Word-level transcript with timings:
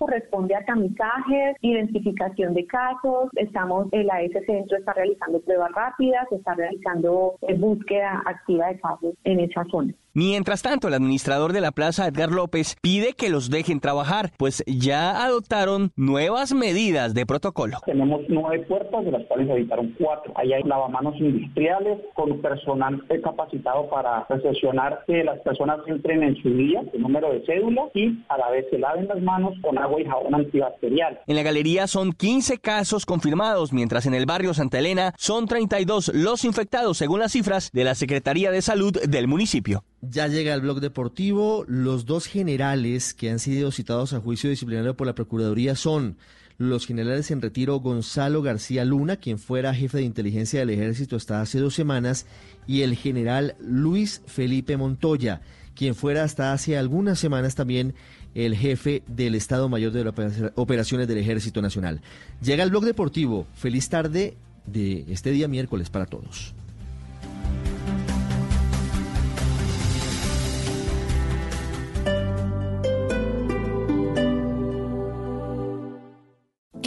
corresponde 0.00 0.54
a 0.54 0.64
tamizajes, 0.64 1.56
identificación 1.60 2.54
de 2.54 2.66
casos, 2.66 3.28
estamos, 3.36 3.86
el 3.92 4.08
AS 4.08 4.32
Centro 4.46 4.78
está 4.78 4.94
realizando 4.94 5.40
pruebas 5.42 5.70
rápidas, 5.72 6.26
está 6.32 6.54
realizando 6.54 7.34
eh, 7.42 7.54
búsqueda 7.54 8.22
activa 8.24 8.68
de 8.68 8.80
casos 8.80 9.14
en 9.24 9.40
esa 9.40 9.62
zona. 9.64 9.92
Mientras 10.12 10.62
tanto, 10.62 10.88
el 10.88 10.94
administrador 10.94 11.52
de 11.52 11.60
la 11.60 11.70
plaza, 11.70 12.08
Edgar 12.08 12.32
López, 12.32 12.76
pide 12.82 13.12
que 13.12 13.30
los 13.30 13.48
dejen 13.48 13.78
trabajar, 13.78 14.32
pues 14.38 14.64
ya 14.66 15.24
adoptaron 15.24 15.92
nuevas 15.94 16.52
medidas 16.52 17.14
de 17.14 17.26
protocolo. 17.26 17.78
Tenemos 17.86 18.22
nueve 18.28 18.64
puertas, 18.66 19.04
de 19.04 19.12
las 19.12 19.24
cuales 19.26 19.48
evitaron 19.48 19.94
cuatro. 19.98 20.32
Ahí 20.34 20.52
hay 20.52 20.64
lavamanos 20.64 21.14
industriales 21.16 22.00
con 22.14 22.40
personal 22.40 23.00
capacitado 23.22 23.88
para 23.88 24.26
recepcionar 24.28 25.04
que 25.06 25.22
las 25.22 25.38
personas 25.40 25.78
entren 25.86 26.24
en 26.24 26.36
su 26.42 26.50
día, 26.50 26.82
el 26.92 27.02
número 27.02 27.32
de 27.32 27.44
cédula, 27.46 27.82
y 27.94 28.18
a 28.28 28.38
la 28.38 28.50
vez 28.50 28.66
se 28.70 28.78
laven 28.78 29.06
las 29.06 29.20
manos 29.22 29.54
con 29.62 29.78
agua 29.78 30.00
y 30.00 30.06
jabón 30.06 30.34
antibacterial. 30.34 31.20
En 31.26 31.36
la 31.36 31.42
galería 31.42 31.86
son 31.86 32.12
15 32.12 32.58
casos 32.58 33.06
confirmados, 33.06 33.72
mientras 33.72 34.06
en 34.06 34.14
el 34.14 34.26
barrio 34.26 34.54
Santa 34.54 34.80
Elena 34.80 35.14
son 35.18 35.46
32 35.46 36.12
los 36.14 36.44
infectados, 36.44 36.98
según 36.98 37.20
las 37.20 37.32
cifras 37.32 37.70
de 37.72 37.84
la 37.84 37.94
Secretaría 37.94 38.50
de 38.50 38.62
Salud 38.62 38.92
del 39.08 39.28
municipio. 39.28 39.84
Ya 40.02 40.28
llega 40.28 40.54
el 40.54 40.62
blog 40.62 40.80
deportivo. 40.80 41.64
Los 41.68 42.06
dos 42.06 42.26
generales 42.26 43.12
que 43.12 43.30
han 43.30 43.38
sido 43.38 43.70
citados 43.70 44.12
a 44.12 44.20
juicio 44.20 44.48
disciplinario 44.48 44.96
por 44.96 45.06
la 45.06 45.14
Procuraduría 45.14 45.74
son 45.76 46.16
los 46.56 46.86
generales 46.86 47.30
en 47.30 47.40
retiro 47.40 47.80
Gonzalo 47.80 48.42
García 48.42 48.84
Luna, 48.84 49.16
quien 49.16 49.38
fuera 49.38 49.74
jefe 49.74 49.98
de 49.98 50.04
inteligencia 50.04 50.60
del 50.60 50.70
ejército 50.70 51.16
hasta 51.16 51.40
hace 51.40 51.58
dos 51.58 51.74
semanas, 51.74 52.26
y 52.66 52.82
el 52.82 52.96
general 52.96 53.56
Luis 53.60 54.22
Felipe 54.26 54.76
Montoya, 54.76 55.40
quien 55.74 55.94
fuera 55.94 56.22
hasta 56.22 56.52
hace 56.52 56.76
algunas 56.76 57.18
semanas 57.18 57.54
también 57.54 57.94
el 58.34 58.54
jefe 58.54 59.02
del 59.06 59.34
Estado 59.34 59.68
Mayor 59.68 59.92
de 59.92 60.04
las 60.04 60.52
Operaciones 60.54 61.08
del 61.08 61.18
Ejército 61.18 61.62
Nacional. 61.62 62.02
Llega 62.42 62.62
el 62.62 62.70
blog 62.70 62.84
deportivo. 62.84 63.46
Feliz 63.54 63.88
tarde 63.88 64.36
de 64.66 65.04
este 65.08 65.30
día 65.30 65.48
miércoles 65.48 65.90
para 65.90 66.06
todos. 66.06 66.54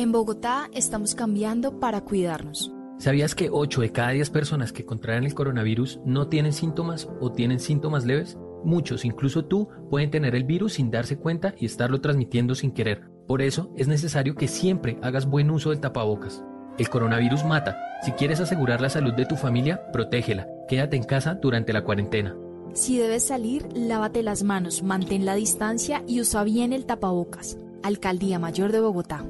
En 0.03 0.11
Bogotá 0.11 0.69
estamos 0.73 1.15
cambiando 1.15 1.79
para 1.79 2.01
cuidarnos. 2.01 2.73
¿Sabías 2.97 3.35
que 3.35 3.49
8 3.49 3.79
de 3.79 3.93
cada 3.93 4.09
10 4.09 4.31
personas 4.31 4.73
que 4.73 4.83
contraen 4.83 5.23
el 5.23 5.33
coronavirus 5.33 6.01
no 6.05 6.27
tienen 6.27 6.51
síntomas 6.51 7.07
o 7.21 7.31
tienen 7.31 7.61
síntomas 7.61 8.03
leves? 8.03 8.37
Muchos, 8.65 9.05
incluso 9.05 9.45
tú, 9.45 9.69
pueden 9.89 10.11
tener 10.11 10.35
el 10.35 10.43
virus 10.43 10.73
sin 10.73 10.91
darse 10.91 11.17
cuenta 11.17 11.55
y 11.57 11.65
estarlo 11.65 12.01
transmitiendo 12.01 12.53
sin 12.53 12.73
querer. 12.73 13.09
Por 13.29 13.41
eso 13.41 13.71
es 13.77 13.87
necesario 13.87 14.35
que 14.35 14.49
siempre 14.49 14.99
hagas 15.01 15.25
buen 15.25 15.49
uso 15.49 15.69
del 15.69 15.79
tapabocas. 15.79 16.43
El 16.77 16.89
coronavirus 16.89 17.45
mata. 17.45 17.77
Si 18.03 18.11
quieres 18.11 18.41
asegurar 18.41 18.81
la 18.81 18.89
salud 18.89 19.13
de 19.13 19.25
tu 19.25 19.37
familia, 19.37 19.89
protégela. 19.93 20.49
Quédate 20.67 20.97
en 20.97 21.03
casa 21.03 21.35
durante 21.35 21.71
la 21.71 21.85
cuarentena. 21.85 22.35
Si 22.73 22.97
debes 22.97 23.23
salir, 23.25 23.69
lávate 23.73 24.21
las 24.21 24.43
manos, 24.43 24.83
mantén 24.83 25.23
la 25.23 25.35
distancia 25.35 26.03
y 26.05 26.19
usa 26.19 26.43
bien 26.43 26.73
el 26.73 26.85
tapabocas. 26.85 27.57
Alcaldía 27.83 28.37
Mayor 28.37 28.73
de 28.73 28.81
Bogotá. 28.81 29.23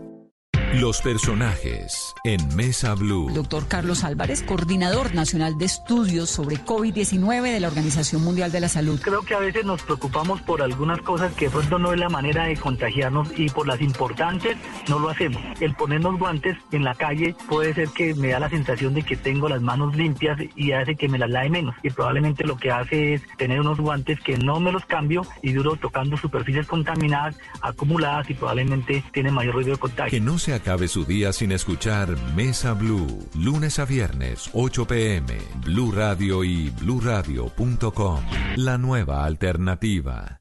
Los 0.82 1.02
personajes 1.02 2.16
en 2.24 2.56
Mesa 2.56 2.96
Blue. 2.96 3.30
Doctor 3.32 3.68
Carlos 3.68 4.04
Álvarez, 4.04 4.42
coordinador 4.42 5.14
nacional 5.14 5.56
de 5.60 5.66
estudios 5.66 6.32
sobre 6.32 6.56
COVID-19 6.56 7.54
de 7.54 7.60
la 7.60 7.68
Organización 7.68 8.24
Mundial 8.24 8.52
de 8.52 8.60
la 8.60 8.70
Salud. 8.70 9.00
Creo 9.00 9.22
que 9.22 9.36
a 9.36 9.40
veces 9.40 9.66
nos 9.66 9.84
preocupamos 9.84 10.42
por 10.42 10.64
algunas 10.64 11.00
cosas 11.02 11.32
que 11.34 11.52
pronto 11.52 11.78
no 11.78 11.94
es 11.94 12.00
la 12.00 12.10
manera 12.10 12.46
de 12.46 12.58
contagiarnos 12.58 13.28
y 13.38 13.50
por 13.50 13.68
las 13.68 13.82
importantes 13.82 14.58
no 14.90 14.98
lo 14.98 15.10
hacemos. 15.10 15.44
El 15.60 15.76
ponernos 15.76 16.18
guantes 16.18 16.58
en 16.72 16.84
la 16.84 16.96
calle 16.96 17.36
puede 17.48 17.76
ser 17.76 17.90
que 17.90 18.16
me 18.16 18.30
da 18.30 18.40
la 18.40 18.50
sensación 18.50 18.96
de 18.96 19.04
que 19.04 19.16
tengo 19.16 19.48
las 19.50 19.62
manos 19.62 19.96
limpias 19.96 20.40
y 20.56 20.72
hace 20.72 20.96
que 20.96 21.08
me 21.08 21.20
las 21.20 21.30
lave 21.30 21.52
menos. 21.52 21.76
Y 21.84 21.92
probablemente 21.92 22.46
lo 22.46 22.58
que 22.58 22.72
hace 22.72 23.14
es 23.14 23.22
tener 23.38 23.60
unos 23.60 23.80
guantes 23.80 24.20
que 24.22 24.38
no 24.38 24.60
me 24.60 24.72
los 24.72 24.86
cambio 24.86 25.22
y 25.44 25.52
duro 25.52 25.76
tocando 25.76 26.18
superficies 26.18 26.66
contaminadas, 26.66 27.36
acumuladas 27.62 28.28
y 28.32 28.34
probablemente 28.34 29.04
tiene 29.14 29.30
mayor 29.30 29.54
ruido 29.54 29.72
de 29.72 29.78
contagio. 29.78 30.10
Que 30.10 30.20
no 30.20 30.40
se 30.40 30.63
acabe 30.64 30.88
su 30.88 31.04
día 31.04 31.34
sin 31.34 31.52
escuchar 31.52 32.16
Mesa 32.36 32.72
Blue, 32.72 33.28
lunes 33.36 33.80
a 33.80 33.86
viernes, 33.86 34.50
8 34.54 34.88
pm, 34.88 35.38
Blue 35.66 35.92
Radio 35.92 36.42
y 36.46 36.70
bluradio.com. 36.70 38.24
La 38.56 38.78
nueva 38.78 39.26
alternativa. 39.26 40.40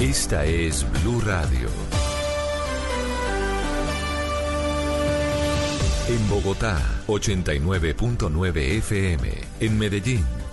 Esta 0.00 0.44
es 0.46 0.84
Blue 1.04 1.20
Radio. 1.20 1.68
En 6.08 6.28
Bogotá, 6.28 6.80
89.9 7.06 8.56
FM. 8.78 9.30
En 9.60 9.78
Medellín, 9.78 10.24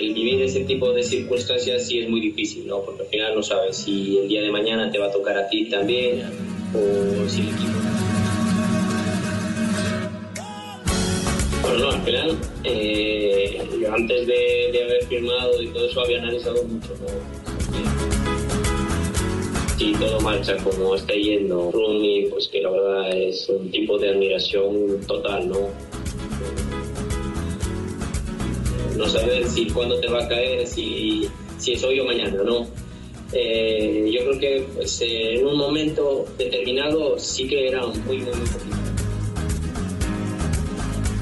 El 0.00 0.14
vivir 0.14 0.40
ese 0.40 0.64
tipo 0.64 0.90
de 0.92 1.02
circunstancias 1.02 1.86
sí 1.86 1.98
es 1.98 2.08
muy 2.08 2.22
difícil, 2.22 2.66
¿no? 2.66 2.80
Porque 2.80 3.02
al 3.02 3.08
final 3.08 3.34
no 3.34 3.42
sabes 3.42 3.76
si 3.76 4.16
el 4.16 4.28
día 4.28 4.40
de 4.40 4.50
mañana 4.50 4.90
te 4.90 4.98
va 4.98 5.08
a 5.08 5.12
tocar 5.12 5.36
a 5.36 5.46
ti 5.46 5.68
también 5.68 6.22
o 6.72 7.28
si 7.28 7.42
el 7.42 7.48
equipo. 7.48 7.78
Bueno, 11.60 11.78
no, 11.80 11.90
al 11.90 12.00
final, 12.00 12.38
eh, 12.64 13.62
yo 13.78 13.92
antes 13.92 14.26
de, 14.26 14.70
de 14.72 14.84
haber 14.84 15.04
firmado 15.04 15.62
y 15.62 15.66
todo 15.66 15.86
eso 15.86 16.00
había 16.00 16.18
analizado 16.22 16.64
mucho, 16.64 16.94
¿no? 17.02 17.40
si 19.76 19.92
todo 19.92 20.20
marcha 20.20 20.56
como 20.58 20.94
está 20.94 21.14
yendo 21.14 21.70
Rumi, 21.72 22.26
pues 22.30 22.48
que 22.48 22.60
la 22.60 22.70
verdad 22.70 23.16
es 23.16 23.48
un 23.50 23.70
tipo 23.70 23.98
de 23.98 24.10
admiración 24.10 25.00
total, 25.06 25.48
¿no? 25.48 25.89
No 29.00 29.08
saber 29.08 29.48
si 29.48 29.66
cuándo 29.70 29.98
te 29.98 30.08
va 30.08 30.22
a 30.22 30.28
caer, 30.28 30.66
si, 30.66 31.26
si 31.56 31.72
es 31.72 31.82
hoy 31.82 32.00
o 32.00 32.04
mañana, 32.04 32.42
¿no? 32.44 32.66
eh, 33.32 34.10
yo 34.12 34.26
creo 34.26 34.38
que 34.38 34.68
pues, 34.74 35.00
eh, 35.00 35.36
en 35.36 35.46
un 35.46 35.56
momento 35.56 36.26
determinado 36.36 37.18
sí 37.18 37.46
que 37.46 37.68
era 37.68 37.86
muy, 37.86 38.18
muy, 38.18 38.18
muy. 38.18 38.34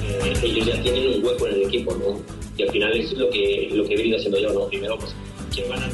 Eh, 0.02 0.34
ellos 0.42 0.66
ya 0.66 0.82
tienen 0.82 1.18
un 1.18 1.24
hueco 1.24 1.46
en 1.46 1.54
el 1.54 1.62
equipo, 1.62 1.94
¿no? 1.94 2.20
Y 2.56 2.62
al 2.62 2.70
final 2.70 2.96
es 2.96 3.12
lo 3.12 3.30
que, 3.30 3.68
lo 3.72 3.84
que 3.84 3.94
he 3.94 3.96
venido 3.96 4.16
haciendo 4.16 4.40
yo, 4.40 4.52
¿no? 4.52 4.66
Primero, 4.66 4.98
pues, 4.98 5.14
¿quién 5.54 5.68
van 5.68 5.82
a 5.82 5.88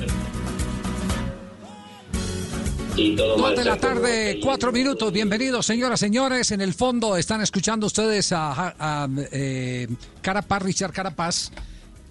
y 2.96 3.16
todo 3.16 3.36
Dos 3.36 3.56
de 3.56 3.64
la 3.64 3.76
tarde, 3.76 4.38
cuatro 4.40 4.70
minutos. 4.70 5.12
Bienvenidos, 5.12 5.66
señoras, 5.66 5.98
señores. 5.98 6.52
En 6.52 6.60
el 6.60 6.74
fondo 6.74 7.16
están 7.16 7.40
escuchando 7.40 7.86
ustedes 7.86 8.30
a, 8.30 8.74
a, 8.78 9.08
eh, 9.32 9.88
Carapaz, 10.22 10.62
Richard 10.62 10.92
Carapaz, 10.92 11.50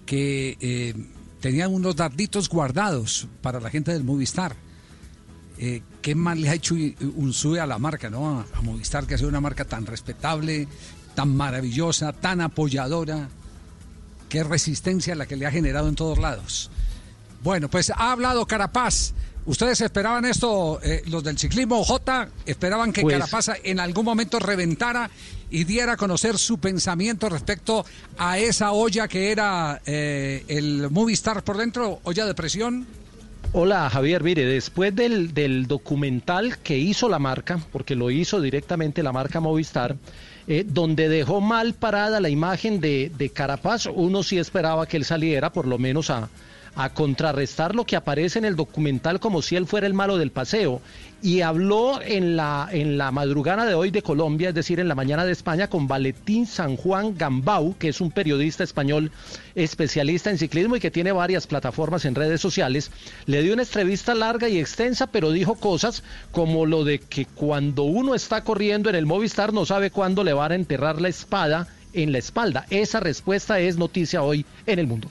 que 0.06 0.56
eh, 0.60 0.94
tenía 1.40 1.68
unos 1.68 1.96
darditos 1.96 2.48
guardados 2.48 3.26
para 3.42 3.60
la 3.60 3.70
gente 3.70 3.92
del 3.92 4.04
Movistar. 4.04 4.56
Eh, 5.58 5.82
¿Qué 6.02 6.14
más 6.14 6.36
le 6.38 6.48
ha 6.50 6.54
hecho 6.54 6.74
un 6.74 7.32
sube 7.32 7.60
a 7.60 7.66
la 7.66 7.78
marca, 7.78 8.10
no? 8.10 8.40
A, 8.40 8.46
a 8.58 8.60
Movistar, 8.62 9.06
que 9.06 9.14
ha 9.14 9.18
sido 9.18 9.28
una 9.30 9.40
marca 9.40 9.64
tan 9.64 9.86
respetable, 9.86 10.66
tan 11.14 11.34
maravillosa, 11.34 12.12
tan 12.12 12.40
apoyadora. 12.40 13.28
Qué 14.28 14.42
resistencia 14.42 15.14
la 15.14 15.26
que 15.26 15.36
le 15.36 15.46
ha 15.46 15.50
generado 15.50 15.88
en 15.88 15.94
todos 15.94 16.18
lados. 16.18 16.70
Bueno, 17.42 17.68
pues 17.68 17.90
ha 17.90 18.12
hablado 18.12 18.46
Carapaz. 18.46 19.12
¿Ustedes 19.46 19.80
esperaban 19.82 20.24
esto, 20.24 20.80
eh, 20.82 21.02
los 21.06 21.22
del 21.22 21.38
ciclismo 21.38 21.84
J? 21.84 22.28
¿Esperaban 22.46 22.92
que 22.92 23.02
Pues- 23.02 23.18
Carapaz 23.18 23.50
en 23.62 23.78
algún 23.78 24.04
momento 24.06 24.38
reventara 24.38 25.10
y 25.54 25.62
diera 25.62 25.92
a 25.92 25.96
conocer 25.96 26.36
su 26.36 26.58
pensamiento 26.58 27.28
respecto 27.28 27.86
a 28.18 28.38
esa 28.40 28.72
olla 28.72 29.06
que 29.06 29.30
era 29.30 29.80
eh, 29.86 30.42
el 30.48 30.90
Movistar 30.90 31.44
por 31.44 31.56
dentro, 31.56 32.00
olla 32.02 32.26
de 32.26 32.34
presión? 32.34 32.84
Hola 33.52 33.88
Javier, 33.88 34.24
mire, 34.24 34.44
después 34.46 34.96
del, 34.96 35.32
del 35.32 35.68
documental 35.68 36.58
que 36.58 36.76
hizo 36.76 37.08
la 37.08 37.20
marca, 37.20 37.60
porque 37.70 37.94
lo 37.94 38.10
hizo 38.10 38.40
directamente 38.40 39.04
la 39.04 39.12
marca 39.12 39.38
Movistar, 39.38 39.94
eh, 40.48 40.64
donde 40.66 41.08
dejó 41.08 41.40
mal 41.40 41.74
parada 41.74 42.18
la 42.18 42.30
imagen 42.30 42.80
de, 42.80 43.12
de 43.16 43.30
Carapaz, 43.30 43.86
uno 43.86 44.24
sí 44.24 44.38
esperaba 44.38 44.88
que 44.88 44.96
él 44.96 45.04
saliera 45.04 45.52
por 45.52 45.68
lo 45.68 45.78
menos 45.78 46.10
a, 46.10 46.30
a 46.76 46.90
contrarrestar 46.90 47.74
lo 47.74 47.84
que 47.84 47.96
aparece 47.96 48.38
en 48.38 48.44
el 48.44 48.56
documental 48.56 49.20
como 49.20 49.42
si 49.42 49.56
él 49.56 49.66
fuera 49.66 49.86
el 49.86 49.94
malo 49.94 50.18
del 50.18 50.30
paseo. 50.30 50.80
Y 51.22 51.40
habló 51.40 52.02
en 52.02 52.36
la, 52.36 52.68
en 52.70 52.98
la 52.98 53.10
madrugada 53.10 53.64
de 53.64 53.72
hoy 53.72 53.90
de 53.90 54.02
Colombia, 54.02 54.50
es 54.50 54.54
decir, 54.54 54.78
en 54.78 54.88
la 54.88 54.94
mañana 54.94 55.24
de 55.24 55.32
España, 55.32 55.70
con 55.70 55.88
Valentín 55.88 56.46
San 56.46 56.76
Juan 56.76 57.16
Gambau, 57.16 57.76
que 57.78 57.88
es 57.88 58.02
un 58.02 58.10
periodista 58.10 58.62
español 58.62 59.10
especialista 59.54 60.30
en 60.30 60.36
ciclismo 60.36 60.76
y 60.76 60.80
que 60.80 60.90
tiene 60.90 61.12
varias 61.12 61.46
plataformas 61.46 62.04
en 62.04 62.14
redes 62.14 62.42
sociales. 62.42 62.90
Le 63.24 63.42
dio 63.42 63.54
una 63.54 63.62
entrevista 63.62 64.14
larga 64.14 64.50
y 64.50 64.58
extensa, 64.58 65.06
pero 65.06 65.30
dijo 65.30 65.54
cosas 65.54 66.02
como 66.30 66.66
lo 66.66 66.84
de 66.84 66.98
que 66.98 67.24
cuando 67.24 67.84
uno 67.84 68.14
está 68.14 68.44
corriendo 68.44 68.90
en 68.90 68.96
el 68.96 69.06
Movistar 69.06 69.54
no 69.54 69.64
sabe 69.64 69.90
cuándo 69.90 70.24
le 70.24 70.34
van 70.34 70.52
a 70.52 70.56
enterrar 70.56 71.00
la 71.00 71.08
espada 71.08 71.68
en 71.94 72.12
la 72.12 72.18
espalda. 72.18 72.66
Esa 72.68 73.00
respuesta 73.00 73.60
es 73.60 73.78
noticia 73.78 74.22
hoy 74.22 74.44
en 74.66 74.78
el 74.78 74.86
mundo. 74.86 75.08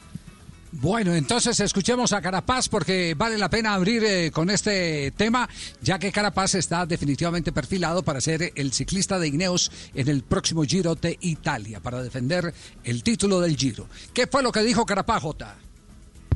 Bueno, 0.81 1.13
entonces 1.13 1.59
escuchemos 1.59 2.13
a 2.13 2.21
Carapaz 2.21 2.67
porque 2.67 3.13
vale 3.15 3.37
la 3.37 3.47
pena 3.47 3.75
abrir 3.75 4.03
eh, 4.03 4.31
con 4.31 4.49
este 4.49 5.11
tema, 5.11 5.47
ya 5.81 5.99
que 5.99 6.11
Carapaz 6.11 6.55
está 6.55 6.87
definitivamente 6.87 7.51
perfilado 7.51 8.01
para 8.01 8.19
ser 8.19 8.51
el 8.55 8.73
ciclista 8.73 9.19
de 9.19 9.27
Ineos 9.27 9.71
en 9.93 10.07
el 10.07 10.23
próximo 10.23 10.63
Giro 10.63 10.95
de 10.95 11.17
Italia, 11.21 11.79
para 11.79 12.01
defender 12.01 12.51
el 12.83 13.03
título 13.03 13.39
del 13.39 13.55
Giro. 13.55 13.87
¿Qué 14.13 14.25
fue 14.25 14.41
lo 14.41 14.51
que 14.51 14.63
dijo 14.63 14.83
Carapaz, 14.83 15.21
Jota? 15.21 15.57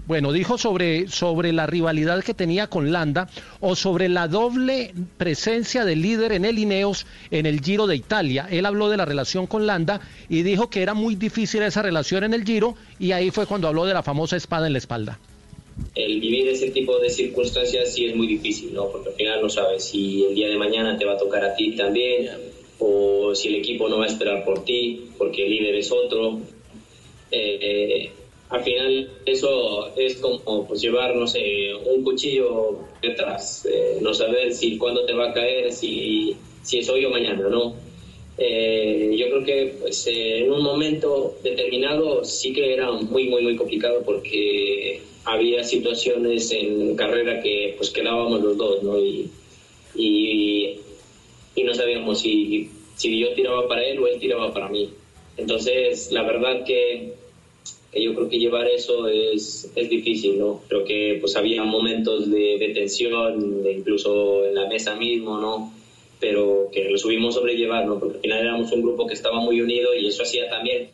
Bueno, 0.07 0.31
dijo 0.31 0.57
sobre, 0.57 1.09
sobre 1.09 1.51
la 1.51 1.67
rivalidad 1.67 2.23
que 2.23 2.33
tenía 2.33 2.67
con 2.67 2.93
Landa 2.93 3.27
o 3.59 3.75
sobre 3.75 4.07
la 4.07 4.29
doble 4.29 4.93
presencia 5.17 5.83
del 5.83 6.01
líder 6.01 6.31
en 6.31 6.45
el 6.45 6.57
Ineos 6.57 7.05
en 7.29 7.45
el 7.45 7.59
Giro 7.59 7.87
de 7.87 7.97
Italia. 7.97 8.47
Él 8.49 8.65
habló 8.65 8.87
de 8.87 8.95
la 8.95 9.03
relación 9.03 9.47
con 9.47 9.67
Landa 9.67 9.99
y 10.29 10.43
dijo 10.43 10.69
que 10.69 10.81
era 10.81 10.93
muy 10.93 11.15
difícil 11.15 11.61
esa 11.61 11.81
relación 11.81 12.23
en 12.23 12.33
el 12.33 12.45
Giro 12.45 12.75
y 12.99 13.11
ahí 13.11 13.31
fue 13.31 13.47
cuando 13.47 13.67
habló 13.67 13.85
de 13.85 13.93
la 13.93 14.01
famosa 14.01 14.37
espada 14.37 14.65
en 14.67 14.73
la 14.73 14.79
espalda. 14.79 15.19
el 15.93 16.21
vivir 16.21 16.47
ese 16.47 16.71
tipo 16.71 16.97
de 16.99 17.09
circunstancias 17.09 17.93
sí 17.93 18.05
es 18.05 18.15
muy 18.15 18.27
difícil, 18.27 18.73
¿no? 18.73 18.89
Porque 18.89 19.09
al 19.09 19.15
final 19.15 19.41
no 19.41 19.49
sabes 19.49 19.83
si 19.83 20.23
el 20.23 20.35
día 20.35 20.47
de 20.47 20.57
mañana 20.57 20.97
te 20.97 21.03
va 21.03 21.13
a 21.13 21.17
tocar 21.17 21.43
a 21.43 21.53
ti 21.53 21.75
también, 21.75 22.29
o 22.79 23.35
si 23.35 23.49
el 23.49 23.55
equipo 23.55 23.89
no 23.89 23.97
va 23.97 24.05
a 24.05 24.07
esperar 24.07 24.45
por 24.45 24.63
ti, 24.63 25.09
porque 25.17 25.43
el 25.43 25.51
líder 25.51 25.75
es 25.75 25.91
otro. 25.91 26.39
Eh, 27.29 27.59
eh, 27.61 28.11
al 28.49 28.63
final 28.63 29.09
eso 29.25 29.93
es 29.97 30.15
como 30.17 30.67
pues, 30.67 30.81
llevar, 30.81 31.15
no 31.15 31.27
sé, 31.27 31.73
un 31.85 32.03
cuchillo 32.03 32.79
detrás, 33.01 33.65
eh, 33.65 33.97
no 34.01 34.13
saber 34.13 34.53
si 34.53 34.77
cuándo 34.77 35.05
te 35.05 35.13
va 35.13 35.29
a 35.29 35.33
caer, 35.33 35.71
si, 35.71 36.35
si 36.63 36.79
es 36.79 36.89
hoy 36.89 37.05
o 37.05 37.09
mañana, 37.09 37.47
¿no? 37.49 37.75
Eh, 38.37 39.15
yo 39.17 39.29
creo 39.29 39.43
que 39.43 39.75
pues, 39.81 40.05
eh, 40.07 40.39
en 40.39 40.51
un 40.51 40.61
momento 40.61 41.35
determinado 41.43 42.23
sí 42.23 42.53
que 42.53 42.73
era 42.73 42.91
muy, 42.91 43.27
muy, 43.27 43.41
muy 43.41 43.55
complicado 43.55 44.03
porque 44.05 45.01
había 45.25 45.63
situaciones 45.63 46.51
en 46.51 46.95
carrera 46.95 47.41
que 47.41 47.73
pues 47.77 47.89
quedábamos 47.89 48.41
los 48.41 48.57
dos, 48.57 48.83
¿no? 48.83 48.97
Y, 48.97 49.29
y, 49.95 50.79
y 51.55 51.63
no 51.63 51.73
sabíamos 51.73 52.19
si, 52.19 52.69
si 52.95 53.19
yo 53.19 53.33
tiraba 53.33 53.67
para 53.67 53.83
él 53.83 53.99
o 53.99 54.07
él 54.07 54.19
tiraba 54.19 54.53
para 54.53 54.69
mí. 54.69 54.89
Entonces, 55.35 56.11
la 56.11 56.23
verdad 56.23 56.63
que, 56.63 57.13
yo 57.99 58.13
creo 58.13 58.29
que 58.29 58.39
llevar 58.39 58.67
eso 58.67 59.07
es, 59.07 59.71
es 59.75 59.89
difícil, 59.89 60.39
¿no? 60.39 60.61
Creo 60.67 60.83
que 60.83 61.17
pues 61.19 61.35
había 61.35 61.63
momentos 61.63 62.29
de, 62.29 62.57
de 62.57 62.69
tensión, 62.73 63.63
incluso 63.69 64.45
en 64.45 64.55
la 64.55 64.67
mesa 64.67 64.95
mismo, 64.95 65.39
¿no? 65.39 65.73
Pero 66.19 66.69
que 66.73 66.89
lo 66.89 66.97
subimos 66.97 67.35
sobrellevar, 67.35 67.85
¿no? 67.85 67.99
Porque 67.99 68.15
al 68.15 68.21
final 68.21 68.39
éramos 68.39 68.71
un 68.71 68.81
grupo 68.81 69.05
que 69.07 69.13
estaba 69.13 69.39
muy 69.39 69.61
unido 69.61 69.93
y 69.95 70.07
eso 70.07 70.23
hacía 70.23 70.49
también 70.49 70.89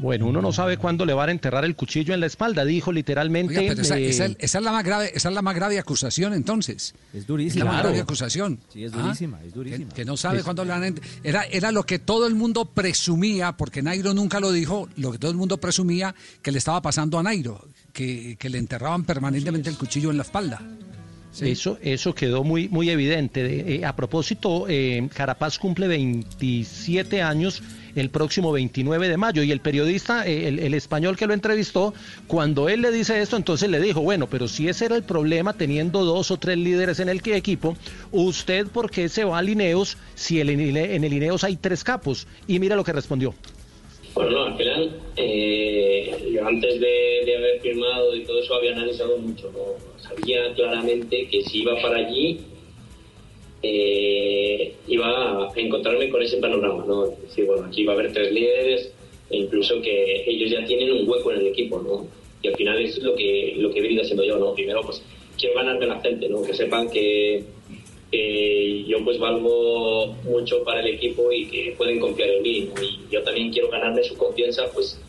Bueno, 0.00 0.26
uno 0.28 0.40
no 0.40 0.52
sabe 0.52 0.76
cuándo 0.76 1.04
le 1.04 1.12
van 1.12 1.28
a 1.28 1.32
enterrar 1.32 1.64
el 1.64 1.74
cuchillo 1.74 2.14
en 2.14 2.20
la 2.20 2.26
espalda, 2.26 2.64
dijo 2.64 2.92
literalmente. 2.92 3.58
Oiga, 3.58 3.70
pero 3.70 3.82
esa, 3.82 3.98
eh, 3.98 4.08
esa- 4.08 4.26
esa 4.38 4.58
es 4.58 4.64
la 4.64 4.70
más 4.70 4.84
grave, 4.84 5.10
esa 5.14 5.28
es 5.28 5.34
la 5.34 5.42
más 5.42 5.54
grave 5.56 5.78
acusación 5.78 6.34
entonces. 6.34 6.94
Es 7.12 7.20
Es 7.20 7.26
durísima. 7.26 7.64
la 7.64 7.70
más 7.70 7.74
Claro. 7.80 7.88
grave 7.90 8.02
acusación. 8.02 8.60
Sí, 8.72 8.84
es 8.84 8.92
¿Ah? 8.94 8.98
durísima, 9.02 9.40
es 9.44 9.52
durísima. 9.52 9.88
Que, 9.88 9.94
que 9.96 10.04
no 10.04 10.16
sabe 10.16 10.38
Es- 10.38 10.44
cuándo 10.44 10.64
le 10.64 10.70
van 10.70 10.84
a 10.84 10.94
era, 11.24 11.42
era 11.50 11.72
lo 11.72 11.82
que 11.84 11.98
todo 11.98 12.26
el 12.28 12.34
mundo 12.36 12.64
presumía, 12.66 13.52
porque 13.56 13.82
Nairo 13.82 14.14
nunca 14.14 14.38
lo 14.38 14.52
dijo, 14.52 14.88
lo 14.96 15.10
que 15.10 15.18
todo 15.18 15.30
el 15.32 15.36
mundo 15.36 15.58
presumía 15.58 16.14
que 16.42 16.52
le 16.52 16.58
estaba 16.58 16.80
pasando 16.80 17.18
a 17.18 17.22
Nairo, 17.24 17.66
que, 17.92 18.36
que 18.38 18.48
le 18.48 18.58
enterraban 18.58 19.02
permanentemente 19.04 19.68
el 19.68 19.76
cuchillo 19.76 20.10
en 20.12 20.16
la 20.18 20.22
espalda. 20.22 20.62
Eso, 21.40 21.78
eso 21.82 22.14
quedó 22.14 22.42
muy, 22.42 22.68
muy 22.68 22.90
evidente. 22.90 23.42
De- 23.44 23.76
eh, 23.76 23.84
a 23.84 23.94
propósito, 23.94 24.66
eh, 24.68 25.08
Carapaz 25.14 25.58
cumple 25.58 25.86
27 25.86 27.22
años 27.22 27.62
el 27.94 28.10
próximo 28.10 28.52
29 28.52 29.08
de 29.08 29.16
mayo 29.16 29.42
y 29.42 29.52
el 29.52 29.60
periodista, 29.60 30.26
eh, 30.26 30.48
el, 30.48 30.58
el 30.58 30.74
español 30.74 31.16
que 31.16 31.26
lo 31.26 31.34
entrevistó, 31.34 31.94
cuando 32.26 32.68
él 32.68 32.82
le 32.82 32.90
dice 32.90 33.20
esto, 33.20 33.36
entonces 33.36 33.68
le 33.68 33.80
dijo, 33.80 34.00
bueno, 34.00 34.28
pero 34.28 34.48
si 34.48 34.68
ese 34.68 34.86
era 34.86 34.96
el 34.96 35.02
problema 35.02 35.52
teniendo 35.52 36.04
dos 36.04 36.30
o 36.30 36.36
tres 36.36 36.58
líderes 36.58 37.00
en 37.00 37.08
el 37.08 37.20
equipo, 37.24 37.76
¿usted 38.12 38.66
por 38.68 38.90
qué 38.90 39.08
se 39.08 39.24
va 39.24 39.38
a 39.38 39.42
Lineos 39.42 39.96
si 40.14 40.40
el, 40.40 40.50
en 40.50 41.04
el 41.04 41.10
Lineos 41.10 41.44
hay 41.44 41.56
tres 41.56 41.84
capos? 41.84 42.26
Y 42.46 42.58
mira 42.58 42.76
lo 42.76 42.84
que 42.84 42.92
respondió. 42.92 43.34
Bueno, 44.14 44.30
no, 44.30 44.42
al 44.44 44.56
final, 44.56 45.00
eh, 45.16 46.30
yo 46.32 46.46
antes 46.46 46.80
de, 46.80 47.22
de 47.24 47.36
haber 47.36 47.60
firmado 47.60 48.16
y 48.16 48.24
todo 48.24 48.40
eso 48.40 48.54
había 48.54 48.72
analizado 48.72 49.18
mucho, 49.18 49.52
¿no? 49.52 50.02
Sabía 50.02 50.52
claramente 50.54 51.28
que 51.28 51.42
si 51.42 51.62
iba 51.62 51.80
para 51.80 51.98
allí, 51.98 52.40
eh, 53.62 54.74
iba 54.86 55.48
a 55.48 55.52
encontrarme 55.56 56.08
con 56.10 56.22
ese 56.22 56.38
panorama, 56.38 56.84
¿no? 56.86 57.06
Es 57.06 57.46
bueno, 57.46 57.66
aquí 57.66 57.84
va 57.84 57.92
a 57.92 57.96
haber 57.96 58.12
tres 58.12 58.32
líderes, 58.32 58.92
e 59.30 59.36
incluso 59.36 59.80
que 59.82 60.24
ellos 60.26 60.50
ya 60.50 60.64
tienen 60.64 60.92
un 60.92 61.08
hueco 61.08 61.32
en 61.32 61.40
el 61.40 61.46
equipo, 61.48 61.80
¿no? 61.80 62.06
Y 62.42 62.48
al 62.48 62.56
final 62.56 62.80
es 62.80 62.98
lo 62.98 63.14
que, 63.16 63.54
lo 63.56 63.70
que 63.70 63.80
he 63.80 63.82
venido 63.82 64.02
haciendo 64.02 64.24
yo, 64.24 64.38
¿no? 64.38 64.54
Primero, 64.54 64.80
pues, 64.82 65.02
quiero 65.36 65.56
ganarme 65.56 65.86
la 65.86 66.00
gente, 66.00 66.28
¿no? 66.28 66.42
Que 66.42 66.54
sepan 66.54 66.88
que, 66.88 67.44
que 68.10 68.84
yo 68.86 69.04
pues 69.04 69.18
valgo 69.18 70.14
mucho 70.24 70.62
para 70.62 70.80
el 70.80 70.94
equipo 70.94 71.32
y 71.32 71.46
que 71.46 71.74
pueden 71.76 71.98
confiar 71.98 72.30
en 72.30 72.42
mí, 72.42 72.68
¿no? 72.74 72.82
Y 72.82 73.00
yo 73.10 73.22
también 73.22 73.50
quiero 73.50 73.68
ganarme 73.70 74.04
su 74.04 74.16
confianza, 74.16 74.70
pues, 74.72 75.00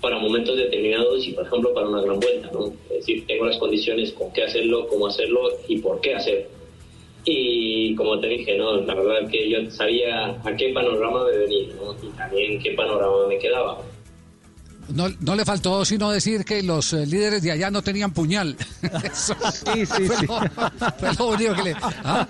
para 0.00 0.18
momentos 0.18 0.56
determinados 0.56 1.26
y, 1.26 1.32
por 1.32 1.46
ejemplo, 1.46 1.72
para 1.72 1.88
una 1.88 2.02
gran 2.02 2.20
vuelta, 2.20 2.50
¿no? 2.52 2.66
Es 2.90 2.98
decir, 2.98 3.26
tengo 3.26 3.46
las 3.46 3.56
condiciones 3.56 4.12
con 4.12 4.32
qué 4.32 4.42
hacerlo, 4.42 4.86
cómo 4.86 5.06
hacerlo 5.06 5.48
y 5.66 5.78
por 5.78 6.00
qué 6.00 6.14
hacerlo. 6.14 6.55
Y 7.28 7.94
como 7.96 8.20
te 8.20 8.28
dije, 8.28 8.56
¿no? 8.56 8.76
La 8.82 8.94
verdad 8.94 9.28
que 9.28 9.50
yo 9.50 9.68
sabía 9.70 10.26
a 10.28 10.56
qué 10.56 10.72
panorama 10.72 11.24
me 11.24 11.36
venía, 11.38 11.74
¿no? 11.74 11.92
Y 12.00 12.10
también 12.16 12.62
qué 12.62 12.70
panorama 12.72 13.26
me 13.28 13.36
quedaba. 13.38 13.78
No, 14.94 15.08
no 15.20 15.34
le 15.34 15.44
faltó 15.44 15.84
sino 15.84 16.12
decir 16.12 16.44
que 16.44 16.62
los 16.62 16.92
eh, 16.92 17.04
líderes 17.04 17.42
de 17.42 17.50
allá 17.50 17.68
no 17.72 17.82
tenían 17.82 18.12
puñal. 18.12 18.56
Eso 19.04 19.34
sí, 19.50 19.84
fue, 19.84 19.98
lo, 20.24 20.40
fue 21.00 21.14
lo 21.18 21.26
único 21.30 21.54
que 21.54 21.62
le... 21.64 21.74
¿ah? 21.82 22.28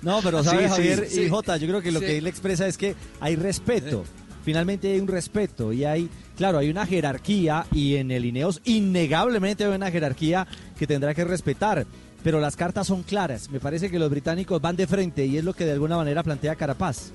No, 0.00 0.20
pero 0.22 0.44
Sí, 0.44 0.50
¿sabes, 0.50 0.64
sí, 0.66 0.76
Javier 0.76 1.06
sí. 1.08 1.22
y 1.22 1.28
Jota? 1.28 1.56
Yo 1.56 1.66
creo 1.66 1.82
que 1.82 1.90
lo 1.90 1.98
Sí. 1.98 2.06
que 2.06 2.18
él 2.18 2.26
expresa 2.28 2.68
es 2.68 2.78
que 2.78 2.94
hay 3.18 3.34
respeto. 3.34 4.04
Finalmente 4.44 4.92
hay 4.92 5.00
un 5.00 5.08
respeto 5.08 5.72
y 5.72 5.84
hay 5.84 6.08
claro, 6.36 6.58
hay 6.58 6.70
una 6.70 6.86
jerarquía 6.86 7.66
y 7.74 7.96
en 7.96 8.10
el 8.12 8.24
Ineos 8.24 8.60
innegablemente 8.64 9.64
hay 9.64 9.74
una 9.74 9.90
jerarquía 9.90 10.46
que 10.78 10.86
tendrá 10.86 11.12
que 11.14 11.24
respetar. 11.24 11.86
Pero 12.22 12.40
las 12.40 12.56
cartas 12.56 12.86
son 12.86 13.02
claras. 13.02 13.50
Me 13.50 13.60
parece 13.60 13.90
que 13.90 13.98
los 13.98 14.10
británicos 14.10 14.60
van 14.60 14.76
de 14.76 14.86
frente 14.86 15.26
y 15.26 15.38
es 15.38 15.44
lo 15.44 15.54
que 15.54 15.64
de 15.64 15.72
alguna 15.72 15.96
manera 15.96 16.22
plantea 16.22 16.56
Carapaz. 16.56 17.12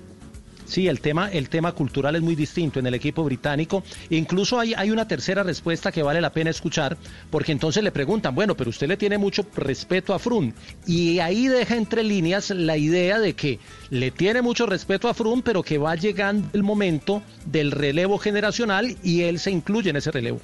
Sí, 0.65 0.87
el 0.87 0.99
tema, 0.99 1.29
el 1.31 1.47
tema 1.49 1.71
cultural 1.73 2.15
es 2.15 2.23
muy 2.23 2.35
distinto 2.35 2.79
en 2.79 2.87
el 2.87 2.95
equipo 2.95 3.23
británico. 3.23 3.83
Incluso 4.09 4.59
hay, 4.59 4.73
hay 4.73 4.89
una 4.89 5.07
tercera 5.07 5.43
respuesta 5.43 5.91
que 5.91 6.01
vale 6.01 6.19
la 6.21 6.31
pena 6.31 6.49
escuchar, 6.49 6.97
porque 7.29 7.51
entonces 7.51 7.83
le 7.83 7.91
preguntan, 7.91 8.33
bueno, 8.33 8.57
pero 8.57 8.71
usted 8.71 8.87
le 8.87 8.97
tiene 8.97 9.17
mucho 9.17 9.45
respeto 9.55 10.13
a 10.13 10.19
Froome. 10.19 10.53
Y 10.87 11.19
ahí 11.19 11.47
deja 11.47 11.75
entre 11.75 12.03
líneas 12.03 12.49
la 12.49 12.77
idea 12.77 13.19
de 13.19 13.33
que 13.33 13.59
le 13.91 14.09
tiene 14.09 14.41
mucho 14.41 14.65
respeto 14.65 15.07
a 15.07 15.13
Froome, 15.13 15.43
pero 15.43 15.61
que 15.61 15.77
va 15.77 15.95
llegando 15.95 16.49
el 16.53 16.63
momento 16.63 17.21
del 17.45 17.71
relevo 17.71 18.17
generacional 18.17 18.97
y 19.03 19.21
él 19.21 19.39
se 19.39 19.51
incluye 19.51 19.91
en 19.91 19.97
ese 19.97 20.11
relevo. 20.11 20.41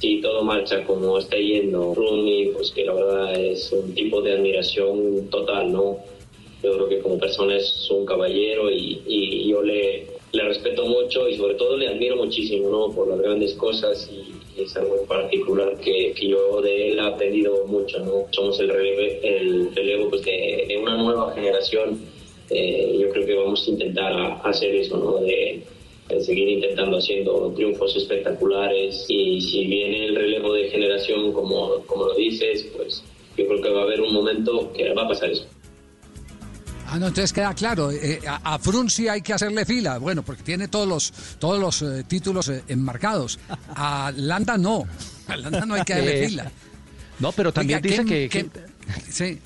Sí, 0.00 0.20
todo 0.22 0.44
marcha 0.44 0.84
como 0.84 1.18
está 1.18 1.36
yendo 1.36 1.92
Froome, 1.92 2.50
pues 2.54 2.70
que 2.70 2.84
la 2.84 2.94
verdad 2.94 3.34
es 3.34 3.72
un 3.72 3.92
tipo 3.94 4.22
de 4.22 4.34
admiración 4.34 5.28
total, 5.28 5.72
¿no? 5.72 5.98
Yo 6.62 6.72
creo 6.74 6.88
que 6.88 6.98
como 7.00 7.18
persona 7.18 7.56
es 7.56 7.88
un 7.90 8.06
caballero 8.06 8.70
y, 8.70 9.48
yo 9.48 9.60
le, 9.62 10.06
le, 10.32 10.42
respeto 10.44 10.86
mucho 10.86 11.28
y 11.28 11.36
sobre 11.36 11.54
todo 11.54 11.76
le 11.76 11.88
admiro 11.88 12.16
muchísimo, 12.16 12.68
¿no? 12.68 12.94
Por 12.94 13.08
las 13.08 13.20
grandes 13.20 13.54
cosas 13.54 14.08
y, 14.12 14.62
es 14.62 14.76
algo 14.76 14.98
en 15.00 15.06
particular 15.06 15.76
que, 15.80 16.12
que, 16.14 16.28
yo 16.28 16.60
de 16.60 16.90
él 16.90 16.98
he 16.98 17.00
aprendido 17.00 17.66
mucho, 17.66 17.98
¿no? 18.00 18.26
Somos 18.30 18.58
el 18.60 18.68
relevo, 18.68 19.00
el 19.22 19.74
relevo 19.74 20.10
pues, 20.10 20.22
de, 20.22 20.78
una 20.80 20.96
nueva 20.96 21.32
generación. 21.32 22.00
Eh, 22.50 22.98
yo 23.00 23.10
creo 23.10 23.26
que 23.26 23.34
vamos 23.34 23.66
a 23.66 23.70
intentar 23.70 24.40
hacer 24.44 24.74
eso, 24.74 24.96
¿no? 24.96 25.18
De, 25.18 25.62
de 26.08 26.20
seguir 26.22 26.48
intentando 26.48 26.98
haciendo 26.98 27.52
triunfos 27.54 27.94
espectaculares 27.96 29.04
y 29.08 29.40
si 29.40 29.66
viene 29.66 30.06
el 30.06 30.16
relevo 30.16 30.54
de 30.54 30.70
generación 30.70 31.32
como, 31.32 31.80
como 31.86 32.06
lo 32.06 32.14
dices, 32.14 32.66
pues 32.76 33.02
yo 33.36 33.46
creo 33.46 33.62
que 33.62 33.70
va 33.70 33.80
a 33.80 33.84
haber 33.84 34.00
un 34.00 34.12
momento 34.12 34.72
que 34.72 34.92
va 34.94 35.02
a 35.02 35.08
pasar 35.08 35.30
eso. 35.30 35.46
Ah, 36.90 36.98
no, 36.98 37.08
entonces 37.08 37.34
queda 37.34 37.52
claro. 37.52 37.90
Eh, 37.92 38.20
a, 38.26 38.54
a 38.54 38.60
sí 38.88 39.08
hay 39.08 39.20
que 39.20 39.34
hacerle 39.34 39.66
fila. 39.66 39.98
Bueno, 39.98 40.22
porque 40.22 40.42
tiene 40.42 40.68
todos 40.68 40.88
los, 40.88 41.12
todos 41.38 41.60
los 41.60 41.82
eh, 41.82 42.04
títulos 42.08 42.48
eh, 42.48 42.62
enmarcados. 42.68 43.38
A 43.74 44.10
Landa 44.16 44.56
no. 44.56 44.86
A 45.26 45.36
Landa 45.36 45.66
no 45.66 45.74
hay 45.74 45.82
que 45.82 45.92
hacerle 45.92 46.26
fila. 46.28 46.50
No, 47.18 47.32
pero 47.32 47.52
también 47.52 47.82
dice 47.82 48.04
que, 48.06 48.48
Sí. 49.10 49.38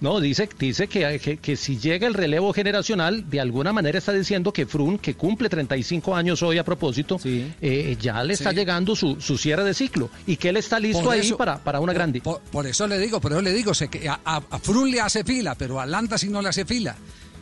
No, 0.00 0.20
dice, 0.20 0.48
dice 0.58 0.88
que, 0.88 1.38
que, 1.40 1.56
si 1.56 1.78
llega 1.78 2.06
el 2.06 2.14
relevo 2.14 2.52
generacional, 2.52 3.28
de 3.30 3.40
alguna 3.40 3.72
manera 3.72 3.98
está 3.98 4.12
diciendo 4.12 4.52
que 4.52 4.66
Frun, 4.66 4.98
que 4.98 5.14
cumple 5.14 5.48
35 5.48 6.14
añños 6.14 6.42
hoy 6.42 6.58
a 6.58 6.64
propósito, 6.64 7.18
eh, 7.24 7.96
ya 7.98 8.22
le 8.22 8.34
está 8.34 8.52
llegando 8.52 8.94
su, 8.94 9.20
su, 9.20 9.38
cierre 9.38 9.64
de 9.64 9.72
ciclo 9.72 10.10
y 10.26 10.36
que 10.36 10.50
él 10.50 10.58
está 10.58 10.78
listo 10.78 11.10
ahí 11.10 11.32
para, 11.32 11.58
para 11.58 11.80
una 11.80 11.94
grande. 11.94 12.20
Por, 12.20 12.66
eso 12.66 12.86
le 12.86 12.98
digo, 12.98 13.20
por 13.20 13.32
eso 13.32 13.40
le 13.40 13.52
digo, 13.52 13.72
sé 13.72 13.88
que 13.88 14.08
a, 14.08 14.20
a, 14.24 14.58
Frun 14.58 14.90
le 14.90 15.00
hace 15.00 15.24
fila, 15.24 15.54
pero 15.54 15.80
a 15.80 15.86
Landa 15.86 16.18
sí 16.18 16.28
no 16.28 16.42
le 16.42 16.50
hace 16.50 16.66
fila. 16.66 16.94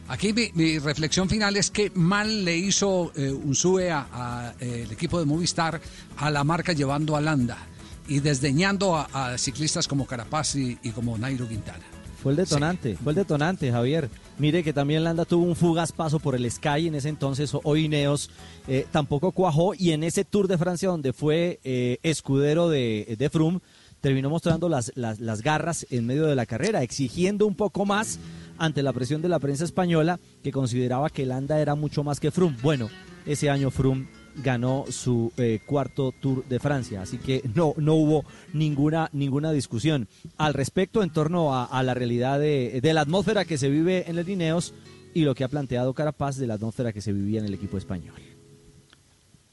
Aquí 0.06 0.32
mi, 0.32 0.78
reflexión 0.78 1.28
final 1.28 1.56
es 1.56 1.70
que 1.70 1.90
mal 1.94 2.44
le 2.44 2.56
hizo 2.56 3.10
eh, 3.16 3.32
un 3.32 3.54
sube 3.54 3.90
al 3.90 4.54
eh, 4.60 4.86
equipo 4.90 5.18
de 5.18 5.24
Movistar 5.24 5.80
a 6.18 6.30
la 6.30 6.44
marca 6.44 6.72
llevando 6.72 7.16
a 7.16 7.20
Landa 7.20 7.58
y 8.06 8.20
desdeñando 8.20 8.96
a, 8.96 9.36
ciclistas 9.38 9.88
como 9.88 10.06
Carapaz 10.06 10.56
y 10.56 10.76
como 10.94 11.16
Nairo 11.16 11.48
Quintana. 11.48 11.93
Fue 12.24 12.32
el 12.32 12.38
detonante, 12.38 12.96
fue 12.96 13.12
el 13.12 13.16
detonante, 13.16 13.70
Javier. 13.70 14.08
Mire 14.38 14.64
que 14.64 14.72
también 14.72 15.04
Landa 15.04 15.26
tuvo 15.26 15.44
un 15.44 15.54
fugaz 15.54 15.92
paso 15.92 16.18
por 16.18 16.34
el 16.34 16.50
Sky 16.50 16.88
en 16.88 16.94
ese 16.94 17.10
entonces, 17.10 17.52
hoy 17.64 17.84
Ineos 17.84 18.30
eh, 18.66 18.86
tampoco 18.90 19.30
cuajó 19.32 19.74
y 19.74 19.90
en 19.90 20.02
ese 20.02 20.24
Tour 20.24 20.48
de 20.48 20.56
Francia 20.56 20.88
donde 20.88 21.12
fue 21.12 21.60
eh, 21.64 21.98
escudero 22.02 22.70
de, 22.70 23.16
de 23.18 23.28
Froome, 23.28 23.60
terminó 24.00 24.30
mostrando 24.30 24.70
las, 24.70 24.90
las, 24.94 25.20
las, 25.20 25.42
garras 25.42 25.86
en 25.90 26.06
medio 26.06 26.24
de 26.24 26.34
la 26.34 26.46
carrera, 26.46 26.82
exigiendo 26.82 27.46
un 27.46 27.56
poco 27.56 27.84
más 27.84 28.18
ante 28.56 28.82
la 28.82 28.94
presión 28.94 29.20
de 29.20 29.28
la 29.28 29.38
prensa 29.38 29.64
española 29.64 30.18
que 30.42 30.50
consideraba 30.50 31.10
que 31.10 31.26
Landa 31.26 31.60
era 31.60 31.74
mucho 31.74 32.04
más 32.04 32.20
que 32.20 32.30
Froome. 32.30 32.56
Bueno, 32.62 32.88
ese 33.26 33.50
año 33.50 33.70
Froome 33.70 34.08
ganó 34.36 34.84
su 34.88 35.32
eh, 35.36 35.60
cuarto 35.64 36.12
Tour 36.12 36.44
de 36.46 36.58
Francia, 36.58 37.02
así 37.02 37.18
que 37.18 37.42
no, 37.54 37.74
no 37.76 37.94
hubo 37.94 38.24
ninguna, 38.52 39.08
ninguna 39.12 39.52
discusión 39.52 40.08
al 40.36 40.54
respecto 40.54 41.02
en 41.02 41.10
torno 41.10 41.54
a, 41.54 41.82
la 41.82 41.94
realidad 41.94 42.38
de, 42.40 42.80
la 42.82 43.00
atmósfera 43.00 43.44
que 43.44 43.58
se 43.58 43.68
vive 43.68 44.04
en 44.08 44.18
el 44.18 44.28
Ineos 44.28 44.74
y 45.12 45.22
lo 45.22 45.34
que 45.34 45.44
ha 45.44 45.48
planteado 45.48 45.94
Carapaz 45.94 46.36
de 46.36 46.46
la 46.46 46.54
atmósfera 46.54 46.92
que 46.92 47.00
se 47.00 47.12
vivía 47.12 47.40
en 47.40 47.46
el 47.46 47.54
equipo 47.54 47.78
español. 47.78 48.14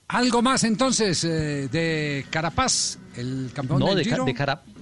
Algo 0.08 0.42
más 0.42 0.64
entonces 0.66 1.24
eh, 1.24 1.70
de 1.72 2.26
Carapaz, 2.30 2.98
el 3.16 3.50
campeón 3.54 3.86
del 3.86 3.98
de, 3.98 4.04
Giro. 4.04 4.26
De, 4.26 4.34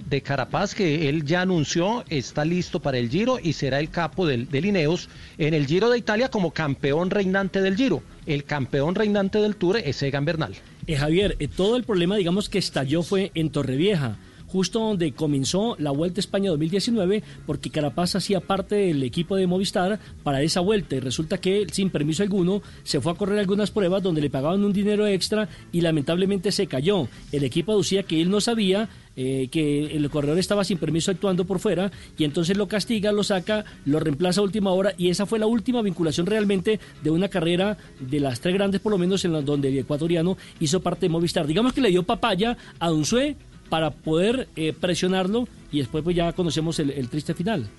de, 0.08 0.22
Carapaz 0.22 0.74
que 0.74 1.08
él 1.08 1.24
ya 1.24 1.42
anunció 1.42 2.04
está 2.08 2.44
listo 2.44 2.80
para 2.80 2.98
el 2.98 3.08
Giro 3.08 3.38
y 3.40 3.52
será 3.52 3.78
el 3.78 3.90
capo 3.90 4.26
del, 4.26 4.50
del 4.50 4.64
Ineos 4.64 5.08
en 5.38 5.54
el 5.54 5.66
Giro 5.66 5.88
de 5.88 5.98
Italia 5.98 6.30
como 6.30 6.50
campeón 6.50 7.10
reinante 7.10 7.60
del 7.60 7.76
Giro 7.76 8.02
el 8.26 8.44
campeón 8.44 8.94
reinante 8.94 9.38
del 9.38 9.56
Tour 9.56 9.78
es 9.78 10.02
Egan 10.02 10.24
Bernal. 10.24 10.54
Eh, 10.86 10.96
Javier, 10.96 11.36
eh, 11.38 11.48
todo 11.48 11.76
el 11.76 11.84
problema, 11.84 12.16
digamos, 12.16 12.48
que 12.48 12.58
estalló 12.58 13.02
fue 13.02 13.30
en 13.34 13.50
Torrevieja 13.50 14.16
justo 14.50 14.80
donde 14.80 15.12
comenzó 15.12 15.76
la 15.78 15.92
Vuelta 15.92 16.18
a 16.18 16.22
España 16.22 16.50
2019, 16.50 17.22
porque 17.46 17.70
Carapaz 17.70 18.16
hacía 18.16 18.40
parte 18.40 18.74
del 18.74 19.02
equipo 19.02 19.36
de 19.36 19.46
Movistar 19.46 20.00
para 20.24 20.42
esa 20.42 20.60
vuelta 20.60 20.96
y 20.96 21.00
resulta 21.00 21.38
que 21.38 21.66
sin 21.70 21.90
permiso 21.90 22.22
alguno 22.22 22.62
se 22.82 23.00
fue 23.00 23.12
a 23.12 23.14
correr 23.14 23.38
algunas 23.38 23.70
pruebas 23.70 24.02
donde 24.02 24.20
le 24.20 24.30
pagaban 24.30 24.64
un 24.64 24.72
dinero 24.72 25.06
extra 25.06 25.48
y 25.72 25.80
lamentablemente 25.80 26.50
se 26.50 26.66
cayó. 26.66 27.08
El 27.30 27.44
equipo 27.44 27.72
aducía 27.72 28.02
que 28.02 28.20
él 28.20 28.30
no 28.30 28.40
sabía 28.40 28.88
eh, 29.16 29.48
que 29.50 29.96
el 29.96 30.08
corredor 30.08 30.38
estaba 30.38 30.64
sin 30.64 30.78
permiso 30.78 31.10
actuando 31.10 31.44
por 31.44 31.58
fuera 31.58 31.90
y 32.16 32.24
entonces 32.24 32.56
lo 32.56 32.68
castiga, 32.68 33.12
lo 33.12 33.22
saca, 33.22 33.64
lo 33.84 34.00
reemplaza 34.00 34.40
a 34.40 34.44
última 34.44 34.70
hora 34.72 34.94
y 34.96 35.10
esa 35.10 35.26
fue 35.26 35.38
la 35.38 35.46
última 35.46 35.82
vinculación 35.82 36.26
realmente 36.26 36.80
de 37.02 37.10
una 37.10 37.28
carrera 37.28 37.76
de 37.98 38.20
las 38.20 38.40
tres 38.40 38.54
grandes 38.54 38.80
por 38.80 38.92
lo 38.92 38.98
menos 38.98 39.24
en 39.24 39.44
donde 39.44 39.68
el 39.68 39.78
ecuatoriano 39.78 40.38
hizo 40.58 40.80
parte 40.80 41.06
de 41.06 41.10
Movistar. 41.10 41.46
Digamos 41.46 41.72
que 41.72 41.80
le 41.80 41.90
dio 41.90 42.02
papaya 42.02 42.56
a 42.78 42.92
Unzué 42.92 43.36
para 43.70 43.90
poder 43.90 44.48
eh, 44.56 44.74
presionarlo 44.78 45.48
y 45.72 45.78
después 45.78 46.04
pues 46.04 46.14
ya 46.14 46.32
conocemos 46.34 46.78
el 46.78 47.08
triste 47.08 47.32
final. 47.32 47.70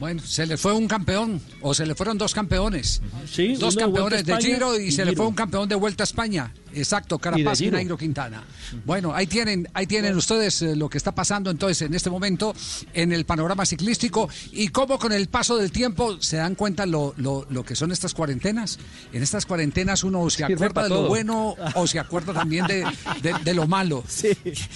Bueno, 0.00 0.22
se 0.24 0.46
le 0.46 0.56
fue 0.56 0.72
un 0.72 0.88
campeón, 0.88 1.42
o 1.60 1.74
se 1.74 1.84
le 1.84 1.94
fueron 1.94 2.16
dos 2.16 2.32
campeones. 2.32 3.02
Sí, 3.30 3.54
dos 3.56 3.76
campeones 3.76 4.24
de 4.24 4.34
Giro 4.38 4.80
y, 4.80 4.90
se 4.90 5.04
le 5.04 5.14
fue 5.14 5.26
un 5.26 5.34
campeón 5.34 5.68
de 5.68 5.74
Vuelta 5.74 6.04
a 6.04 6.06
España. 6.06 6.54
Exacto, 6.72 7.18
Carapaz 7.18 7.60
y, 7.60 7.70
Nairo 7.70 7.98
Quintana. 7.98 8.44
Bueno, 8.86 9.14
ahí 9.14 9.26
tienen, 9.26 9.68
ahí 9.74 9.86
tienen 9.86 10.16
ustedes 10.16 10.62
eh, 10.62 10.74
lo 10.74 10.88
que 10.88 10.96
está 10.96 11.12
pasando 11.14 11.50
entonces 11.50 11.82
en 11.82 11.92
este 11.94 12.08
momento 12.08 12.54
en 12.94 13.12
el 13.12 13.26
panorama 13.26 13.66
ciclístico 13.66 14.28
y 14.52 14.68
cómo 14.68 14.98
con 14.98 15.12
el 15.12 15.28
paso 15.28 15.56
del 15.58 15.70
tiempo 15.70 16.22
se 16.22 16.36
dan 16.36 16.54
cuenta 16.54 16.86
lo, 16.86 17.12
lo, 17.18 17.46
lo 17.50 17.64
que 17.64 17.76
son 17.76 17.92
estas 17.92 18.14
cuarentenas. 18.14 18.78
En 19.12 19.22
estas 19.22 19.44
cuarentenas 19.44 20.02
uno 20.02 20.30
se 20.30 20.44
acuerda 20.44 20.84
de 20.84 20.88
lo 20.88 21.08
bueno 21.08 21.56
o 21.74 21.86
se 21.86 21.98
acuerda 21.98 22.32
también 22.32 22.66
de, 22.66 22.86
de, 23.44 23.54
lo 23.54 23.66
malo. 23.66 24.02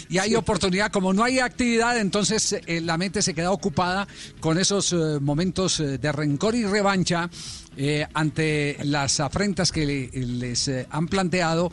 Y 0.08 0.18
hay 0.18 0.34
oportunidad, 0.34 0.92
como 0.92 1.12
no 1.12 1.24
hay 1.24 1.38
actividad, 1.38 1.98
entonces 1.98 2.52
eh, 2.66 2.80
la 2.80 2.98
mente 2.98 3.22
se 3.22 3.32
queda 3.32 3.50
ocupada 3.50 4.06
con 4.40 4.58
esos... 4.58 4.92
Eh, 4.92 5.13
momentos 5.20 5.80
eh, 5.80 5.98
de 5.98 6.12
rencor 6.12 6.54
y 6.54 6.64
revancha 6.64 7.28
eh, 7.76 8.06
ante 8.14 8.76
las 8.84 9.18
afrentas 9.20 9.72
que 9.72 10.10
les 10.12 10.68
eh, 10.68 10.86
han 10.90 11.08
planteado 11.08 11.72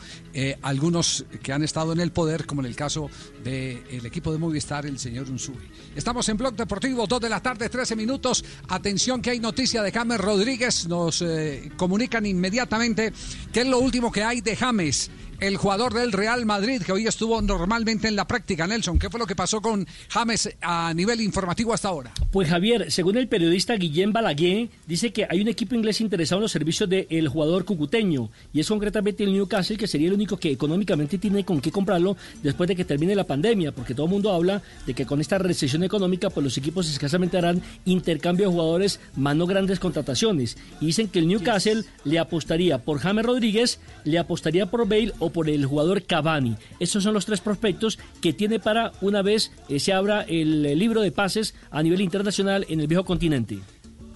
algunos 0.61 1.25
que 1.43 1.51
han 1.51 1.61
estado 1.61 1.91
en 1.91 1.99
el 1.99 2.11
poder, 2.11 2.45
como 2.45 2.61
en 2.61 2.67
el 2.67 2.75
caso 2.75 3.09
del 3.43 4.05
equipo 4.05 4.31
de 4.31 4.37
Movistar, 4.37 4.85
el 4.85 4.97
señor 4.97 5.29
Unsuri. 5.29 5.67
Estamos 5.93 6.27
en 6.29 6.37
Blog 6.37 6.55
Deportivo, 6.55 7.05
2 7.05 7.19
de 7.19 7.29
la 7.29 7.41
tarde, 7.41 7.67
13 7.67 7.97
minutos. 7.97 8.43
Atención 8.69 9.21
que 9.21 9.31
hay 9.31 9.41
noticia 9.41 9.83
de 9.83 9.91
James 9.91 10.19
Rodríguez. 10.19 10.87
Nos 10.87 11.21
comunican 11.75 12.25
inmediatamente 12.25 13.11
qué 13.51 13.61
es 13.61 13.67
lo 13.67 13.79
último 13.79 14.09
que 14.09 14.23
hay 14.23 14.39
de 14.39 14.55
James 14.55 15.11
el 15.41 15.57
jugador 15.57 15.95
del 15.95 16.11
Real 16.11 16.45
Madrid, 16.45 16.83
que 16.83 16.91
hoy 16.91 17.07
estuvo 17.07 17.41
normalmente 17.41 18.07
en 18.07 18.15
la 18.15 18.27
práctica. 18.27 18.67
Nelson, 18.67 18.99
¿qué 18.99 19.09
fue 19.09 19.19
lo 19.19 19.25
que 19.25 19.35
pasó 19.35 19.59
con 19.59 19.87
James 20.07 20.55
a 20.61 20.93
nivel 20.93 21.19
informativo 21.19 21.73
hasta 21.73 21.87
ahora? 21.87 22.11
Pues 22.31 22.47
Javier, 22.47 22.91
según 22.91 23.17
el 23.17 23.27
periodista 23.27 23.75
Guillén 23.75 24.13
Balaguer, 24.13 24.69
dice 24.85 25.11
que 25.11 25.25
hay 25.27 25.41
un 25.41 25.47
equipo 25.47 25.73
inglés 25.73 25.99
interesado 25.99 26.37
en 26.37 26.43
los 26.43 26.51
servicios 26.51 26.87
del 26.87 27.27
jugador 27.27 27.65
cucuteño, 27.65 28.29
y 28.53 28.59
es 28.59 28.67
concretamente 28.67 29.23
el 29.23 29.33
Newcastle, 29.33 29.77
que 29.77 29.87
sería 29.87 30.09
el 30.09 30.13
único 30.13 30.37
que 30.37 30.51
económicamente 30.51 31.17
tiene 31.17 31.43
con 31.43 31.59
qué 31.59 31.71
comprarlo 31.71 32.15
después 32.43 32.67
de 32.67 32.75
que 32.75 32.85
termine 32.85 33.15
la 33.15 33.25
pandemia, 33.25 33.71
porque 33.71 33.95
todo 33.95 34.05
el 34.05 34.11
mundo 34.11 34.31
habla 34.31 34.61
de 34.85 34.93
que 34.93 35.07
con 35.07 35.21
esta 35.21 35.39
recesión 35.39 35.83
económica, 35.83 36.29
pues 36.29 36.43
los 36.43 36.57
equipos 36.59 36.87
escasamente 36.87 37.39
harán 37.39 37.63
intercambio 37.85 38.45
de 38.45 38.51
jugadores, 38.51 38.99
más 39.15 39.35
no 39.35 39.47
grandes 39.47 39.79
contrataciones. 39.79 40.55
Y 40.79 40.85
dicen 40.85 41.07
que 41.07 41.17
el 41.17 41.27
Newcastle 41.27 41.83
le 42.03 42.19
apostaría 42.19 42.77
por 42.77 42.99
James 42.99 43.25
Rodríguez, 43.25 43.79
le 44.03 44.19
apostaría 44.19 44.67
por 44.67 44.87
Bale 44.87 45.13
o 45.17 45.30
por 45.31 45.49
el 45.49 45.65
jugador 45.65 46.03
Cavani. 46.03 46.55
Estos 46.79 47.03
son 47.03 47.13
los 47.13 47.25
tres 47.25 47.41
prospectos 47.41 47.99
que 48.21 48.33
tiene 48.33 48.59
para 48.59 48.91
una 49.01 49.21
vez 49.21 49.51
eh, 49.69 49.79
se 49.79 49.93
abra 49.93 50.21
el, 50.23 50.61
libro 50.77 51.01
de 51.01 51.11
pases 51.11 51.53
a 51.69 51.83
nivel 51.83 52.01
internacional 52.01 52.65
en 52.69 52.79
el 52.79 52.87
viejo 52.87 53.05
continente. 53.05 53.59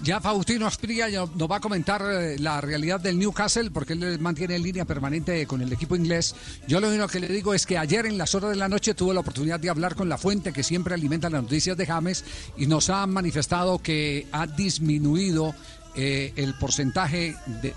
Ya 0.03 0.19
Faustino 0.19 0.67
Asprilla 0.67 1.09
ya 1.09 1.25
nos 1.35 1.49
va 1.49 1.55
a 1.55 1.59
comentar 1.59 2.01
eh, 2.03 2.37
la 2.37 2.61
realidad 2.61 2.99
del 2.99 3.17
Newcastle 3.17 3.71
porque 3.71 3.93
él 3.93 4.19
mantiene 4.19 4.55
en 4.55 4.63
línea 4.63 4.85
permanente 4.85 5.47
con 5.47 5.61
el 5.61 5.71
equipo 5.71 5.95
inglés. 5.95 6.35
Yo 6.67 6.79
lo 6.79 6.89
único 6.89 7.07
que 7.07 7.19
le 7.19 7.27
digo 7.27 7.53
es 7.53 7.65
que 7.65 7.77
ayer 7.77 8.05
en 8.05 8.17
las 8.17 8.35
horas 8.35 8.51
de 8.51 8.57
la 8.57 8.67
noche 8.67 8.93
tuve 8.93 9.13
la 9.13 9.21
oportunidad 9.21 9.59
de 9.59 9.69
hablar 9.69 9.95
con 9.95 10.09
la 10.09 10.17
fuente 10.17 10.53
que 10.53 10.63
siempre 10.63 10.93
alimenta 10.93 11.29
las 11.29 11.41
noticias 11.41 11.77
de 11.77 11.85
James 11.85 12.23
y 12.57 12.67
nos 12.67 12.89
ha 12.89 13.07
manifestado 13.07 13.79
que 13.79 14.27
ha 14.31 14.45
disminuido 14.45 15.55
eh, 15.95 16.33
el 16.35 16.53
porcentaje 16.55 17.35
de 17.61 17.73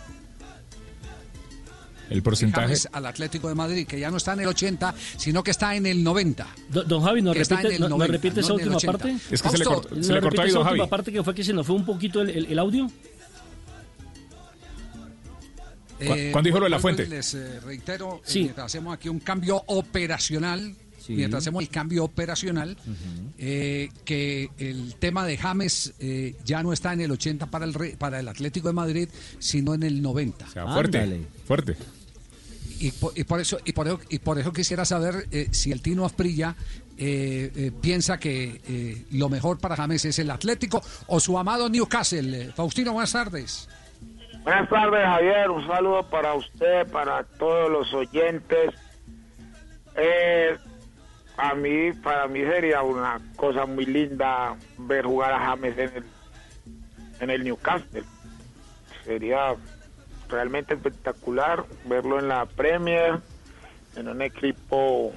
el 2.10 2.22
porcentaje 2.22 2.66
James 2.66 2.88
al 2.92 3.06
Atlético 3.06 3.48
de 3.48 3.54
Madrid, 3.54 3.86
que 3.86 3.98
ya 4.00 4.10
no 4.10 4.16
está 4.16 4.32
en 4.34 4.40
el 4.40 4.48
80, 4.48 4.94
sino 5.16 5.42
que 5.42 5.50
está 5.50 5.74
en 5.76 5.86
el 5.86 6.02
90. 6.04 6.46
Do- 6.70 6.84
Don 6.84 7.02
Javi, 7.02 7.22
¿nos 7.22 7.36
repite, 7.36 7.78
no- 7.78 7.88
nos 7.88 7.98
90, 7.98 8.12
repite 8.12 8.40
esa 8.40 8.48
no 8.50 8.54
el 8.54 8.60
última 8.60 8.76
80. 8.76 8.92
parte? 8.98 9.16
Es 9.30 9.42
que 9.42 9.48
se 9.48 9.58
le 9.58 9.64
cortó- 9.64 9.88
se 9.90 9.94
¿Nos 9.96 10.08
le 10.08 10.20
cortó 10.20 10.42
ahí, 10.42 10.48
esa 10.48 10.58
don 10.58 10.66
última 10.66 10.82
Javi. 10.84 10.90
parte 10.90 11.12
que 11.12 11.22
fue 11.22 11.34
que 11.34 11.44
se 11.44 11.52
nos 11.52 11.66
fue 11.66 11.76
un 11.76 11.84
poquito 11.86 12.20
el, 12.22 12.30
el- 12.30 12.46
el 12.46 12.58
audio? 12.58 12.90
¿Cu- 15.98 16.14
cuándo 16.30 16.46
dijo 16.48 16.58
lo 16.60 16.64
de 16.66 16.70
la 16.70 16.78
fuente? 16.78 17.06
Les 17.06 17.34
eh, 17.34 17.60
reitero, 17.60 18.16
eh, 18.16 18.20
Sí. 18.24 18.40
mientras 18.42 18.66
hacemos 18.66 18.94
aquí 18.94 19.08
un 19.08 19.18
cambio 19.18 19.62
operacional, 19.66 20.76
Sí. 21.00 21.14
mientras 21.14 21.42
hacemos 21.42 21.60
el 21.62 21.68
cambio 21.70 22.04
operacional, 22.04 22.76
eh, 23.36 23.88
que 24.04 24.48
el 24.58 24.94
tema 25.00 25.26
de 25.26 25.36
James 25.36 25.94
eh, 25.98 26.36
ya 26.44 26.62
no 26.62 26.72
está 26.72 26.92
en 26.92 27.00
el 27.00 27.10
80 27.10 27.46
para 27.46 27.64
el, 27.64 27.74
Re- 27.74 27.96
para 27.98 28.20
el 28.20 28.28
Atlético 28.28 28.68
de 28.68 28.74
Madrid, 28.74 29.08
sino 29.40 29.74
en 29.74 29.82
el 29.82 30.00
90. 30.00 30.44
O 30.46 30.50
sea, 30.50 30.66
fuerte, 30.72 30.98
Ándale. 30.98 31.26
fuerte. 31.46 31.76
Y 32.80 32.92
por, 32.92 33.12
y 33.18 33.24
por 33.24 33.40
eso 33.40 33.58
y 33.64 33.72
por 33.72 33.88
eso, 33.88 34.00
y 34.08 34.18
por 34.20 34.38
eso 34.38 34.52
quisiera 34.52 34.84
saber 34.84 35.26
eh, 35.32 35.48
si 35.50 35.72
el 35.72 35.82
Tino 35.82 36.04
Asprilla 36.04 36.54
eh, 37.00 37.52
eh, 37.54 37.70
piensa 37.80 38.18
que 38.18 38.60
eh, 38.68 39.04
lo 39.12 39.28
mejor 39.28 39.60
para 39.60 39.76
James 39.76 40.04
es 40.04 40.18
el 40.18 40.32
Atlético 40.32 40.82
o 41.06 41.20
su 41.20 41.38
amado 41.38 41.68
Newcastle. 41.68 42.52
Faustino, 42.56 42.92
buenas 42.92 43.12
tardes. 43.12 43.68
Buenas 44.42 44.68
tardes, 44.68 45.04
Javier. 45.04 45.48
Un 45.48 45.64
saludo 45.68 46.10
para 46.10 46.34
usted, 46.34 46.90
para 46.90 47.22
todos 47.22 47.70
los 47.70 47.94
oyentes. 47.94 48.74
A 51.36 51.54
mí, 51.54 51.92
para 52.02 52.26
mí 52.26 52.40
sería 52.40 52.82
una 52.82 53.20
cosa 53.36 53.64
muy 53.64 53.86
linda 53.86 54.56
ver 54.78 55.04
jugar 55.04 55.32
a 55.34 55.38
James 55.38 55.78
en 55.78 55.90
el, 55.94 56.04
en 57.20 57.30
el 57.30 57.44
Newcastle. 57.44 58.02
Sería 59.04 59.54
realmente 60.28 60.74
espectacular 60.74 61.64
verlo 61.86 62.18
en 62.18 62.28
la 62.28 62.46
Premier, 62.46 63.20
en 63.96 64.08
un 64.08 64.22
equipo 64.22 65.12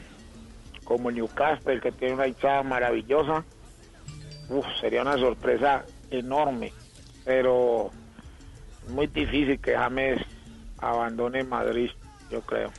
como 0.84 1.12
Newcastle, 1.12 1.80
que 1.80 1.92
tiene 1.92 2.16
una 2.16 2.28
hinchada 2.28 2.64
maravillosa. 2.64 3.44
Uf, 4.50 4.66
sería 4.80 5.02
una 5.02 5.18
sorpresa 5.18 5.86
enorme. 6.10 6.74
Pero 7.24 7.92
muy 8.90 9.08
difícil 9.08 9.60
que 9.60 9.76
James 9.78 10.20
abandone 10.80 11.44
Madrid, 11.44 11.92
yo 12.30 12.42
creo. 12.42 12.72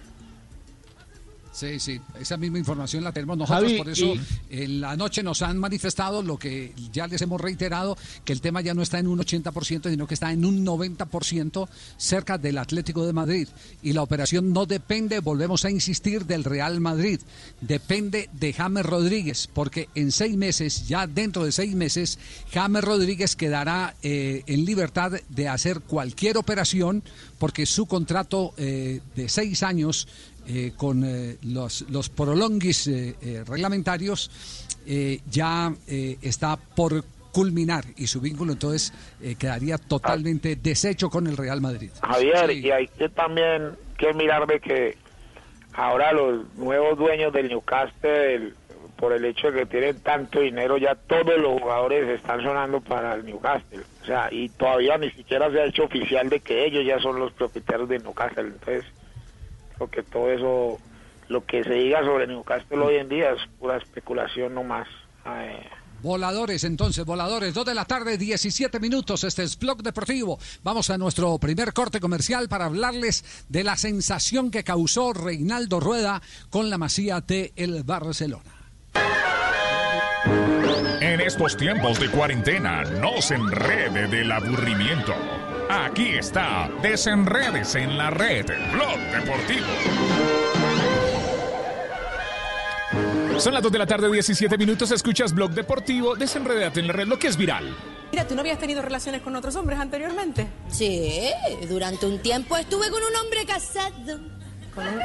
Sí, 1.53 1.79
sí, 1.79 2.01
esa 2.19 2.39
misma 2.39 2.59
información 2.59 3.05
la 3.05 3.13
tenemos 3.13 3.37
nosotros, 3.37 3.65
Javi, 3.65 3.77
por 3.77 3.91
eso 3.91 4.07
y- 4.07 4.21
en 4.51 4.81
la 4.81 4.97
noche 4.97 5.23
nos 5.23 5.43
han 5.43 5.59
manifestado 5.59 6.23
lo 6.23 6.39
que 6.39 6.73
ya 6.91 7.07
les 7.07 7.21
hemos 7.21 7.39
reiterado, 7.39 7.97
que 8.25 8.33
el 8.33 8.41
tema 8.41 8.63
ya 8.63 8.73
no 8.73 8.81
está 8.81 8.99
en 8.99 9.07
un 9.07 9.19
80%, 9.19 9.91
sino 9.91 10.07
que 10.07 10.15
está 10.15 10.33
en 10.33 10.47
un 10.47 10.65
90% 10.65 11.69
cerca 11.99 12.39
del 12.39 12.57
Atlético 12.57 13.05
de 13.07 13.13
Madrid. 13.13 13.49
Y 13.83 13.93
la 13.93 14.03
operación 14.03 14.55
no 14.55 14.65
depende, 14.65 15.21
volvemos 15.21 15.67
a 15.67 15.71
insistir, 15.71 16.25
del 16.25 16.45
Real 16.45 16.81
Madrid, 16.81 17.21
depende 17.61 18.31
de 18.33 18.53
James 18.55 18.87
Rodríguez, 18.87 19.49
porque 19.53 19.89
en 19.95 20.11
seis 20.11 20.37
meses, 20.37 20.89
ya 20.89 21.07
dentro 21.07 21.45
de 21.45 21.53
seis 21.53 21.75
meses, 21.75 22.19
James 22.51 22.83
Rodríguez 22.83 23.37
quedará 23.37 23.95
eh, 24.03 24.43
en 24.47 24.65
libertad 24.65 25.13
de 25.29 25.49
hacer 25.49 25.81
cualquier 25.81 26.39
operación, 26.39 27.03
porque 27.39 27.67
su 27.67 27.85
contrato 27.87 28.55
eh, 28.57 29.01
de 29.17 29.29
seis 29.29 29.63
años 29.63 30.09
eh, 30.47 30.73
con 30.77 31.05
eh, 31.05 31.37
los, 31.43 31.83
los 31.91 32.09
prolonguis 32.09 32.87
eh, 32.89 33.15
eh, 33.23 33.45
reglamentarios 33.47 34.31
eh, 34.87 35.21
ya 35.31 35.73
eh, 35.87 36.19
está 36.23 36.57
por 36.57 37.05
culminar 37.31 37.85
y 37.97 38.09
su 38.09 38.21
vínculo 38.21 38.53
entonces 38.53 38.93
quedaría 39.39 39.79
totalmente 39.79 40.55
deshecho 40.57 41.09
con 41.09 41.27
el 41.27 41.37
Real 41.37 41.63
Madrid. 41.63 41.91
Javier, 42.03 42.51
y 42.51 42.71
hay 42.71 42.89
que 42.89 43.09
también 43.09 43.71
que 43.97 44.13
mirar 44.13 44.47
de 44.47 44.61
que 44.61 44.99
ahora 45.73 46.13
los 46.13 46.45
nuevos 46.57 46.99
dueños 46.99 47.33
del 47.33 47.49
Newcastle, 47.49 48.53
por 48.97 49.15
el 49.15 49.25
hecho 49.25 49.51
de 49.51 49.61
que 49.61 49.67
tienen 49.67 49.99
tanto 50.01 50.41
dinero, 50.41 50.77
ya 50.77 50.95
todos 50.95 51.39
los 51.39 51.59
jugadores 51.61 52.07
están 52.09 52.43
sonando 52.43 52.81
para 52.83 53.15
el 53.15 53.25
Newcastle. 53.25 53.81
O 54.03 54.05
sea, 54.05 54.29
y 54.31 54.51
todavía 54.51 54.99
ni 54.99 55.11
siquiera 55.13 55.51
se 55.51 55.61
ha 55.61 55.65
hecho 55.65 55.85
oficial 55.85 56.29
de 56.29 56.41
que 56.41 56.67
ellos 56.67 56.85
ya 56.85 57.01
son 57.01 57.19
los 57.19 57.33
propietarios 57.33 57.89
del 57.89 58.03
Newcastle. 58.03 58.49
Entonces, 58.49 58.85
creo 59.87 60.05
que 60.05 60.11
todo 60.11 60.31
eso, 60.31 60.79
lo 61.29 61.45
que 61.45 61.65
se 61.65 61.75
diga 61.75 62.05
sobre 62.05 62.27
Newcastle 62.27 62.79
hoy 62.79 62.97
en 62.97 63.09
día 63.09 63.31
es 63.31 63.41
pura 63.59 63.77
especulación 63.77 64.55
nomás. 64.55 64.89
Ay, 65.25 65.57
Voladores, 66.03 66.65
entonces, 66.65 67.05
voladores, 67.05 67.55
2 67.55 67.65
de 67.65 67.75
la 67.75 67.85
tarde, 67.85 68.19
17 68.19 68.81
minutos. 68.81 69.23
Este 69.23 69.45
es 69.45 69.57
Blog 69.57 69.85
Deportivo. 69.85 70.37
Vamos 70.65 70.91
a 70.91 70.99
nuestro 70.99 71.39
primer 71.39 71.73
corte 71.73 72.01
comercial 72.01 72.49
para 72.49 72.65
hablarles 72.65 73.45
de 73.49 73.63
la 73.63 73.77
sensación 73.77 74.51
que 74.51 74.65
causó 74.65 75.13
Reinaldo 75.13 75.79
Rueda 75.79 76.21
con 76.51 76.71
la 76.71 76.79
masía 76.79 77.21
de 77.21 77.53
el 77.55 77.85
Barcelona. 77.85 78.51
En 81.01 81.21
estos 81.21 81.57
tiempos 81.57 82.01
de 82.01 82.09
cuarentena, 82.11 82.83
no 82.83 83.23
se 83.23 83.37
enrede 83.37 84.09
del 84.09 84.33
aburrimiento. 84.33 85.15
Aquí 85.75 86.11
está, 86.19 86.69
desenredes 86.83 87.75
en 87.77 87.97
la 87.97 88.11
red, 88.11 88.45
Blog 88.73 88.99
Deportivo. 89.11 89.67
Son 93.39 93.55
las 93.55 93.63
2 93.63 93.73
de 93.73 93.79
la 93.79 93.87
tarde, 93.87 94.13
17 94.13 94.59
minutos, 94.59 94.91
escuchas 94.91 95.33
Blog 95.33 95.53
Deportivo, 95.53 96.15
desenredate 96.15 96.81
en 96.81 96.89
la 96.89 96.93
red, 96.93 97.07
lo 97.07 97.19
que 97.19 97.29
es 97.29 97.39
viral. 97.39 97.75
Mira, 98.11 98.29
¿tú 98.29 98.35
no 98.35 98.43
habías 98.43 98.59
tenido 98.59 98.83
relaciones 98.83 99.23
con 99.23 99.35
otros 99.35 99.57
hombres 99.57 99.81
anteriormente? 99.81 100.47
Sí, 100.69 101.31
durante 101.67 102.05
un 102.05 102.19
tiempo 102.19 102.59
estuve 102.59 102.91
con 102.91 103.03
un 103.03 103.17
hombre 103.17 103.47
casado. 103.47 104.21
¿Con 104.75 104.87
un, 104.87 105.01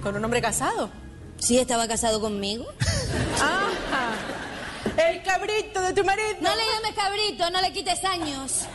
con 0.00 0.16
un 0.16 0.24
hombre 0.24 0.40
casado? 0.40 0.88
Sí, 1.36 1.58
estaba 1.58 1.86
casado 1.86 2.22
conmigo. 2.22 2.64
¡Ajá! 3.36 4.14
¡El 5.10 5.22
cabrito 5.22 5.82
de 5.82 5.92
tu 5.92 6.04
marido! 6.04 6.28
No 6.40 6.54
le 6.56 6.62
llames 6.72 6.94
cabrito, 6.96 7.50
no 7.50 7.60
le 7.60 7.70
quites 7.70 8.02
años. 8.04 8.66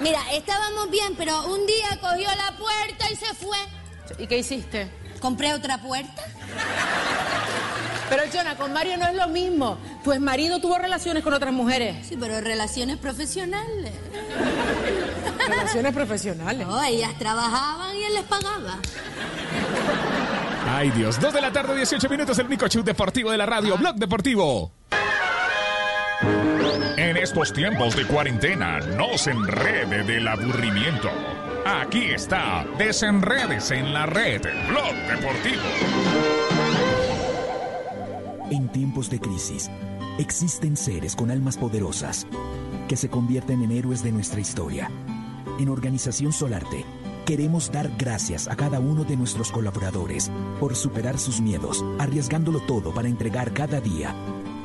Mira, 0.00 0.20
estábamos 0.32 0.90
bien, 0.90 1.14
pero 1.16 1.46
un 1.46 1.66
día 1.66 1.98
cogió 2.00 2.28
la 2.36 2.56
puerta 2.56 3.10
y 3.10 3.16
se 3.16 3.34
fue. 3.34 3.58
¿Y 4.18 4.26
qué 4.26 4.38
hiciste? 4.38 4.90
Compré 5.20 5.52
otra 5.52 5.78
puerta. 5.78 6.24
Pero, 8.08 8.22
Jonah, 8.32 8.56
con 8.56 8.72
Mario 8.72 8.96
no 8.96 9.06
es 9.06 9.14
lo 9.14 9.28
mismo. 9.28 9.76
Tu 10.02 10.12
ex 10.12 10.20
marido 10.20 10.60
tuvo 10.60 10.78
relaciones 10.78 11.22
con 11.22 11.34
otras 11.34 11.52
mujeres. 11.52 12.06
Sí, 12.06 12.16
pero 12.18 12.40
relaciones 12.40 12.96
profesionales. 12.96 13.92
Relaciones 15.46 15.92
profesionales. 15.92 16.66
No, 16.66 16.82
ellas 16.82 17.12
trabajaban 17.18 17.94
y 17.96 18.04
él 18.04 18.14
les 18.14 18.24
pagaba. 18.24 18.78
Ay 20.70 20.90
Dios, 20.90 21.20
2 21.20 21.32
de 21.32 21.40
la 21.40 21.50
tarde, 21.50 21.74
18 21.74 22.08
minutos, 22.08 22.38
el 22.38 22.46
único 22.46 22.68
show 22.68 22.82
deportivo 22.82 23.30
de 23.30 23.38
la 23.38 23.46
radio, 23.46 23.76
Blog 23.76 23.96
Deportivo. 23.96 24.72
Estos 27.28 27.52
tiempos 27.52 27.94
de 27.94 28.06
cuarentena, 28.06 28.80
no 28.96 29.18
se 29.18 29.32
enrede 29.32 30.02
del 30.02 30.26
aburrimiento. 30.26 31.10
Aquí 31.66 32.06
está, 32.06 32.66
desenredes 32.78 33.70
en 33.70 33.92
la 33.92 34.06
red, 34.06 34.40
Blog 34.66 34.94
Deportivo. 35.06 35.62
En 38.50 38.68
tiempos 38.70 39.10
de 39.10 39.20
crisis, 39.20 39.70
existen 40.18 40.74
seres 40.74 41.14
con 41.14 41.30
almas 41.30 41.58
poderosas 41.58 42.26
que 42.88 42.96
se 42.96 43.10
convierten 43.10 43.62
en 43.62 43.72
héroes 43.72 44.02
de 44.02 44.10
nuestra 44.10 44.40
historia. 44.40 44.90
En 45.58 45.68
Organización 45.68 46.32
Solarte, 46.32 46.86
queremos 47.26 47.70
dar 47.70 47.90
gracias 47.98 48.48
a 48.48 48.56
cada 48.56 48.80
uno 48.80 49.04
de 49.04 49.18
nuestros 49.18 49.52
colaboradores 49.52 50.30
por 50.58 50.74
superar 50.74 51.18
sus 51.18 51.42
miedos, 51.42 51.84
arriesgándolo 51.98 52.60
todo 52.60 52.94
para 52.94 53.08
entregar 53.08 53.52
cada 53.52 53.82
día 53.82 54.14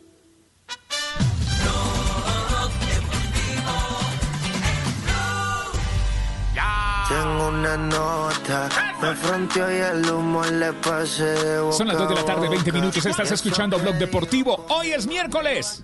Una 7.51 7.77
nota, 7.77 8.69
me 9.03 9.15
fronteó 9.15 9.71
y 9.71 9.77
el 9.81 10.11
humo 10.11 10.43
le 10.45 10.73
pasé 10.75 11.25
de 11.25 11.61
boca 11.61 11.77
Son 11.77 11.89
las 11.89 11.99
2 11.99 12.09
de 12.09 12.15
la 12.15 12.25
tarde, 12.25 12.49
20 12.49 12.57
a 12.57 12.73
boca. 12.73 12.81
minutos. 12.81 13.07
Estás 13.07 13.31
escuchando 13.33 13.79
Blog 13.79 13.97
Deportivo. 13.97 14.67
Hoy 14.69 14.93
es 14.93 15.07
miércoles. 15.07 15.83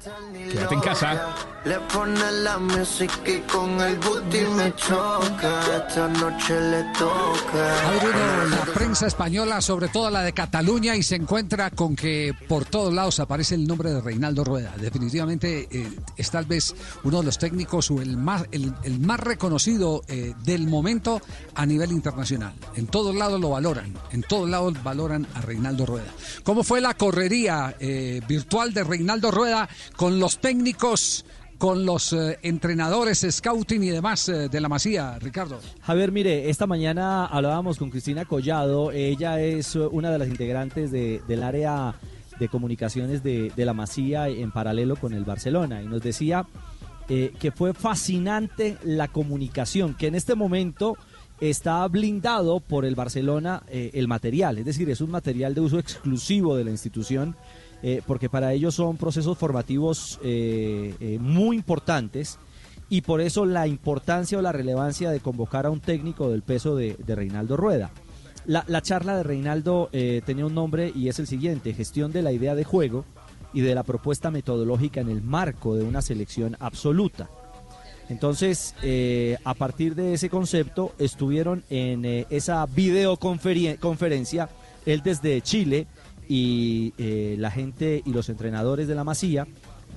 Quédate 0.50 0.74
en 0.74 0.80
casa. 0.80 1.34
Le 1.64 1.80
pone 1.80 2.30
la 2.42 2.58
música 2.58 3.14
y 3.26 3.40
con 3.40 3.80
el 3.80 3.96
booty 3.98 4.40
me 4.56 4.74
choca. 4.76 5.60
Esta 5.88 6.08
noche 6.08 6.60
le 6.60 6.84
toca. 6.96 7.88
Abre 7.88 8.08
uno 8.10 8.56
la 8.56 8.72
prensa 8.72 9.06
española, 9.08 9.60
sobre 9.60 9.88
todo 9.88 10.08
la 10.10 10.22
de 10.22 10.32
Cataluña, 10.32 10.94
y 10.94 11.02
se 11.02 11.16
encuentra 11.16 11.70
con 11.70 11.96
que 11.96 12.32
por 12.48 12.64
todos 12.64 12.94
lados 12.94 13.18
aparece 13.18 13.56
el 13.56 13.66
nombre 13.66 13.90
de 13.90 14.00
Reinaldo 14.00 14.44
Rueda. 14.44 14.74
Definitivamente 14.76 15.66
eh, 15.70 15.90
es 16.16 16.30
tal 16.30 16.44
vez 16.44 16.74
uno 17.02 17.18
de 17.18 17.24
los 17.24 17.38
técnicos 17.38 17.90
o 17.90 18.00
el 18.00 18.16
más, 18.16 18.44
el, 18.52 18.72
el 18.84 19.00
más 19.00 19.18
reconocido 19.18 20.02
eh, 20.06 20.34
del 20.44 20.68
momento 20.68 21.20
a 21.56 21.66
nivel 21.66 21.90
internacional. 21.92 22.52
En 22.76 22.86
todos 22.86 23.14
lados 23.14 23.40
lo 23.40 23.50
valoran, 23.50 23.92
en 24.12 24.22
todos 24.22 24.48
lados 24.48 24.74
valoran 24.84 25.26
a 25.34 25.40
Reinaldo 25.40 25.86
Rueda. 25.86 26.12
¿Cómo 26.44 26.62
fue 26.62 26.80
la 26.80 26.94
correría 26.94 27.74
eh, 27.80 28.20
virtual 28.28 28.72
de 28.74 28.84
Reinaldo 28.84 29.30
Rueda 29.30 29.68
con 29.96 30.20
los 30.20 30.38
técnicos? 30.38 31.24
Con 31.58 31.86
los 31.86 32.12
eh, 32.12 32.38
entrenadores, 32.42 33.26
scouting 33.30 33.82
y 33.82 33.88
demás 33.88 34.28
eh, 34.28 34.50
de 34.50 34.60
la 34.60 34.68
Masía, 34.68 35.18
Ricardo. 35.18 35.58
Javier, 35.80 36.12
mire, 36.12 36.50
esta 36.50 36.66
mañana 36.66 37.24
hablábamos 37.24 37.78
con 37.78 37.88
Cristina 37.88 38.26
Collado. 38.26 38.92
Ella 38.92 39.40
es 39.40 39.74
una 39.74 40.10
de 40.10 40.18
las 40.18 40.28
integrantes 40.28 40.90
de- 40.90 41.22
del 41.26 41.42
área 41.42 41.94
de 42.38 42.48
comunicaciones 42.50 43.22
de, 43.22 43.50
la 43.56 43.72
Masía 43.72 44.28
en 44.28 44.50
paralelo 44.52 44.96
con 44.96 45.14
el 45.14 45.24
Barcelona. 45.24 45.80
Y 45.82 45.86
nos 45.86 46.02
decía 46.02 46.46
que 47.08 47.52
fue 47.56 47.72
fascinante 47.72 48.76
la 48.84 49.08
comunicación, 49.08 49.94
que 49.94 50.08
en 50.08 50.14
este 50.14 50.34
momento 50.34 50.98
está 51.40 51.86
blindado 51.88 52.60
por 52.60 52.84
el 52.84 52.94
Barcelona 52.94 53.62
eh, 53.68 53.90
el 53.94 54.08
material. 54.08 54.58
Es 54.58 54.64
decir, 54.64 54.88
es 54.90 55.00
un 55.00 55.10
material 55.10 55.54
de 55.54 55.60
uso 55.60 55.78
exclusivo 55.78 56.56
de 56.56 56.64
la 56.64 56.70
institución 56.70 57.36
eh, 57.82 58.02
porque 58.06 58.30
para 58.30 58.52
ellos 58.52 58.74
son 58.74 58.96
procesos 58.96 59.36
formativos 59.36 60.18
eh, 60.22 61.18
muy 61.20 61.56
importantes 61.56 62.38
y 62.88 63.02
por 63.02 63.20
eso 63.20 63.44
la 63.44 63.66
importancia 63.66 64.38
o 64.38 64.42
la 64.42 64.52
relevancia 64.52 65.10
de 65.10 65.20
convocar 65.20 65.66
a 65.66 65.70
un 65.70 65.80
técnico 65.80 66.30
del 66.30 66.42
peso 66.42 66.76
de, 66.76 66.96
Reinaldo 67.06 67.56
Rueda. 67.56 67.90
La, 68.46 68.64
la 68.68 68.80
charla 68.80 69.16
de 69.16 69.24
Reinaldo 69.24 69.90
tenía 70.24 70.46
un 70.46 70.54
nombre 70.54 70.92
y 70.94 71.08
es 71.08 71.18
el 71.18 71.26
siguiente, 71.26 71.74
gestión 71.74 72.12
de 72.12 72.22
la 72.22 72.30
idea 72.30 72.54
de 72.54 72.62
juego 72.62 73.04
y 73.52 73.60
de 73.60 73.74
la 73.74 73.82
propuesta 73.82 74.30
metodológica 74.30 75.00
en 75.00 75.08
el 75.08 75.20
marco 75.20 75.74
de 75.74 75.82
una 75.82 76.00
selección 76.00 76.56
absoluta. 76.60 77.28
Entonces, 78.08 78.74
eh, 78.82 79.36
a 79.44 79.54
partir 79.54 79.94
de 79.94 80.14
ese 80.14 80.30
concepto, 80.30 80.92
estuvieron 80.98 81.64
en 81.70 82.04
eh, 82.04 82.26
esa 82.30 82.64
videoconferencia, 82.66 84.48
él 84.84 85.02
desde 85.02 85.40
Chile 85.42 85.86
y 86.28 86.92
eh, 86.98 87.36
la 87.38 87.50
gente 87.50 88.02
y 88.04 88.12
los 88.12 88.28
entrenadores 88.28 88.88
de 88.88 88.94
la 88.94 89.04
Masía, 89.04 89.46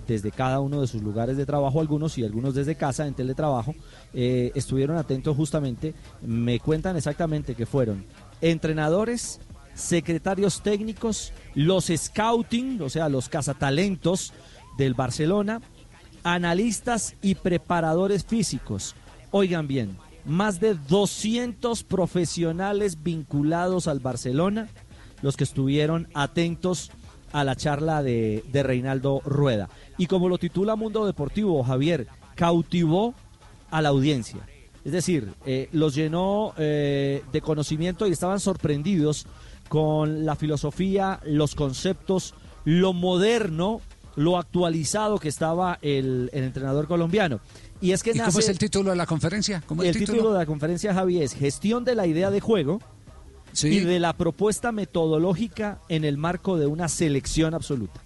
desde 0.08 0.32
cada 0.32 0.60
uno 0.60 0.82
de 0.82 0.88
sus 0.88 1.04
lugares 1.04 1.38
de 1.38 1.46
trabajo, 1.46 1.80
algunos 1.80 2.18
y 2.18 2.24
algunos 2.24 2.56
desde 2.56 2.76
casa 2.76 3.06
en 3.06 3.14
teletrabajo, 3.14 3.76
eh, 4.14 4.52
estuvieron 4.56 4.98
atentos 4.98 5.36
justamente, 5.38 5.94
me 6.22 6.60
cuentan 6.60 6.98
exactamente 6.98 7.56
que 7.56 7.66
fueron 7.66 8.06
entrenadores, 8.42 9.40
secretarios 9.76 10.62
técnicos, 10.62 11.32
los 11.54 11.92
scouting, 11.96 12.82
o 12.82 12.90
sea, 12.90 13.08
los 13.08 13.30
cazatalentos 13.30 14.34
del 14.78 14.96
Barcelona, 14.96 15.62
analistas 16.24 17.16
y 17.22 17.36
preparadores 17.36 18.26
físicos. 18.26 18.96
Oigan 19.32 19.68
bien, 19.68 19.98
más 20.26 20.60
de 20.60 20.76
200 20.76 21.84
profesionales 21.84 23.04
vinculados 23.04 23.88
al 23.88 24.00
Barcelona, 24.00 24.70
los 25.22 25.38
que 25.38 25.44
estuvieron 25.44 26.08
atentos 26.14 26.92
a 27.32 27.44
la 27.44 27.56
charla 27.56 28.02
de, 28.04 28.44
Reinaldo 28.52 29.22
Rueda. 29.26 29.70
Y 29.98 30.08
como 30.08 30.30
lo 30.30 30.38
titula 30.38 30.76
Mundo 30.76 31.06
Deportivo, 31.06 31.64
Javier, 31.64 32.08
cautivó 32.36 33.14
a 33.70 33.82
la 33.82 33.90
audiencia. 33.90 34.40
Es 34.86 34.94
decir, 34.94 35.34
eh, 35.46 35.70
los 35.72 35.94
llenó 35.94 36.54
eh, 36.58 37.24
de 37.32 37.42
conocimiento 37.42 38.08
y 38.08 38.12
estaban 38.12 38.40
sorprendidos 38.40 39.28
con 39.68 40.26
la 40.26 40.36
filosofía, 40.36 41.20
los 41.26 41.54
conceptos, 41.54 42.34
lo 42.66 42.94
moderno, 42.94 43.82
lo 44.20 44.38
actualizado 44.38 45.18
que 45.18 45.30
estaba 45.30 45.80
el, 45.82 46.30
el 46.34 46.44
entrenador 46.44 46.88
colombiano. 46.88 47.40
Y 47.80 47.94
es 47.94 48.04
que 48.04 48.12
¿Y 48.12 48.20
cómo 48.20 48.40
es 48.40 48.50
el 48.50 48.60
título 48.60 48.90
de 48.90 48.98
la 48.98 49.06
conferencia? 49.06 49.64
¿Cómo 49.66 49.82
es 49.82 49.96
el 49.96 50.06
título? 50.06 50.34
de 50.34 50.40
la 50.40 50.46
conferencia, 50.46 50.94
Javi, 50.94 51.22
es 51.22 51.34
Gestión 51.34 51.86
de 51.86 51.96
la 51.96 52.06
idea 52.06 52.30
de 52.30 52.42
juego 52.42 52.82
y 53.64 53.80
de 53.80 54.00
la 54.00 54.12
propuesta 54.12 54.74
metodológica 54.74 55.80
en 55.88 56.04
el 56.04 56.18
marco 56.18 56.58
de 56.58 56.68
una 56.68 56.90
selección 56.90 57.54
absoluta. 57.54 58.02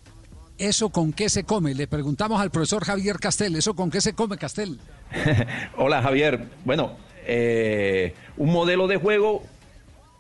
¿Eso 0.59 0.89
con 0.89 1.13
qué 1.13 1.29
se 1.29 1.45
come? 1.45 1.73
Le 1.73 1.87
preguntamos 1.87 2.39
al 2.39 2.51
profesor 2.51 2.85
Javier 2.85 3.17
Castel, 3.17 3.55
¿eso 3.55 3.75
con 3.75 3.89
qué 3.89 3.99
se 3.99 4.13
come, 4.13 4.37
Castel? 4.37 4.79
Hola 5.77 6.03
Javier. 6.03 6.47
Bueno, 6.63 6.95
eh, 7.25 8.13
un 8.37 8.51
modelo 8.51 8.87
de 8.87 8.97
juego 8.97 9.41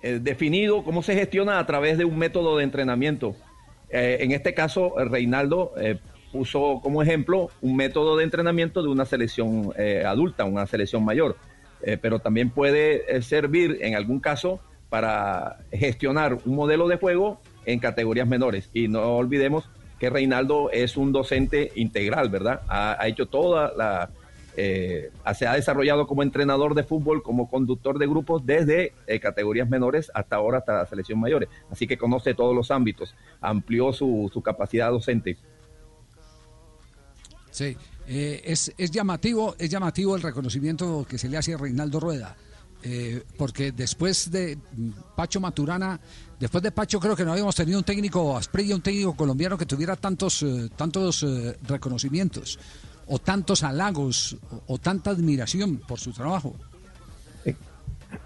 eh, 0.01 0.19
definido, 0.19 0.83
cómo 0.83 1.03
se 1.03 1.13
gestiona 1.13 1.59
a 1.59 1.67
través 1.67 1.99
de 1.99 2.05
un 2.05 2.17
método 2.17 2.57
de 2.57 2.63
entrenamiento. 2.63 3.35
Eh, 3.93 4.23
en 4.23 4.31
este 4.31 4.55
caso, 4.55 4.99
eh, 4.99 5.05
Reinaldo 5.05 5.73
eh, 5.77 5.99
puso 6.31 6.79
como 6.81 7.03
ejemplo 7.03 7.51
un 7.61 7.75
método 7.75 8.17
de 8.17 8.23
entrenamiento 8.23 8.81
de 8.81 8.89
una 8.89 9.05
selección 9.05 9.71
adulta, 10.03 10.45
una 10.45 10.65
selección 10.65 11.05
mayor, 11.05 11.37
pero 12.01 12.17
también 12.17 12.49
puede 12.49 13.21
servir 13.21 13.77
en 13.81 13.93
algún 13.93 14.19
caso 14.19 14.59
para 14.89 15.57
gestionar 15.71 16.39
un 16.43 16.55
modelo 16.55 16.87
de 16.87 16.95
juego 16.95 17.39
en 17.65 17.77
categorías 17.77 18.27
menores. 18.27 18.71
Y 18.73 18.87
no 18.87 19.15
olvidemos 19.17 19.69
que 19.99 20.09
Reinaldo 20.09 20.71
es 20.71 20.97
un 20.97 21.11
docente 21.11 21.71
integral, 21.75 22.29
¿verdad? 22.29 22.61
Ha 22.67 23.07
hecho 23.07 23.27
toda 23.27 23.71
la... 23.77 24.09
eh, 24.55 25.11
se 25.35 25.47
ha 25.47 25.53
desarrollado 25.53 26.05
como 26.05 26.21
entrenador 26.21 26.75
de 26.75 26.83
fútbol, 26.83 27.23
como 27.23 27.49
conductor 27.49 27.97
de 27.97 28.07
grupos 28.07 28.45
desde 28.45 28.93
eh, 29.07 29.19
categorías 29.19 29.67
menores 29.67 30.11
hasta 30.13 30.35
ahora, 30.35 30.59
hasta 30.59 30.73
la 30.73 30.85
selección 30.85 31.19
mayores. 31.19 31.49
Así 31.71 31.87
que 31.87 31.97
conoce 31.97 32.33
todos 32.33 32.55
los 32.55 32.69
ámbitos, 32.69 33.15
amplió 33.41 33.93
su, 33.93 34.29
capacidad 34.43 34.91
docente. 34.91 35.37
Sí, 37.49 37.75
eh, 38.07 38.41
es, 38.45 38.71
es 38.77 38.91
llamativo, 38.91 39.55
es 39.57 39.69
llamativo 39.69 40.15
el 40.15 40.21
reconocimiento 40.21 41.05
que 41.07 41.17
se 41.17 41.29
le 41.29 41.37
hace 41.37 41.53
a 41.53 41.57
Reinaldo 41.57 41.99
Rueda. 41.99 42.35
porque 43.37 43.71
después 43.71 44.29
de 44.29 44.57
mm, 44.57 44.89
Pacho 45.15 45.39
Maturana, 45.39 45.99
después 46.39 46.61
de 46.61 46.71
Pacho 46.71 46.99
creo 46.99 47.15
que 47.15 47.23
no 47.23 47.31
habíamos 47.31 47.55
tenido 47.55 47.79
un 47.79 47.85
técnico 47.85 48.35
Asprilla, 48.35 48.75
un 48.75 48.81
técnico 48.81 49.15
colombiano 49.15 49.57
que 49.57 49.65
tuviera 49.65 49.95
tantos, 49.95 50.45
tantos 50.75 51.25
reconocimientos, 51.65 52.59
o 53.07 53.19
tantos 53.19 53.63
halagos, 53.63 54.37
o, 54.51 54.73
o 54.73 54.77
tanta 54.77 55.09
admiración 55.11 55.77
por 55.77 55.99
su 55.99 56.11
trabajo. 56.13 56.55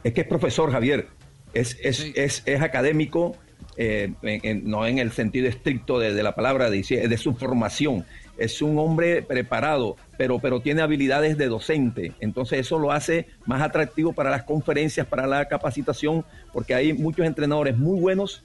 Es 0.03 0.13
que 0.13 0.21
es 0.21 0.27
profesor, 0.27 0.71
Javier. 0.71 1.07
Es, 1.53 1.77
es, 1.81 2.11
es, 2.15 2.43
es 2.45 2.61
académico, 2.61 3.35
eh, 3.77 4.13
en- 4.21 4.41
en- 4.43 4.69
no 4.69 4.85
en 4.85 4.99
el 4.99 5.11
sentido 5.11 5.47
estricto 5.47 5.97
de, 5.99 6.13
de 6.13 6.23
la 6.23 6.35
palabra, 6.35 6.69
de, 6.69 6.81
de 6.81 7.17
su 7.17 7.33
formación. 7.35 8.05
Es 8.37 8.61
un 8.61 8.77
hombre 8.77 9.23
preparado, 9.23 9.95
pero, 10.17 10.37
pero 10.39 10.61
tiene 10.61 10.81
habilidades 10.81 11.37
de 11.37 11.47
docente. 11.47 12.13
Entonces 12.19 12.59
eso 12.59 12.77
lo 12.77 12.91
hace 12.91 13.27
más 13.47 13.61
atractivo 13.63 14.13
para 14.13 14.29
las 14.29 14.43
conferencias, 14.43 15.07
para 15.07 15.25
la 15.25 15.47
capacitación, 15.47 16.23
porque 16.53 16.75
hay 16.75 16.93
muchos 16.93 17.25
entrenadores 17.25 17.77
muy 17.77 17.99
buenos, 17.99 18.43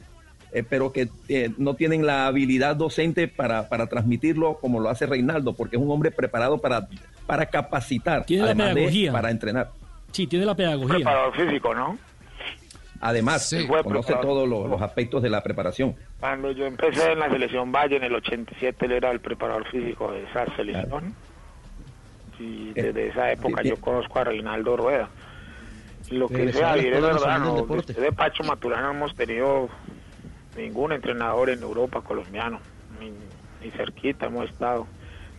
eh, 0.53 0.63
pero 0.69 0.93
que 0.93 1.09
eh, 1.29 1.51
no 1.59 1.75
tienen 1.75 2.05
la 2.07 2.27
habilidad 2.27 2.77
docente 2.77 3.29
para, 3.29 3.69
para 3.69 3.87
transmitirlo 3.87 4.59
como 4.59 4.81
lo 4.81 4.89
hace 4.91 5.07
Reinaldo, 5.07 5.55
porque 5.55 5.77
es 5.77 5.83
un 5.83 5.91
hombre 5.91 6.11
preparado 6.11 6.59
para, 6.59 6.89
para 7.27 7.47
capacitar, 7.47 8.25
Tiene 8.25 8.55
la 8.55 8.69
de 8.69 8.75
pedagogía. 8.75 9.13
para 9.13 9.31
entrenar. 9.31 9.71
Sí, 10.13 10.27
tiene 10.27 10.45
la 10.45 10.55
pedagogía. 10.55 10.97
Preparador 10.97 11.35
físico, 11.35 11.75
¿no? 11.75 11.99
Además, 13.01 13.49
Sí. 13.49 13.67
Conoce 13.67 14.15
todos 14.23 14.49
los, 14.49 14.69
los 14.71 14.81
aspectos 14.81 15.23
de 15.23 15.31
la 15.31 15.43
preparación. 15.43 15.97
Cuando 16.21 16.53
yo 16.53 16.67
empecé 16.67 17.13
en 17.13 17.19
la 17.19 17.29
selección 17.31 17.73
Valle 17.73 17.97
en 17.97 18.05
el 18.05 18.15
87, 18.15 18.87
él 18.87 18.93
era 18.93 19.11
el 19.11 19.19
preparador 19.21 19.67
físico 19.71 20.13
de 20.13 20.23
esa 20.23 20.47
selección. 20.55 21.13
Y 22.39 22.73
desde 22.75 23.09
esa 23.09 23.33
época 23.33 23.63
sí, 23.63 23.71
yo 23.71 23.77
conozco 23.81 24.19
a 24.19 24.25
Reinaldo 24.25 24.77
Rueda. 24.77 25.09
Lo 26.11 26.29
que 26.29 26.53
Javier 26.53 26.95
es 26.95 27.03
verdad, 27.03 27.39
¿no? 27.41 27.65
de 27.65 28.13
Pacho 28.13 28.45
Maturana 28.45 28.91
hemos 28.91 29.15
tenido 29.17 29.69
ningún 30.57 30.93
entrenador 30.93 31.51
en 31.51 31.63
Europa 31.63 32.03
colombiano, 32.03 32.61
ni, 33.01 33.11
ni 33.65 33.71
cerquita 33.73 34.27
hemos 34.27 34.51
estado. 34.51 34.87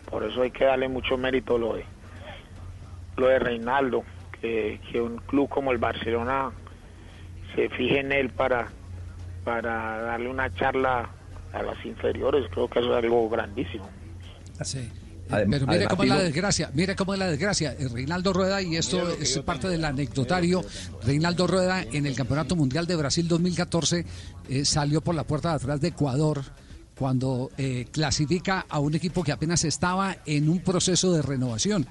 Por 0.09 0.23
eso 0.23 0.41
hay 0.41 0.51
que 0.51 0.65
darle 0.65 0.87
mucho 0.87 1.17
mérito 1.17 1.57
lo 1.57 1.75
de, 1.75 1.85
lo 3.17 3.27
de 3.27 3.39
Reinaldo, 3.39 4.03
que, 4.39 4.79
que 4.91 5.01
un 5.01 5.17
club 5.17 5.49
como 5.49 5.71
el 5.71 5.77
Barcelona 5.77 6.51
se 7.55 7.69
fije 7.69 7.99
en 7.99 8.11
él 8.11 8.29
para, 8.29 8.67
para 9.43 10.01
darle 10.01 10.29
una 10.29 10.53
charla 10.53 11.09
a 11.53 11.63
las 11.63 11.85
inferiores. 11.85 12.45
Creo 12.51 12.67
que 12.67 12.79
eso 12.79 12.97
es 12.97 13.03
algo 13.03 13.29
grandísimo. 13.29 13.89
Sí. 14.63 14.91
Pero 15.29 15.67
mire 15.67 15.87
cómo 15.87 16.03
es 16.03 16.09
la 16.09 16.19
desgracia, 16.19 16.71
mire 16.73 16.95
cómo 16.95 17.13
es 17.13 17.19
la 17.19 17.27
desgracia. 17.27 17.75
Reinaldo 17.91 18.33
Rueda, 18.33 18.61
y 18.61 18.75
esto 18.75 19.09
es 19.09 19.39
parte 19.39 19.67
del 19.67 19.83
anecdotario, 19.85 20.63
Reinaldo 21.03 21.47
Rueda 21.47 21.83
en 21.83 22.05
el 22.05 22.15
Campeonato 22.15 22.55
Mundial 22.55 22.85
de 22.85 22.95
Brasil 22.95 23.27
2014 23.27 24.05
eh, 24.49 24.65
salió 24.65 25.01
por 25.01 25.15
la 25.15 25.23
puerta 25.23 25.49
de 25.49 25.55
atrás 25.55 25.81
de 25.81 25.89
Ecuador 25.89 26.43
cuando 26.97 27.49
eh, 27.57 27.87
clasifica 27.91 28.65
a 28.69 28.79
un 28.79 28.95
equipo 28.95 29.23
que 29.23 29.31
apenas 29.31 29.63
estaba 29.63 30.17
en 30.25 30.49
un 30.49 30.59
proceso 30.59 31.11
de 31.13 31.21
renovación. 31.21 31.87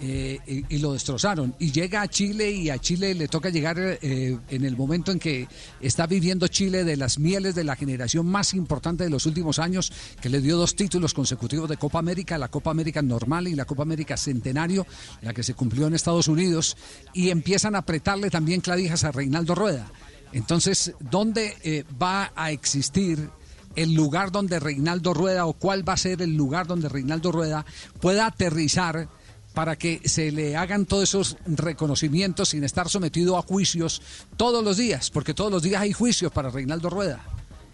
Eh, 0.00 0.64
y, 0.68 0.78
lo 0.78 0.94
destrozaron. 0.94 1.54
Y 1.60 1.70
llega 1.70 2.02
a 2.02 2.08
Chile 2.08 2.50
y 2.50 2.70
a 2.70 2.78
Chile 2.78 3.14
le 3.14 3.28
toca 3.28 3.50
llegar 3.50 3.78
eh, 3.78 4.36
en 4.48 4.64
el 4.64 4.76
momento 4.76 5.12
en 5.12 5.20
que 5.20 5.46
está 5.80 6.08
viviendo 6.08 6.48
Chile 6.48 6.82
de 6.82 6.96
las 6.96 7.20
mieles 7.20 7.54
de 7.54 7.62
la 7.62 7.76
generación 7.76 8.26
más 8.26 8.52
importante 8.54 9.04
de 9.04 9.10
los 9.10 9.26
últimos 9.26 9.60
años, 9.60 9.92
que 10.20 10.28
le 10.28 10.40
dio 10.40 10.56
dos 10.56 10.74
títulos 10.74 11.14
consecutivos 11.14 11.68
de 11.68 11.76
Copa 11.76 12.00
América, 12.00 12.36
la 12.36 12.48
Copa 12.48 12.72
América 12.72 13.00
normal 13.00 13.46
y 13.46 13.54
la 13.54 13.64
Copa 13.64 13.84
América 13.84 14.16
centenario, 14.16 14.86
la 15.20 15.32
que 15.32 15.44
se 15.44 15.54
cumplió 15.54 15.86
en 15.86 15.94
Estados 15.94 16.26
Unidos, 16.26 16.76
y 17.14 17.30
empiezan 17.30 17.76
a 17.76 17.78
apretarle 17.78 18.28
también 18.28 18.60
clavijas 18.60 19.04
a 19.04 19.12
Reinaldo 19.12 19.54
Rueda. 19.54 19.92
Entonces, 20.32 20.94
¿dónde 20.98 21.56
eh, 21.62 21.84
va 22.00 22.32
a 22.34 22.50
existir 22.50 23.30
el 23.76 23.94
lugar 23.94 24.32
donde 24.32 24.60
Reinaldo 24.60 25.14
Rueda 25.14 25.46
o 25.46 25.52
cuál 25.52 25.88
va 25.88 25.94
a 25.94 25.98
ser 25.98 26.22
el 26.22 26.34
lugar 26.36 26.66
donde 26.66 26.88
Reinaldo 26.88 27.32
Rueda 27.32 27.64
pueda 28.00 28.26
aterrizar 28.26 29.08
para 29.54 29.76
que 29.76 30.00
se 30.08 30.32
le 30.32 30.56
hagan 30.56 30.86
todos 30.86 31.04
esos 31.04 31.36
reconocimientos 31.46 32.50
sin 32.50 32.64
estar 32.64 32.88
sometido 32.88 33.36
a 33.36 33.42
juicios 33.42 34.00
todos 34.36 34.64
los 34.64 34.76
días, 34.76 35.10
porque 35.10 35.34
todos 35.34 35.50
los 35.52 35.62
días 35.62 35.82
hay 35.82 35.92
juicios 35.92 36.32
para 36.32 36.50
Reinaldo 36.50 36.88
Rueda, 36.90 37.20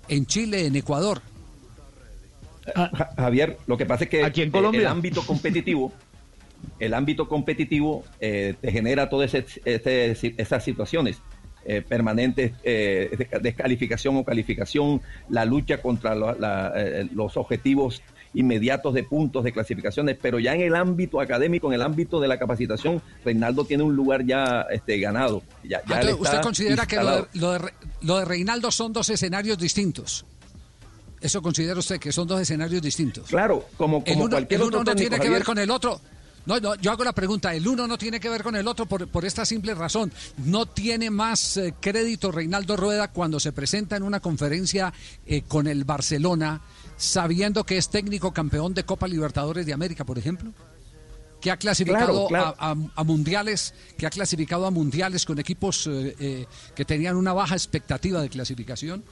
en 0.08 0.26
Chile, 0.26 0.66
en 0.66 0.74
Ecuador. 0.76 1.22
Ja- 2.74 3.10
Javier, 3.16 3.58
lo 3.66 3.76
que 3.76 3.86
pasa 3.86 4.04
es 4.04 4.10
que 4.10 4.24
Aquí 4.24 4.42
en 4.42 4.48
eh, 4.48 4.52
Colombia. 4.52 4.80
el 4.82 4.86
ámbito 4.88 5.22
competitivo, 5.24 5.92
el 6.78 6.94
ámbito 6.94 7.28
competitivo 7.28 8.04
eh, 8.20 8.54
te 8.60 8.70
genera 8.72 9.08
todas 9.08 9.32
esas 9.34 10.64
situaciones 10.64 11.18
eh, 11.64 11.82
permanentes, 11.86 12.52
eh, 12.64 13.10
de- 13.30 13.38
descalificación 13.40 14.16
o 14.16 14.24
calificación, 14.24 15.00
la 15.28 15.44
lucha 15.44 15.80
contra 15.80 16.14
la- 16.14 16.72
eh, 16.76 17.08
los 17.14 17.36
objetivos 17.36 18.02
inmediatos 18.34 18.94
de 18.94 19.04
puntos, 19.04 19.44
de 19.44 19.52
clasificaciones, 19.52 20.16
pero 20.20 20.38
ya 20.38 20.54
en 20.54 20.60
el 20.60 20.74
ámbito 20.74 21.20
académico, 21.20 21.68
en 21.68 21.74
el 21.74 21.82
ámbito 21.82 22.20
de 22.20 22.28
la 22.28 22.38
capacitación, 22.38 23.02
Reinaldo 23.24 23.64
tiene 23.64 23.82
un 23.82 23.96
lugar 23.96 24.24
ya 24.24 24.66
este, 24.70 24.98
ganado. 24.98 25.42
Ya, 25.64 25.82
ya 25.88 26.00
Entonces, 26.00 26.20
¿Usted 26.20 26.40
considera 26.42 26.86
que 26.86 26.96
lo 26.96 27.16
de, 27.16 27.24
lo, 27.34 27.52
de, 27.52 27.58
Re- 27.58 27.74
lo 28.02 28.18
de 28.18 28.24
Reinaldo 28.24 28.70
son 28.70 28.92
dos 28.92 29.08
escenarios 29.10 29.58
distintos? 29.58 30.24
¿Eso 31.20 31.42
considera 31.42 31.78
usted 31.78 31.98
que 31.98 32.12
son 32.12 32.28
dos 32.28 32.40
escenarios 32.40 32.80
distintos? 32.80 33.26
Claro, 33.28 33.66
como, 33.76 33.98
el 33.98 34.12
como 34.12 34.24
uno, 34.24 34.30
cualquier 34.30 34.60
el 34.60 34.66
uno 34.66 34.78
otro 34.78 34.92
no 34.92 34.96
técnico, 34.96 35.10
tiene 35.10 35.24
que 35.24 35.30
ver 35.30 35.44
con 35.44 35.58
el 35.58 35.70
otro. 35.70 36.00
No, 36.46 36.58
no, 36.60 36.74
yo 36.76 36.92
hago 36.92 37.04
la 37.04 37.12
pregunta, 37.12 37.54
el 37.54 37.66
uno 37.68 37.86
no 37.86 37.98
tiene 37.98 38.20
que 38.20 38.28
ver 38.30 38.42
con 38.42 38.56
el 38.56 38.66
otro 38.66 38.86
por, 38.86 39.06
por 39.08 39.24
esta 39.26 39.44
simple 39.44 39.74
razón. 39.74 40.10
No 40.46 40.64
tiene 40.64 41.10
más 41.10 41.58
eh, 41.58 41.74
crédito 41.78 42.30
Reinaldo 42.32 42.74
Rueda 42.76 43.08
cuando 43.08 43.38
se 43.38 43.52
presenta 43.52 43.96
en 43.96 44.02
una 44.02 44.20
conferencia 44.20 44.92
eh, 45.26 45.42
con 45.46 45.66
el 45.66 45.84
Barcelona, 45.84 46.62
sabiendo 46.98 47.64
que 47.64 47.78
es 47.78 47.88
técnico 47.88 48.32
campeón 48.34 48.74
de 48.74 48.84
Copa 48.84 49.08
Libertadores 49.08 49.64
de 49.64 49.72
América, 49.72 50.04
por 50.04 50.18
ejemplo. 50.18 50.50
Que 51.40 51.50
ha 51.52 51.56
clasificado 51.56 52.26
Claro, 52.26 52.52
claro. 52.52 52.56
A, 52.58 52.72
a- 52.72 52.76
a 53.00 53.04
mundiales, 53.04 53.72
que 53.96 54.06
ha 54.06 54.10
clasificado 54.10 54.66
a 54.66 54.70
mundiales 54.72 55.24
con 55.24 55.38
equipos 55.38 55.86
eh, 55.86 56.14
eh, 56.18 56.46
que 56.74 56.84
tenían 56.84 57.16
una 57.16 57.32
baja 57.32 57.54
expectativa 57.54 58.20
de 58.20 58.28
clasificación. 58.28 59.04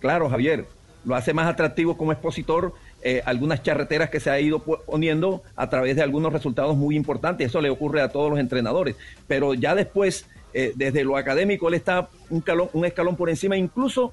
Claro, 0.00 0.30
Javier, 0.30 0.66
lo 1.04 1.16
hace 1.16 1.32
más 1.34 1.48
atractivo 1.48 1.96
como 1.96 2.12
expositor 2.12 2.72
eh, 3.02 3.22
algunas 3.26 3.62
charreteras 3.62 4.08
que 4.10 4.20
se 4.20 4.30
ha 4.30 4.38
ido 4.40 4.60
poniendo 4.62 5.42
a 5.56 5.68
través 5.68 5.96
de 5.96 6.02
algunos 6.02 6.32
resultados 6.32 6.76
muy 6.76 6.96
importantes. 6.96 7.48
Eso 7.48 7.60
le 7.60 7.70
ocurre 7.70 8.00
a 8.02 8.10
todos 8.10 8.30
los 8.30 8.38
entrenadores. 8.38 8.96
Pero 9.26 9.54
ya 9.54 9.74
después, 9.74 10.26
eh, 10.54 10.72
desde 10.76 11.02
lo 11.04 11.16
académico, 11.16 11.68
él 11.68 11.74
está 11.74 12.08
un, 12.30 12.40
calón- 12.42 12.70
un 12.72 12.84
escalón 12.84 13.16
por 13.16 13.30
encima 13.30 13.56
incluso 13.56 14.12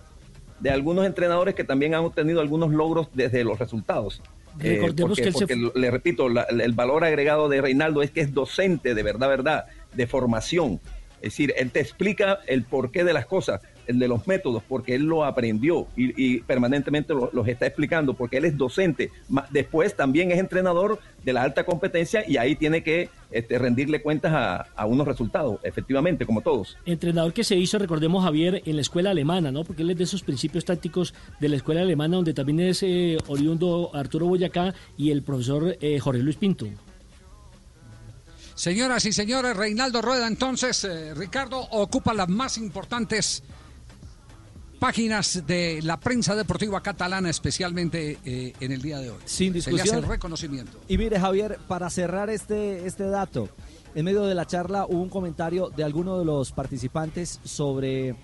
de 0.63 0.71
algunos 0.71 1.05
entrenadores 1.05 1.55
que 1.55 1.65
también 1.65 1.93
han 1.93 2.05
obtenido 2.05 2.39
algunos 2.39 2.71
logros 2.71 3.09
desde 3.13 3.43
los 3.43 3.59
resultados. 3.59 4.21
Eh, 4.61 4.75
Recordemos 4.79 5.19
porque, 5.19 5.23
que 5.47 5.55
se 5.73 5.79
le 5.79 5.91
repito, 5.91 6.29
la- 6.29 6.43
el 6.43 6.71
valor 6.71 7.03
agregado 7.03 7.49
de 7.49 7.59
Reinaldo 7.61 8.01
es 8.01 8.11
que 8.11 8.21
es 8.21 8.33
docente 8.33 8.95
de 8.95 9.03
verdad, 9.03 9.27
verdad, 9.27 9.65
de 9.93 10.07
formación. 10.07 10.79
Es 11.17 11.31
decir, 11.33 11.53
él 11.57 11.71
te 11.71 11.81
explica 11.81 12.39
el 12.47 12.63
porqué 12.63 13.03
de 13.03 13.11
las 13.13 13.25
cosas, 13.25 13.61
el 13.87 13.99
de 13.99 14.07
los 14.07 14.27
métodos, 14.27 14.63
porque 14.67 14.95
él 14.95 15.03
lo 15.03 15.23
aprendió 15.25 15.87
y, 15.95 16.13
y 16.35 16.39
permanentemente 16.41 17.13
lo- 17.13 17.29
los 17.33 17.47
está 17.47 17.65
explicando, 17.65 18.13
porque 18.13 18.37
él 18.37 18.45
es 18.45 18.57
docente. 18.57 19.11
Después 19.51 19.95
también 19.95 20.31
es 20.31 20.39
entrenador 20.39 20.99
de 21.23 21.33
la 21.33 21.43
alta 21.43 21.65
competencia 21.65 22.23
y 22.27 22.37
ahí 22.37 22.55
tiene 22.55 22.83
que 22.83 23.09
este, 23.31 23.57
rendirle 23.57 24.01
cuentas 24.01 24.33
a, 24.33 24.67
a 24.75 24.85
unos 24.85 25.07
resultados, 25.07 25.59
efectivamente, 25.63 26.25
como 26.25 26.41
todos. 26.41 26.77
Entrenador 26.85 27.33
que 27.33 27.43
se 27.43 27.55
hizo, 27.55 27.77
recordemos 27.79 28.23
Javier, 28.23 28.61
en 28.65 28.75
la 28.75 28.81
escuela 28.81 29.11
alemana, 29.11 29.51
¿no? 29.51 29.63
Porque 29.63 29.81
él 29.81 29.89
es 29.91 29.97
de 29.97 30.03
esos 30.03 30.23
principios 30.23 30.65
tácticos 30.65 31.13
de 31.39 31.49
la 31.49 31.55
escuela 31.55 31.81
alemana, 31.81 32.15
donde 32.17 32.33
también 32.33 32.59
es 32.59 32.83
eh, 32.83 33.17
oriundo 33.27 33.91
Arturo 33.93 34.27
Boyacá 34.27 34.73
y 34.97 35.11
el 35.11 35.23
profesor 35.23 35.77
eh, 35.81 35.99
Jorge 35.99 36.21
Luis 36.21 36.35
Pinto. 36.35 36.67
Señoras 38.55 39.03
y 39.05 39.11
señores, 39.11 39.57
Reinaldo 39.57 40.01
Rueda 40.01 40.27
entonces, 40.27 40.83
eh, 40.83 41.15
Ricardo, 41.15 41.59
ocupa 41.71 42.13
las 42.13 42.29
más 42.29 42.57
importantes 42.59 43.41
páginas 44.83 45.47
de 45.47 45.79
la 45.81 45.97
prensa 45.97 46.35
deportiva 46.35 46.83
catalana, 46.83 47.29
especialmente 47.29 48.17
eh, 48.25 48.51
en 48.59 48.73
el 48.73 48.81
día 48.81 48.99
de 48.99 49.11
hoy. 49.11 49.17
Sin 49.23 49.53
Se 49.61 49.71
le 49.71 49.75
hace 49.77 49.83
discusión. 49.83 50.03
el 50.03 50.09
reconocimiento. 50.09 50.77
Y 50.89 50.97
mire, 50.97 51.17
Javier, 51.21 51.57
para 51.69 51.89
cerrar 51.89 52.29
este, 52.29 52.85
este 52.85 53.05
dato, 53.05 53.47
en 53.95 54.03
medio 54.03 54.23
de 54.23 54.35
la 54.35 54.45
charla 54.45 54.85
hubo 54.85 55.01
un 55.01 55.07
comentario 55.07 55.69
de 55.69 55.85
alguno 55.85 56.19
de 56.19 56.25
los 56.25 56.51
participantes 56.51 57.39
sobre 57.45 58.17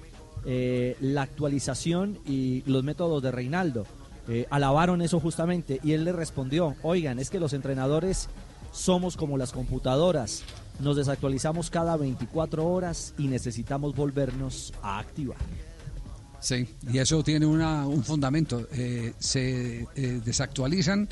eh, 0.46 0.98
la 1.00 1.22
actualización 1.22 2.20
y 2.26 2.62
los 2.66 2.84
métodos 2.84 3.24
de 3.24 3.32
Reinaldo. 3.32 3.86
Eh, 4.28 4.46
alabaron 4.50 5.02
eso 5.02 5.22
justamente 5.22 5.80
y 5.82 5.94
él 5.94 6.04
le 6.04 6.12
respondió, 6.12 6.76
oigan, 6.82 7.20
es 7.20 7.30
que 7.30 7.40
los 7.40 7.54
entrenadores 7.54 8.28
somos 8.74 9.16
como 9.16 9.38
las 9.38 9.54
computadoras, 9.54 10.44
nos 10.82 10.98
desactualizamos 10.98 11.70
cada 11.70 11.96
24 11.96 12.68
horas 12.68 13.14
y 13.18 13.28
necesitamos 13.28 13.96
volvernos 13.96 14.74
a 14.82 15.00
activar. 15.00 15.38
Sí, 16.40 16.68
y 16.92 16.98
eso 16.98 17.24
tiene 17.24 17.46
una, 17.46 17.86
un 17.86 18.04
fundamento. 18.04 18.68
Eh, 18.72 19.14
se 19.20 19.82
eh, 19.96 20.22
desactualizan 20.24 21.08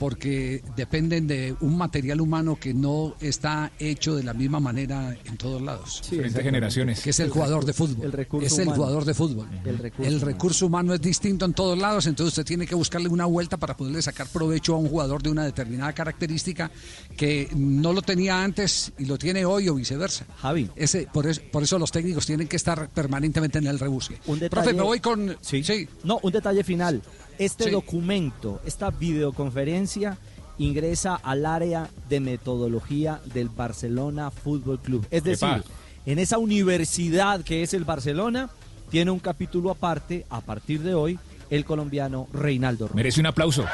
porque 0.00 0.62
dependen 0.76 1.26
de 1.26 1.54
un 1.60 1.76
material 1.76 2.22
humano 2.22 2.56
que 2.58 2.72
no 2.72 3.14
está 3.20 3.70
hecho 3.78 4.16
de 4.16 4.22
la 4.24 4.32
misma 4.32 4.58
manera 4.58 5.14
en 5.26 5.36
todos 5.36 5.60
lados. 5.60 6.00
Sí, 6.02 6.12
Diferentes 6.12 6.42
generaciones. 6.42 7.00
Que 7.02 7.10
es 7.10 7.20
el 7.20 7.28
jugador 7.28 7.66
de 7.66 7.74
fútbol. 7.74 8.06
el 8.06 8.12
recurso 8.12 8.46
es 8.46 8.54
el 8.58 8.68
humano. 8.68 8.76
jugador 8.82 9.04
de 9.04 9.12
fútbol. 9.14 9.46
El 9.64 9.78
recurso 9.78 10.08
El 10.08 10.14
humano. 10.16 10.26
recurso 10.32 10.66
humano 10.66 10.94
es 10.94 11.02
distinto 11.02 11.44
en 11.44 11.52
todos 11.52 11.78
lados, 11.78 12.06
entonces 12.06 12.32
usted 12.32 12.46
tiene 12.46 12.66
que 12.66 12.74
buscarle 12.74 13.10
una 13.10 13.26
vuelta 13.26 13.58
para 13.58 13.76
poderle 13.76 14.00
sacar 14.00 14.26
provecho 14.28 14.74
a 14.74 14.78
un 14.78 14.88
jugador 14.88 15.22
de 15.22 15.28
una 15.30 15.44
determinada 15.44 15.92
característica 15.92 16.70
que 17.14 17.50
no 17.54 17.92
lo 17.92 18.00
tenía 18.00 18.42
antes 18.42 18.92
y 18.98 19.04
lo 19.04 19.18
tiene 19.18 19.44
hoy 19.44 19.68
o 19.68 19.74
viceversa. 19.74 20.24
Javi. 20.38 20.70
Ese, 20.76 21.08
por, 21.12 21.26
eso, 21.26 21.42
por 21.52 21.62
eso 21.62 21.78
los 21.78 21.92
técnicos 21.92 22.24
tienen 22.24 22.48
que 22.48 22.56
estar 22.56 22.88
permanentemente 22.88 23.58
en 23.58 23.66
el 23.66 23.78
rebusque. 23.78 24.16
Un 24.26 24.38
detalle- 24.40 24.48
Profe, 24.48 24.72
me 24.72 24.82
voy 24.82 25.00
con... 25.00 25.36
Sí. 25.42 25.62
No, 26.04 26.18
un 26.22 26.32
detalle 26.32 26.64
final. 26.64 27.02
Este 27.40 27.64
Sí. 27.64 27.70
documento, 27.70 28.60
esta 28.66 28.90
videoconferencia 28.90 30.18
ingresa 30.58 31.14
al 31.14 31.46
área 31.46 31.88
de 32.08 32.20
metodología 32.20 33.20
del 33.32 33.48
Barcelona 33.48 34.30
Fútbol 34.30 34.78
Club. 34.78 35.06
Es 35.10 35.24
decir, 35.24 35.48
Epa. 35.48 35.62
en 36.04 36.18
esa 36.18 36.36
universidad 36.36 37.42
que 37.42 37.62
es 37.62 37.72
el 37.72 37.84
Barcelona, 37.84 38.50
tiene 38.90 39.10
un 39.10 39.20
capítulo 39.20 39.70
aparte, 39.70 40.26
a 40.28 40.42
partir 40.42 40.82
de 40.82 40.92
hoy, 40.94 41.18
el 41.48 41.64
colombiano 41.64 42.28
Reinaldo 42.34 42.88
Rueda. 42.88 42.96
Merece 42.96 43.20
un 43.20 43.26
aplauso. 43.26 43.64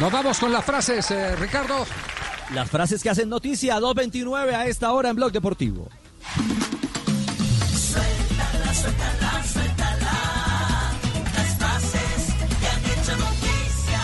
Nos 0.00 0.10
vamos 0.10 0.38
con 0.38 0.52
las 0.52 0.64
frases, 0.64 1.08
eh, 1.10 1.36
Ricardo. 1.36 1.86
Las 2.52 2.68
frases 2.68 3.02
que 3.02 3.10
hacen 3.10 3.28
noticia 3.28 3.78
229 3.78 4.54
a 4.54 4.66
esta 4.66 4.92
hora 4.92 5.08
en 5.10 5.16
Blog 5.16 5.32
Deportivo. 5.32 5.88
Suéltala, 8.84 9.42
suéltala. 9.50 10.12
Las 11.34 11.56
frases 11.56 12.34
que 12.60 12.66
han 12.66 12.84
hecho 12.84 13.16
noticia. 13.16 14.02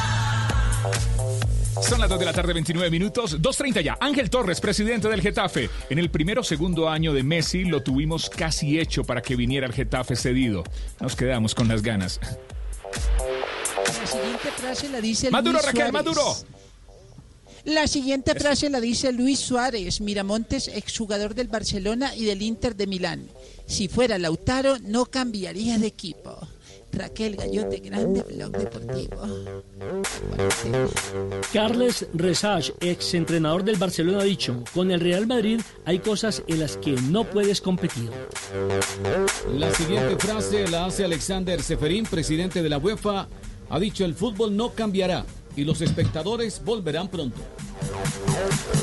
Son 1.82 2.00
las 2.00 2.08
2 2.08 2.18
de 2.18 2.24
la 2.24 2.32
tarde, 2.32 2.54
29 2.54 2.90
minutos, 2.90 3.38
2.30 3.42 3.82
ya. 3.82 3.98
Ángel 4.00 4.30
Torres, 4.30 4.58
presidente 4.58 5.08
del 5.08 5.20
Getafe. 5.20 5.68
En 5.90 5.98
el 5.98 6.10
primero 6.10 6.40
o 6.40 6.44
segundo 6.44 6.88
año 6.88 7.12
de 7.12 7.22
Messi 7.22 7.64
lo 7.64 7.82
tuvimos 7.82 8.30
casi 8.30 8.78
hecho 8.80 9.04
para 9.04 9.20
que 9.20 9.36
viniera 9.36 9.66
el 9.66 9.74
Getafe 9.74 10.16
cedido. 10.16 10.64
Nos 10.98 11.14
quedamos 11.14 11.54
con 11.54 11.68
las 11.68 11.82
ganas. 11.82 12.18
La 14.00 14.06
siguiente 14.06 14.50
frase 14.56 14.88
la 14.88 15.00
dice 15.02 15.30
Maduro, 15.30 15.58
Luis 15.58 15.66
Raquel. 15.66 15.92
Maduro. 15.92 16.36
La 17.64 17.86
siguiente 17.86 18.34
frase 18.34 18.70
la 18.70 18.80
dice 18.80 19.12
Luis 19.12 19.38
Suárez, 19.38 20.00
Miramontes, 20.00 20.68
exjugador 20.68 21.34
del 21.34 21.48
Barcelona 21.48 22.16
y 22.16 22.24
del 22.24 22.40
Inter 22.40 22.74
de 22.74 22.86
Milán. 22.86 23.28
Si 23.70 23.86
fuera 23.86 24.18
Lautaro, 24.18 24.78
no 24.80 25.06
cambiaría 25.06 25.78
de 25.78 25.86
equipo. 25.86 26.36
Raquel 26.90 27.36
Gallote, 27.36 27.78
grande 27.78 28.24
blog 28.24 28.50
deportivo. 28.50 29.22
Carles 31.52 32.08
Resage, 32.12 32.74
ex 32.80 33.14
entrenador 33.14 33.62
del 33.62 33.76
Barcelona, 33.76 34.22
ha 34.22 34.24
dicho, 34.24 34.64
con 34.74 34.90
el 34.90 34.98
Real 34.98 35.28
Madrid 35.28 35.60
hay 35.84 36.00
cosas 36.00 36.42
en 36.48 36.58
las 36.58 36.76
que 36.78 36.92
no 36.92 37.22
puedes 37.22 37.60
competir. 37.60 38.10
La 39.56 39.72
siguiente 39.72 40.16
frase 40.16 40.66
la 40.66 40.86
hace 40.86 41.04
Alexander 41.04 41.62
Seferín, 41.62 42.06
presidente 42.06 42.64
de 42.64 42.68
la 42.68 42.78
UEFA. 42.78 43.28
Ha 43.68 43.78
dicho 43.78 44.04
el 44.04 44.16
fútbol 44.16 44.56
no 44.56 44.72
cambiará 44.72 45.24
y 45.56 45.64
los 45.64 45.80
espectadores 45.80 46.62
volverán 46.64 47.08
pronto. 47.08 47.40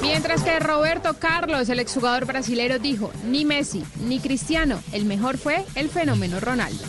Mientras 0.01 0.43
que 0.43 0.59
Roberto 0.59 1.15
Carlos, 1.19 1.69
el 1.69 1.79
exjugador 1.79 2.25
brasilero, 2.25 2.79
dijo, 2.79 3.11
ni 3.25 3.45
Messi 3.45 3.83
ni 4.05 4.19
Cristiano, 4.19 4.81
el 4.91 5.05
mejor 5.05 5.37
fue 5.37 5.65
el 5.75 5.89
fenómeno 5.89 6.39
Ronaldo. 6.39 6.83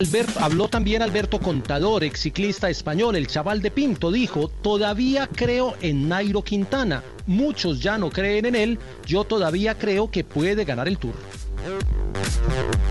Albert- 0.00 0.36
habló 0.40 0.68
también 0.68 1.02
Alberto 1.02 1.38
Contador, 1.38 2.04
ex 2.04 2.20
ciclista 2.20 2.68
español, 2.68 3.16
el 3.16 3.26
chaval 3.26 3.62
de 3.62 3.70
Pinto, 3.70 4.10
dijo, 4.10 4.48
todavía 4.48 5.28
creo 5.32 5.74
en 5.80 6.08
Nairo 6.08 6.42
Quintana, 6.42 7.02
muchos 7.26 7.80
ya 7.80 7.96
no 7.96 8.10
creen 8.10 8.46
en 8.46 8.54
él, 8.56 8.78
yo 9.06 9.24
todavía 9.24 9.78
creo 9.78 10.10
que 10.10 10.24
puede 10.24 10.64
ganar 10.64 10.88
el 10.88 10.98
Tour. 10.98 11.14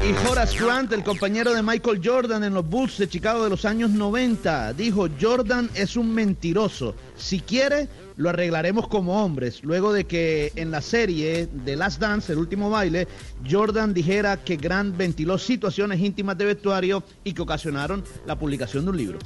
Y 0.04 0.28
Horace 0.28 0.58
Grant, 0.58 0.92
el 0.92 1.04
compañero 1.04 1.54
de 1.54 1.62
Michael 1.62 2.02
Jordan 2.04 2.44
en 2.44 2.54
los 2.54 2.68
Bulls 2.68 2.98
de 2.98 3.08
Chicago 3.08 3.44
de 3.44 3.50
los 3.50 3.64
años 3.66 3.92
90, 3.92 4.74
dijo, 4.74 5.08
Jordan 5.20 5.70
es 5.76 5.96
un 5.96 6.14
mentiroso. 6.14 6.96
Si 7.16 7.40
quiere, 7.40 7.88
lo 8.18 8.30
arreglaremos 8.30 8.88
como 8.88 9.24
hombres. 9.24 9.64
Luego 9.64 9.94
de 9.94 10.06
que 10.06 10.52
en 10.56 10.72
la 10.72 10.82
serie 10.82 11.48
de 11.48 11.76
Last 11.76 12.02
Dance, 12.02 12.34
el 12.34 12.40
último 12.40 12.70
baile, 12.70 13.08
Jordan 13.50 13.94
dijera 13.94 14.44
que 14.44 14.58
Grant 14.58 14.98
ventiló 14.98 15.38
situaciones 15.38 16.02
íntimas 16.02 16.38
de 16.38 16.46
vestuario 16.46 17.04
y 17.24 17.34
que 17.34 17.42
ocasionaron 17.42 18.04
la 18.26 18.38
publicación 18.38 18.86
de 18.86 18.92
un 18.92 18.98
libro. 18.98 19.20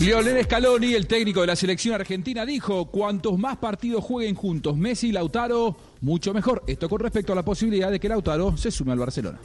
Lionel 0.00 0.44
Scaloni, 0.44 0.94
el 0.94 1.06
técnico 1.06 1.42
de 1.42 1.48
la 1.48 1.56
selección 1.56 1.94
argentina, 1.94 2.46
dijo, 2.46 2.86
cuantos 2.86 3.38
más 3.38 3.58
partidos 3.58 4.04
jueguen 4.04 4.34
juntos 4.34 4.76
Messi 4.76 5.08
y 5.08 5.12
Lautaro, 5.12 5.76
mucho 6.00 6.32
mejor. 6.34 6.62
Esto 6.66 6.88
con 6.88 7.00
respecto 7.00 7.32
a 7.32 7.36
la 7.36 7.44
posibilidad 7.44 7.90
de 7.90 7.98
que 8.00 8.08
Lautaro 8.08 8.56
se 8.56 8.70
sume 8.70 8.92
al 8.92 8.98
Barcelona. 8.98 9.38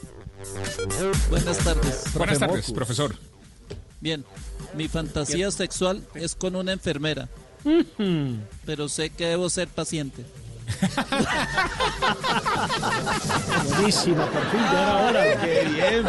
Buenas 1.30 1.58
tardes. 1.60 2.04
Buenas 2.16 2.40
tardes, 2.40 2.72
profesor. 2.72 3.16
Bien, 4.02 4.26
mi 4.76 4.88
fantasía 4.88 5.50
sexual 5.52 6.04
es 6.16 6.36
con 6.36 6.56
una 6.56 6.74
enfermera, 6.74 7.30
pero 8.66 8.90
sé 8.90 9.10
que 9.12 9.26
debo 9.28 9.50
ser 9.50 9.68
paciente. 9.70 10.26
Buenísima, 13.78 14.26
por 14.30 14.42
fin, 14.52 14.60
ya 14.62 14.82
era 14.82 14.98
hora. 15.00 15.24
Qué 15.42 15.64
bien, 15.70 16.06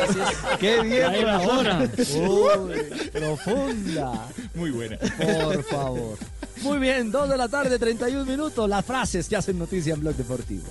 qué 0.61 0.83
bien, 0.83 1.01
Ya 1.01 1.15
era 1.17 1.39
profesor. 1.39 2.29
hora. 2.29 2.75
Uy, 2.75 3.11
profunda. 3.13 4.29
Muy 4.55 4.71
buena. 4.71 4.97
Por 4.99 5.63
favor. 5.65 6.19
Muy 6.65 6.79
bien, 6.79 7.13
2 7.13 7.29
de 7.29 7.37
la 7.37 7.47
tarde, 7.47 7.79
31 7.79 8.25
minutos. 8.25 8.67
Las 8.69 8.83
frases 8.87 9.29
que 9.29 9.37
hacen 9.37 9.59
noticia 9.59 9.93
en 9.93 10.01
Blog 10.01 10.15
Deportivo. 10.15 10.65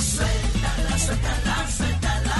Suéltala, 0.00 0.98
suéltala, 0.98 1.66
suéltala. 1.68 2.34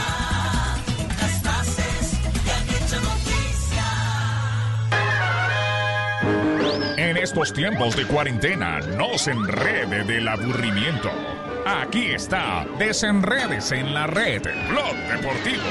Las 1.20 1.40
frases 1.42 2.18
que 2.44 2.51
han 2.51 2.68
hecho 2.68 3.01
noticia. 3.01 3.85
En 6.96 7.16
estos 7.16 7.53
tiempos 7.53 7.94
de 7.94 8.05
cuarentena, 8.09 8.81
no 8.81 9.16
se 9.16 9.31
enrede 9.31 10.03
del 10.03 10.27
aburrimiento. 10.27 11.11
Aquí 11.64 12.07
está, 12.07 12.66
desenredes 12.81 13.70
en 13.70 13.94
la 13.94 14.09
red, 14.09 14.42
Blog 14.70 14.96
Deportivo. 15.09 15.62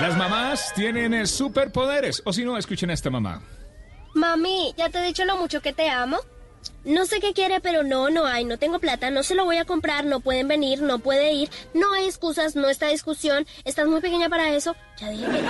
Las 0.00 0.16
mamás 0.16 0.72
tienen 0.74 1.14
eh, 1.14 1.26
superpoderes, 1.26 2.22
o 2.24 2.32
si 2.32 2.44
no, 2.44 2.58
escuchen 2.58 2.90
a 2.90 2.94
esta 2.94 3.10
mamá. 3.10 3.40
Mami, 4.14 4.74
¿ya 4.76 4.88
te 4.88 4.98
he 4.98 5.06
dicho 5.06 5.24
lo 5.24 5.36
mucho 5.36 5.60
que 5.60 5.72
te 5.72 5.90
amo? 5.90 6.18
No 6.84 7.06
sé 7.06 7.18
qué 7.18 7.32
quiere, 7.32 7.60
pero 7.60 7.82
no, 7.82 8.10
no 8.10 8.26
hay, 8.26 8.44
no 8.44 8.58
tengo 8.58 8.78
plata, 8.78 9.10
no 9.10 9.22
se 9.22 9.34
lo 9.34 9.44
voy 9.44 9.56
a 9.56 9.64
comprar, 9.64 10.04
no 10.04 10.20
pueden 10.20 10.48
venir, 10.48 10.82
no 10.82 10.98
puede 10.98 11.32
ir, 11.32 11.50
no 11.72 11.92
hay 11.94 12.04
excusas, 12.06 12.56
no 12.56 12.68
está 12.68 12.88
discusión, 12.88 13.46
estás 13.64 13.86
muy 13.86 14.00
pequeña 14.00 14.28
para 14.28 14.50
eso. 14.54 14.76
Ya 14.98 15.08
dije 15.10 15.26
que. 15.26 15.42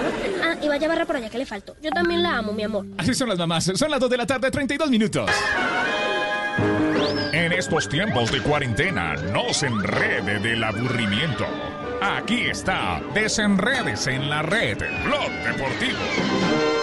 Ah, 0.42 0.57
y 0.62 0.68
vaya 0.68 0.88
barra 0.88 1.07
por 1.07 1.16
allá 1.16 1.31
que 1.31 1.38
le 1.38 1.46
faltó. 1.46 1.77
Yo 1.83 1.90
también 1.90 2.22
la 2.22 2.38
amo, 2.38 2.53
mi 2.53 2.62
amor. 2.62 2.87
Así 2.98 3.14
son 3.14 3.29
las 3.29 3.38
mamás, 3.38 3.64
son 3.74 3.90
las 3.90 4.00
2 4.00 4.11
de 4.11 4.16
la 4.16 4.27
tarde, 4.27 4.50
32 4.50 4.88
minutos. 4.90 5.31
En 7.33 7.53
estos 7.53 7.88
tiempos 7.88 8.31
de 8.31 8.40
cuarentena, 8.40 9.14
no 9.16 9.53
se 9.53 9.66
enrede 9.66 10.38
del 10.38 10.62
aburrimiento. 10.62 11.46
Aquí 12.00 12.42
está, 12.42 13.03
desenredes 13.12 14.07
en 14.07 14.31
la 14.31 14.42
red, 14.42 14.79
Blog 15.05 15.31
Deportivo. 15.44 16.73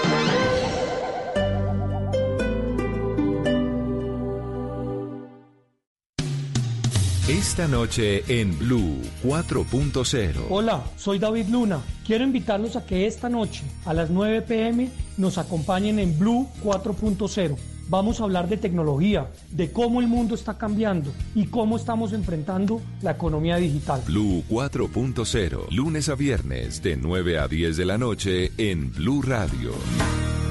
Esta 7.42 7.68
noche 7.68 8.24
en 8.28 8.56
Blue 8.60 9.02
4.0. 9.24 10.46
Hola, 10.52 10.84
soy 10.96 11.18
David 11.18 11.48
Luna. 11.50 11.82
Quiero 12.06 12.24
invitarlos 12.24 12.76
a 12.76 12.86
que 12.86 13.08
esta 13.08 13.30
noche, 13.30 13.64
a 13.84 13.96
las 13.96 14.12
9 14.12 14.44
pm, 14.44 14.92
nos 15.18 15.40
acompañen 15.40 15.98
en 15.98 16.20
Blue 16.20 16.48
4.0. 16.64 17.58
Vamos 17.90 18.22
a 18.22 18.26
hablar 18.26 18.48
de 18.48 18.58
tecnología, 18.58 19.32
de 19.50 19.72
cómo 19.72 20.02
el 20.02 20.08
mundo 20.08 20.36
está 20.36 20.60
cambiando 20.60 21.12
y 21.34 21.48
cómo 21.48 21.78
estamos 21.78 22.14
enfrentando 22.14 22.80
la 23.02 23.14
economía 23.14 23.56
digital. 23.58 24.04
Blue 24.06 24.44
4.0, 24.48 25.72
lunes 25.72 26.10
a 26.10 26.16
viernes 26.16 26.84
de 26.84 26.96
9 26.96 27.40
a 27.40 27.48
10 27.48 27.76
de 27.76 27.86
la 27.86 27.98
noche 27.98 28.52
en 28.60 28.92
Blue 28.92 29.24
Radio. 29.24 29.72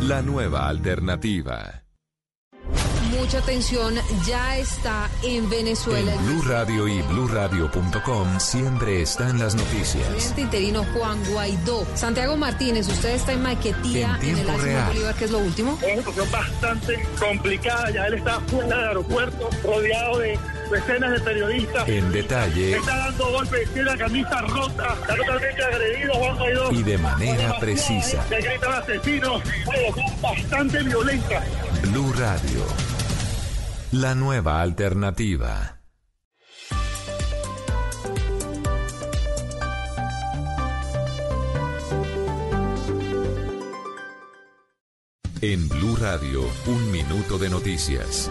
La 0.02 0.22
nueva 0.22 0.68
alternativa. 0.68 1.84
Mucha 3.30 3.44
atención, 3.44 3.94
ya 4.26 4.58
está 4.58 5.08
en 5.22 5.48
Venezuela. 5.48 6.12
En 6.12 6.26
Blue 6.26 6.42
Radio 6.48 6.88
y 6.88 7.00
BlueRadio.com 7.02 8.40
siempre 8.40 9.02
están 9.02 9.38
las 9.38 9.54
noticias. 9.54 10.04
presidente 10.08 10.40
interino 10.40 10.84
Juan 10.92 11.22
Guaidó. 11.30 11.86
Santiago 11.94 12.36
Martínez, 12.36 12.88
usted 12.88 13.10
está 13.10 13.30
en 13.30 13.42
Maiquetía, 13.42 14.18
En 14.20 14.30
en, 14.30 14.38
el 14.38 14.60
real. 14.60 14.88
Bolívar, 14.88 15.14
¿qué 15.14 15.26
es 15.26 15.30
lo 15.30 15.38
último? 15.38 15.78
Es 15.80 15.92
una 15.92 15.96
situación 15.98 16.32
bastante 16.32 17.08
complicada. 17.20 17.90
Ya 17.90 18.06
él 18.06 18.14
está 18.14 18.40
fuera 18.40 18.76
del 18.76 18.88
aeropuerto, 18.88 19.48
rodeado 19.62 20.18
de 20.18 20.36
decenas 20.72 21.12
de 21.12 21.20
periodistas. 21.20 21.88
En 21.88 22.10
detalle 22.10 22.78
Está 22.78 22.96
dando 22.96 23.30
golpes, 23.30 23.72
tiene 23.72 23.90
la 23.92 23.96
camisa 23.96 24.40
rota, 24.40 24.96
está 25.02 25.14
totalmente 25.14 25.62
agredido 25.62 26.14
Juan 26.14 26.36
Guaidó. 26.36 26.72
y 26.72 26.82
de 26.82 26.98
manera 26.98 27.60
precisa. 27.60 28.26
Le 28.28 28.40
gritan 28.40 28.72
asesinos, 28.72 29.40
bastante 30.20 30.82
violentas. 30.82 31.44
Blue 31.92 32.12
Radio. 32.14 32.99
La 33.92 34.14
nueva 34.14 34.62
alternativa. 34.62 35.80
En 45.40 45.68
Blue 45.68 45.96
Radio, 45.96 46.42
un 46.68 46.92
minuto 46.92 47.36
de 47.36 47.50
noticias. 47.50 48.30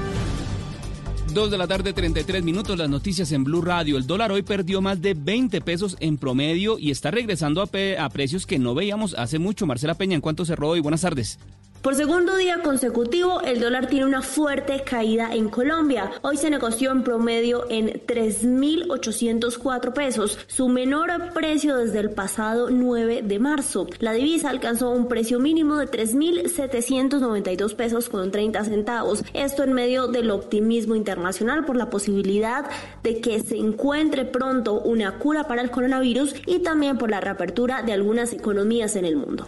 2 1.33 1.51
de 1.51 1.57
la 1.57 1.67
tarde, 1.67 1.91
33 1.91 2.41
minutos, 2.41 2.77
las 2.77 2.89
noticias 2.89 3.29
en 3.33 3.43
Blue 3.43 3.61
Radio. 3.61 3.97
El 3.97 4.07
dólar 4.07 4.31
hoy 4.31 4.43
perdió 4.43 4.81
más 4.81 5.01
de 5.01 5.13
20 5.13 5.59
pesos 5.59 5.97
en 5.99 6.17
promedio 6.17 6.79
y 6.79 6.91
está 6.91 7.11
regresando 7.11 7.61
a 7.61 8.09
precios 8.09 8.45
que 8.45 8.59
no 8.59 8.73
veíamos 8.75 9.13
hace 9.15 9.39
mucho. 9.39 9.67
Marcela 9.67 9.95
Peña, 9.95 10.15
¿en 10.15 10.21
cuánto 10.21 10.45
cerró 10.45 10.69
hoy? 10.69 10.79
Buenas 10.79 11.01
tardes. 11.01 11.37
Por 11.81 11.95
segundo 11.95 12.35
día 12.35 12.61
consecutivo, 12.61 13.39
el 13.39 13.61
dólar 13.61 13.87
tiene 13.87 14.05
una 14.05 14.21
fuerte 14.21 14.83
caída 14.83 15.33
en 15.33 15.47
Colombia. 15.47 16.11
Hoy 16.23 16.35
se 16.35 16.49
negoció 16.49 16.91
en 16.91 17.03
promedio 17.03 17.67
en 17.69 18.05
3.804 18.05 19.93
pesos, 19.93 20.37
su 20.47 20.67
menor 20.67 21.31
precio 21.33 21.77
desde 21.77 21.99
el 21.99 22.09
pasado 22.09 22.69
9 22.69 23.21
de 23.23 23.39
marzo. 23.39 23.87
La 23.99 24.11
divisa 24.11 24.49
alcanzó 24.49 24.89
un 24.89 25.07
precio 25.07 25.39
mínimo 25.39 25.77
de 25.77 25.87
3.792 25.87 27.73
pesos 27.75 28.09
con 28.09 28.29
30 28.29 28.65
centavos. 28.65 29.23
Esto 29.33 29.63
en 29.63 29.71
medio 29.71 30.07
del 30.07 30.31
optimismo 30.31 30.95
internacional 30.95 31.63
por 31.63 31.77
la 31.77 31.89
posibilidad 31.89 32.69
de 33.03 33.21
que 33.21 33.39
se 33.39 33.55
encuentre 33.55 34.25
pronto 34.25 34.81
una 34.81 35.17
cura 35.17 35.45
para 35.45 35.61
el 35.61 35.71
coronavirus 35.71 36.35
y 36.45 36.59
también 36.59 36.97
por 36.97 37.09
la 37.09 37.21
reapertura 37.21 37.83
de 37.83 37.93
algunas 37.93 38.33
economías 38.33 38.97
en 38.97 39.05
el 39.05 39.15
mundo. 39.15 39.47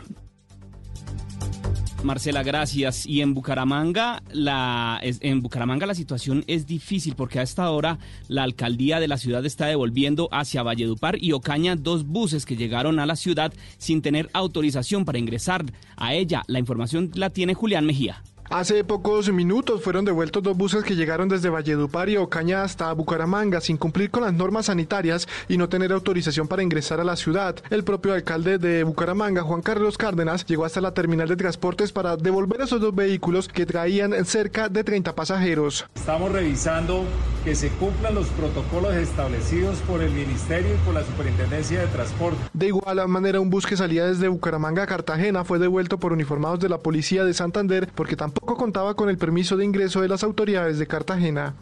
Marcela, 2.04 2.42
gracias. 2.42 3.06
Y 3.06 3.22
en 3.22 3.34
Bucaramanga, 3.34 4.24
la, 4.32 5.00
en 5.02 5.42
Bucaramanga 5.42 5.86
la 5.86 5.94
situación 5.94 6.44
es 6.48 6.66
difícil 6.66 7.16
porque 7.16 7.40
a 7.40 7.44
esta 7.44 7.70
hora 7.70 8.00
la 8.28 8.44
alcaldía 8.44 9.00
de 9.00 9.08
la 9.08 9.18
ciudad 9.18 9.46
está 9.46 9.68
devolviendo 9.68 10.28
hacia 10.32 10.64
Valledupar 10.64 11.18
y 11.22 11.34
Ocaña 11.34 11.76
dos 11.76 12.06
buses 12.06 12.46
que 12.46 12.56
llegaron 12.56 13.00
a 13.00 13.06
la 13.06 13.16
ciudad 13.16 13.54
sin 13.78 14.02
tener 14.02 14.30
autorización 14.34 15.06
para 15.06 15.20
ingresar 15.20 15.66
a 15.96 16.14
ella. 16.14 16.44
La 16.48 16.60
información 16.60 17.12
la 17.14 17.30
tiene 17.30 17.54
Julián 17.54 17.86
Mejía. 17.86 18.24
Hace 18.54 18.84
pocos 18.84 19.32
minutos 19.32 19.82
fueron 19.82 20.04
devueltos 20.04 20.44
dos 20.44 20.58
buses 20.58 20.84
que 20.84 20.98
llegaron 20.98 21.30
desde 21.30 21.50
Valledupar 21.50 22.10
y 22.10 22.18
Ocaña 22.18 22.64
hasta 22.64 22.92
Bucaramanga 22.92 23.62
sin 23.62 23.78
cumplir 23.78 24.12
con 24.12 24.24
las 24.24 24.34
normas 24.34 24.66
sanitarias 24.66 25.26
y 25.48 25.56
no 25.56 25.70
tener 25.70 25.94
autorización 25.94 26.50
para 26.50 26.62
ingresar 26.62 27.00
a 27.00 27.06
la 27.06 27.16
ciudad. 27.16 27.56
El 27.70 27.86
propio 27.86 28.14
alcalde 28.14 28.58
de 28.58 28.84
Bucaramanga, 28.84 29.42
Juan 29.44 29.62
Carlos 29.62 29.98
Cárdenas, 29.98 30.46
llegó 30.46 30.66
hasta 30.66 30.82
la 30.82 30.94
terminal 30.94 31.30
de 31.30 31.38
transportes 31.38 31.94
para 31.94 32.18
devolver 32.18 32.60
esos 32.60 32.82
dos 32.82 32.94
vehículos 32.94 33.48
que 33.48 33.66
traían 33.66 34.26
cerca 34.26 34.68
de 34.68 34.84
30 34.84 35.16
pasajeros. 35.16 35.86
Estamos 35.96 36.30
revisando 36.30 37.06
que 37.46 37.56
se 37.56 37.70
cumplan 37.70 38.16
los 38.16 38.28
protocolos 38.28 38.94
establecidos 38.96 39.78
por 39.88 40.02
el 40.02 40.12
Ministerio 40.12 40.76
y 40.76 40.78
por 40.80 40.94
la 40.94 41.06
Superintendencia 41.06 41.80
de 41.80 41.88
Transporte. 41.88 42.38
De 42.52 42.68
igual 42.68 43.08
manera, 43.08 43.40
un 43.40 43.50
bus 43.50 43.66
que 43.66 43.78
salía 43.78 44.06
desde 44.06 44.28
Bucaramanga 44.28 44.84
a 44.84 44.88
Cartagena 44.88 45.46
fue 45.46 45.58
devuelto 45.58 46.00
por 46.00 46.12
uniformados 46.12 46.60
de 46.60 46.68
la 46.68 46.80
policía 46.80 47.24
de 47.24 47.34
Santander 47.34 47.88
porque 47.96 48.18
tampoco 48.18 48.41
contaba 48.42 48.96
con 48.96 49.10
el 49.10 49.18
permiso 49.18 49.58
de 49.58 49.66
ingreso 49.66 50.02
de 50.02 50.08
las 50.08 50.24
autoridades 50.24 50.78
de 50.80 50.88
Cartagena. 50.88 51.56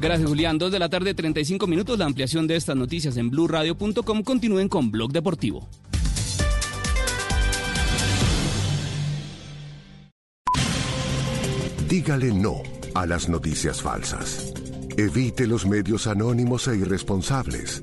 Gracias, 0.00 0.28
Julián. 0.28 0.58
Dos 0.58 0.70
de 0.70 0.78
la 0.78 0.88
tarde, 0.88 1.14
35 1.14 1.66
minutos. 1.66 1.98
La 1.98 2.04
ampliación 2.04 2.46
de 2.46 2.56
estas 2.56 2.76
noticias 2.76 3.16
en 3.16 3.30
blurradio.com. 3.30 4.22
Continúen 4.22 4.68
con 4.68 4.90
Blog 4.90 5.12
Deportivo. 5.12 5.68
Dígale 11.88 12.32
no 12.32 12.56
a 12.94 13.06
las 13.06 13.28
noticias 13.28 13.80
falsas. 13.80 14.52
Evite 14.96 15.46
los 15.46 15.64
medios 15.66 16.06
anónimos 16.06 16.68
e 16.68 16.76
irresponsables. 16.76 17.82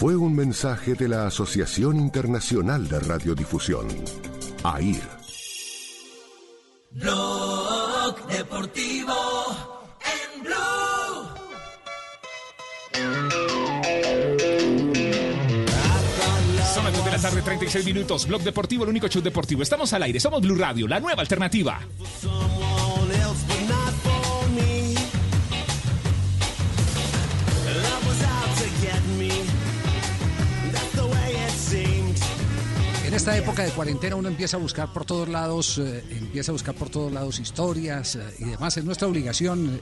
Fue 0.00 0.16
un 0.16 0.34
mensaje 0.34 0.94
de 0.94 1.08
la 1.08 1.26
Asociación 1.26 1.98
Internacional 1.98 2.88
de 2.88 3.00
Radiodifusión, 3.00 3.86
AIR. 4.62 5.02
Blog 6.92 8.26
Deportivo 8.28 9.14
en 10.00 10.42
Blue. 10.42 10.54
Son 16.72 16.84
las 16.84 16.96
2 16.96 17.04
de 17.04 17.10
la 17.10 17.18
tarde, 17.18 17.42
36 17.42 17.84
minutos. 17.84 18.26
Blog 18.26 18.40
Deportivo, 18.40 18.84
el 18.84 18.88
único 18.88 19.06
show 19.08 19.20
deportivo. 19.20 19.62
Estamos 19.62 19.92
al 19.92 20.02
aire, 20.04 20.18
somos 20.18 20.40
Blue 20.40 20.56
Radio, 20.56 20.88
la 20.88 20.98
nueva 20.98 21.20
alternativa. 21.20 21.78
En 33.10 33.16
esta 33.16 33.36
época 33.36 33.64
de 33.64 33.72
cuarentena 33.72 34.14
uno 34.14 34.28
empieza 34.28 34.56
a 34.56 34.60
buscar 34.60 34.92
por 34.92 35.04
todos 35.04 35.28
lados, 35.28 35.78
eh, 35.78 36.04
empieza 36.10 36.52
a 36.52 36.54
buscar 36.54 36.76
por 36.76 36.90
todos 36.90 37.12
lados 37.12 37.40
historias 37.40 38.14
eh, 38.14 38.20
y 38.38 38.44
demás. 38.44 38.76
Es 38.76 38.84
nuestra 38.84 39.08
obligación 39.08 39.80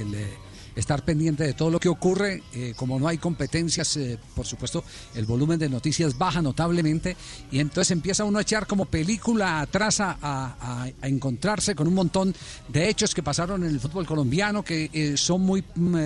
el, 0.00 0.14
eh, 0.14 0.38
estar 0.76 1.04
pendiente 1.04 1.44
de 1.44 1.54
todo 1.54 1.70
lo 1.70 1.80
que 1.80 1.88
ocurre. 1.88 2.42
Eh, 2.54 2.74
como 2.76 2.98
no 2.98 3.08
hay 3.08 3.18
competencias, 3.18 3.96
eh, 3.96 4.18
por 4.34 4.46
supuesto, 4.46 4.84
el 5.14 5.26
volumen 5.26 5.58
de 5.58 5.68
noticias 5.68 6.16
baja 6.16 6.42
notablemente 6.42 7.16
y 7.50 7.60
entonces 7.60 7.90
empieza 7.90 8.24
uno 8.24 8.38
a 8.38 8.42
echar 8.42 8.66
como 8.66 8.86
película 8.86 9.60
atrás 9.60 9.98
a, 10.00 10.88
encontrarse 11.02 11.74
con 11.74 11.86
un 11.86 11.94
montón 11.94 12.34
de 12.68 12.88
hechos 12.88 13.14
que 13.14 13.22
pasaron 13.22 13.62
en 13.64 13.70
el 13.70 13.80
fútbol 13.80 14.06
colombiano 14.06 14.62
que 14.62 14.90
eh, 14.92 15.16
son 15.16 15.42
muy 15.42 15.62
mm, 15.74 15.96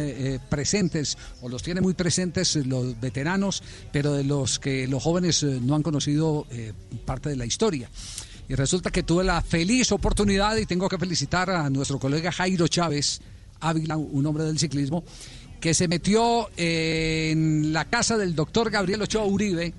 presentes 0.48 1.16
o 1.42 1.48
los 1.48 1.62
tienen 1.62 1.82
muy 1.82 1.94
presentes 1.94 2.56
los 2.56 2.98
veteranos, 3.00 3.62
pero 3.92 4.12
de 4.12 4.24
los 4.24 4.58
que 4.58 4.86
los 4.86 5.02
jóvenes 5.02 5.42
no 5.42 5.74
han 5.74 5.82
conocido 5.82 6.46
parte 7.04 7.28
de 7.28 7.36
la 7.36 7.46
historia. 7.46 7.90
Y 8.48 8.54
resulta 8.54 8.90
que 8.90 9.02
tuve 9.02 9.24
la 9.24 9.42
feliz 9.42 9.90
oportunidad 9.92 10.56
y 10.56 10.66
tengo 10.66 10.88
que 10.88 10.98
felicitar 10.98 11.50
a 11.50 11.68
nuestro 11.68 11.98
colega 11.98 12.30
Jairo 12.30 12.68
Chávez 12.68 13.20
Ávila, 13.60 13.96
un 13.96 14.26
hombre 14.26 14.44
del 14.44 14.58
ciclismo, 14.58 15.04
que 15.60 15.74
se 15.74 15.88
metió 15.88 16.48
eh, 16.56 17.30
en 17.32 17.72
la 17.72 17.86
casa 17.86 18.16
del 18.16 18.34
doctor 18.34 18.70
Gabriel 18.70 19.02
Ochoa 19.02 19.24
Uribe 19.24 19.74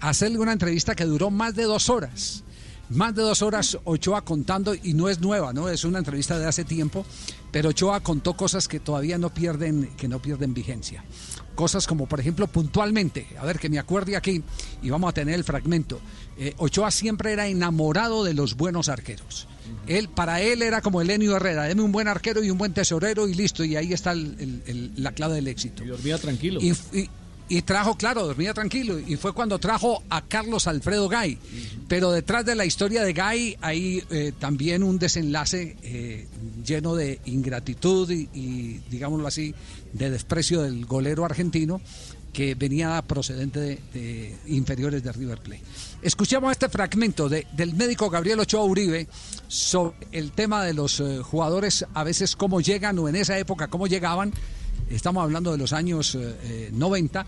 a 0.00 0.10
hacerle 0.10 0.38
una 0.38 0.52
entrevista 0.52 0.94
que 0.94 1.04
duró 1.04 1.30
más 1.30 1.54
de 1.54 1.64
dos 1.64 1.88
horas. 1.88 2.44
Más 2.94 3.14
de 3.14 3.22
dos 3.22 3.42
horas 3.42 3.78
Ochoa 3.84 4.22
contando, 4.22 4.74
y 4.74 4.94
no 4.94 5.08
es 5.08 5.20
nueva, 5.20 5.52
¿no? 5.52 5.68
Es 5.68 5.84
una 5.84 5.98
entrevista 5.98 6.38
de 6.38 6.46
hace 6.46 6.64
tiempo, 6.64 7.04
pero 7.50 7.70
Ochoa 7.70 8.00
contó 8.00 8.34
cosas 8.34 8.68
que 8.68 8.80
todavía 8.80 9.18
no 9.18 9.32
pierden, 9.32 9.90
que 9.96 10.08
no 10.08 10.20
pierden 10.20 10.52
vigencia. 10.54 11.04
Cosas 11.54 11.86
como, 11.86 12.06
por 12.06 12.18
ejemplo, 12.20 12.46
puntualmente, 12.46 13.26
a 13.38 13.44
ver 13.44 13.58
que 13.58 13.68
me 13.68 13.78
acuerde 13.78 14.16
aquí, 14.16 14.42
y 14.82 14.90
vamos 14.90 15.10
a 15.10 15.12
tener 15.12 15.34
el 15.34 15.44
fragmento. 15.44 16.00
eh, 16.38 16.54
Ochoa 16.56 16.90
siempre 16.90 17.32
era 17.32 17.46
enamorado 17.46 18.24
de 18.24 18.32
los 18.34 18.56
buenos 18.56 18.88
arqueros. 18.88 19.46
Él, 19.86 20.08
para 20.08 20.40
él 20.40 20.62
era 20.62 20.80
como 20.80 21.00
Elenio 21.02 21.36
Herrera, 21.36 21.64
deme 21.64 21.82
un 21.82 21.92
buen 21.92 22.08
arquero 22.08 22.42
y 22.42 22.50
un 22.50 22.56
buen 22.58 22.72
tesorero 22.72 23.28
y 23.28 23.34
listo, 23.34 23.64
y 23.64 23.76
ahí 23.76 23.92
está 23.92 24.12
el- 24.12 24.36
el- 24.38 24.62
el- 24.66 24.92
la 24.96 25.12
clave 25.12 25.34
del 25.34 25.48
éxito. 25.48 25.84
Y 25.84 25.88
dormía 25.88 26.18
tranquilo. 26.18 26.58
Y, 26.60 26.70
y- 26.92 27.10
y 27.56 27.62
trajo, 27.62 27.96
claro, 27.96 28.26
dormía 28.26 28.54
tranquilo. 28.54 28.98
Y 28.98 29.16
fue 29.16 29.32
cuando 29.34 29.58
trajo 29.58 30.02
a 30.08 30.22
Carlos 30.22 30.66
Alfredo 30.66 31.08
Gay. 31.08 31.36
Pero 31.86 32.10
detrás 32.10 32.46
de 32.46 32.54
la 32.54 32.64
historia 32.64 33.02
de 33.02 33.12
Gay 33.12 33.56
hay 33.60 34.02
eh, 34.10 34.32
también 34.38 34.82
un 34.82 34.98
desenlace 34.98 35.76
eh, 35.82 36.26
lleno 36.64 36.94
de 36.94 37.20
ingratitud 37.26 38.10
y, 38.10 38.28
y, 38.32 38.80
digámoslo 38.90 39.26
así, 39.26 39.54
de 39.92 40.08
desprecio 40.08 40.62
del 40.62 40.86
golero 40.86 41.24
argentino 41.26 41.80
que 42.32 42.54
venía 42.54 43.02
procedente 43.02 43.60
de, 43.60 43.78
de 43.92 44.34
inferiores 44.46 45.02
de 45.02 45.12
River 45.12 45.38
Plate. 45.40 45.60
Escuchamos 46.00 46.52
este 46.52 46.70
fragmento 46.70 47.28
de- 47.28 47.46
del 47.52 47.74
médico 47.74 48.08
Gabriel 48.08 48.40
Ochoa 48.40 48.64
Uribe 48.64 49.06
sobre 49.48 49.94
el 50.12 50.32
tema 50.32 50.64
de 50.64 50.72
los 50.72 50.98
eh, 51.00 51.18
jugadores, 51.22 51.84
a 51.92 52.02
veces 52.02 52.34
cómo 52.34 52.62
llegan 52.62 52.98
o 52.98 53.06
en 53.10 53.16
esa 53.16 53.38
época 53.38 53.68
cómo 53.68 53.86
llegaban. 53.86 54.32
Estamos 54.92 55.24
hablando 55.24 55.52
de 55.52 55.58
los 55.58 55.72
años 55.72 56.14
eh, 56.14 56.34
eh, 56.44 56.70
90 56.72 57.24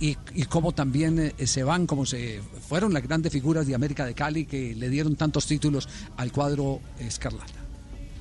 y, 0.00 0.14
cómo 0.48 0.70
también 0.70 1.34
eh, 1.36 1.46
se 1.48 1.64
van, 1.64 1.86
como 1.86 2.06
se 2.06 2.40
fueron 2.68 2.94
las 2.94 3.02
grandes 3.02 3.32
figuras 3.32 3.66
de 3.66 3.74
América 3.74 4.06
de 4.06 4.14
Cali 4.14 4.44
que 4.44 4.74
le 4.76 4.88
dieron 4.88 5.16
tantos 5.16 5.46
títulos 5.46 5.88
al 6.16 6.30
cuadro 6.30 6.80
escarlata. 7.00 7.58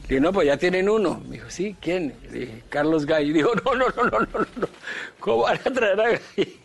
Dije, 0.10 0.20
no, 0.20 0.34
pues 0.34 0.48
ya 0.48 0.58
tienen 0.58 0.90
uno. 0.90 1.22
Me 1.30 1.36
dijo, 1.36 1.50
sí, 1.50 1.76
¿quién? 1.80 2.16
Carlos 2.70 3.06
Gay. 3.06 3.32
Dijo, 3.32 3.52
no, 3.66 3.76
no, 3.76 3.86
no, 3.90 4.04
no, 4.06 4.20
no, 4.20 4.40
no. 4.40 4.68
¿Cómo 5.20 5.44
van 5.44 5.58
a 5.58 5.72
traer 5.72 6.02
a 6.02 6.10
Gay? 6.10 6.58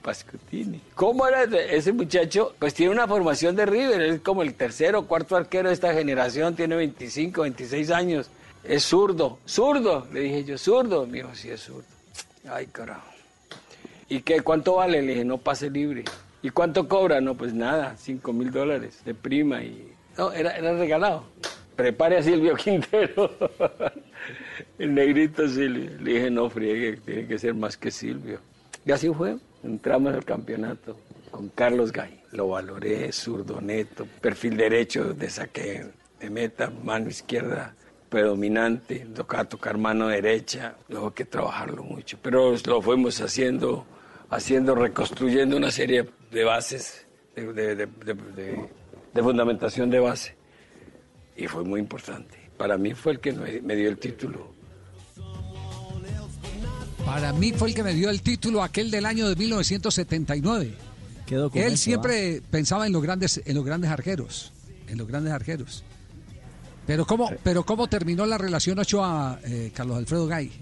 Pascutini. 0.00 0.80
¿Cómo 0.94 1.26
era 1.26 1.44
ese 1.44 1.92
muchacho? 1.92 2.54
Pues 2.58 2.72
tiene 2.72 2.92
una 2.92 3.06
formación 3.06 3.56
de 3.56 3.66
River, 3.66 4.00
es 4.00 4.20
como 4.20 4.42
el 4.42 4.54
tercero 4.54 5.00
o 5.00 5.06
cuarto 5.06 5.36
arquero 5.36 5.68
de 5.68 5.74
esta 5.74 5.92
generación, 5.92 6.56
tiene 6.56 6.76
25, 6.76 7.42
26 7.42 7.90
años. 7.90 8.30
Es 8.64 8.84
zurdo, 8.84 9.38
zurdo. 9.44 10.06
Le 10.12 10.20
dije 10.20 10.44
yo, 10.44 10.58
zurdo. 10.58 11.06
Me 11.06 11.18
dijo, 11.18 11.34
sí, 11.34 11.50
es 11.50 11.60
zurdo. 11.60 11.84
Ay, 12.48 12.66
carajo. 12.66 13.06
¿Y 14.08 14.20
qué? 14.22 14.40
¿Cuánto 14.40 14.76
vale? 14.76 15.02
Le 15.02 15.12
dije, 15.12 15.24
no 15.24 15.38
pase 15.38 15.70
libre. 15.70 16.04
¿Y 16.42 16.50
cuánto 16.50 16.88
cobra? 16.88 17.20
No, 17.20 17.34
pues 17.34 17.54
nada, 17.54 17.96
5 17.96 18.32
mil 18.32 18.50
dólares 18.50 19.00
de 19.04 19.14
prima 19.14 19.62
y 19.62 19.92
No, 20.16 20.32
era, 20.32 20.56
era 20.56 20.76
regalado. 20.76 21.24
Prepare 21.76 22.18
a 22.18 22.22
Silvio 22.22 22.54
Quintero. 22.62 23.30
El 24.78 24.94
negrito 24.94 25.46
Silvio. 25.48 25.90
Le 26.00 26.12
dije, 26.14 26.30
no 26.30 26.48
friegue, 26.48 26.98
tiene 26.98 27.26
que 27.26 27.38
ser 27.38 27.54
más 27.54 27.76
que 27.76 27.90
Silvio. 27.90 28.40
Y 28.86 28.92
así 28.92 29.08
fue. 29.12 29.36
Entramos 29.62 30.14
al 30.14 30.24
campeonato 30.24 30.96
con 31.30 31.48
Carlos 31.48 31.92
Gay. 31.92 32.20
Lo 32.32 32.48
valoré, 32.48 33.10
zurdo 33.12 33.60
neto, 33.60 34.06
perfil 34.20 34.56
derecho 34.56 35.14
de 35.14 35.30
saque 35.30 35.86
de 36.20 36.30
meta, 36.30 36.70
mano 36.82 37.08
izquierda 37.08 37.74
predominante, 38.14 39.06
tocaba 39.12 39.44
tocar 39.44 39.76
mano 39.76 40.06
derecha, 40.06 40.76
luego 40.88 41.12
que 41.12 41.24
trabajarlo 41.24 41.82
mucho. 41.82 42.16
Pero 42.22 42.54
lo 42.64 42.80
fuimos 42.80 43.20
haciendo, 43.20 43.84
haciendo, 44.30 44.76
reconstruyendo 44.76 45.56
una 45.56 45.72
serie 45.72 46.08
de 46.30 46.44
bases, 46.44 47.06
de, 47.34 47.52
de- 47.52 47.74
de- 47.74 47.86
de- 47.86 48.14
de- 48.14 48.68
de 49.12 49.22
fundamentación 49.22 49.90
de 49.90 49.98
base. 49.98 50.36
Y 51.36 51.48
fue 51.48 51.64
muy 51.64 51.80
importante. 51.80 52.38
Para 52.56 52.78
mí 52.78 52.94
fue 52.94 53.14
el 53.14 53.18
que 53.20 53.32
me, 53.32 53.60
me 53.62 53.74
dio 53.74 53.88
el 53.88 53.98
título. 53.98 54.54
Para 57.04 57.32
mí 57.32 57.52
fue 57.52 57.68
el 57.70 57.74
que 57.74 57.82
me 57.82 57.92
dio 57.94 58.10
el 58.10 58.22
título 58.22 58.62
aquel 58.62 58.90
del 58.92 59.06
año 59.06 59.28
de 59.28 59.34
1979. 59.34 60.72
Qué 61.26 61.34
documento, 61.34 61.72
Él 61.72 61.76
siempre 61.78 62.42
pensaba 62.50 62.86
en 62.86 62.92
los 62.92 63.02
grandes, 63.02 63.42
en 63.44 63.56
los 63.56 63.64
grandes 63.64 63.90
arqueros, 63.90 64.52
en 64.86 64.98
los 64.98 65.08
grandes 65.08 65.32
arqueros. 65.32 65.82
Pero 66.86 67.06
cómo, 67.06 67.30
pero 67.42 67.64
cómo 67.64 67.86
terminó 67.88 68.26
la 68.26 68.38
relación 68.38 68.78
Ochoa, 68.78 69.38
eh, 69.44 69.72
Carlos 69.74 69.98
Alfredo 69.98 70.26
Gay. 70.26 70.52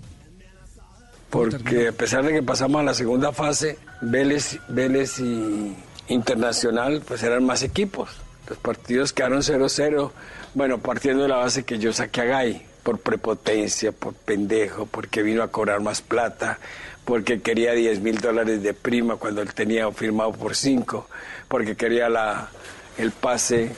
Porque 1.30 1.88
a 1.88 1.92
pesar 1.92 2.24
de 2.24 2.32
que 2.32 2.42
pasamos 2.42 2.80
a 2.80 2.84
la 2.84 2.94
segunda 2.94 3.32
fase, 3.32 3.78
Vélez, 4.02 4.58
Vélez 4.68 5.18
y 5.18 5.74
Internacional, 6.08 7.02
pues 7.06 7.22
eran 7.22 7.44
más 7.44 7.62
equipos. 7.62 8.10
Los 8.48 8.58
partidos 8.58 9.12
quedaron 9.12 9.40
0-0. 9.40 10.10
Bueno, 10.54 10.78
partiendo 10.78 11.22
de 11.22 11.30
la 11.30 11.36
base 11.36 11.64
que 11.64 11.78
yo 11.78 11.92
saqué 11.92 12.20
a 12.20 12.24
Gay, 12.24 12.66
por 12.82 12.98
prepotencia, 12.98 13.92
por 13.92 14.12
pendejo, 14.14 14.86
porque 14.86 15.22
vino 15.22 15.42
a 15.42 15.48
cobrar 15.48 15.80
más 15.80 16.02
plata, 16.02 16.58
porque 17.04 17.40
quería 17.40 17.72
10 17.72 18.00
mil 18.00 18.20
dólares 18.20 18.62
de 18.62 18.74
prima 18.74 19.16
cuando 19.16 19.40
él 19.40 19.54
tenía 19.54 19.90
firmado 19.92 20.32
por 20.32 20.54
5, 20.54 21.08
porque 21.48 21.76
quería 21.76 22.08
la, 22.08 22.50
el 22.98 23.12
pase, 23.12 23.72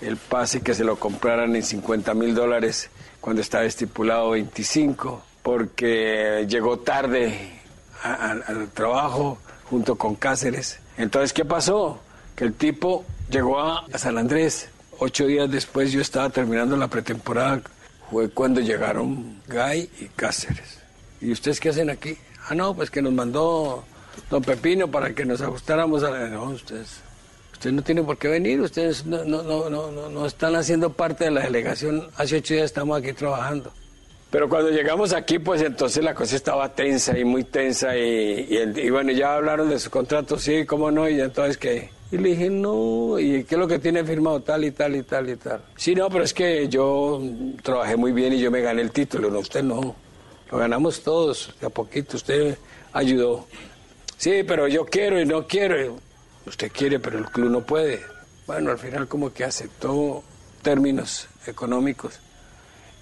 el 0.00 0.16
pase 0.16 0.60
que 0.60 0.74
se 0.74 0.84
lo 0.84 0.96
compraran 0.96 1.56
en 1.56 1.62
50 1.62 2.14
mil 2.14 2.34
dólares 2.34 2.90
cuando 3.20 3.42
estaba 3.42 3.64
estipulado 3.64 4.30
25, 4.30 5.22
porque 5.42 6.46
llegó 6.48 6.78
tarde 6.78 7.60
al 8.02 8.68
trabajo 8.74 9.38
junto 9.70 9.96
con 9.96 10.14
Cáceres. 10.14 10.78
Entonces, 10.96 11.32
¿qué 11.32 11.44
pasó? 11.44 12.00
Que 12.36 12.44
el 12.44 12.54
tipo 12.54 13.04
llegó 13.30 13.60
a, 13.60 13.84
a 13.92 13.98
San 13.98 14.18
Andrés. 14.18 14.68
Ocho 14.98 15.26
días 15.26 15.50
después 15.50 15.92
yo 15.92 16.00
estaba 16.00 16.30
terminando 16.30 16.76
la 16.76 16.88
pretemporada. 16.88 17.60
Fue 18.10 18.30
cuando 18.30 18.60
llegaron 18.60 19.42
Gay 19.46 19.90
y 20.00 20.06
Cáceres. 20.06 20.78
¿Y 21.20 21.32
ustedes 21.32 21.60
qué 21.60 21.70
hacen 21.70 21.90
aquí? 21.90 22.16
Ah, 22.48 22.54
no, 22.54 22.74
pues 22.74 22.90
que 22.90 23.02
nos 23.02 23.12
mandó 23.12 23.84
don 24.30 24.42
Pepino 24.42 24.88
para 24.88 25.14
que 25.14 25.24
nos 25.24 25.40
ajustáramos 25.40 26.02
a 26.02 26.10
la... 26.10 26.28
No, 26.28 26.44
ustedes, 26.44 27.00
ustedes 27.58 27.74
no 27.74 27.82
tienen 27.82 28.06
por 28.06 28.16
qué 28.16 28.28
venir, 28.28 28.60
ustedes 28.60 29.04
no, 29.04 29.24
no, 29.24 29.42
no, 29.42 29.68
no, 29.68 30.08
no, 30.08 30.26
están 30.26 30.54
haciendo 30.54 30.92
parte 30.92 31.24
de 31.24 31.32
la 31.32 31.40
delegación. 31.40 32.08
Hace 32.16 32.36
ocho 32.36 32.54
días 32.54 32.66
estamos 32.66 32.96
aquí 32.96 33.12
trabajando. 33.12 33.72
Pero 34.30 34.48
cuando 34.48 34.70
llegamos 34.70 35.12
aquí, 35.12 35.40
pues 35.40 35.62
entonces 35.62 36.04
la 36.04 36.14
cosa 36.14 36.36
estaba 36.36 36.72
tensa 36.72 37.18
y 37.18 37.24
muy 37.24 37.42
tensa 37.42 37.96
y, 37.96 38.46
y, 38.76 38.90
bueno, 38.90 39.10
ya 39.10 39.34
hablaron 39.34 39.68
de 39.70 39.80
su 39.80 39.90
contrato, 39.90 40.38
sí, 40.38 40.64
cómo 40.66 40.90
no, 40.92 41.08
y 41.08 41.20
entonces 41.20 41.58
que... 41.58 41.90
Y 42.12 42.18
le 42.18 42.30
dije, 42.30 42.48
no, 42.48 43.18
¿y 43.18 43.42
qué 43.44 43.56
es 43.56 43.58
lo 43.58 43.66
que 43.66 43.80
tiene 43.80 44.04
firmado? 44.04 44.40
Tal 44.40 44.64
y 44.64 44.70
tal 44.70 44.94
y 44.94 45.02
tal 45.02 45.28
y 45.28 45.36
tal. 45.36 45.60
Sí, 45.76 45.94
no, 45.94 46.08
pero 46.08 46.24
es 46.24 46.32
que 46.32 46.68
yo 46.68 47.20
trabajé 47.62 47.96
muy 47.96 48.12
bien 48.12 48.32
y 48.34 48.38
yo 48.38 48.50
me 48.50 48.60
gané 48.60 48.82
el 48.82 48.92
título, 48.92 49.30
no, 49.30 49.40
usted 49.40 49.64
no. 49.64 49.96
Lo 50.50 50.58
ganamos 50.58 51.02
todos, 51.02 51.52
de 51.60 51.66
a 51.66 51.70
poquito, 51.70 52.16
usted 52.16 52.56
ayudó. 52.92 53.46
Sí, 54.16 54.42
pero 54.46 54.68
yo 54.68 54.86
quiero 54.86 55.20
y 55.20 55.26
no 55.26 55.46
quiero. 55.46 55.98
Usted 56.48 56.72
quiere, 56.72 56.98
pero 56.98 57.18
el 57.18 57.26
club 57.26 57.50
no 57.50 57.60
puede. 57.60 58.04
Bueno, 58.46 58.70
al 58.70 58.78
final 58.78 59.06
como 59.06 59.32
que 59.32 59.44
aceptó 59.44 60.24
términos 60.62 61.28
económicos 61.46 62.18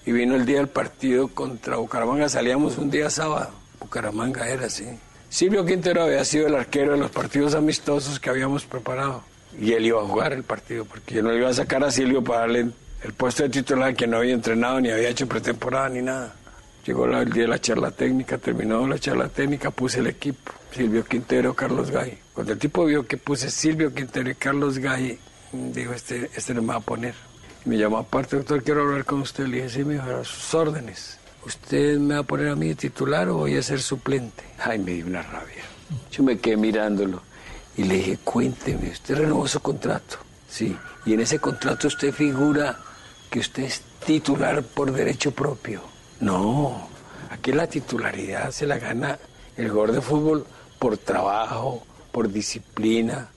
y 0.05 0.11
vino 0.11 0.35
el 0.35 0.45
día 0.45 0.57
del 0.57 0.67
partido 0.67 1.29
contra 1.29 1.77
Bucaramanga. 1.77 2.27
Salíamos 2.29 2.77
un 2.77 2.89
día 2.89 3.09
sábado. 3.09 3.51
Bucaramanga 3.79 4.47
era 4.47 4.65
así. 4.65 4.85
Silvio 5.29 5.65
Quintero 5.65 6.03
había 6.03 6.23
sido 6.25 6.47
el 6.47 6.55
arquero 6.55 6.93
de 6.93 6.97
los 6.97 7.11
partidos 7.11 7.55
amistosos 7.55 8.19
que 8.19 8.29
habíamos 8.29 8.65
preparado. 8.65 9.23
Y 9.59 9.73
él 9.73 9.85
iba 9.85 10.01
a 10.01 10.05
jugar 10.05 10.33
el 10.33 10.43
partido, 10.43 10.85
porque 10.85 11.15
yo 11.15 11.23
no 11.23 11.31
le 11.31 11.37
iba 11.37 11.49
a 11.49 11.53
sacar 11.53 11.83
a 11.83 11.91
Silvio 11.91 12.23
para 12.23 12.41
darle 12.41 12.69
el 13.03 13.13
puesto 13.13 13.43
de 13.43 13.49
titular 13.49 13.95
que 13.95 14.07
no 14.07 14.17
había 14.17 14.33
entrenado, 14.33 14.79
ni 14.81 14.91
había 14.91 15.09
hecho 15.09 15.27
pretemporada, 15.27 15.89
ni 15.89 16.01
nada. 16.01 16.35
Llegó 16.85 17.05
el 17.05 17.31
día 17.31 17.43
de 17.43 17.49
la 17.49 17.59
charla 17.59 17.91
técnica, 17.91 18.37
terminó 18.37 18.87
la 18.87 18.99
charla 18.99 19.27
técnica, 19.29 19.71
puse 19.71 19.99
el 19.99 20.07
equipo. 20.07 20.53
Silvio 20.71 21.03
Quintero, 21.03 21.53
Carlos 21.53 21.91
Gay. 21.91 22.17
Cuando 22.37 22.53
el 22.53 22.59
tipo 22.59 22.85
vio 22.85 23.07
que 23.07 23.17
puse 23.17 23.49
Silvio 23.49 23.91
Quintero 23.95 24.29
y 24.29 24.35
Carlos 24.35 24.77
Gay, 24.77 25.17
dijo, 25.51 25.91
este, 25.91 26.29
este 26.35 26.53
no 26.53 26.61
me 26.61 26.67
va 26.67 26.75
a 26.75 26.81
poner. 26.81 27.15
Me 27.65 27.79
llamó 27.79 27.97
aparte, 27.97 28.35
doctor, 28.35 28.61
quiero 28.61 28.83
hablar 28.83 29.05
con 29.05 29.21
usted. 29.21 29.47
Le 29.47 29.57
dije, 29.57 29.69
sí, 29.71 29.83
me 29.83 29.97
a 29.97 30.23
sus 30.23 30.53
órdenes. 30.53 31.17
¿Usted 31.43 31.97
me 31.97 32.13
va 32.13 32.19
a 32.19 32.23
poner 32.23 32.49
a 32.49 32.55
mí 32.55 32.67
de 32.67 32.75
titular 32.75 33.27
o 33.29 33.37
voy 33.37 33.57
a 33.57 33.63
ser 33.63 33.81
suplente? 33.81 34.43
Ay, 34.59 34.77
me 34.77 34.91
dio 34.91 35.07
una 35.07 35.23
rabia. 35.23 35.63
Yo 36.11 36.21
me 36.21 36.37
quedé 36.37 36.57
mirándolo 36.57 37.23
y 37.75 37.85
le 37.85 37.95
dije, 37.95 38.19
cuénteme, 38.23 38.91
¿usted 38.91 39.15
renovó 39.15 39.47
su 39.47 39.59
contrato? 39.59 40.17
Sí. 40.47 40.77
Y 41.07 41.13
en 41.15 41.21
ese 41.21 41.39
contrato 41.39 41.87
usted 41.87 42.13
figura 42.13 42.77
que 43.31 43.39
usted 43.39 43.63
es 43.63 43.81
titular 44.05 44.61
por 44.61 44.91
derecho 44.91 45.31
propio. 45.31 45.81
No, 46.19 46.87
aquí 47.31 47.51
la 47.51 47.65
titularidad 47.65 48.51
se 48.51 48.67
la 48.67 48.77
gana 48.77 49.17
el 49.55 49.69
jugador 49.71 49.93
de 49.93 50.01
fútbol 50.01 50.45
por 50.77 50.99
trabajo, 50.99 51.83
por 52.17 52.31
disciplina, 52.31 53.29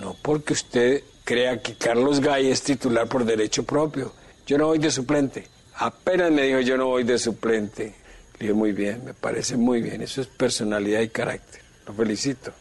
no 0.00 0.14
porque 0.22 0.52
usted 0.52 1.02
crea 1.24 1.60
que 1.60 1.74
Carlos 1.74 2.20
Gay 2.20 2.52
es 2.52 2.62
titular 2.62 3.08
por 3.08 3.24
derecho 3.24 3.64
propio. 3.64 4.12
Yo 4.46 4.56
no 4.56 4.66
voy 4.66 4.78
de 4.78 4.92
suplente. 4.92 5.48
Apenas 5.74 6.30
me 6.30 6.42
dijo 6.42 6.60
yo 6.60 6.76
no 6.76 6.86
voy 6.86 7.02
de 7.02 7.18
suplente. 7.18 7.96
Le 8.34 8.38
dije 8.38 8.52
muy 8.52 8.70
bien, 8.70 9.04
me 9.04 9.12
parece 9.12 9.56
muy 9.56 9.82
bien. 9.82 10.02
Eso 10.02 10.20
es 10.20 10.28
personalidad 10.28 11.00
y 11.00 11.08
carácter. 11.08 11.62
Lo 11.84 11.92
felicito. 11.94 12.52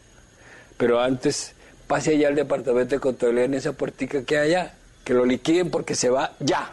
Pero 0.78 0.99
antes, 0.99 1.53
pase 1.86 2.15
allá 2.15 2.30
al 2.30 2.36
departamento 2.36 2.95
de 2.95 2.99
contabilidad 2.99 3.45
en 3.45 3.53
esa 3.53 3.73
puertica 3.73 4.23
que 4.23 4.39
hay 4.39 4.55
allá. 4.55 4.73
Que 5.03 5.13
lo 5.13 5.25
liquiden 5.25 5.69
porque 5.69 5.93
se 5.93 6.09
va 6.09 6.34
ya. 6.39 6.71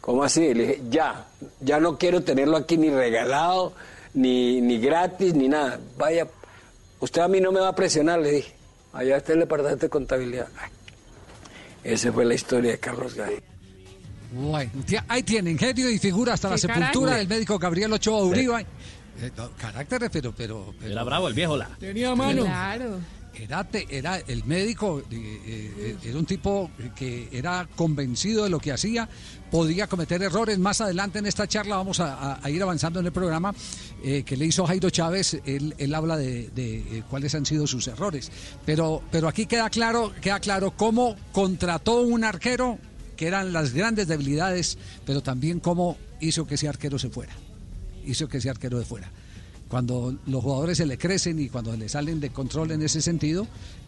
¿Cómo 0.00 0.24
así? 0.24 0.54
Le 0.54 0.66
dije, 0.66 0.82
ya. 0.88 1.26
Ya 1.60 1.78
no 1.78 1.98
quiero 1.98 2.22
tenerlo 2.22 2.56
aquí 2.56 2.78
ni 2.78 2.88
regalado, 2.88 3.74
ni, 4.14 4.62
ni 4.62 4.78
gratis, 4.78 5.34
ni 5.34 5.46
nada. 5.46 5.78
Vaya, 5.98 6.26
usted 7.00 7.20
a 7.22 7.28
mí 7.28 7.40
no 7.40 7.52
me 7.52 7.60
va 7.60 7.68
a 7.68 7.74
presionar, 7.74 8.20
le 8.20 8.30
dije. 8.32 8.52
Allá 8.92 9.16
está 9.18 9.32
el 9.34 9.40
departamento 9.40 9.86
de 9.86 9.90
contabilidad. 9.90 10.48
Ay, 10.58 10.70
Esa 11.84 12.12
fue 12.12 12.24
la 12.24 12.34
historia 12.34 12.72
de 12.72 12.78
Carlos 12.78 13.14
Gay. 13.14 13.38
Bueno, 14.32 14.70
tía, 14.84 15.04
ahí 15.08 15.22
tienen, 15.22 15.58
genio 15.58 15.88
y 15.90 15.98
figura 15.98 16.34
hasta 16.34 16.50
la 16.50 16.58
sepultura 16.58 17.16
del 17.16 17.28
médico 17.28 17.58
Gabriel 17.58 17.92
Ochoa 17.92 18.24
Uribe. 18.24 18.66
Eh, 19.20 19.30
no, 19.36 19.50
carácter, 19.52 20.10
pero, 20.10 20.32
pero, 20.32 20.74
pero- 20.78 20.92
Era 20.92 21.02
bravo 21.04 21.28
el 21.28 21.34
viejo 21.34 21.56
la. 21.56 21.68
Tenía 21.78 22.14
mano. 22.14 22.42
Claro. 22.44 22.98
Era, 23.38 23.64
te- 23.64 23.86
era 23.90 24.18
el 24.18 24.44
médico, 24.44 25.02
eh, 25.10 25.40
eh, 25.46 25.96
era 26.04 26.18
un 26.18 26.26
tipo 26.26 26.70
que 26.94 27.28
era 27.32 27.68
convencido 27.76 28.44
de 28.44 28.50
lo 28.50 28.58
que 28.58 28.72
hacía, 28.72 29.08
podía 29.50 29.86
cometer 29.86 30.22
errores. 30.22 30.58
Más 30.58 30.80
adelante 30.80 31.18
en 31.18 31.26
esta 31.26 31.46
charla 31.46 31.76
vamos 31.76 32.00
a, 32.00 32.40
ir 32.48 32.62
avanzando 32.62 33.00
en 33.00 33.06
el 33.06 33.12
programa 33.12 33.54
eh, 34.02 34.22
que 34.24 34.36
le 34.36 34.46
hizo 34.46 34.66
Jairo 34.66 34.90
Chávez. 34.90 35.40
Él, 35.44 35.94
habla 35.94 36.16
de, 36.16 36.48
de, 36.54 36.78
eh, 36.98 37.02
cuáles 37.08 37.34
han 37.34 37.44
sido 37.46 37.66
sus 37.66 37.86
errores. 37.88 38.30
Pero, 38.64 39.02
pero 39.10 39.28
aquí 39.28 39.46
queda 39.46 39.68
claro, 39.70 40.12
queda 40.20 40.40
claro 40.40 40.70
cómo 40.72 41.14
contrató 41.32 42.00
un 42.02 42.24
arquero, 42.24 42.78
que 43.16 43.26
eran 43.26 43.52
las 43.52 43.72
grandes 43.72 44.08
debilidades, 44.08 44.78
pero 45.04 45.22
también 45.22 45.60
cómo 45.60 45.96
hizo 46.20 46.46
que 46.46 46.54
ese 46.56 46.68
arquero 46.68 46.98
se 46.98 47.10
fuera. 47.10 47.34
Hizo 48.04 48.28
que 48.28 48.38
ese 48.38 48.50
arquero 48.50 48.78
de 48.78 48.84
fuera 48.84 49.10
cuando 49.68 50.14
los 50.26 50.42
jugadores 50.42 50.78
se 50.78 50.86
le 50.86 50.96
crecen 50.98 51.38
y 51.40 51.48
cuando 51.48 51.76
le 51.76 51.88
salen 51.88 52.20
de 52.20 52.30
control 52.30 52.70
en 52.72 52.82
ese 52.82 53.00
sentido, 53.02 53.46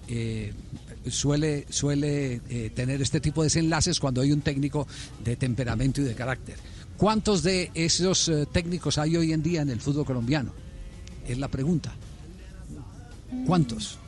eh, 0.08 0.52
suele, 1.08 1.66
suele 1.70 2.40
eh, 2.48 2.70
tener 2.74 3.00
este 3.00 3.20
tipo 3.20 3.42
de 3.42 3.46
desenlaces 3.46 4.00
cuando 4.00 4.20
hay 4.20 4.32
un 4.32 4.40
técnico 4.40 4.86
de 5.24 5.36
temperamento 5.36 6.00
y 6.00 6.04
de 6.04 6.14
carácter. 6.14 6.56
¿Cuántos 6.96 7.42
de 7.44 7.70
esos 7.74 8.28
eh, 8.28 8.46
técnicos 8.50 8.98
hay 8.98 9.16
hoy 9.16 9.32
en 9.32 9.42
día 9.42 9.62
en 9.62 9.70
el 9.70 9.80
fútbol 9.80 10.04
colombiano? 10.04 10.52
Es 11.26 11.38
la 11.38 11.48
pregunta. 11.48 11.94
¿Cuántos? 13.46 13.98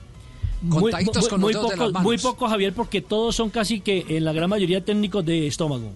Muy, 0.62 0.82
muy- 0.92 1.28
con 1.28 1.40
muy 1.40 1.52
los 1.52 1.62
dedos 1.62 1.70
de 1.70 1.76
poco, 1.76 1.84
las 1.84 1.92
manos. 1.92 2.02
muy 2.02 2.18
poco, 2.18 2.48
Javier, 2.48 2.74
porque 2.74 3.00
todos 3.00 3.36
son 3.36 3.50
casi 3.50 3.80
que 3.80 4.04
en 4.08 4.24
la 4.24 4.32
gran 4.32 4.50
mayoría 4.50 4.84
técnicos 4.84 5.24
de 5.24 5.46
estómago. 5.46 5.92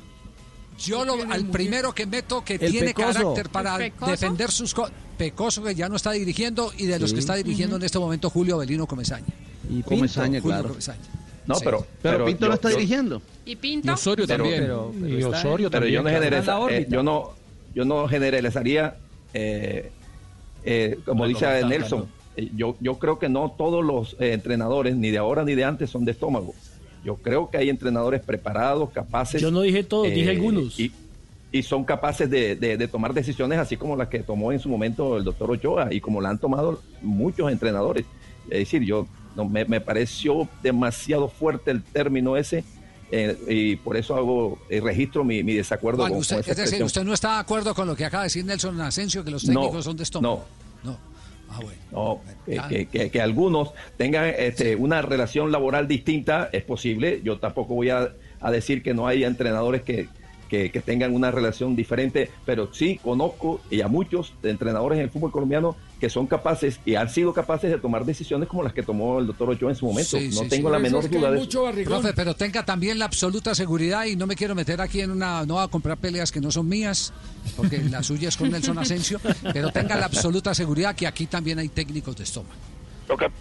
Yo 0.79 1.05
lo- 1.05 1.15
al 1.31 1.47
primero 1.47 1.93
que 1.95 2.07
meto 2.07 2.45
que 2.45 2.55
El 2.55 2.71
tiene 2.71 2.89
Pecoso. 2.89 3.13
carácter 3.13 3.49
para 3.51 3.79
defender 3.79 4.51
sus 4.51 4.75
cosas. 4.75 4.93
Pecoso 5.17 5.63
que 5.63 5.75
ya 5.75 5.89
no 5.89 5.97
está 5.97 6.11
dirigiendo 6.13 6.73
y 6.77 6.87
de 6.87 6.99
los 6.99 7.11
Sí. 7.11 7.15
que 7.15 7.21
está 7.21 7.35
dirigiendo 7.37 7.77
en 7.77 7.83
este 7.85 7.99
momento 7.99 8.29
Julio 8.31 8.59
Belino 8.59 8.87
Comesaña. 8.87 9.27
Y 9.71 9.83
Comesaña, 9.83 10.41
Julio 10.41 10.57
claro. 10.57 10.69
Comesaña. 10.71 11.01
No, 11.47 11.55
Sí. 11.57 11.61
pero, 11.65 11.87
Pero 12.03 12.25
Pinto 12.25 12.41
yo- 12.43 12.49
lo 12.49 12.55
está 12.55 12.71
yo- 12.71 12.77
dirigiendo. 12.77 13.23
¿Y 13.45 13.57
Pinto? 13.57 13.93
Osorio 13.93 14.27
Pero- 14.27 14.43
también. 14.43 14.63
pero- 14.63 14.93
y 15.09 15.23
Osorio 15.23 15.71
pero 15.71 15.81
también. 15.85 15.95
yo 15.95 16.03
no, 16.03 16.69
eh, 16.69 16.87
yo 16.91 17.03
no 17.03 17.31
yo 17.75 17.85
no 17.85 18.09
generalizaría 18.09 18.97
eh, 19.35 19.91
eh, 20.65 20.99
como 21.05 21.27
dice 21.27 21.65
Nelson 21.65 22.07
eh, 22.37 22.51
yo 22.57 22.77
yo 22.81 22.99
creo 22.99 23.19
que 23.19 23.29
no 23.29 23.51
todos 23.57 23.85
los 23.85 24.17
eh, 24.21 24.33
entrenadores 24.33 24.97
ni 24.97 25.11
de 25.11 25.19
ahora 25.19 25.45
ni 25.45 25.55
de 25.55 25.65
antes 25.65 25.91
son 25.91 26.05
de 26.05 26.13
estómago 26.13 26.55
yo 27.05 27.17
creo 27.17 27.51
que 27.51 27.59
hay 27.59 27.69
entrenadores 27.69 28.21
preparados 28.23 28.91
capaces 28.91 29.41
Yo 29.41 29.51
no 29.51 29.61
dije 29.61 29.85
todos, 29.85 30.07
dije 30.09 30.27
eh, 30.33 30.37
algunos. 30.37 30.79
y, 30.81 30.91
y 31.53 31.63
son 31.63 31.85
capaces 31.85 32.29
de, 32.31 32.57
de- 32.57 32.77
de 32.77 32.89
tomar 32.89 33.13
decisiones 33.15 33.59
así 33.59 33.77
como 33.77 33.97
las 33.97 34.09
que 34.09 34.21
tomó 34.21 34.51
en 34.53 34.59
su 34.59 34.69
momento 34.69 35.17
el 35.19 35.25
doctor 35.25 35.51
Ochoa 35.51 35.93
y 35.93 36.01
como 36.01 36.21
la 36.21 36.31
han 36.31 36.39
tomado 36.39 36.81
muchos 37.03 37.53
entrenadores 37.53 38.07
es 38.51 38.59
decir 38.61 38.83
yo 38.83 39.07
no, 39.37 39.45
me, 39.49 39.65
me 39.65 39.81
pareció 39.81 40.49
demasiado 40.63 41.29
fuerte 41.29 41.71
el 41.71 41.83
término 41.83 42.37
ese 42.37 42.65
eh, 43.13 43.37
y 43.49 43.77
por 43.77 43.97
eso 43.97 44.17
hago 44.17 44.59
eh, 44.71 44.81
registro 44.81 45.23
mi, 45.25 45.43
mi 45.43 45.53
desacuerdo 45.55 45.99
Juan, 46.01 46.13
con, 46.13 46.21
usted- 46.21 46.37
con 46.37 46.41
esa 46.43 46.51
es 46.65 46.71
decir, 46.71 46.83
usted 46.85 47.05
no 47.05 47.13
está 47.13 47.35
de 47.35 47.41
acuerdo 47.41 47.75
con 47.75 47.87
lo 47.87 47.95
que 47.95 48.05
acaba 48.05 48.23
de 48.23 48.27
decir 48.27 48.45
Nelson 48.45 48.81
Asensio, 48.81 49.23
que 49.23 49.31
los 49.31 49.45
No, 49.45 49.61
técnicos 49.61 49.85
son 49.85 49.97
de 49.97 50.03
estómago. 50.05 50.37
no. 50.49 50.64
Ah, 51.55 51.61
bueno. 51.63 51.79
No, 51.93 52.21
que, 52.45 52.55
Ya. 52.57 52.69
que- 52.69 52.87
que- 52.87 53.11
que 53.11 53.21
algunos 53.21 53.73
tengan 53.97 54.27
este, 54.37 54.75
una 54.77 55.01
relación 55.03 55.53
laboral 55.53 55.87
distinta 55.87 56.49
es 56.53 56.63
posible. 56.65 57.21
Yo 57.23 57.39
tampoco 57.39 57.75
voy 57.75 57.91
a, 57.91 58.13
a 58.41 58.51
decir 58.51 58.83
que 58.83 58.93
no 58.95 59.07
haya 59.07 59.27
entrenadores 59.29 59.83
que, 59.83 60.09
que- 60.55 60.71
que 60.71 60.81
tengan 60.81 61.13
una 61.15 61.31
relación 61.33 61.75
diferente, 61.75 62.31
pero 62.47 62.73
sí 62.73 62.99
conozco 63.03 63.61
y 63.71 63.81
a 63.81 63.89
muchos 63.89 64.33
entrenadores 64.43 64.99
en 64.99 65.05
el 65.05 65.11
fútbol 65.11 65.33
colombiano 65.33 65.77
que 66.01 66.09
son 66.11 66.27
capaces 66.27 66.79
y 66.85 66.95
han 66.97 67.09
sido 67.09 67.33
capaces 67.33 67.71
de 67.71 67.79
tomar 67.79 68.05
decisiones 68.05 68.49
como 68.49 68.63
las 68.63 68.73
que 68.73 68.83
tomó 68.83 69.19
el 69.19 69.27
doctor 69.27 69.51
Ochoa 69.51 69.71
en 69.71 69.77
su 69.77 69.87
momento. 69.87 70.19
Sí, 70.19 70.29
no 70.33 70.43
sí, 70.43 70.49
tengo 70.49 70.69
sí. 70.69 70.73
la 70.73 70.79
menor 70.79 71.09
duda 71.11 71.31
de 71.33 71.41
eso. 71.43 71.71
Profe, 71.85 72.13
pero 72.15 72.35
tenga 72.35 72.65
también 72.65 72.99
la 72.99 73.07
absoluta 73.07 73.55
seguridad 73.55 74.05
y 74.05 74.15
no 74.17 74.27
me 74.27 74.37
quiero 74.37 74.55
meter 74.55 74.81
aquí 74.81 75.01
en 75.01 75.11
una, 75.11 75.45
no 75.47 75.61
a 75.61 75.69
comprar 75.69 75.97
peleas 75.97 76.31
que 76.31 76.41
no 76.41 76.51
son 76.51 76.69
mías, 76.69 77.13
porque 77.57 77.79
la 77.79 78.03
suya 78.03 78.29
es 78.29 78.37
con 78.37 78.51
Nelson 78.51 78.79
Asensio, 78.79 79.21
pero 79.53 79.71
tenga 79.71 79.97
la 79.97 80.07
absoluta 80.07 80.55
seguridad 80.55 80.95
que 80.95 81.07
aquí 81.07 81.27
también 81.27 81.59
hay 81.59 81.69
técnicos 81.69 82.17
de 82.17 82.25
estómago. 82.25 82.55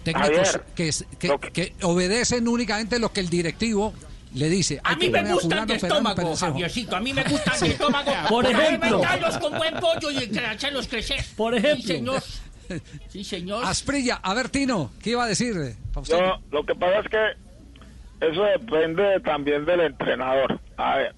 Técnicos 0.02 0.28
Javier, 0.30 0.64
que, 0.74 0.88
es- 0.88 1.04
que, 1.18 1.38
que 1.52 1.72
obedecen 1.82 2.48
únicamente 2.48 2.98
lo 2.98 3.12
que 3.12 3.20
el 3.20 3.28
directivo 3.28 3.92
le 4.34 4.48
dice. 4.48 4.80
A 4.84 4.96
mí 4.96 5.06
me 5.08 5.18
poner 5.18 5.30
a 5.30 5.34
gustan 5.34 5.50
fulano, 5.50 5.66
de 5.66 5.78
perano, 5.80 6.08
estómago. 6.10 6.36
Javiercito. 6.36 6.96
A 6.96 7.00
mí 7.00 7.12
me 7.14 7.22
gustan 7.28 7.60
de 7.60 7.66
estómago. 7.68 8.12
Por 8.28 8.46
ejemplo. 8.46 9.00
con 9.40 9.58
buen 9.58 9.74
pollo 9.74 10.10
y 10.10 10.38
hacerlos 10.38 10.88
crecer. 10.88 11.24
Por 11.36 11.54
Sí, 11.54 11.58
ejemplo. 11.66 11.86
señor. 11.86 12.22
Sí, 13.08 13.24
señor. 13.24 13.64
Asprilla, 13.64 14.16
a 14.22 14.32
ver, 14.34 14.48
Tino, 14.48 14.90
¿qué 15.02 15.10
iba 15.10 15.24
a 15.24 15.28
decir? 15.28 15.54
eh, 15.56 15.76
Faustino? 15.92 16.20
No, 16.20 16.42
lo 16.50 16.64
que 16.64 16.74
pasa 16.74 17.00
es 17.00 17.08
que 17.08 18.26
eso 18.26 18.42
depende 18.44 19.20
también 19.20 19.64
del 19.66 19.80
entrenador. 19.80 20.58
A 20.78 20.96
ver, 20.96 21.14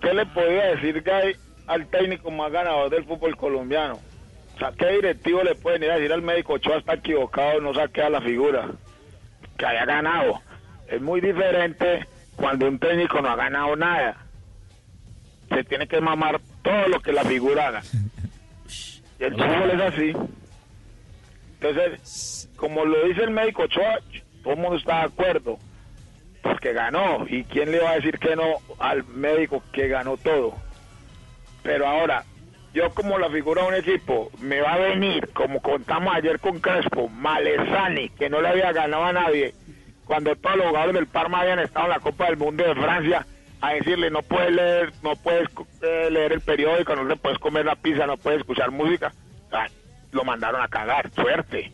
¿qué 0.00 0.14
le 0.14 0.24
podía 0.26 0.64
decir 0.74 1.02
Gay 1.02 1.36
al 1.66 1.86
técnico 1.88 2.30
más 2.30 2.50
ganador 2.50 2.88
del 2.90 3.04
fútbol 3.04 3.36
colombiano? 3.36 4.00
O 4.56 4.58
sea, 4.58 4.72
¿qué 4.72 4.86
directivo 4.92 5.42
le 5.42 5.54
pueden 5.54 5.82
ir 5.82 5.90
a 5.90 5.96
decir 5.96 6.12
al 6.12 6.22
médico 6.22 6.54
Ochoa 6.54 6.78
está 6.78 6.94
equivocado, 6.94 7.60
no 7.60 7.74
saque 7.74 8.00
a 8.02 8.08
la 8.10 8.20
figura? 8.22 8.70
Que 9.58 9.66
haya 9.66 9.84
ganado. 9.84 10.40
Es 10.88 11.00
muy 11.02 11.20
diferente 11.20 12.06
cuando 12.36 12.66
un 12.68 12.78
técnico 12.78 13.20
no 13.20 13.30
ha 13.30 13.36
ganado 13.36 13.76
nada. 13.76 14.16
Se 15.48 15.64
tiene 15.64 15.86
que 15.86 16.00
mamar 16.00 16.40
todo 16.62 16.88
lo 16.88 17.00
que 17.00 17.12
la 17.12 17.24
figura 17.24 17.68
haga. 17.68 17.82
Y 19.20 19.24
el 19.24 19.34
fútbol 19.34 19.70
es 19.70 19.80
así. 19.80 20.12
Entonces, 21.60 22.50
como 22.56 22.84
lo 22.84 23.06
dice 23.06 23.22
el 23.22 23.30
médico 23.30 23.62
Ochoa, 23.62 24.00
todo 24.42 24.54
el 24.54 24.58
mundo 24.58 24.76
está 24.76 24.98
de 24.98 25.04
acuerdo, 25.04 25.58
porque 26.42 26.72
ganó. 26.72 27.24
¿Y 27.28 27.44
quién 27.44 27.70
le 27.70 27.78
va 27.78 27.90
a 27.90 27.94
decir 27.96 28.18
que 28.18 28.34
no 28.34 28.56
al 28.80 29.04
médico 29.04 29.62
que 29.72 29.86
ganó 29.86 30.16
todo? 30.16 30.54
Pero 31.62 31.86
ahora, 31.86 32.24
yo 32.74 32.90
como 32.94 33.18
la 33.18 33.30
figura 33.30 33.62
de 33.62 33.68
un 33.68 33.74
equipo, 33.74 34.30
me 34.40 34.60
va 34.60 34.72
a 34.72 34.78
venir, 34.78 35.28
como 35.32 35.60
contamos 35.60 36.14
ayer 36.14 36.40
con 36.40 36.58
Crespo, 36.58 37.08
Malesani, 37.08 38.08
que 38.10 38.28
no 38.28 38.40
le 38.40 38.48
había 38.48 38.72
ganado 38.72 39.04
a 39.04 39.12
nadie, 39.12 39.54
cuando 40.06 40.34
todos 40.36 40.56
los 40.56 40.66
jugadores 40.68 40.94
del 40.94 41.06
Parma 41.06 41.40
habían 41.40 41.58
estado 41.60 41.86
en 41.86 41.90
la 41.92 42.00
Copa 42.00 42.26
del 42.26 42.36
Mundo 42.36 42.64
de 42.64 42.74
Francia, 42.74 43.26
a 43.60 43.74
decirle, 43.74 44.10
no 44.10 44.22
puedes 44.22 44.50
leer, 44.52 44.92
no 45.02 45.14
puedes 45.16 45.48
eh, 45.82 46.08
leer 46.10 46.32
el 46.32 46.40
periódico, 46.40 46.96
no 46.96 47.04
le 47.04 47.16
puedes 47.16 47.38
comer 47.38 47.64
la 47.64 47.76
pizza, 47.76 48.06
no 48.06 48.16
puedes 48.16 48.40
escuchar 48.40 48.70
música. 48.72 49.12
Ah, 49.52 49.68
lo 50.10 50.24
mandaron 50.24 50.60
a 50.60 50.68
cagar, 50.68 51.10
suerte. 51.14 51.70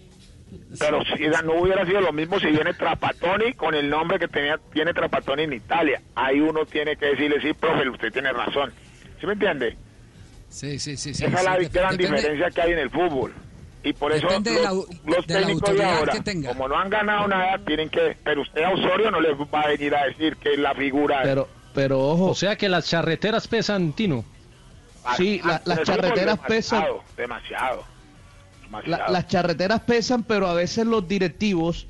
Pero 0.78 1.02
si 1.04 1.24
esa 1.24 1.42
no 1.42 1.54
hubiera 1.54 1.84
sido 1.86 2.00
lo 2.00 2.12
mismo 2.12 2.38
si 2.40 2.46
viene 2.46 2.72
Trapatoni 2.74 3.52
con 3.54 3.74
el 3.74 3.88
nombre 3.90 4.18
que 4.18 4.28
tenía 4.28 4.58
tiene 4.72 4.92
Trapatoni 4.94 5.42
en 5.44 5.52
Italia. 5.54 6.00
Ahí 6.14 6.40
uno 6.40 6.64
tiene 6.66 6.96
que 6.96 7.06
decirle, 7.06 7.40
sí, 7.40 7.52
profe, 7.54 7.88
usted 7.88 8.12
tiene 8.12 8.32
razón. 8.32 8.72
¿Sí 9.20 9.26
me 9.26 9.32
entiende? 9.34 9.76
Sí, 10.48 10.78
sí, 10.78 10.96
sí. 10.96 11.12
sí, 11.14 11.24
Esa 11.26 11.34
es 11.34 11.40
sí, 11.40 11.46
la 11.46 11.80
gran 11.82 11.96
depende- 11.96 12.16
diferencia 12.16 12.50
que 12.50 12.60
hay 12.62 12.72
en 12.72 12.78
el 12.78 12.90
fútbol. 12.90 13.34
Y 13.88 13.92
por 13.94 14.12
eso 14.12 14.26
Depende 14.26 14.50
de 14.50 14.62
los, 14.62 14.64
la- 14.64 14.72
los 15.16 15.26
de 15.26 15.34
la 15.34 15.40
técnicos 15.40 15.62
de 15.62 15.68
autoridad 15.70 15.98
ahora, 15.98 16.12
que 16.12 16.20
tenga. 16.20 16.48
como 16.50 16.68
no 16.68 16.76
han 16.78 16.90
ganado 16.90 17.26
nada, 17.28 17.58
tienen 17.66 17.88
que... 17.88 18.16
Pero 18.22 18.42
usted 18.42 18.62
a 18.62 18.70
Osorio 18.70 19.10
no 19.10 19.20
le 19.20 19.32
va 19.34 19.60
a 19.62 19.68
venir 19.68 19.94
a 19.94 20.04
decir 20.04 20.36
que 20.36 20.52
es 20.52 20.58
la 20.58 20.74
figura... 20.74 21.20
Pero, 21.22 21.48
pero 21.74 22.00
ojo. 22.00 22.26
O 22.26 22.34
sea 22.34 22.56
que 22.56 22.68
las 22.68 22.86
charreteras 22.86 23.48
pesan, 23.48 23.92
Tino. 23.94 24.24
Sí, 25.16 25.40
la- 25.44 25.56
En 25.56 25.62
las 25.64 25.82
charreteras 25.84 26.38
pesan. 26.40 26.82
demasiado, 26.82 27.02
Demasiado. 27.16 27.84
La- 28.70 28.80
demasiado. 28.80 29.12
las 29.14 29.26
charreteras 29.28 29.80
pesan, 29.80 30.22
pero 30.24 30.46
a 30.48 30.52
veces 30.54 30.86
los 30.86 31.08
directivos, 31.08 31.86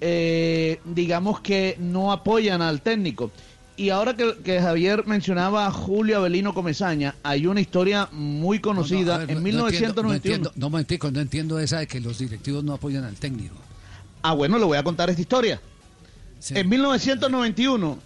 eh, 0.00 0.78
digamos 0.84 1.40
que 1.40 1.74
no 1.80 2.12
apoyan 2.12 2.62
al 2.62 2.80
técnico. 2.80 3.32
Y 3.80 3.88
ahora 3.88 4.14
que, 4.14 4.36
que 4.44 4.60
Javier 4.60 5.06
mencionaba 5.06 5.66
a 5.66 5.70
Julio 5.70 6.18
Avelino 6.18 6.52
Comesaña, 6.52 7.14
hay 7.22 7.46
una 7.46 7.62
historia 7.62 8.10
muy 8.12 8.58
conocida 8.58 8.98
No, 8.98 9.06
no, 9.06 9.12
a 9.14 9.18
ver, 9.18 9.30
en 9.30 9.36
no- 9.36 9.40
no 9.62 9.66
entiendo, 9.68 10.02
1991. 10.02 10.52
No, 10.68 10.78
entiendo, 10.78 11.10
no 11.12 11.20
entiendo 11.20 11.58
esa 11.58 11.78
de 11.78 11.86
que 11.86 11.98
los 11.98 12.18
directivos 12.18 12.62
no 12.62 12.74
apoyan 12.74 13.04
al 13.04 13.14
técnico. 13.14 13.54
Ah, 14.20 14.34
bueno, 14.34 14.58
le 14.58 14.66
voy 14.66 14.76
a 14.76 14.82
contar 14.82 15.08
esta 15.08 15.22
historia. 15.22 15.62
En 16.50 16.68
1991, 16.68 17.98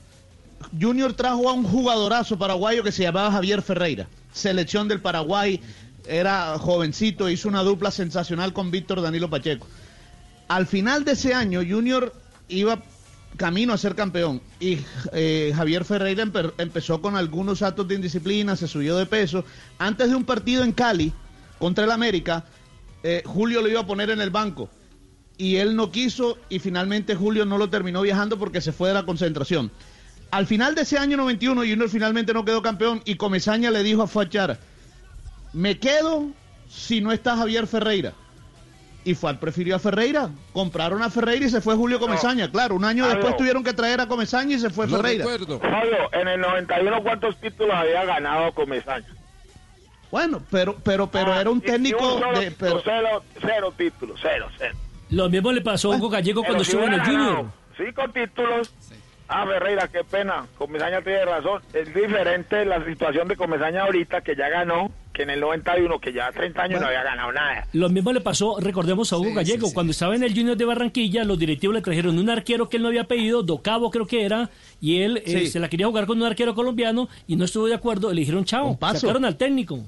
Junior 0.80 1.12
trajo 1.14 1.48
a 1.50 1.52
un 1.54 1.64
jugadorazo 1.64 2.38
paraguayo 2.38 2.84
que 2.84 2.92
se 2.92 3.02
llamaba 3.02 3.32
Javier 3.32 3.60
Ferreira. 3.60 4.06
Selección 4.32 4.86
del 4.86 5.00
Paraguay, 5.00 5.60
era 6.06 6.56
jovencito, 6.56 7.28
hizo 7.28 7.48
una 7.48 7.64
dupla 7.64 7.90
sensacional 7.90 8.52
con 8.52 8.70
Víctor 8.70 9.02
Danilo 9.02 9.28
Pacheco. 9.28 9.66
Al 10.46 10.68
final 10.68 11.04
de 11.04 11.12
ese 11.12 11.34
año, 11.34 11.62
Junior 11.68 12.12
iba 12.48 12.80
camino 13.36 13.72
a 13.72 13.78
ser 13.78 13.94
campeón 13.94 14.40
y 14.60 14.78
eh, 15.12 15.52
Javier 15.54 15.84
Ferreira 15.84 16.24
empe- 16.24 16.52
empezó 16.58 17.00
con 17.02 17.16
algunos 17.16 17.62
actos 17.62 17.88
de 17.88 17.96
indisciplina, 17.96 18.56
se 18.56 18.68
subió 18.68 18.96
de 18.96 19.06
peso. 19.06 19.44
Antes 19.78 20.08
de 20.10 20.14
un 20.16 20.24
partido 20.24 20.62
en 20.62 20.72
Cali 20.72 21.12
contra 21.58 21.84
el 21.84 21.90
América, 21.90 22.44
eh, 23.02 23.22
Julio 23.24 23.60
lo 23.62 23.68
iba 23.68 23.80
a 23.80 23.86
poner 23.86 24.10
en 24.10 24.20
el 24.20 24.30
banco 24.30 24.70
y 25.36 25.56
él 25.56 25.74
no 25.74 25.90
quiso 25.90 26.38
y 26.48 26.58
finalmente 26.60 27.14
Julio 27.16 27.44
no 27.44 27.58
lo 27.58 27.68
terminó 27.70 28.02
viajando 28.02 28.38
porque 28.38 28.60
se 28.60 28.72
fue 28.72 28.88
de 28.88 28.94
la 28.94 29.04
concentración. 29.04 29.70
Al 30.30 30.46
final 30.46 30.74
de 30.74 30.82
ese 30.82 30.98
año 30.98 31.16
91 31.16 31.60
Junior 31.62 31.88
finalmente 31.88 32.32
no 32.32 32.44
quedó 32.44 32.62
campeón 32.62 33.02
y 33.04 33.16
Comesaña 33.16 33.70
le 33.70 33.82
dijo 33.82 34.02
a 34.02 34.06
Fachara, 34.06 34.58
me 35.52 35.78
quedo 35.78 36.28
si 36.68 37.00
no 37.00 37.12
está 37.12 37.36
Javier 37.36 37.66
Ferreira. 37.66 38.14
Y 39.06 39.14
Fat 39.14 39.38
prefirió 39.38 39.76
a 39.76 39.78
Ferreira, 39.78 40.30
compraron 40.54 41.02
a 41.02 41.10
Ferreira 41.10 41.44
y 41.44 41.50
se 41.50 41.60
fue 41.60 41.74
Julio 41.74 41.98
Comesaña. 42.00 42.50
Claro, 42.50 42.74
un 42.74 42.84
año 42.84 43.06
después 43.06 43.36
tuvieron 43.36 43.62
que 43.62 43.74
traer 43.74 44.00
a 44.00 44.06
Comesaña 44.06 44.56
y 44.56 44.58
se 44.58 44.70
fue 44.70 44.88
Ferreira. 44.88 45.24
Fabio, 45.24 45.60
en 46.12 46.28
el 46.28 46.40
91, 46.40 47.02
¿cuántos 47.02 47.36
títulos 47.38 47.74
había 47.74 48.04
ganado 48.06 48.52
Comesaña? 48.52 49.06
Bueno, 50.10 50.40
pero 50.50 50.76
pero 50.82 51.10
pero 51.10 51.32
Ah, 51.32 51.40
era 51.40 51.50
un 51.50 51.60
técnico 51.60 52.18
solo- 52.18 52.38
de 52.38 52.50
pero 52.52 52.80
cero, 52.84 53.22
cero 53.40 53.74
títulos, 53.76 54.18
cero, 54.22 54.46
cero. 54.56 54.74
Lo 55.10 55.28
mismo 55.28 55.52
le 55.52 55.60
pasó 55.60 55.92
a 55.92 55.96
Hugo 55.96 56.08
Gallego 56.08 56.40
Pero 56.42 56.52
cuando 56.54 56.64
si 56.64 56.70
estuvo 56.70 56.86
en 56.86 56.94
el 56.94 57.00
Junior. 57.04 57.46
Cinco 57.76 58.02
títulos. 58.12 58.72
Ah, 59.28 59.44
Ferreira, 59.46 59.88
qué 59.88 60.04
pena. 60.04 60.46
Comesaña 60.56 61.02
tiene 61.02 61.24
razón. 61.24 61.60
Es 61.72 61.92
diferente 61.92 62.64
la 62.64 62.84
situación 62.84 63.26
de 63.28 63.36
Comesaña 63.36 63.82
ahorita, 63.82 64.20
que 64.20 64.36
ya 64.36 64.48
ganó, 64.48 64.90
que 65.14 65.22
en 65.22 65.30
el 65.30 65.40
91, 65.40 66.00
que 66.00 66.12
ya 66.12 66.30
30 66.32 66.60
años 66.62 66.80
no 66.80 66.88
había 66.88 67.04
ganado 67.04 67.32
nada. 67.32 67.66
Lo 67.72 67.88
mismo 67.88 68.12
le 68.12 68.20
pasó, 68.20 68.58
recordemos 68.60 69.12
a 69.12 69.16
Hugo 69.16 69.32
Gallego, 69.32 69.72
cuando 69.72 69.92
estaba 69.92 70.14
en 70.16 70.24
el 70.24 70.34
Junior 70.34 70.56
de 70.56 70.64
Barranquilla, 70.64 71.22
los 71.24 71.38
directivos 71.38 71.72
le 71.74 71.80
trajeron 71.82 72.18
un 72.18 72.28
arquero 72.28 72.68
que 72.68 72.76
él 72.78 72.82
no 72.82 72.88
había 72.88 73.04
pedido, 73.04 73.42
Docabo 73.44 73.90
creo 73.92 74.06
que 74.06 74.24
era, 74.24 74.50
y 74.80 75.02
él 75.02 75.22
eh, 75.24 75.38
Sí. 75.44 75.46
se 75.46 75.60
la 75.60 75.68
quería 75.68 75.86
jugar 75.86 76.06
con 76.06 76.18
un 76.18 76.24
arquero 76.26 76.54
colombiano 76.56 77.08
y 77.28 77.36
no 77.36 77.44
estuvo 77.44 77.66
de 77.68 77.74
acuerdo, 77.74 78.12
le 78.12 78.20
dijeron 78.20 78.44
chao, 78.44 78.76
paso. 78.76 78.98
sacaron 79.00 79.24
al 79.24 79.36
técnico. 79.36 79.78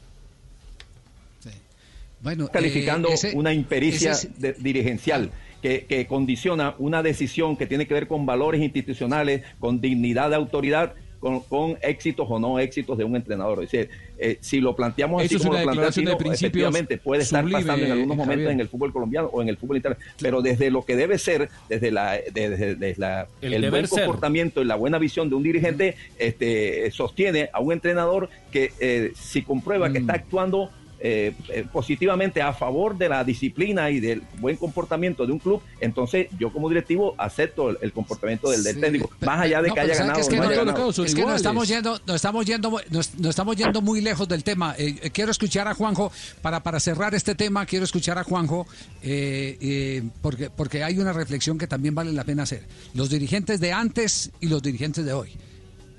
Bueno, 2.22 2.49
calificando 2.49 3.09
eh, 3.09 3.14
ese- 3.14 3.37
una 3.37 3.53
impericia 3.53 4.12
ese 4.12 4.29
es- 4.29 4.41
de- 4.41 4.53
dirigencial 4.55 5.31
que, 5.61 5.87
que 5.87 6.07
condiciona 6.07 6.74
una 6.79 7.03
decisión 7.03 7.57
que 7.57 7.66
tiene 7.66 7.87
que 7.87 7.95
ver 7.95 8.07
con 8.09 8.27
valores 8.27 8.61
institucionales, 8.62 9.43
con 9.59 9.81
dignidad 9.81 10.31
de 10.31 10.37
autoridad 10.37 10.95
con, 11.21 11.41
con 11.41 11.77
éxitos 11.83 12.27
o 12.29 12.39
no 12.39 12.59
éxitos 12.59 12.97
de 12.99 13.05
un 13.05 13.17
entrenador. 13.17 13.62
Es 13.64 13.71
decir, 13.71 13.91
eh, 14.19 14.39
si 14.41 14.61
lo 14.61 14.75
planteamos 14.77 15.23
así 15.23 15.35
es 15.37 15.43
como 15.43 15.53
una 15.53 15.62
lo 15.64 15.71
declaración 15.71 16.05
de 16.07 16.17
principios 16.17 16.43
efectivamente 16.43 16.99
puede 16.99 17.23
estar 17.23 17.43
sublime, 17.43 17.61
pasando 17.62 17.87
en 17.87 17.93
algunos 17.93 18.17
momentos 18.17 18.35
Javier. 18.37 18.51
en 18.53 18.61
el 18.61 18.69
fútbol 18.69 18.93
colombiano 18.93 19.29
o 19.33 19.43
en 19.43 19.49
el 19.49 19.57
fútbol 19.57 19.77
internacional, 19.77 20.14
pero 20.21 20.43
desde 20.43 20.71
lo 20.71 20.85
que 20.85 20.97
debe 20.97 21.19
ser, 21.19 21.49
desde 21.69 21.91
la, 21.91 22.19
desde, 22.33 22.75
desde 22.77 23.01
la- 23.01 23.29
El 23.41 23.71
buen 23.71 23.87
ser. 23.87 24.05
comportamiento 24.05 24.62
y 24.62 24.64
la 24.64 24.77
buena 24.77 24.99
visión 24.99 25.29
de 25.29 25.35
un 25.35 25.43
dirigente, 25.43 25.97
este, 26.19 26.91
sostiene 26.91 27.51
a 27.53 27.61
un 27.61 27.73
entrenador 27.73 28.29
que 28.51 28.73
eh, 28.81 29.12
si 29.14 29.43
comprueba 29.43 29.91
que 29.93 29.99
está 29.99 30.14
actuando 30.14 30.71
eh, 31.01 31.35
eh, 31.51 31.65
positivamente 31.73 32.41
a 32.43 32.53
favor 32.53 32.97
de 32.97 33.09
la 33.09 33.23
disciplina 33.25 33.91
y 33.91 34.01
del 34.01 34.23
buen 34.39 34.57
comportamiento 34.57 35.27
de 35.27 35.33
un 35.33 35.39
club, 35.39 35.61
entonces 35.81 36.29
yo 36.39 36.53
como 36.53 36.69
directivo 36.69 37.15
acepto 37.19 37.71
el, 37.71 37.79
el 37.83 37.93
comportamiento 37.93 38.51
del, 38.51 38.63
del 38.63 38.75
Sí, 38.77 38.81
técnico, 38.81 39.11
más 39.21 39.41
allá 39.41 39.61
de 39.63 39.69
no, 39.69 39.75
que 39.75 39.81
haya 39.81 39.95
¿sabe 39.95 40.07
ganado? 40.09 40.21
Es 40.21 40.29
que, 40.29 40.37
no 40.37 40.45
es 40.45 41.15
que 41.15 41.23
nos 41.23 41.37
estamos 41.37 41.69
yendo, 41.69 42.01
nos 42.07 42.17
estamos 42.17 42.47
yendo, 42.47 42.71
muy- 42.71 42.83
nos, 42.91 43.15
nos 43.15 43.31
estamos 43.31 43.57
yendo 43.57 43.83
muy 43.83 44.01
lejos 44.01 44.27
del 44.29 44.43
tema. 44.43 44.75
Eh, 44.79 44.97
eh, 45.03 45.11
quiero 45.11 45.31
escuchar 45.31 45.69
a 45.69 45.75
Juanjo 45.75 46.11
para 46.43 46.63
para 46.63 46.81
cerrar 46.81 47.15
este 47.15 47.35
tema. 47.35 47.67
Quiero 47.67 47.85
escuchar 47.85 48.19
a 48.19 48.25
Juanjo 48.25 48.67
eh, 49.03 49.59
eh, 49.61 50.03
porque 50.23 50.51
porque 50.51 50.83
hay 50.83 50.99
una 50.99 51.13
reflexión 51.13 51.59
que 51.59 51.67
también 51.67 51.95
vale 51.95 52.13
la 52.13 52.25
pena 52.25 52.45
hacer. 52.45 52.65
Los 52.95 53.11
dirigentes 53.11 53.61
de 53.61 53.73
antes 53.73 54.31
y 54.41 54.49
los 54.49 54.63
dirigentes 54.63 55.05
de 55.05 55.13
hoy. 55.13 55.31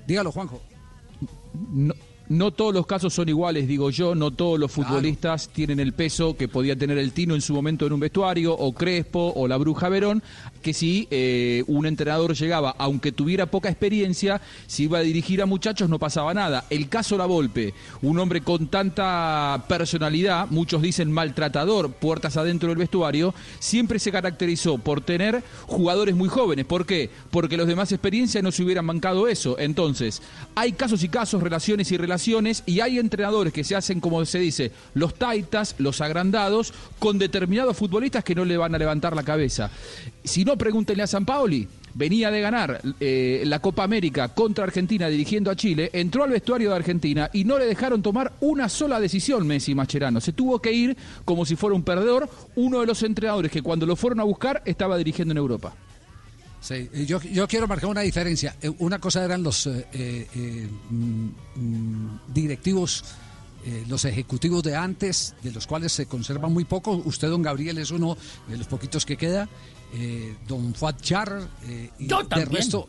Dígalo, 0.06 0.32
Juanjo. 0.32 0.60
No, 1.70 1.94
no 2.28 2.50
todos 2.50 2.74
los 2.74 2.86
casos 2.86 3.14
son 3.14 3.28
iguales, 3.28 3.66
digo 3.66 3.90
yo, 3.90 4.14
no 4.14 4.30
todos 4.30 4.58
los 4.58 4.70
futbolistas 4.70 5.48
tienen 5.48 5.80
el 5.80 5.92
peso 5.92 6.36
que 6.36 6.48
podía 6.48 6.76
tener 6.76 6.98
el 6.98 7.12
Tino 7.12 7.34
en 7.34 7.40
su 7.40 7.54
momento 7.54 7.86
en 7.86 7.92
un 7.94 8.00
vestuario, 8.00 8.54
o 8.54 8.72
Crespo, 8.72 9.32
o 9.34 9.48
la 9.48 9.56
Bruja 9.56 9.88
Verón, 9.88 10.22
que 10.62 10.74
si 10.74 11.08
eh, 11.10 11.64
un 11.66 11.86
entrenador 11.86 12.34
llegaba, 12.34 12.74
aunque 12.78 13.12
tuviera 13.12 13.46
poca 13.46 13.70
experiencia, 13.70 14.40
si 14.66 14.84
iba 14.84 14.98
a 14.98 15.02
dirigir 15.02 15.40
a 15.40 15.46
muchachos 15.46 15.88
no 15.88 15.98
pasaba 15.98 16.34
nada. 16.34 16.64
El 16.68 16.88
caso 16.88 17.16
La 17.16 17.26
Volpe, 17.26 17.72
un 18.02 18.18
hombre 18.18 18.42
con 18.42 18.68
tanta 18.68 19.64
personalidad, 19.68 20.48
muchos 20.50 20.82
dicen 20.82 21.10
maltratador, 21.10 21.92
puertas 21.92 22.36
adentro 22.36 22.68
del 22.68 22.78
vestuario, 22.78 23.34
siempre 23.58 23.98
se 23.98 24.12
caracterizó 24.12 24.78
por 24.78 25.00
tener 25.00 25.42
jugadores 25.66 26.14
muy 26.14 26.28
jóvenes. 26.28 26.66
¿Por 26.66 26.84
qué? 26.84 27.08
Porque 27.30 27.56
los 27.56 27.66
demás 27.66 27.90
experiencias 27.92 28.44
no 28.44 28.52
se 28.52 28.62
hubieran 28.62 28.86
bancado 28.86 29.28
eso. 29.28 29.58
Entonces, 29.58 30.20
hay 30.54 30.72
casos 30.72 31.02
y 31.02 31.08
casos, 31.08 31.42
relaciones 31.42 31.90
y 31.90 31.96
relaciones, 31.96 32.17
y 32.66 32.80
hay 32.80 32.98
entrenadores 32.98 33.52
que 33.52 33.64
se 33.64 33.76
hacen, 33.76 34.00
como 34.00 34.24
se 34.24 34.38
dice, 34.38 34.72
los 34.94 35.14
taitas, 35.14 35.74
los 35.78 36.00
agrandados, 36.00 36.72
con 36.98 37.18
determinados 37.18 37.76
futbolistas 37.76 38.24
que 38.24 38.34
no 38.34 38.44
le 38.44 38.56
van 38.56 38.74
a 38.74 38.78
levantar 38.78 39.14
la 39.14 39.22
cabeza. 39.22 39.70
Si 40.24 40.44
no, 40.44 40.56
pregúntenle 40.56 41.02
a 41.02 41.06
San 41.06 41.24
Paoli. 41.24 41.68
Venía 41.94 42.30
de 42.30 42.40
ganar 42.40 42.80
eh, 43.00 43.42
la 43.46 43.60
Copa 43.60 43.82
América 43.82 44.28
contra 44.28 44.64
Argentina 44.64 45.08
dirigiendo 45.08 45.50
a 45.50 45.56
Chile, 45.56 45.90
entró 45.92 46.22
al 46.22 46.30
vestuario 46.30 46.70
de 46.70 46.76
Argentina 46.76 47.30
y 47.32 47.44
no 47.44 47.58
le 47.58 47.64
dejaron 47.64 48.02
tomar 48.02 48.34
una 48.40 48.68
sola 48.68 49.00
decisión 49.00 49.46
Messi 49.46 49.74
Mascherano. 49.74 50.20
Se 50.20 50.32
tuvo 50.32 50.60
que 50.60 50.72
ir 50.72 50.96
como 51.24 51.44
si 51.44 51.56
fuera 51.56 51.74
un 51.74 51.82
perdedor, 51.82 52.28
uno 52.56 52.80
de 52.80 52.86
los 52.86 53.02
entrenadores 53.02 53.50
que 53.50 53.62
cuando 53.62 53.86
lo 53.86 53.96
fueron 53.96 54.20
a 54.20 54.24
buscar 54.24 54.62
estaba 54.64 54.96
dirigiendo 54.96 55.32
en 55.32 55.38
Europa. 55.38 55.74
Sí, 56.60 56.88
yo, 57.06 57.20
yo 57.22 57.46
quiero 57.46 57.68
marcar 57.68 57.88
una 57.90 58.00
diferencia. 58.00 58.56
Eh, 58.60 58.70
Una 58.78 58.98
cosa 58.98 59.24
eran 59.24 59.42
los 59.42 59.66
eh, 59.66 59.86
eh, 59.92 60.68
mm, 60.90 61.28
mm, 61.54 62.20
directivos, 62.34 63.04
eh, 63.64 63.84
los 63.88 64.04
ejecutivos 64.04 64.62
de 64.64 64.74
antes, 64.74 65.34
de 65.42 65.52
los 65.52 65.66
cuales 65.66 65.92
se 65.92 66.06
conserva 66.06 66.48
muy 66.48 66.64
poco. 66.64 66.92
Usted, 67.04 67.28
don 67.28 67.42
Gabriel, 67.42 67.78
es 67.78 67.90
uno 67.90 68.16
de 68.48 68.56
los 68.56 68.66
poquitos 68.66 69.06
que 69.06 69.16
queda. 69.16 69.48
Don 70.46 70.74
Fuad 70.74 70.96
Char. 71.00 71.48
y 71.98 72.08
Yo 72.08 72.18
de 72.22 72.28
también. 72.28 72.50
resto, 72.52 72.88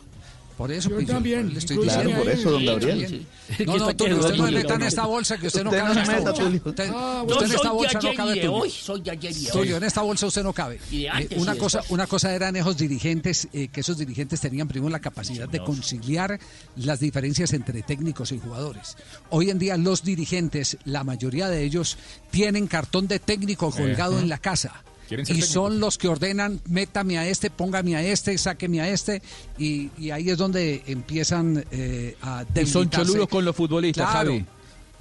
por 0.60 0.74
eso 0.74 0.90
Yo 0.90 0.96
pues, 0.96 1.08
también, 1.08 1.54
le 1.54 1.60
estoy 1.60 1.78
diciendo. 1.78 2.10
Claro, 2.10 2.24
por 2.26 2.30
eso, 2.34 2.52
don 2.52 2.66
Gabriel. 2.66 3.26
No, 3.66 3.78
no, 3.78 3.96
Tulio, 3.96 4.20
usted 4.20 4.36
no 4.36 4.52
meta 4.52 4.76
en 4.76 4.82
esta 4.82 5.06
bolsa, 5.06 5.38
que 5.38 5.48
usted 5.48 5.64
no 5.64 5.72
cabe 5.72 5.92
en 5.92 5.96
no 5.96 6.02
esta 6.02 6.18
meta, 6.18 6.32
bolsa. 6.32 6.44
Tulio. 6.44 6.62
Usted, 6.66 6.92
Ah, 6.94 7.24
usted 7.26 7.40
yo 7.40 7.46
en 7.46 7.52
esta 7.54 7.72
bolsa 7.72 8.00
no 8.04 8.14
cabe, 8.14 8.34
Tulio. 8.34 8.54
hoy, 8.54 8.70
soy 8.70 9.02
de 9.02 9.12
ayer 9.12 9.34
Tulio, 9.54 9.78
en 9.78 9.84
esta 9.86 10.02
bolsa 10.02 10.28
usted 10.28 10.44
no 10.44 10.52
cabe. 10.52 10.82
Eh, 10.92 11.30
una, 11.38 11.56
cosa, 11.56 11.82
una 11.88 12.08
cosa 12.08 12.36
eran 12.36 12.58
esos 12.58 12.76
dirigentes, 12.76 13.48
eh, 13.54 13.70
que 13.70 13.80
esos 13.80 13.98
dirigentes 13.98 14.42
tenían 14.42 14.68
primero 14.68 14.90
la 14.92 15.00
capacidad 15.00 15.48
de 15.48 15.64
conciliar 15.64 16.38
las 16.76 17.00
diferencias 17.00 17.54
entre 17.54 17.82
técnicos 17.82 18.34
y 18.34 18.40
jugadores. 18.40 18.98
Hoy 19.30 19.52
en 19.52 19.60
día 19.60 19.78
los 19.78 20.04
dirigentes, 20.04 20.78
la 20.84 21.06
mayoría 21.06 21.48
de 21.48 21.64
ellos, 21.64 21.98
tienen 22.32 22.68
cartón 22.68 23.08
de 23.08 23.20
técnico 23.20 23.72
colgado 23.72 24.20
en 24.20 24.28
la 24.28 24.40
casa. 24.40 24.84
Quieren 25.10 25.26
ser 25.26 25.36
Y 25.36 25.40
técnicos. 25.40 25.54
son 25.54 25.80
los 25.82 25.98
que 25.98 26.08
ordenan, 26.08 26.62
métame 26.70 27.18
a 27.18 27.28
este, 27.28 27.50
póngame 27.50 27.96
a 27.98 28.04
este, 28.04 28.38
sáqueme 28.38 28.80
a 28.80 28.88
este, 28.88 29.22
y, 29.58 29.90
y 29.98 30.12
ahí 30.12 30.30
es 30.30 30.38
donde 30.38 30.84
empiezan 30.88 31.66
eh, 31.72 32.16
a 32.22 32.46
Y 32.56 32.66
son 32.68 32.90
cholulos 32.90 33.28
con 33.28 33.44
los 33.44 33.54
futbolistas, 33.56 34.10
Claro, 34.10 34.30
Javi. 34.30 34.46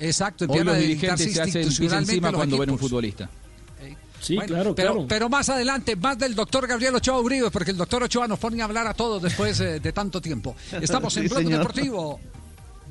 Exacto, 0.00 0.44
Hoy 0.44 0.48
empiezan 0.58 0.66
los 0.66 0.74
a 0.74 0.78
dirigentes 0.78 1.32
se 1.34 1.42
hacen 1.42 1.62
encima 1.62 2.30
los 2.30 2.38
cuando 2.38 2.58
ven 2.58 2.70
un 2.70 2.74
equipos. 2.74 2.90
futbolista. 2.90 3.30
Sí, 4.20 4.34
Bueno, 4.34 4.48
claro, 4.48 4.74
pero, 4.74 4.92
claro. 4.94 5.06
pero 5.08 5.28
más 5.28 5.48
adelante, 5.48 5.94
más 5.94 6.18
del 6.18 6.34
doctor 6.34 6.66
Gabriel 6.66 6.92
Ochoa 6.96 7.20
Uribe, 7.20 7.52
porque 7.52 7.70
el 7.70 7.76
doctor 7.76 8.02
Ochoa 8.02 8.26
nos 8.26 8.40
pone 8.40 8.60
a 8.60 8.64
hablar 8.64 8.88
a 8.88 8.94
todos 8.94 9.22
después 9.22 9.60
eh, 9.60 9.78
de 9.78 9.92
tanto 9.92 10.20
tiempo. 10.20 10.56
Estamos 10.80 11.16
en 11.18 11.22
Sí, 11.22 11.28
Blog 11.28 11.38
señor. 11.42 11.58
Deportivo 11.60 12.18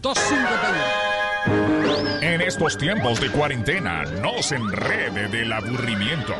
251. 0.01 2.21
En 2.21 2.39
estos 2.41 2.77
tiempos 2.77 3.19
de 3.19 3.29
cuarentena, 3.31 4.03
no 4.05 4.41
se 4.41 4.55
enrede 4.55 5.27
del 5.27 5.51
aburrimiento. 5.51 6.33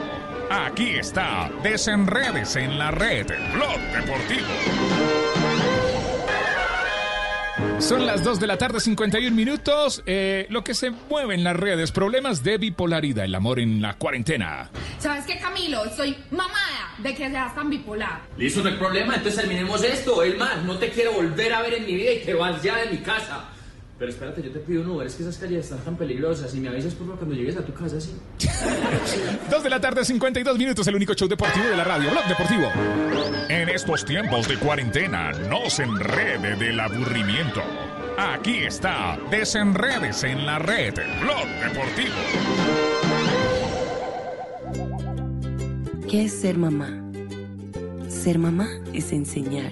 Aquí 0.49 0.91
está, 0.91 1.51
desenredes 1.61 2.55
en 2.55 2.79
la 2.79 2.91
red, 2.91 3.27
Blog 3.53 3.79
Deportivo. 3.93 4.47
Son 7.79 8.05
las 8.05 8.23
2 8.23 8.39
de 8.39 8.47
la 8.47 8.57
tarde, 8.57 8.79
51 8.79 9.35
minutos. 9.35 10.01
Eh, 10.05 10.47
lo 10.49 10.63
que 10.63 10.73
se 10.73 10.89
mueve 10.89 11.35
en 11.35 11.43
las 11.43 11.55
redes, 11.55 11.91
problemas 11.91 12.43
de 12.43 12.57
bipolaridad, 12.57 13.25
el 13.25 13.35
amor 13.35 13.59
en 13.59 13.81
la 13.81 13.95
cuarentena. 13.95 14.69
¿Sabes 14.99 15.25
qué, 15.25 15.37
Camilo? 15.37 15.85
Estoy 15.85 16.17
mamada 16.31 16.95
de 16.97 17.13
que 17.13 17.29
seas 17.29 17.53
tan 17.53 17.69
bipolar. 17.69 18.21
Listo, 18.37 18.63
no 18.63 18.69
hay 18.69 18.75
problema, 18.77 19.15
entonces 19.15 19.41
terminemos 19.41 19.83
esto. 19.83 20.23
El 20.23 20.37
más, 20.37 20.63
no 20.63 20.77
te 20.77 20.89
quiero 20.89 21.11
volver 21.11 21.53
a 21.53 21.61
ver 21.61 21.75
en 21.75 21.85
mi 21.85 21.95
vida 21.95 22.11
y 22.13 22.19
te 22.19 22.33
vas 22.33 22.63
ya 22.63 22.77
de 22.77 22.89
mi 22.89 22.97
casa. 22.97 23.49
Pero 23.99 24.11
espérate, 24.11 24.43
yo 24.43 24.51
te 24.51 24.59
pido 24.59 24.83
un 24.83 24.89
Uber, 24.89 25.07
es 25.07 25.15
que 25.15 25.23
esas 25.23 25.37
calles 25.37 25.65
están 25.65 25.79
tan 25.79 25.97
peligrosas 25.97 26.53
y 26.53 26.59
me 26.59 26.69
avisas 26.69 26.93
por 26.93 27.07
favor 27.07 27.17
cuando 27.17 27.35
llegues 27.35 27.57
a 27.57 27.65
tu 27.65 27.73
casa, 27.73 27.99
¿sí? 27.99 28.11
2 29.49 29.63
de 29.63 29.69
la 29.69 29.81
tarde, 29.81 30.05
52 30.05 30.57
minutos, 30.57 30.85
el 30.85 30.95
único 30.95 31.15
show 31.15 31.27
deportivo 31.27 31.65
de 31.65 31.75
la 31.75 31.83
radio, 31.83 32.11
Blog 32.11 32.27
Deportivo. 32.27 32.71
En 33.49 33.69
estos 33.69 34.05
tiempos 34.05 34.47
de 34.47 34.57
cuarentena, 34.57 35.31
no 35.49 35.67
se 35.69 35.83
enrede 35.83 36.55
del 36.57 36.79
aburrimiento. 36.79 37.63
Aquí 38.19 38.59
está, 38.59 39.17
desenredes 39.31 40.23
en 40.23 40.45
la 40.45 40.59
red, 40.59 40.93
Blog 41.21 41.47
Deportivo. 41.63 42.15
¿Qué 46.07 46.25
es 46.25 46.33
ser 46.33 46.57
mamá? 46.57 47.03
Ser 48.09 48.37
mamá 48.37 48.69
es 48.93 49.11
enseñar. 49.11 49.71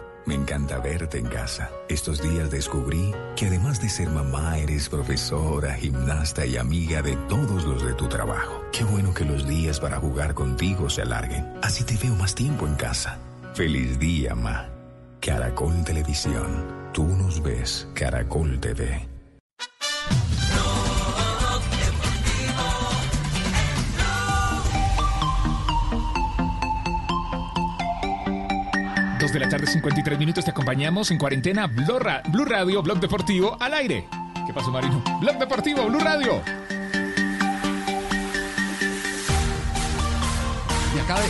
me 0.25 0.35
encanta 0.35 0.79
verte 0.79 1.17
en 1.17 1.27
casa. 1.27 1.69
Estos 1.89 2.21
días 2.21 2.51
descubrí 2.51 3.13
que 3.35 3.47
además 3.47 3.81
de 3.81 3.89
ser 3.89 4.09
mamá, 4.09 4.57
eres 4.57 4.89
profesora, 4.89 5.73
gimnasta 5.75 6.45
y 6.45 6.57
amiga 6.57 7.01
de 7.01 7.15
todos 7.27 7.65
los 7.65 7.85
de 7.85 7.93
tu 7.93 8.07
trabajo. 8.07 8.63
Qué 8.71 8.83
bueno 8.83 9.13
que 9.13 9.25
los 9.25 9.47
días 9.47 9.79
para 9.79 9.97
jugar 9.97 10.33
contigo 10.33 10.89
se 10.89 11.01
alarguen. 11.01 11.45
Así 11.61 11.83
te 11.83 11.97
veo 11.97 12.15
más 12.15 12.35
tiempo 12.35 12.65
en 12.67 12.75
casa. 12.75 13.19
Feliz 13.53 13.99
día, 13.99 14.35
ma. 14.35 14.69
Caracol 15.19 15.83
Televisión. 15.83 16.65
Tú 16.93 17.05
nos 17.05 17.41
ves, 17.43 17.87
Caracol 17.93 18.59
TV. 18.59 19.10
Dos 29.21 29.31
de 29.31 29.39
la 29.39 29.47
tarde, 29.47 29.67
53 29.67 30.17
minutos, 30.17 30.43
te 30.43 30.49
acompañamos 30.49 31.11
en 31.11 31.19
cuarentena, 31.19 31.67
Blue, 31.67 31.99
Ra- 31.99 32.23
Blue 32.29 32.43
Radio, 32.43 32.81
Blog 32.81 32.99
Deportivo, 32.99 33.55
al 33.59 33.75
aire. 33.75 34.07
¿Qué 34.47 34.51
pasó, 34.51 34.71
Marino? 34.71 35.03
Blog 35.19 35.37
Deportivo, 35.37 35.85
Blue 35.85 35.99
Radio. 35.99 36.41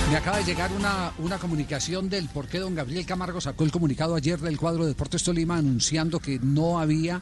Me 0.10 0.18
acaba, 0.18 0.38
de, 0.38 0.44
llegar 0.46 0.72
una, 0.72 1.38
comunicación 1.38 2.10
del 2.10 2.30
por 2.30 2.48
qué 2.48 2.60
don 2.60 2.76
Gabriel 2.76 3.06
Camargo 3.06 3.42
sacó 3.42 3.66
el 3.66 3.72
comunicado 3.72 4.16
ayer 4.16 4.40
del 4.40 4.58
cuadro 4.58 4.84
de 4.84 4.90
Deportes 4.90 5.24
Tolima 5.24 5.58
anunciando 5.58 6.20
que 6.20 6.40
no 6.42 6.80
había 6.80 7.22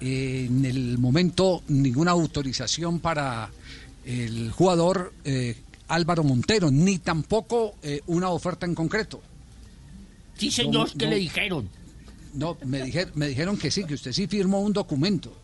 eh, 0.00 0.46
en 0.48 0.64
el 0.66 0.98
momento 0.98 1.62
ninguna 1.68 2.10
autorización 2.10 3.00
para 3.00 3.50
el 4.04 4.50
jugador 4.52 5.14
eh, 5.24 5.56
Álvaro 5.88 6.22
Montero, 6.22 6.70
ni 6.70 6.98
tampoco 6.98 7.76
eh, 7.82 8.02
una 8.06 8.28
oferta 8.28 8.66
en 8.66 8.74
concreto. 8.74 9.22
Sí, 10.36 10.50
señor, 10.50 10.88
No, 10.92 10.98
¿qué 10.98 11.04
no. 11.06 11.10
le 11.10 11.16
dijeron? 11.16 11.68
No, 12.34 12.56
me, 12.64 12.82
dijer- 12.84 13.10
me 13.14 13.28
dijeron 13.28 13.56
que 13.58 13.70
sí, 13.70 13.84
que 13.84 13.94
usted 13.94 14.12
sí 14.12 14.26
firmó 14.26 14.60
un 14.60 14.72
documento. 14.72 15.36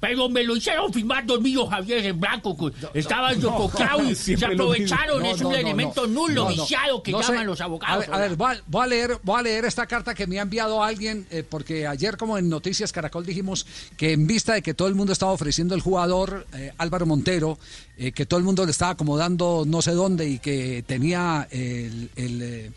Pero 0.00 0.28
me 0.28 0.42
lo 0.42 0.56
hicieron 0.56 0.92
firmar 0.92 1.24
dos 1.24 1.40
míos, 1.40 1.68
Javier, 1.70 2.04
en 2.04 2.18
blanco. 2.18 2.56
co- 2.56 2.72
Estaban 2.92 3.40
yo 3.40 3.54
con 3.54 3.68
Claudio. 3.68 4.12
Se 4.16 4.34
aprovecharon. 4.34 5.22
No, 5.22 5.30
es 5.30 5.40
no, 5.40 5.46
un 5.46 5.52
no, 5.54 5.58
elemento 5.60 6.08
no. 6.08 6.12
nulo, 6.26 6.34
No, 6.46 6.50
no. 6.50 6.62
viciado, 6.62 7.00
que 7.04 7.12
No 7.12 7.22
sé. 7.22 7.30
llaman 7.30 7.46
los 7.46 7.60
abogados. 7.60 7.94
A 7.94 7.98
ver, 8.08 8.12
a 8.12 8.18
ver, 8.18 8.34
voy, 8.36 8.56
a, 8.56 8.62
voy 8.66 8.82
a 8.82 8.86
leer, 8.88 9.18
voy 9.22 9.38
a 9.38 9.42
leer 9.42 9.64
esta 9.64 9.86
carta 9.86 10.12
que 10.16 10.26
me 10.26 10.40
ha 10.40 10.42
enviado 10.42 10.82
alguien, 10.82 11.24
eh, 11.30 11.44
porque 11.48 11.86
ayer 11.86 12.16
como 12.16 12.36
en 12.36 12.48
Noticias 12.48 12.90
Caracol 12.90 13.24
dijimos 13.24 13.64
que 13.96 14.10
en 14.10 14.26
vista 14.26 14.54
de 14.54 14.62
que 14.62 14.74
todo 14.74 14.88
el 14.88 14.96
mundo 14.96 15.12
estaba 15.12 15.30
ofreciendo 15.30 15.76
el 15.76 15.80
jugador 15.82 16.48
eh, 16.52 16.72
Álvaro 16.78 17.06
Montero, 17.06 17.60
eh, 17.96 18.10
que 18.10 18.26
todo 18.26 18.38
el 18.38 18.44
mundo 18.44 18.64
le 18.64 18.72
estaba 18.72 18.90
acomodando 18.90 19.62
no 19.68 19.82
sé 19.82 19.92
dónde 19.92 20.28
y 20.28 20.40
que 20.40 20.82
tenía 20.84 21.46
el... 21.52 22.10
el, 22.16 22.72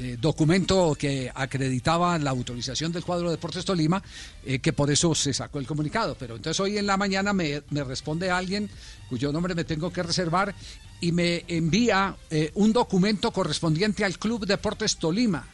eh, 0.00 0.16
documento 0.20 0.94
que 0.96 1.28
acreditaba 1.34 2.16
la 2.18 2.30
autorización 2.30 2.92
del 2.92 3.04
cuadro 3.04 3.26
de 3.26 3.32
Deportes 3.32 3.64
Tolima, 3.64 4.00
eh, 4.44 4.60
que 4.60 4.72
por 4.72 4.92
eso 4.92 5.12
se 5.12 5.34
sacó 5.34 5.58
el 5.58 5.66
comunicado. 5.66 6.16
Pero 6.16 6.36
entonces 6.36 6.60
hoy 6.60 6.78
en 6.78 6.86
la 6.86 6.96
mañana 6.96 7.32
me, 7.32 7.62
me 7.70 7.82
responde 7.82 8.30
alguien 8.30 8.70
cuyo 9.08 9.32
nombre 9.32 9.56
me 9.56 9.64
tengo 9.64 9.92
que 9.92 10.04
reservar 10.04 10.54
y 11.00 11.10
me 11.10 11.44
envía 11.48 12.16
eh, 12.30 12.52
un 12.54 12.72
documento 12.72 13.32
correspondiente 13.32 14.04
al 14.04 14.20
Club 14.20 14.46
Deportes 14.46 14.98
Tolima. 14.98 15.44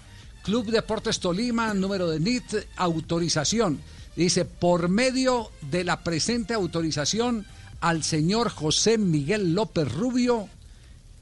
Club 0.43 0.71
Deportes 0.71 1.21
Tolima, 1.21 1.73
número 1.73 2.11
de 2.11 2.21
NIT, 2.21 2.55
autorización. 2.77 3.81
Dice, 4.15 4.45
por 4.45 4.91
medio 4.91 5.51
de 5.63 5.85
la 5.85 6.05
presente 6.05 6.53
autorización 6.53 7.47
al 7.81 8.03
señor 8.05 8.51
José 8.51 8.99
Miguel 8.99 9.55
López 9.55 9.91
Rubio, 9.91 10.51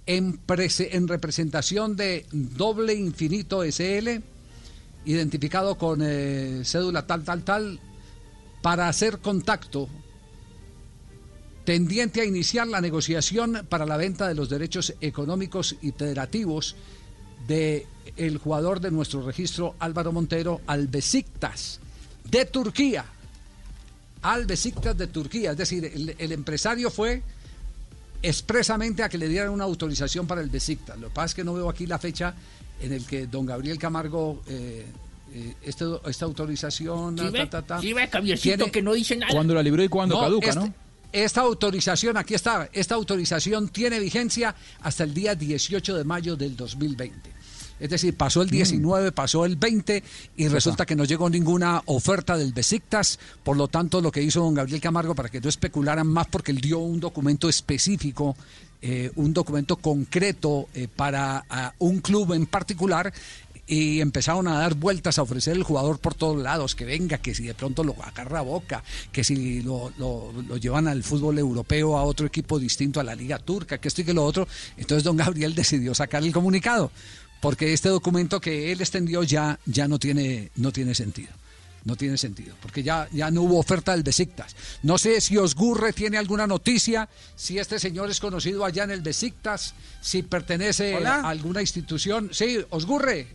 en, 0.07 0.39
prese- 0.47 0.89
en 0.93 1.09
representación 1.09 1.97
de 1.97 2.27
Doble 2.33 2.95
Infinito 2.95 3.63
SL, 3.65 4.21
identificado 5.05 5.77
con 5.77 6.01
eh, 6.03 6.63
cédula 6.65 7.07
tal, 7.07 7.25
tal, 7.25 7.43
tal, 7.45 7.81
para 8.63 8.89
hacer 8.89 9.19
contacto 9.19 9.89
tendiente 11.65 12.21
a 12.21 12.25
iniciar 12.25 12.67
la 12.67 12.81
negociación 12.81 13.67
para 13.69 13.87
la 13.87 13.97
venta 13.97 14.27
de 14.27 14.35
los 14.35 14.49
derechos 14.49 14.95
económicos 15.01 15.77
y 15.81 15.93
federativos 15.93 16.75
de 17.47 17.87
el 18.17 18.39
jugador 18.39 18.81
de 18.81 18.91
nuestro 18.91 19.23
registro 19.25 19.75
Álvaro 19.79 20.13
Montero 20.13 20.61
al 20.67 20.89
Besiktas 20.89 21.81
de 22.29 22.45
Turquía. 22.47 23.05
Al 24.23 24.47
Besiktas 24.47 24.97
de 24.97 25.07
Turquía, 25.09 25.53
es 25.53 25.57
decir, 25.57 26.15
el 26.19 26.33
empresario 26.33 26.91
fue 26.91 27.23
expresamente 28.23 29.03
a 29.03 29.09
que 29.09 29.19
le 29.19 29.29
dieran 29.29 29.51
una 29.51 29.65
autorización 29.65 30.27
para 30.27 30.41
el 30.41 30.49
Besiktas. 30.51 30.99
Lo 30.99 31.09
que 31.09 31.15
pasa 31.15 31.27
es 31.27 31.35
que 31.35 31.45
no 31.45 31.55
veo 31.55 31.69
aquí 31.69 31.87
la 31.87 31.99
fecha 31.99 32.35
en 32.81 32.93
el 32.93 33.05
que 33.07 33.27
don 33.27 33.47
Gabriel 33.47 33.79
Camargo 33.79 34.43
eh, 34.47 34.87
eh, 35.35 35.55
este- 35.63 35.85
esta 36.07 36.25
autorización 36.25 37.17
¿Sí 37.19 37.25
ta, 37.25 37.31
ve? 37.31 37.47
ta, 37.47 37.63
ta, 37.63 37.81
¿Sí 37.81 37.93
ve, 37.93 38.07
Javiercito, 38.09 38.57
tiene- 38.57 38.71
que 38.73 38.83
no 38.83 38.93
dice 38.93 39.17
nada? 39.17 39.33
Cuando 39.33 39.55
la 39.55 39.63
libró 39.63 39.83
y 39.83 39.89
cuando 39.89 40.19
caduca, 40.21 40.49
este- 40.49 40.61
¿no? 40.61 40.75
Esta 41.13 41.43
autorización, 41.43 42.17
aquí 42.17 42.33
está, 42.35 42.71
esta 42.73 42.95
autorización 42.95 43.69
tiene 43.69 43.99
vigencia 44.01 44.55
hasta 44.81 45.05
el 45.05 45.13
día 45.13 45.35
18 45.35 45.95
de 45.97 46.05
mayo 46.05 46.37
del 46.37 46.57
2020. 46.57 47.32
Es 47.83 47.91
decir, 47.91 48.17
pasó 48.17 48.43
el 48.43 48.49
19, 48.49 49.11
pasó 49.13 49.45
el 49.45 49.57
20 49.57 50.03
y 50.37 50.49
resulta 50.49 50.87
que 50.87 50.95
no 50.95 51.05
llegó 51.05 51.29
ninguna 51.29 51.83
oferta 51.87 52.37
del 52.37 52.53
Besiktas. 52.53 53.19
Por 53.43 53.57
lo 53.57 53.67
tanto, 53.67 54.01
lo 54.01 54.13
que 54.13 54.23
hizo 54.23 54.41
don 54.41 54.55
Gabriel 54.55 54.81
Camargo 54.81 55.15
para 55.17 55.29
que 55.29 55.41
no 55.41 55.49
especularan 55.49 56.07
más, 56.07 56.29
porque 56.29 56.53
él 56.53 56.61
dio 56.61 56.79
un 56.79 57.01
documento 57.01 57.49
específico, 57.49 58.37
eh, 58.81 59.11
un 59.17 59.33
documento 59.33 59.77
concreto 59.77 60.69
eh, 60.75 60.87
para 60.95 61.45
un 61.81 61.99
club 62.01 62.33
en 62.35 62.47
particular, 62.47 63.13
y 63.65 64.01
empezaron 64.01 64.49
a 64.49 64.59
dar 64.59 64.75
vueltas 64.75 65.19
a 65.19 65.23
ofrecer 65.23 65.57
el 65.57 65.63
jugador 65.63 65.99
por 66.01 66.15
todos 66.15 66.43
lados, 66.43 66.75
que 66.75 66.85
venga, 66.85 67.19
que 67.19 67.33
si 67.35 67.45
de 67.45 67.55
pronto 67.55 67.85
lo 67.85 67.95
agarra 68.03 68.41
a 68.41 68.43
boca, 68.43 68.83
que 69.13 69.23
si 69.25 69.63
lo, 69.63 69.93
lo- 69.99 70.33
lo 70.47 70.57
llevan 70.57 70.89
al 70.89 71.03
fútbol 71.05 71.39
europeo 71.39 71.97
a 71.97 72.03
otro 72.03 72.27
equipo 72.27 72.59
distinto 72.59 72.99
a 73.01 73.05
la 73.05 73.15
liga 73.15 73.39
turca, 73.39 73.79
que 73.79 73.87
esto 73.89 74.01
y 74.03 74.05
que 74.05 74.13
lo 74.15 74.25
otro. 74.25 74.47
Entonces 74.77 75.05
don 75.05 75.17
Gabriel 75.17 75.55
decidió 75.55 75.95
sacar 75.95 76.23
el 76.25 76.33
comunicado, 76.33 76.91
porque 77.43 77.75
este 77.75 77.91
documento 77.91 78.41
que 78.41 78.73
él 78.73 78.81
extendió 78.81 79.23
ya, 79.23 79.59
ya 79.67 79.87
no, 79.89 79.99
tiene, 79.99 80.51
no 80.57 80.73
tiene 80.73 80.95
sentido. 80.95 81.29
No 81.85 81.97
tiene 81.97 82.17
sentido, 82.17 82.55
porque 82.63 82.85
ya, 82.85 83.09
ya 83.11 83.29
no 83.33 83.43
hubo 83.43 83.59
oferta 83.59 83.91
del 83.91 84.05
Besiktas. 84.05 84.55
No 84.85 84.99
sé 84.99 85.21
si 85.21 85.37
Osgurre 85.37 85.93
tiene 85.93 86.17
alguna 86.17 86.47
noticia, 86.47 87.09
si 87.35 87.59
este 87.59 87.81
señor 87.81 88.09
es 88.09 88.21
conocido 88.21 88.65
allá 88.65 88.85
en 88.85 88.93
el 88.93 89.01
Besiktas, 89.03 89.75
si 90.01 90.23
pertenece 90.23 90.95
Hola. 90.95 91.17
a 91.17 91.29
alguna 91.31 91.61
institución. 91.61 92.31
Sí, 92.33 92.59
Osgurre. 92.71 93.27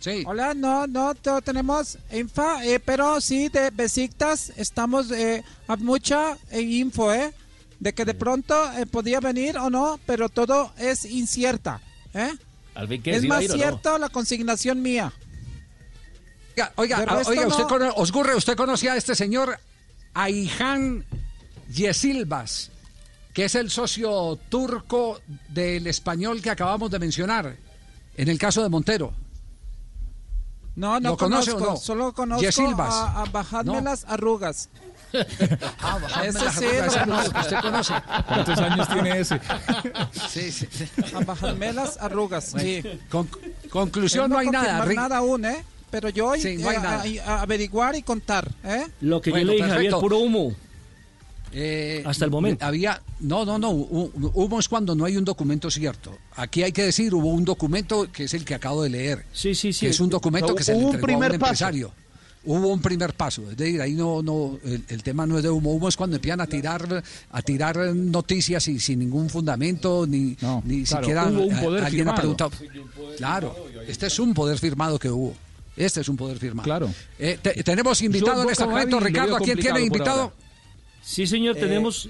Sí. 0.00 0.24
Hola, 0.26 0.52
no, 0.52 0.88
no 0.88 1.14
te- 1.14 1.40
tenemos 1.44 1.96
info, 2.12 2.60
eh, 2.62 2.80
pero 2.80 3.20
sí 3.20 3.48
de 3.50 3.70
Besiktas 3.70 4.52
estamos 4.56 5.08
eh, 5.12 5.44
a 5.68 5.76
mucha 5.76 6.36
eh, 6.50 6.62
info, 6.62 7.12
¿eh? 7.12 7.32
De 7.78 7.92
que 7.92 8.04
de 8.04 8.14
pronto 8.14 8.56
eh, 8.72 8.86
podía 8.86 9.20
venir 9.20 9.56
o 9.58 9.70
no, 9.70 10.00
pero 10.06 10.28
todo 10.28 10.72
es 10.76 11.04
incierta, 11.04 11.80
¿eh? 12.14 12.32
Alvin, 12.74 13.02
¿qué? 13.02 13.16
Es 13.16 13.22
¿Sí 13.22 13.28
va 13.28 13.36
a 13.36 13.38
más 13.38 13.44
ir 13.44 13.50
o 13.50 13.54
no? 13.56 13.58
cierto 13.62 13.98
la 13.98 14.08
consignación 14.08 14.80
mía. 14.82 15.12
Oiga, 16.76 17.04
ah, 17.08 17.22
oiga, 17.26 17.46
usted 17.46 17.62
no. 17.62 17.68
cono- 17.68 17.92
Osgurre, 17.96 18.34
usted 18.34 18.56
conocía 18.56 18.92
a 18.92 18.96
este 18.96 19.14
señor 19.14 19.58
Ayhan 20.14 21.04
Yesilvas, 21.72 22.70
que 23.32 23.46
es 23.46 23.54
el 23.54 23.70
socio 23.70 24.38
turco 24.50 25.20
del 25.48 25.86
español 25.86 26.42
que 26.42 26.50
acabamos 26.50 26.90
de 26.90 26.98
mencionar, 26.98 27.56
en 28.16 28.28
el 28.28 28.38
caso 28.38 28.62
de 28.62 28.68
Montero. 28.68 29.14
No, 30.76 31.00
no 31.00 31.10
¿Lo 31.10 31.16
conoce 31.16 31.52
conozco, 31.52 31.70
o 31.70 31.74
no? 31.74 31.80
solo 31.80 32.12
conozco 32.12 32.42
Yesilvas. 32.42 32.92
a, 32.94 33.22
a 33.22 33.24
bajadme 33.26 33.74
No. 33.74 33.80
las 33.80 34.04
arrugas. 34.04 34.68
Ah, 35.82 35.98
Ese 36.24 36.38
sí, 36.50 36.64
usted 36.66 37.60
conoce. 37.60 37.94
¿Cuántos 38.26 38.58
años 38.58 38.88
tiene 38.88 39.18
ese? 39.20 39.40
Sí, 40.28 40.52
sí. 40.52 40.66
A 41.14 41.20
bajarme 41.24 41.72
las 41.72 41.96
arrugas, 41.98 42.54
sí. 42.58 42.82
Con- 43.10 43.28
conclusión, 43.70 44.24
Él 44.26 44.30
no 44.30 44.38
hay 44.38 44.48
nada. 44.48 44.84
nada 44.86 45.16
aún, 45.18 45.44
¿eh? 45.44 45.64
Pero 45.90 46.08
yo 46.08 46.26
voy 46.26 46.40
Sí, 46.40 46.56
no 46.56 46.70
eh, 46.70 46.76
a- 46.76 47.32
a, 47.38 47.42
averiguar 47.42 47.96
y 47.96 48.02
contar, 48.02 48.48
¿eh? 48.64 48.86
Lo 49.00 49.20
que 49.20 49.30
Bueno, 49.30 49.46
yo 49.46 49.50
le 49.52 49.56
dije, 49.56 49.68
Javier, 49.68 49.90
perfecto. 49.90 50.00
puro 50.00 50.18
humo. 50.18 50.54
Eh, 51.52 52.04
Hasta 52.06 52.24
el 52.26 52.30
momento. 52.30 52.64
Había, 52.64 53.02
no, 53.18 53.44
no, 53.44 53.58
no. 53.58 53.72
hu- 53.72 54.12
Hubo 54.34 54.60
es 54.60 54.68
cuando 54.68 54.94
no 54.94 55.04
hay 55.04 55.16
un 55.16 55.24
documento 55.24 55.68
cierto. 55.68 56.16
Aquí 56.36 56.62
hay 56.62 56.70
que 56.70 56.84
decir, 56.84 57.12
hubo 57.12 57.26
un 57.30 57.44
documento 57.44 58.06
que 58.12 58.24
es 58.24 58.34
el 58.34 58.44
que 58.44 58.54
acabo 58.54 58.84
de 58.84 58.90
leer. 58.90 59.24
Sí, 59.32 59.56
sí, 59.56 59.72
sí. 59.72 59.80
Que 59.86 59.88
es 59.90 59.98
un 59.98 60.10
documento 60.10 60.54
que 60.54 60.62
se 60.62 60.72
le 60.74 60.78
Hubo 60.78 60.90
un 60.90 60.94
entregó 60.94 61.12
a 61.12 61.16
un 61.16 61.22
primer 61.24 61.40
paso. 61.40 61.52
Hubo 62.42 62.68
un 62.68 62.80
primer 62.80 63.12
paso, 63.12 63.50
es 63.50 63.56
decir, 63.56 63.82
ahí 63.82 63.92
no, 63.92 64.22
no, 64.22 64.58
el, 64.64 64.82
el 64.88 65.02
tema 65.02 65.26
no 65.26 65.36
es 65.36 65.42
de 65.42 65.50
humo, 65.50 65.72
humo 65.74 65.88
es 65.88 65.96
cuando 65.96 66.16
empiezan 66.16 66.40
a 66.40 66.46
tirar, 66.46 67.02
a 67.32 67.42
tirar 67.42 67.76
noticias 67.94 68.66
y 68.68 68.80
sin 68.80 69.00
ningún 69.00 69.28
fundamento, 69.28 70.06
ni, 70.06 70.36
ni 70.64 70.84
claro, 70.84 71.02
siquiera 71.04 71.26
hubo 71.26 71.42
un 71.44 71.60
poder 71.60 71.84
alguien 71.84 72.08
ha 72.08 72.16
firmado. 72.16 72.36
preguntado. 72.46 72.50
Claro, 73.18 73.56
este 73.86 74.06
es 74.06 74.18
un 74.18 74.32
poder 74.32 74.58
firmado 74.58 74.98
que 74.98 75.10
hubo. 75.10 75.34
Este 75.76 76.00
es 76.00 76.08
un 76.08 76.16
poder 76.16 76.38
firmado. 76.38 76.64
Claro. 76.64 76.90
Eh, 77.18 77.38
te- 77.42 77.62
tenemos 77.62 78.00
invitado 78.02 78.36
Yo, 78.38 78.42
en 78.44 78.50
este 78.50 78.64
momento, 78.66 78.96
Javi, 78.98 79.08
Ricardo, 79.08 79.36
¿a 79.36 79.40
quién 79.40 79.58
tiene 79.58 79.80
invitado? 79.82 80.20
ahora. 80.22 80.34
Sí, 81.02 81.26
señor, 81.26 81.56
Eh, 81.58 81.60
tenemos... 81.60 82.08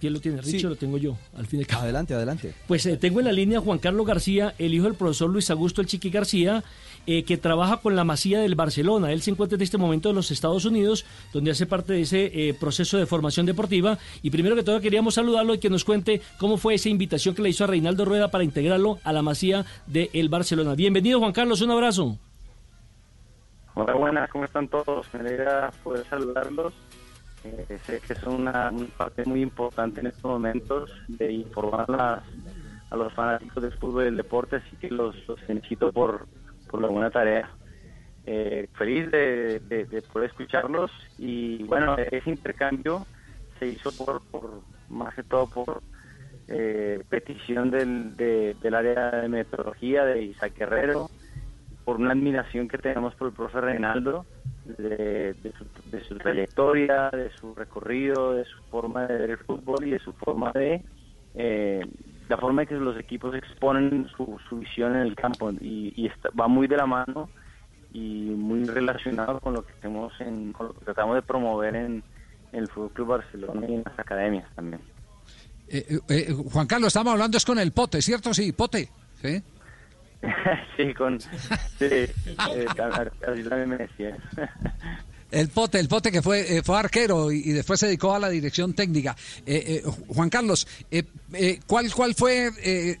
¿Quién 0.00 0.12
lo 0.12 0.20
tiene? 0.20 0.40
¿Richie 0.40 0.60
sí. 0.60 0.66
o 0.66 0.68
lo 0.68 0.76
tengo 0.76 0.96
yo? 0.96 1.18
Al 1.36 1.46
fin 1.48 1.58
de 1.58 1.66
cabo. 1.66 1.82
Adelante, 1.82 2.14
adelante. 2.14 2.54
Pues 2.68 2.86
eh, 2.86 2.96
tengo 2.98 3.18
en 3.18 3.26
la 3.26 3.32
línea 3.32 3.58
a 3.58 3.60
Juan 3.60 3.80
Carlos 3.80 4.06
García, 4.06 4.54
el 4.56 4.72
hijo 4.72 4.84
del 4.84 4.94
profesor 4.94 5.28
Luis 5.28 5.50
Augusto 5.50 5.80
El 5.80 5.88
Chiqui 5.88 6.10
García, 6.10 6.62
eh, 7.10 7.24
que 7.24 7.38
trabaja 7.38 7.78
con 7.78 7.96
la 7.96 8.04
Masía 8.04 8.38
del 8.38 8.54
Barcelona. 8.54 9.12
Él 9.12 9.22
se 9.22 9.30
encuentra 9.30 9.56
en 9.56 9.62
este 9.62 9.78
momento 9.78 10.10
en 10.10 10.16
los 10.16 10.30
Estados 10.30 10.66
Unidos, 10.66 11.06
donde 11.32 11.52
hace 11.52 11.64
parte 11.64 11.94
de 11.94 12.02
ese 12.02 12.26
eh, 12.26 12.52
proceso 12.52 12.98
de 12.98 13.06
formación 13.06 13.46
deportiva. 13.46 13.96
Y 14.20 14.28
primero 14.28 14.54
que 14.54 14.62
todo 14.62 14.78
queríamos 14.82 15.14
saludarlo 15.14 15.54
y 15.54 15.58
que 15.58 15.70
nos 15.70 15.86
cuente 15.86 16.20
cómo 16.38 16.58
fue 16.58 16.74
esa 16.74 16.90
invitación 16.90 17.34
que 17.34 17.40
le 17.40 17.48
hizo 17.48 17.64
a 17.64 17.66
Reinaldo 17.66 18.04
Rueda 18.04 18.30
para 18.30 18.44
integrarlo 18.44 18.98
a 19.04 19.14
la 19.14 19.22
Masía 19.22 19.64
del 19.86 20.28
Barcelona. 20.28 20.74
Bienvenido 20.74 21.18
Juan 21.18 21.32
Carlos, 21.32 21.62
un 21.62 21.70
abrazo. 21.70 22.18
Hola, 23.72 23.94
buenas, 23.94 24.28
¿cómo 24.28 24.44
están 24.44 24.68
todos? 24.68 25.06
Me 25.14 25.20
alegra 25.20 25.70
poder 25.82 26.04
saludarlos. 26.10 26.74
Eh, 27.42 27.78
sé 27.86 28.02
que 28.06 28.16
son 28.16 28.42
una, 28.42 28.70
parte 28.98 29.24
muy 29.24 29.40
importante 29.40 30.00
en 30.00 30.08
estos 30.08 30.24
momentos 30.24 30.90
de 31.08 31.32
informar 31.32 31.86
a, 31.90 32.22
a 32.90 32.96
los 32.96 33.10
fanáticos 33.14 33.62
del 33.62 33.72
fútbol 33.72 34.02
y 34.02 34.04
del 34.04 34.16
deporte, 34.18 34.56
así 34.56 34.76
que 34.76 34.90
los, 34.90 35.16
los 35.26 35.40
felicito 35.40 35.90
por, 35.90 36.26
por 36.68 36.80
la 36.80 36.88
buena 36.88 37.10
tarea. 37.10 37.50
Eh, 38.24 38.68
feliz 38.74 39.10
de, 39.10 39.60
de- 39.60 39.86
de 39.86 40.02
poder 40.02 40.28
escucharlos 40.28 40.90
y 41.16 41.62
bueno, 41.64 41.96
ese 41.96 42.28
intercambio 42.30 43.06
se 43.58 43.66
hizo 43.68 43.90
por, 43.92 44.22
por 44.30 44.62
más 44.88 45.14
que 45.14 45.22
todo 45.22 45.48
por 45.48 45.82
eh, 46.46 47.02
petición 47.08 47.70
del, 47.70 48.16
de- 48.16 48.54
del 48.60 48.74
área 48.74 49.10
de 49.22 49.28
metodología 49.28 50.04
de 50.04 50.22
Isaac 50.22 50.54
Guerrero, 50.58 51.10
por 51.84 51.96
una 51.96 52.12
admiración 52.12 52.68
que 52.68 52.78
tenemos 52.78 53.14
por 53.14 53.28
el 53.28 53.34
profe 53.34 53.60
Reinaldo 53.62 54.26
de, 54.64 55.32
de 55.34 55.52
su, 55.56 55.66
de 55.84 56.04
su 56.04 56.18
trayectoria, 56.18 57.08
de 57.10 57.30
su 57.40 57.54
recorrido, 57.54 58.34
de 58.34 58.44
su 58.44 58.62
forma 58.70 59.06
de 59.06 59.16
ver 59.18 59.30
el 59.30 59.38
fútbol 59.38 59.86
y 59.86 59.90
de 59.92 59.98
su 60.00 60.12
forma 60.12 60.52
de 60.52 60.84
eh, 61.34 61.80
la 62.28 62.36
forma 62.36 62.62
en 62.62 62.68
que 62.68 62.74
los 62.74 62.98
equipos 62.98 63.34
exponen 63.34 64.08
su, 64.16 64.38
su 64.48 64.58
visión 64.58 64.94
en 64.96 65.02
el 65.02 65.14
campo 65.16 65.50
y, 65.60 65.92
y 65.96 66.06
está- 66.06 66.30
va 66.38 66.46
muy 66.48 66.66
de 66.66 66.76
la 66.76 66.86
mano 66.86 67.30
y 67.92 68.30
muy 68.36 68.64
relacionado 68.66 69.40
con 69.40 69.54
lo 69.54 69.64
que 69.64 69.72
hacemos 69.72 70.12
en, 70.20 70.52
con 70.52 70.68
lo 70.68 70.74
que 70.74 70.84
tratamos 70.84 71.14
de 71.14 71.22
promover 71.22 71.74
en, 71.74 72.02
en 72.52 72.58
el 72.60 72.68
Fútbol 72.68 72.90
Club 72.92 73.08
Barcelona 73.08 73.66
y 73.68 73.74
en 73.74 73.82
las 73.84 73.98
academias 73.98 74.46
también. 74.54 74.82
Eh, 75.70 75.84
eh, 75.88 75.98
eh, 76.08 76.34
Juan 76.52 76.66
Carlos, 76.66 76.88
estamos 76.88 77.12
hablando 77.12 77.36
es 77.36 77.44
con 77.44 77.58
el 77.58 77.72
Pote, 77.72 78.00
¿cierto? 78.02 78.32
Sí, 78.34 78.52
Pote. 78.52 78.88
¿sí? 79.22 79.42
sí, 80.76 80.94
con 80.94 81.18
sí, 81.20 81.28
eh, 81.80 82.12
así 83.26 83.42
también 83.44 83.68
me 83.68 83.76
decía. 83.78 84.16
El 85.30 85.48
Pote, 85.48 85.78
el 85.78 85.88
Pote 85.88 86.10
que 86.10 86.22
fue, 86.22 86.56
eh, 86.58 86.62
fue 86.62 86.78
arquero 86.78 87.30
y, 87.30 87.52
después 87.52 87.80
se 87.80 87.86
dedicó 87.86 88.14
a 88.14 88.18
la 88.18 88.30
dirección 88.30 88.72
técnica. 88.72 89.14
Eh, 89.44 89.82
eh, 89.84 89.90
Juan 90.08 90.30
Carlos, 90.30 90.66
eh, 90.90 91.04
¿cuál, 91.66 91.92
¿cuál 91.92 92.14
fue, 92.14 92.50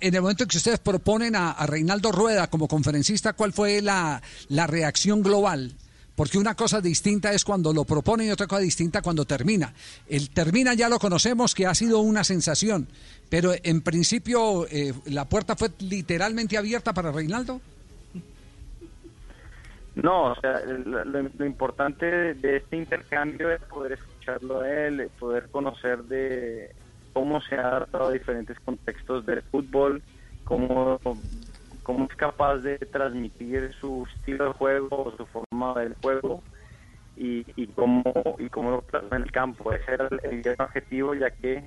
en 0.00 0.14
el 0.14 0.20
momento 0.20 0.44
en 0.44 0.48
que 0.48 0.58
ustedes 0.58 0.78
proponen 0.78 1.34
a, 1.36 1.52
a 1.52 1.66
Reinaldo 1.66 2.12
Rueda 2.12 2.48
como 2.50 2.68
conferencista, 2.68 3.32
cuál 3.32 3.52
fue 3.52 3.80
la, 3.80 4.22
la 4.48 4.66
reacción 4.66 5.22
global? 5.22 5.74
Porque 6.16 6.36
una 6.36 6.54
cosa 6.54 6.80
distinta 6.80 7.32
es 7.32 7.44
cuando 7.44 7.72
lo 7.72 7.84
proponen 7.84 8.26
y 8.26 8.30
otra 8.30 8.48
cosa 8.48 8.60
distinta 8.60 9.00
cuando 9.00 9.24
termina. 9.24 9.72
El 10.08 10.30
termina 10.30 10.74
ya 10.74 10.88
lo 10.88 10.98
conocemos, 10.98 11.54
que 11.54 11.64
ha 11.64 11.74
sido 11.74 12.00
una 12.00 12.24
sensación, 12.24 12.88
pero 13.28 13.54
en 13.62 13.80
principio 13.82 14.66
la 15.04 15.28
puerta 15.28 15.54
fue 15.54 15.70
literalmente 15.78 16.58
abierta 16.58 16.92
para 16.92 17.12
Reinaldo. 17.12 17.60
No, 20.02 20.32
o 20.32 20.34
sea, 20.36 20.60
lo, 20.64 21.44
importante 21.44 22.34
de, 22.34 22.56
este 22.58 22.76
intercambio 22.76 23.50
es 23.50 23.60
poder 23.62 23.92
escucharlo 23.92 24.60
a 24.60 24.70
él, 24.70 25.10
poder 25.18 25.48
conocer 25.50 26.04
de 26.04 26.72
cómo 27.12 27.40
se 27.40 27.56
ha 27.56 27.66
adaptado 27.66 28.06
a 28.06 28.12
diferentes 28.12 28.58
contextos 28.60 29.26
del 29.26 29.42
fútbol, 29.42 30.00
cómo, 30.44 31.00
cómo 31.82 32.06
es 32.08 32.16
capaz 32.16 32.58
de 32.58 32.78
transmitir 32.78 33.72
su 33.80 34.06
estilo 34.14 34.46
de 34.46 34.52
juego 34.52 35.04
o 35.04 35.16
su 35.16 35.26
forma 35.26 35.74
del 35.80 35.94
juego 36.00 36.44
y, 37.16 37.44
y 37.56 37.66
cómo 37.66 38.36
y 38.38 38.48
cómo 38.50 38.70
lo 38.70 38.82
plasma 38.82 39.16
en 39.16 39.24
el 39.24 39.32
campo. 39.32 39.72
Ese 39.72 39.94
era 39.94 40.08
el, 40.22 40.46
el 40.46 40.56
objetivo, 40.60 41.14
ya 41.14 41.30
que 41.30 41.64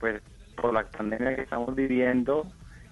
pues, 0.00 0.20
por 0.60 0.74
la 0.74 0.84
pandemia 0.86 1.36
que 1.36 1.42
estamos 1.42 1.72
viviendo, 1.76 2.46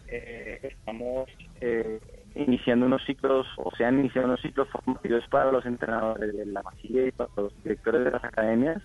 eh, 0.07 0.61
estamos 0.63 1.29
eh, 1.61 2.01
iniciando 2.35 2.87
unos 2.87 3.05
ciclos, 3.05 3.47
o 3.57 3.71
se 3.77 3.85
han 3.85 3.99
iniciado 3.99 4.29
unos 4.29 4.41
ciclos 4.41 4.69
formativos 4.69 5.27
para 5.29 5.51
los 5.53 5.65
entrenadores 5.67 6.37
de 6.37 6.47
la 6.47 6.63
Masilla 6.63 7.07
y 7.07 7.13
para 7.13 7.31
los 7.37 7.63
directores 7.63 8.05
de 8.05 8.11
las 8.11 8.25
academias. 8.25 8.83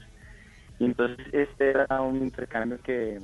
Y 0.79 0.85
entonces 0.85 1.25
este 1.31 1.69
era 1.69 2.01
un 2.01 2.17
intercambio 2.17 2.79
que, 2.83 3.21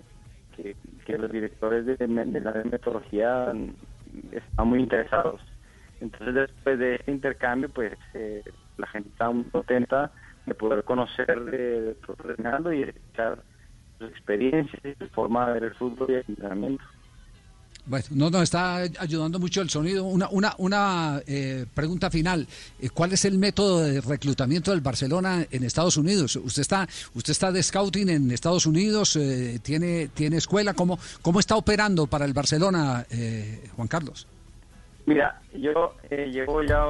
que, 1.05 1.17
los 1.17 1.31
directores 1.31 1.85
de, 1.85 2.07
la 2.07 2.63
metodología 2.63 3.51
están 4.31 4.67
muy 4.67 4.79
interesados. 4.79 5.41
Entonces 5.99 6.33
después 6.33 6.79
de 6.79 6.95
este 6.95 7.11
intercambio, 7.11 7.69
pues 7.69 7.93
eh, 8.13 8.43
la 8.77 8.87
gente 8.87 9.09
está 9.09 9.29
muy 9.29 9.43
contenta 9.45 10.11
de 10.45 10.55
poder 10.55 10.83
conocer 10.83 11.39
de, 11.45 11.95
Reinaldo 12.17 12.73
y 12.73 12.83
escuchar 12.83 13.43
sus 13.99 14.09
experiencias 14.09 14.83
y 14.83 14.93
su 14.95 15.07
forma 15.09 15.47
de 15.47 15.53
ver 15.53 15.63
el 15.65 15.75
fútbol 15.75 16.09
y 16.09 16.13
el 16.13 16.25
entrenamiento. 16.27 16.83
Bueno, 17.91 18.05
no 18.11 18.29
nos 18.29 18.43
está 18.43 18.77
ayudando 18.99 19.37
mucho 19.37 19.61
el 19.61 19.69
sonido. 19.69 20.05
Una, 20.05 20.29
una, 20.29 20.55
una 20.59 21.21
eh, 21.27 21.65
pregunta 21.75 22.09
final. 22.09 22.47
Eh, 22.79 22.89
¿Cuál 22.89 23.11
es 23.11 23.25
el 23.25 23.37
método 23.37 23.81
de 23.81 23.99
reclutamiento 23.99 24.71
del 24.71 24.79
Barcelona 24.79 25.45
en 25.51 25.65
Estados 25.65 25.97
Unidos? 25.97 26.37
¿Usted 26.37 26.61
está, 26.61 26.87
usted 27.13 27.31
está 27.31 27.51
de 27.51 27.61
scouting 27.61 28.07
en 28.07 28.31
Estados 28.31 28.65
Unidos? 28.65 29.17
Eh, 29.17 29.59
¿tiene, 29.61 30.07
¿Tiene 30.07 30.37
escuela? 30.37 30.73
¿Cómo, 30.73 30.99
¿Cómo 31.21 31.41
está 31.41 31.57
operando 31.57 32.07
para 32.07 32.23
el 32.23 32.31
Barcelona, 32.31 33.05
eh, 33.09 33.61
Juan 33.75 33.89
Carlos? 33.89 34.25
Mira, 35.05 35.41
yo 35.53 35.97
eh, 36.09 36.29
llevo 36.31 36.63
ya 36.63 36.85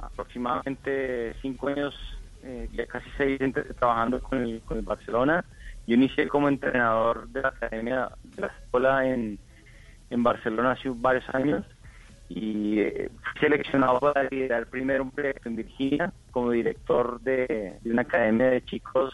aproximadamente 0.00 1.34
cinco 1.40 1.68
años, 1.68 1.94
eh, 2.42 2.68
ya 2.74 2.86
casi 2.88 3.08
seis, 3.16 3.40
trabajando 3.78 4.20
con 4.20 4.42
el, 4.42 4.60
con 4.66 4.76
el 4.76 4.84
Barcelona. 4.84 5.42
Yo 5.86 5.94
inicié 5.94 6.28
como 6.28 6.50
entrenador 6.50 7.26
de 7.28 7.40
la 7.40 7.48
academia, 7.48 8.10
de 8.36 8.42
la 8.42 8.48
escuela 8.48 9.08
en, 9.08 9.38
en 10.12 10.22
Barcelona 10.22 10.72
hace 10.72 10.90
varios 10.94 11.24
años 11.34 11.64
y 12.28 12.80
eh, 12.80 13.10
seleccionado 13.40 14.00
para 14.00 14.24
liderar 14.30 14.66
primero 14.68 15.02
un 15.04 15.10
proyecto 15.10 15.48
en 15.48 15.56
Virginia 15.56 16.12
como 16.30 16.50
director 16.52 17.20
de, 17.20 17.78
de 17.80 17.90
una 17.90 18.02
academia 18.02 18.46
de 18.48 18.62
chicos 18.64 19.12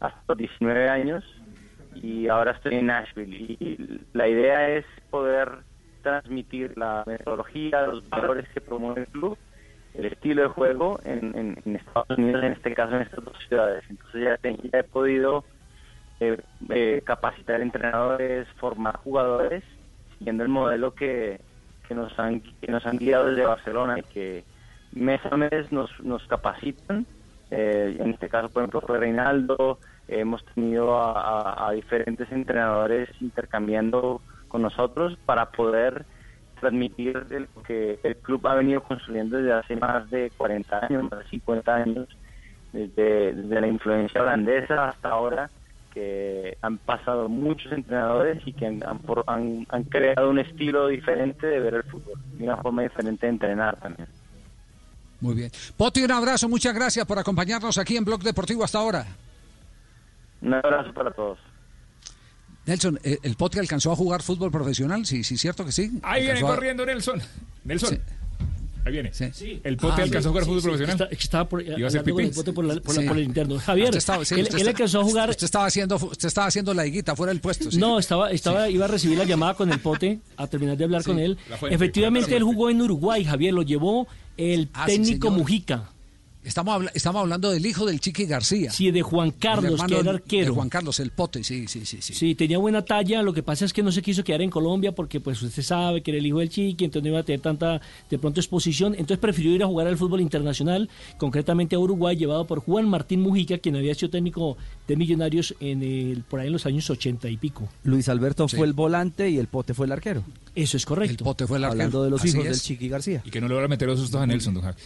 hasta 0.00 0.20
los 0.28 0.38
19 0.38 0.88
años 0.88 1.24
y 1.92 2.28
ahora 2.28 2.52
estoy 2.52 2.74
en 2.76 2.86
Nashville 2.86 3.36
y 3.58 4.06
la 4.12 4.28
idea 4.28 4.68
es 4.70 4.84
poder 5.10 5.64
transmitir 6.02 6.76
la 6.76 7.02
metodología, 7.06 7.86
los 7.86 8.06
valores 8.10 8.46
que 8.52 8.60
promueve 8.60 9.02
el 9.02 9.08
club, 9.08 9.38
el 9.94 10.06
estilo 10.06 10.42
de 10.42 10.48
juego 10.48 10.98
en, 11.04 11.34
en- 11.38 11.56
en 11.64 11.76
Estados 11.76 12.18
Unidos, 12.18 12.42
en 12.44 12.52
este 12.52 12.74
caso 12.74 12.96
en 12.96 13.02
estas 13.02 13.24
dos 13.24 13.36
ciudades. 13.48 13.84
Entonces 13.88 14.22
ya, 14.24 14.36
te- 14.38 14.56
ya 14.70 14.80
he 14.80 14.84
podido 14.84 15.46
eh, 16.20 16.36
eh, 16.70 17.02
capacitar 17.06 17.60
entrenadores, 17.62 18.46
formar 18.58 18.96
jugadores, 18.98 19.64
siguiendo 20.18 20.42
el 20.42 20.48
modelo 20.48 20.94
que, 20.94 21.40
que 21.88 21.94
nos 21.94 22.18
han 22.18 22.40
que 22.40 22.70
nos 22.70 22.84
han 22.86 22.98
guiado 22.98 23.26
desde 23.26 23.46
Barcelona 23.46 23.98
y 23.98 24.02
que 24.02 24.44
mes 24.92 25.20
a 25.30 25.36
mes 25.36 25.70
nos, 25.72 25.90
nos 26.00 26.26
capacitan. 26.26 27.06
Eh, 27.50 27.96
en 28.00 28.10
este 28.10 28.28
caso, 28.28 28.48
por 28.48 28.62
ejemplo, 28.62 28.80
fue 28.80 28.98
Reinaldo. 28.98 29.78
hemos 30.08 30.44
tenido 30.46 30.98
a, 30.98 31.70
diferentes 31.72 32.30
entrenadores 32.32 33.08
intercambiando 33.20 34.20
con 34.48 34.62
nosotros 34.62 35.16
para 35.24 35.50
poder 35.50 36.04
transmitir 36.60 37.14
lo 37.54 37.62
que 37.62 37.98
el 38.02 38.16
club 38.16 38.46
ha 38.46 38.54
venido 38.54 38.82
construyendo 38.82 39.36
desde 39.36 39.52
hace 39.52 39.76
más 39.76 40.08
de 40.10 40.30
40 40.36 40.86
años, 40.86 41.10
más 41.10 41.18
de 41.20 41.28
50 41.30 41.74
años, 41.74 42.08
desde, 42.72 43.34
desde 43.34 43.60
la 43.60 43.66
influencia 43.66 44.22
holandesa 44.22 44.88
hasta 44.88 45.08
ahora, 45.10 45.50
que 45.94 46.58
han 46.60 46.78
pasado 46.78 47.28
muchos 47.28 47.70
entrenadores 47.72 48.42
y 48.46 48.52
que 48.52 48.66
han, 48.66 48.82
han 48.86 48.98
por- 48.98 49.24
han- 49.28 49.64
han 49.70 49.84
creado 49.84 50.28
un 50.28 50.40
estilo 50.40 50.88
diferente 50.88 51.46
de 51.46 51.60
ver 51.60 51.74
el 51.74 51.82
fútbol 51.84 52.18
y 52.38 52.42
una 52.42 52.56
forma 52.58 52.82
diferente 52.82 53.26
de 53.26 53.32
entrenar 53.32 53.76
también. 53.80 54.08
Muy 55.20 55.34
bien. 55.36 55.50
Poti, 55.76 56.02
un 56.02 56.10
abrazo. 56.10 56.48
Muchas 56.48 56.74
gracias 56.74 57.06
por 57.06 57.18
acompañarnos 57.18 57.78
aquí 57.78 57.96
en 57.96 58.04
Blog 58.04 58.22
Deportivo 58.22 58.64
hasta 58.64 58.78
ahora. 58.78 59.06
Un 60.42 60.52
abrazo 60.52 60.92
para 60.92 61.10
todos. 61.12 61.38
Nelson, 62.66 62.98
eh, 63.04 63.18
¿el 63.22 63.36
Poti 63.36 63.58
alcanzó 63.58 63.92
a 63.92 63.96
jugar 63.96 64.22
fútbol 64.22 64.50
profesional? 64.50 65.04
Sí, 65.06 65.22
sí, 65.22 65.36
cierto 65.38 65.64
que 65.64 65.72
sí. 65.72 65.98
Ahí 66.02 66.22
viene 66.24 66.40
a- 66.40 66.42
corriendo 66.42 66.84
Nelson. 66.84 67.20
Nelson. 67.64 67.98
Ahí 68.86 68.92
viene. 68.92 69.10
El 69.64 69.76
pote 69.78 70.00
Ah, 70.02 70.04
alcanzó 70.04 70.28
a 70.28 70.30
jugar 70.32 70.44
sí, 70.44 70.48
fútbol 70.50 70.60
sí, 70.62 70.68
profesional. 70.68 71.02
está- 71.10 71.16
estaba 71.24 71.48
por, 71.48 71.62
Iba 71.62 71.72
a 71.72 71.74
hablando 71.76 72.02
con 72.02 72.20
el 72.20 72.26
pipí. 72.26 72.36
Pote 72.36 72.52
por, 72.52 72.64
la- 72.66 72.80
por 72.80 72.94
la- 72.94 73.00
Sí. 73.02 73.08
por 73.08 73.16
el 73.18 73.24
interno. 73.24 73.58
Javier, 73.58 73.86
Usted 73.86 73.98
estaba- 73.98 74.24
sí, 74.24 74.34
él, 74.34 74.42
usted 74.42 74.54
él 74.54 74.60
está- 74.60 74.70
alcanzó 74.70 75.00
a 75.00 75.04
jugar. 75.04 75.30
Usted 75.30 75.44
estaba 75.44 75.66
haciendo, 75.66 75.96
usted 75.96 76.28
estaba 76.28 76.46
haciendo 76.48 76.74
la 76.74 76.86
higuita 76.86 77.16
fuera 77.16 77.32
del 77.32 77.40
puesto. 77.40 77.70
sí. 77.70 77.78
No, 77.78 77.98
estaba, 77.98 78.30
estaba, 78.30 78.68
iba 78.68 78.84
a 78.84 78.88
recibir 78.88 79.16
la 79.16 79.24
llamada 79.24 79.54
con 79.54 79.72
el 79.72 79.80
pote, 79.80 80.20
a 80.36 80.46
terminar 80.46 80.76
de 80.76 80.84
hablar 80.84 81.02
Sí, 81.02 81.06
con 81.10 81.18
él. 81.18 81.38
fuente, 81.58 81.74
Efectivamente, 81.74 82.36
él 82.36 82.42
jugó 82.42 82.68
en 82.68 82.82
Uruguay, 82.82 83.24
Javier, 83.24 83.54
lo 83.54 83.62
llevó 83.62 84.06
el 84.36 84.68
Ah, 84.74 84.84
sí, 84.86 84.92
técnico. 84.98 85.30
Mujica. 85.30 85.90
Estamos, 86.44 86.74
habla- 86.74 86.90
estamos 86.94 87.20
hablando 87.22 87.50
del 87.50 87.64
hijo 87.64 87.86
del 87.86 88.00
Chiqui 88.00 88.26
García. 88.26 88.70
Sí, 88.70 88.90
de 88.90 89.02
Juan 89.02 89.30
Carlos, 89.30 89.80
que 89.82 89.94
era 89.94 90.02
de 90.02 90.10
arquero. 90.10 90.54
Juan 90.54 90.68
Carlos, 90.68 91.00
el 91.00 91.10
pote, 91.10 91.42
sí, 91.42 91.66
sí, 91.68 91.84
sí. 91.86 91.98
sí. 92.00 92.12
Sí, 92.14 92.34
tenía 92.34 92.58
buena 92.58 92.82
talla, 92.84 93.22
lo 93.22 93.32
que 93.32 93.42
pasa 93.42 93.64
es 93.64 93.72
que 93.72 93.82
no 93.82 93.90
se 93.90 94.02
quiso 94.02 94.22
quedar 94.22 94.42
en 94.42 94.50
Colombia 94.50 94.92
porque 94.94 95.20
pues 95.20 95.40
usted 95.42 95.62
sabe 95.62 96.02
que 96.02 96.10
era 96.10 96.18
el 96.18 96.26
hijo 96.26 96.38
del 96.40 96.50
Chiqui, 96.50 96.84
entonces 96.84 97.02
no 97.04 97.08
iba 97.10 97.20
a 97.20 97.22
tener 97.22 97.40
tanta 97.40 97.80
de 98.10 98.18
pronto 98.18 98.40
exposición, 98.40 98.92
entonces 98.92 99.18
prefirió 99.18 99.52
ir 99.52 99.62
a 99.62 99.66
jugar 99.66 99.86
al 99.86 99.96
fútbol 99.96 100.20
internacional, 100.20 100.88
concretamente 101.18 101.76
a 101.76 101.78
Uruguay, 101.78 102.16
llevado 102.16 102.46
por 102.46 102.60
Juan 102.60 102.88
Martín 102.88 103.20
Mujica, 103.22 103.58
quien 103.58 103.76
había 103.76 103.94
sido 103.94 104.10
técnico 104.10 104.56
de 104.86 104.96
Millonarios 104.96 105.54
en 105.60 105.82
el, 105.82 106.22
por 106.28 106.40
ahí 106.40 106.48
en 106.48 106.52
los 106.52 106.66
años 106.66 106.90
ochenta 106.90 107.28
y 107.30 107.36
pico. 107.38 107.68
Luis 107.84 108.08
Alberto 108.08 108.48
Sí. 108.48 108.56
fue 108.56 108.66
el 108.66 108.72
volante 108.74 109.30
y 109.30 109.38
el 109.38 109.46
pote 109.46 109.72
fue 109.74 109.86
el 109.86 109.92
arquero. 109.92 110.24
Eso 110.54 110.76
es 110.76 110.84
correcto. 110.84 111.12
El 111.24 111.24
pote 111.24 111.46
fue 111.46 111.56
el 111.58 111.64
arquero. 111.64 111.72
Hablando 111.84 112.04
de 112.04 112.10
los 112.10 112.20
Así 112.20 112.28
hijos 112.28 112.44
es. 112.44 112.50
del 112.50 112.60
Chiqui 112.60 112.88
García. 112.88 113.22
Y 113.24 113.30
que 113.30 113.40
no 113.40 113.48
le 113.48 113.54
van 113.54 113.64
a 113.64 113.68
meter 113.68 113.88
los 113.88 113.98
sustos 113.98 114.20
a 114.20 114.26
Nelson, 114.26 114.54
don 114.54 114.62
Javi. 114.62 114.76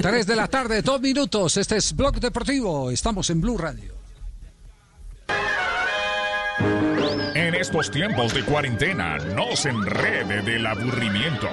3 0.00 0.26
de 0.26 0.36
la 0.36 0.46
tarde, 0.48 0.59
dos 0.68 1.00
minutos. 1.00 1.56
Este 1.56 1.78
es 1.78 1.96
Blog 1.96 2.20
Deportivo. 2.20 2.90
Estamos 2.90 3.30
en 3.30 3.40
Blue 3.40 3.56
Radio. 3.56 3.94
En 7.34 7.54
estos 7.54 7.90
tiempos 7.90 8.34
de 8.34 8.44
cuarentena, 8.44 9.16
no 9.18 9.56
se 9.56 9.70
enrede 9.70 10.42
del 10.42 10.66
aburrimiento. 10.66 11.48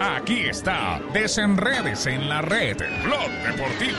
Aquí 0.00 0.40
está, 0.44 1.00
desenredes 1.12 2.06
en 2.06 2.28
la 2.28 2.40
red, 2.40 2.78
Blog 3.04 3.30
Deportivo. 3.46 3.98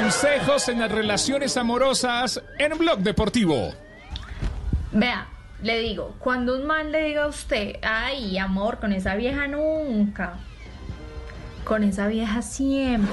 Consejos 0.00 0.68
en 0.68 0.80
las 0.80 0.90
relaciones 0.90 1.56
amorosas 1.58 2.42
en 2.58 2.78
Blog 2.78 3.00
Deportivo. 3.00 3.74
Vea, 4.92 5.28
le 5.62 5.80
digo, 5.80 6.16
cuando 6.18 6.56
un 6.56 6.66
man 6.66 6.90
le 6.92 7.04
diga 7.04 7.24
a 7.24 7.28
usted, 7.28 7.76
ay, 7.82 8.38
amor, 8.38 8.78
con 8.80 8.92
esa 8.92 9.14
vieja 9.16 9.46
nunca. 9.46 10.38
Con 11.66 11.82
esa 11.84 12.06
vieja 12.06 12.40
siempre. 12.40 13.12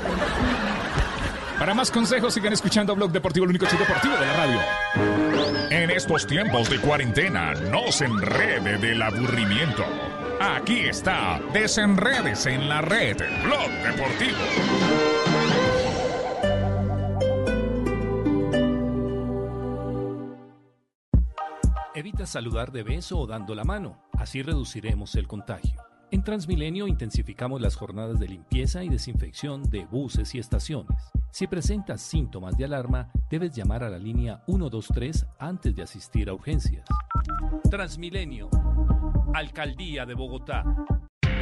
Para 1.59 1.73
más 1.73 1.91
consejos 1.91 2.33
sigan 2.33 2.53
escuchando 2.53 2.95
Blog 2.95 3.11
Deportivo, 3.11 3.45
el 3.45 3.49
único 3.49 3.65
show 3.65 3.79
deportivo 3.79 4.13
de 4.13 4.25
la 4.25 4.33
radio. 4.33 4.59
En 5.69 5.89
estos 5.89 6.25
tiempos 6.27 6.69
de 6.69 6.79
cuarentena, 6.79 7.53
no 7.53 7.91
se 7.91 8.05
enrede 8.05 8.77
del 8.77 9.01
aburrimiento. 9.01 9.83
Aquí 10.39 10.81
está, 10.81 11.41
desenredes 11.51 12.45
en 12.45 12.69
la 12.69 12.81
red, 12.81 13.17
Blog 13.43 13.69
Deportivo. 13.83 14.37
Evita 21.95 22.25
saludar 22.25 22.71
de 22.71 22.83
beso 22.83 23.19
o 23.19 23.27
dando 23.27 23.55
la 23.55 23.63
mano, 23.63 24.03
así 24.17 24.41
reduciremos 24.41 25.15
el 25.15 25.27
contagio. 25.27 25.92
En 26.13 26.21
Transmilenio 26.23 26.87
intensificamos 26.87 27.59
las 27.59 27.75
jornadas 27.75 28.19
de 28.19 28.27
limpieza 28.27 28.83
y 28.83 28.89
desinfección 28.89 29.63
de 29.63 29.85
buses 29.85 30.35
y 30.35 30.37
estaciones. 30.37 30.95
Si 31.31 31.47
presentas 31.47 32.01
síntomas 32.01 32.55
de 32.55 32.65
alarma, 32.65 33.09
debes 33.31 33.55
llamar 33.55 33.83
a 33.83 33.89
la 33.89 33.97
línea 33.97 34.43
123 34.45 35.25
antes 35.39 35.75
de 35.75 35.81
asistir 35.81 36.29
a 36.29 36.35
urgencias. 36.35 36.85
Transmilenio, 37.67 38.47
Alcaldía 39.33 40.05
de 40.05 40.13
Bogotá. 40.13 40.63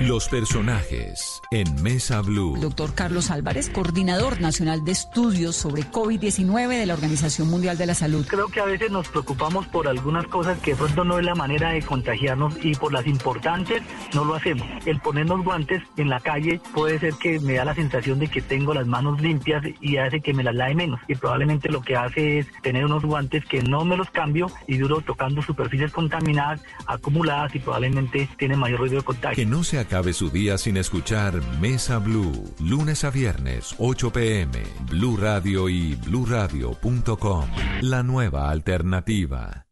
Los 0.08 0.30
personajes 0.30 1.44
en 1.52 1.84
Mesa 1.84 2.22
Blue. 2.22 2.58
Doctor 2.60 2.96
Carlos 2.96 3.30
Álvarez, 3.30 3.70
coordinador 3.70 4.42
nacional 4.42 4.84
de 4.84 4.94
estudios 4.94 5.56
sobre 5.56 5.84
COVID-19 5.84 6.70
de 6.70 6.86
la 6.88 6.96
Organización 6.96 7.50
Mundial 7.50 7.78
de 7.78 7.86
la 7.86 7.94
Salud. 7.94 8.26
Creo 8.28 8.48
que 8.48 8.62
a 8.62 8.66
veces 8.66 8.90
nos 8.90 9.10
preocupamos 9.10 9.68
por 9.68 9.88
algunas 9.88 10.26
cosas 10.26 10.58
que 10.60 10.76
pronto 10.76 11.04
no 11.04 11.20
es 11.20 11.26
la 11.26 11.36
manera 11.36 11.74
de 11.74 11.84
contagiarnos 11.84 12.56
y 12.64 12.74
por 12.74 12.92
las 12.92 13.06
importantes 13.06 13.84
no 14.16 14.26
lo 14.26 14.34
hacemos. 14.34 14.68
El 14.88 15.00
ponernos 15.02 15.44
guantes 15.44 15.84
en 15.98 16.10
la 16.10 16.20
calle 16.20 16.60
puede 16.74 16.98
ser 16.98 17.14
que 17.16 17.40
me 17.40 17.54
da 17.54 17.66
la 17.66 17.76
sensación 17.76 18.18
de 18.18 18.28
que 18.28 18.42
tengo 18.42 18.74
las 18.74 18.88
manos 18.88 19.22
limpias 19.22 19.64
y 19.82 19.98
hace 19.98 20.20
que 20.20 20.34
me 20.34 20.44
las 20.44 20.56
lave 20.56 20.74
menos. 20.74 21.00
Y 21.08 21.14
probablemente 21.14 21.70
lo 21.70 21.82
que 21.82 21.96
hace 21.96 22.40
es 22.40 22.48
tener 22.64 22.86
unos 22.86 23.04
guantes 23.04 23.46
que 23.46 23.62
no 23.62 23.86
me 23.86 23.98
los 23.98 24.10
cambio 24.10 24.48
y 24.66 24.78
duro 24.78 25.02
tocando 25.02 25.44
superficies 25.44 25.92
contaminadas, 25.92 26.62
acumuladas 26.88 27.54
y 27.54 27.60
probablemente 27.60 28.28
tiene 28.38 28.56
mayor 28.56 28.80
riesgo 28.80 28.98
de 28.98 29.04
contagio. 29.04 29.36
Que 29.36 29.46
no 29.46 29.64
se 29.64 29.78
acabe 29.92 30.14
su 30.14 30.30
día 30.30 30.58
sin 30.58 30.78
escuchar 30.78 31.42
Mesa 31.60 31.98
Blue, 31.98 32.32
lunes 32.62 33.04
a 33.04 33.10
viernes, 33.10 33.76
8 33.78 34.14
pm, 34.14 34.64
Blue 34.90 35.18
Radio 35.18 35.68
y 35.68 35.96
bluradio.com. 35.96 37.50
La 37.82 38.02
nueva 38.02 38.50
alternativa. 38.50 39.68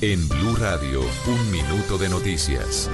En 0.00 0.26
Blue 0.30 0.56
Radio, 0.58 1.02
un 1.26 1.50
minuto 1.50 1.98
de 1.98 2.08
noticias. 2.08 2.88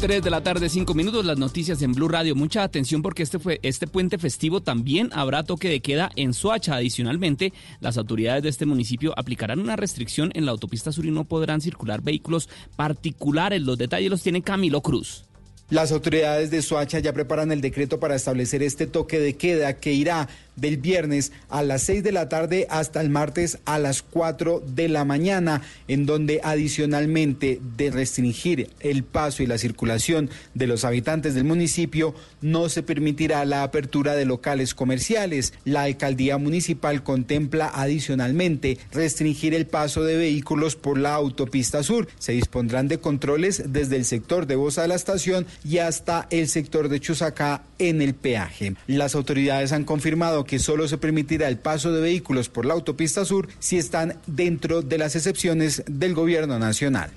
3 0.00 0.22
de 0.22 0.30
la 0.30 0.42
tarde, 0.42 0.70
5 0.70 0.94
minutos, 0.94 1.26
las 1.26 1.36
noticias 1.36 1.82
en 1.82 1.92
Blue 1.92 2.08
Radio. 2.08 2.34
Mucha 2.34 2.62
atención 2.62 3.02
porque 3.02 3.22
este, 3.22 3.38
fue, 3.38 3.60
este 3.62 3.86
puente 3.86 4.16
festivo 4.16 4.62
también 4.62 5.10
habrá 5.12 5.42
toque 5.42 5.68
de 5.68 5.80
queda 5.80 6.10
en 6.16 6.32
Soacha. 6.32 6.76
Adicionalmente, 6.76 7.52
las 7.80 7.98
autoridades 7.98 8.42
de 8.42 8.48
este 8.48 8.64
municipio 8.64 9.12
aplicarán 9.18 9.58
una 9.58 9.76
restricción 9.76 10.30
en 10.32 10.46
la 10.46 10.52
autopista 10.52 10.90
sur 10.90 11.04
y 11.04 11.10
no 11.10 11.24
podrán 11.24 11.60
circular 11.60 12.00
vehículos 12.00 12.48
particulares. 12.76 13.60
Los 13.60 13.76
detalles 13.76 14.10
los 14.10 14.22
tiene 14.22 14.40
Camilo 14.40 14.80
Cruz. 14.80 15.24
Las 15.68 15.92
autoridades 15.92 16.50
de 16.50 16.62
Soacha 16.62 16.98
ya 16.98 17.12
preparan 17.12 17.52
el 17.52 17.60
decreto 17.60 18.00
para 18.00 18.16
establecer 18.16 18.62
este 18.62 18.86
toque 18.86 19.20
de 19.20 19.36
queda 19.36 19.74
que 19.74 19.92
irá 19.92 20.28
del 20.60 20.76
viernes 20.76 21.32
a 21.48 21.62
las 21.62 21.82
6 21.82 22.02
de 22.02 22.12
la 22.12 22.28
tarde 22.28 22.66
hasta 22.70 23.00
el 23.00 23.10
martes 23.10 23.58
a 23.64 23.78
las 23.78 24.02
4 24.02 24.62
de 24.66 24.88
la 24.88 25.04
mañana, 25.04 25.62
en 25.88 26.06
donde 26.06 26.40
adicionalmente 26.42 27.60
de 27.76 27.90
restringir 27.90 28.70
el 28.80 29.04
paso 29.04 29.42
y 29.42 29.46
la 29.46 29.58
circulación 29.58 30.30
de 30.54 30.66
los 30.66 30.84
habitantes 30.84 31.34
del 31.34 31.44
municipio, 31.44 32.14
no 32.40 32.68
se 32.68 32.82
permitirá 32.82 33.44
la 33.44 33.62
apertura 33.62 34.14
de 34.14 34.24
locales 34.24 34.74
comerciales. 34.74 35.52
La 35.64 35.82
alcaldía 35.82 36.38
municipal 36.38 37.02
contempla 37.02 37.70
adicionalmente 37.72 38.78
restringir 38.92 39.54
el 39.54 39.66
paso 39.66 40.04
de 40.04 40.16
vehículos 40.16 40.76
por 40.76 40.98
la 40.98 41.14
autopista 41.14 41.82
sur. 41.82 42.08
Se 42.18 42.32
dispondrán 42.32 42.88
de 42.88 42.98
controles 42.98 43.64
desde 43.68 43.96
el 43.96 44.04
sector 44.04 44.46
de 44.46 44.56
Bosa 44.56 44.82
de 44.82 44.88
la 44.88 44.94
estación 44.94 45.46
y 45.64 45.78
hasta 45.78 46.26
el 46.30 46.48
sector 46.48 46.88
de 46.88 47.00
Chusacá 47.00 47.62
en 47.78 48.02
el 48.02 48.14
peaje. 48.14 48.74
Las 48.86 49.14
autoridades 49.14 49.72
han 49.72 49.84
confirmado 49.84 50.44
que 50.44 50.49
solo 50.58 50.88
se 50.88 50.98
permitirá 50.98 51.48
el 51.48 51.58
paso 51.58 51.92
de 51.92 52.00
vehículos 52.00 52.48
por 52.48 52.66
la 52.66 52.74
autopista 52.74 53.24
sur 53.24 53.48
si 53.58 53.78
están 53.78 54.16
dentro 54.26 54.82
de 54.82 54.98
las 54.98 55.16
excepciones 55.16 55.82
del 55.86 56.14
gobierno 56.14 56.58
nacional. 56.58 57.10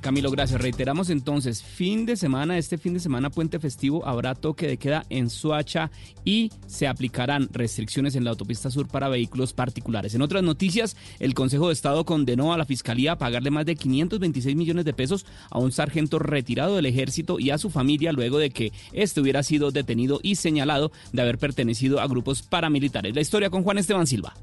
Camilo, 0.00 0.30
gracias. 0.30 0.60
Reiteramos 0.60 1.10
entonces, 1.10 1.62
fin 1.62 2.06
de 2.06 2.16
semana, 2.16 2.56
este 2.56 2.78
fin 2.78 2.94
de 2.94 3.00
semana 3.00 3.30
puente 3.30 3.58
festivo, 3.58 4.06
habrá 4.06 4.36
toque 4.36 4.68
de 4.68 4.76
queda 4.76 5.04
en 5.10 5.28
Soacha 5.28 5.90
y 6.24 6.52
se 6.68 6.86
aplicarán 6.86 7.48
restricciones 7.52 8.14
en 8.14 8.22
la 8.22 8.30
autopista 8.30 8.70
sur 8.70 8.86
para 8.86 9.08
vehículos 9.08 9.52
particulares. 9.52 10.14
En 10.14 10.22
otras 10.22 10.44
noticias, 10.44 10.96
el 11.18 11.34
Consejo 11.34 11.66
de 11.66 11.72
Estado 11.72 12.04
condenó 12.04 12.52
a 12.52 12.58
la 12.58 12.64
Fiscalía 12.64 13.12
a 13.12 13.18
pagarle 13.18 13.50
más 13.50 13.66
de 13.66 13.74
526 13.74 14.54
millones 14.54 14.84
de 14.84 14.94
pesos 14.94 15.26
a 15.50 15.58
un 15.58 15.72
sargento 15.72 16.20
retirado 16.20 16.76
del 16.76 16.86
ejército 16.86 17.40
y 17.40 17.50
a 17.50 17.58
su 17.58 17.68
familia 17.68 18.12
luego 18.12 18.38
de 18.38 18.50
que 18.50 18.72
este 18.92 19.20
hubiera 19.20 19.42
sido 19.42 19.72
detenido 19.72 20.20
y 20.22 20.36
señalado 20.36 20.92
de 21.12 21.22
haber 21.22 21.38
pertenecido 21.38 22.00
a 22.00 22.06
grupos 22.06 22.42
paramilitares. 22.42 23.16
La 23.16 23.20
historia 23.20 23.50
con 23.50 23.64
Juan 23.64 23.78
Esteban 23.78 24.06
Silva. 24.06 24.34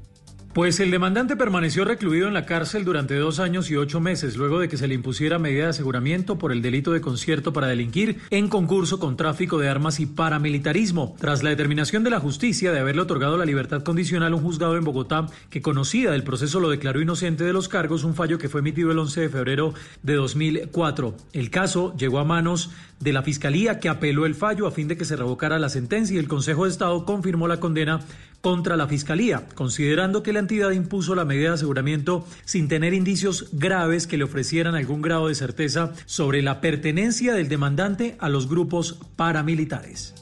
Pues 0.56 0.80
el 0.80 0.90
demandante 0.90 1.36
permaneció 1.36 1.84
recluido 1.84 2.28
en 2.28 2.32
la 2.32 2.46
cárcel 2.46 2.86
durante 2.86 3.14
dos 3.14 3.40
años 3.40 3.70
y 3.70 3.76
ocho 3.76 4.00
meses 4.00 4.38
luego 4.38 4.58
de 4.58 4.70
que 4.70 4.78
se 4.78 4.88
le 4.88 4.94
impusiera 4.94 5.38
medida 5.38 5.64
de 5.64 5.68
aseguramiento 5.68 6.38
por 6.38 6.50
el 6.50 6.62
delito 6.62 6.92
de 6.92 7.02
concierto 7.02 7.52
para 7.52 7.66
delinquir 7.66 8.22
en 8.30 8.48
concurso 8.48 8.98
con 8.98 9.18
tráfico 9.18 9.58
de 9.58 9.68
armas 9.68 10.00
y 10.00 10.06
paramilitarismo. 10.06 11.14
Tras 11.20 11.42
la 11.42 11.50
determinación 11.50 12.04
de 12.04 12.10
la 12.10 12.20
justicia 12.20 12.72
de 12.72 12.78
haberle 12.78 13.02
otorgado 13.02 13.36
la 13.36 13.44
libertad 13.44 13.82
condicional 13.82 14.32
a 14.32 14.36
un 14.36 14.42
juzgado 14.42 14.78
en 14.78 14.84
Bogotá 14.84 15.26
que 15.50 15.60
conocida 15.60 16.12
del 16.12 16.24
proceso 16.24 16.58
lo 16.58 16.70
declaró 16.70 17.02
inocente 17.02 17.44
de 17.44 17.52
los 17.52 17.68
cargos, 17.68 18.02
un 18.02 18.14
fallo 18.14 18.38
que 18.38 18.48
fue 18.48 18.60
emitido 18.60 18.90
el 18.90 18.98
11 18.98 19.20
de 19.20 19.28
febrero 19.28 19.74
de 20.02 20.14
2004. 20.14 21.14
El 21.34 21.50
caso 21.50 21.94
llegó 21.98 22.18
a 22.18 22.24
manos 22.24 22.70
de 23.00 23.12
la 23.12 23.22
Fiscalía 23.22 23.78
que 23.78 23.88
apeló 23.88 24.26
el 24.26 24.34
fallo 24.34 24.66
a 24.66 24.70
fin 24.70 24.88
de 24.88 24.96
que 24.96 25.04
se 25.04 25.16
revocara 25.16 25.58
la 25.58 25.68
sentencia 25.68 26.14
y 26.14 26.18
el 26.18 26.28
Consejo 26.28 26.64
de 26.64 26.70
Estado 26.70 27.04
confirmó 27.04 27.48
la 27.48 27.60
condena 27.60 28.00
contra 28.40 28.76
la 28.76 28.86
Fiscalía, 28.86 29.46
considerando 29.54 30.22
que 30.22 30.32
la 30.32 30.38
entidad 30.38 30.70
impuso 30.70 31.14
la 31.14 31.24
medida 31.24 31.48
de 31.48 31.54
aseguramiento 31.54 32.26
sin 32.44 32.68
tener 32.68 32.94
indicios 32.94 33.48
graves 33.52 34.06
que 34.06 34.16
le 34.16 34.24
ofrecieran 34.24 34.74
algún 34.74 35.02
grado 35.02 35.28
de 35.28 35.34
certeza 35.34 35.92
sobre 36.06 36.42
la 36.42 36.60
pertenencia 36.60 37.34
del 37.34 37.48
demandante 37.48 38.16
a 38.20 38.28
los 38.28 38.48
grupos 38.48 39.00
paramilitares. 39.16 40.14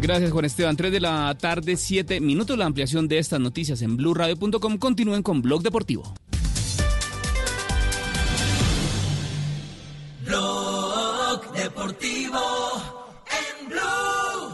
Gracias, 0.00 0.30
Juan 0.30 0.44
Esteban. 0.44 0.76
3 0.76 0.92
de 0.92 1.00
la 1.00 1.36
tarde, 1.38 1.76
7 1.76 2.20
minutos. 2.20 2.56
La 2.58 2.66
ampliación 2.66 3.08
de 3.08 3.18
estas 3.18 3.40
noticias 3.40 3.82
en 3.82 3.96
blurradio.com. 3.96 4.78
Continúen 4.78 5.22
con 5.22 5.42
Blog 5.42 5.62
Deportivo. 5.62 6.14
Deportivo 11.66 12.42
en 13.38 13.54
Blue. 13.68 14.44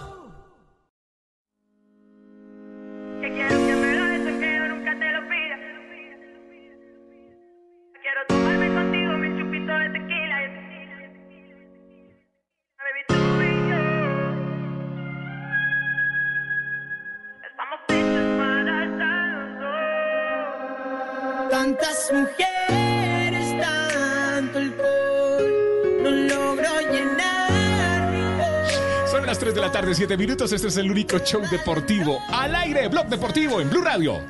Que 3.20 3.28
quiero 3.36 3.56
que 3.66 3.74
me 3.82 3.90
lo 3.98 4.04
des, 4.06 4.24
que 4.40 4.48
yo 4.56 4.64
nunca 4.68 4.92
te 4.98 5.08
lo 5.12 5.20
pida. 5.28 5.56
Quiero 8.00 8.20
tomarme 8.28 8.68
contigo 8.78 9.10
mi 9.18 9.28
chupito 9.38 9.72
de 9.82 9.88
tequila. 9.90 10.36
Baby, 12.80 13.02
tú 13.08 13.20
y 13.42 13.44
yo 13.68 13.82
estamos 17.50 17.78
hechos 17.88 18.26
para 18.40 18.74
estar 18.86 19.24
los 19.36 19.50
dos. 19.60 21.50
Tantas 21.50 21.98
mujeres, 22.14 22.51
las 29.32 29.38
3 29.38 29.54
de 29.54 29.60
la 29.62 29.72
tarde, 29.72 29.94
7 29.94 30.14
minutos. 30.18 30.52
Este 30.52 30.68
es 30.68 30.76
el 30.76 30.90
único 30.90 31.18
show 31.20 31.40
deportivo 31.50 32.18
al 32.28 32.54
aire, 32.54 32.86
Blog 32.88 33.06
Deportivo 33.06 33.62
en 33.62 33.70
Blue 33.70 33.80
Radio. 33.80 34.20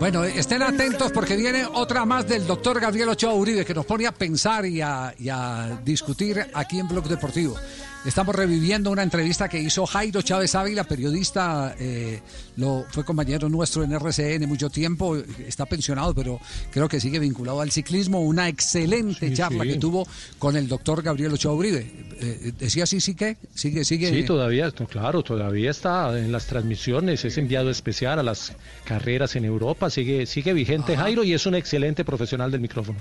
Bueno, 0.00 0.24
estén 0.24 0.60
atentos 0.60 1.12
porque 1.12 1.36
viene 1.36 1.64
otra 1.64 2.04
más 2.04 2.26
del 2.26 2.44
doctor 2.44 2.80
Gabriel 2.80 3.10
Ochoa 3.10 3.32
Uribe 3.32 3.64
que 3.64 3.72
nos 3.72 3.86
pone 3.86 4.08
a 4.08 4.12
pensar 4.12 4.66
y 4.66 4.80
a, 4.80 5.14
y 5.20 5.28
a 5.28 5.78
discutir 5.84 6.44
aquí 6.52 6.80
en 6.80 6.88
Blog 6.88 7.06
Deportivo. 7.06 7.54
Estamos 8.04 8.34
reviviendo 8.34 8.90
una 8.90 9.02
entrevista 9.02 9.48
que 9.48 9.58
hizo 9.58 9.86
Jairo 9.86 10.20
Chávez 10.20 10.54
Ávila, 10.54 10.84
periodista, 10.84 11.74
eh, 11.78 12.20
lo, 12.58 12.84
fue 12.90 13.02
compañero 13.02 13.48
nuestro 13.48 13.82
en 13.82 13.92
RCN 13.92 14.46
mucho 14.46 14.68
tiempo, 14.68 15.16
está 15.16 15.64
pensionado, 15.64 16.14
pero 16.14 16.38
creo 16.70 16.86
que 16.86 17.00
sigue 17.00 17.18
vinculado 17.18 17.62
al 17.62 17.70
ciclismo. 17.70 18.20
Una 18.20 18.48
excelente 18.48 19.28
Sí, 19.28 19.34
charla 19.34 19.64
sí. 19.64 19.70
que 19.70 19.76
tuvo 19.76 20.06
con 20.38 20.54
el 20.54 20.68
doctor 20.68 21.02
Gabriel 21.02 21.32
Ochoa 21.32 21.54
Uribe. 21.54 21.90
Eh, 22.20 22.52
decía 22.58 22.84
sí, 22.84 23.00
sí 23.00 23.14
que, 23.14 23.38
sigue, 23.54 23.86
sigue. 23.86 24.10
Sí, 24.10 24.22
todavía, 24.24 24.70
claro, 24.70 25.22
todavía 25.22 25.70
está 25.70 26.18
en 26.18 26.30
las 26.30 26.44
transmisiones, 26.44 27.24
es 27.24 27.38
enviado 27.38 27.70
especial 27.70 28.18
a 28.18 28.22
las 28.22 28.52
carreras 28.84 29.34
en 29.34 29.46
Europa, 29.46 29.88
sigue, 29.88 30.26
sigue 30.26 30.52
vigente 30.52 30.94
Jairo 30.94 31.24
y 31.24 31.32
es 31.32 31.46
un 31.46 31.54
excelente 31.54 32.04
profesional 32.04 32.50
del 32.50 32.60
micrófono. 32.60 32.98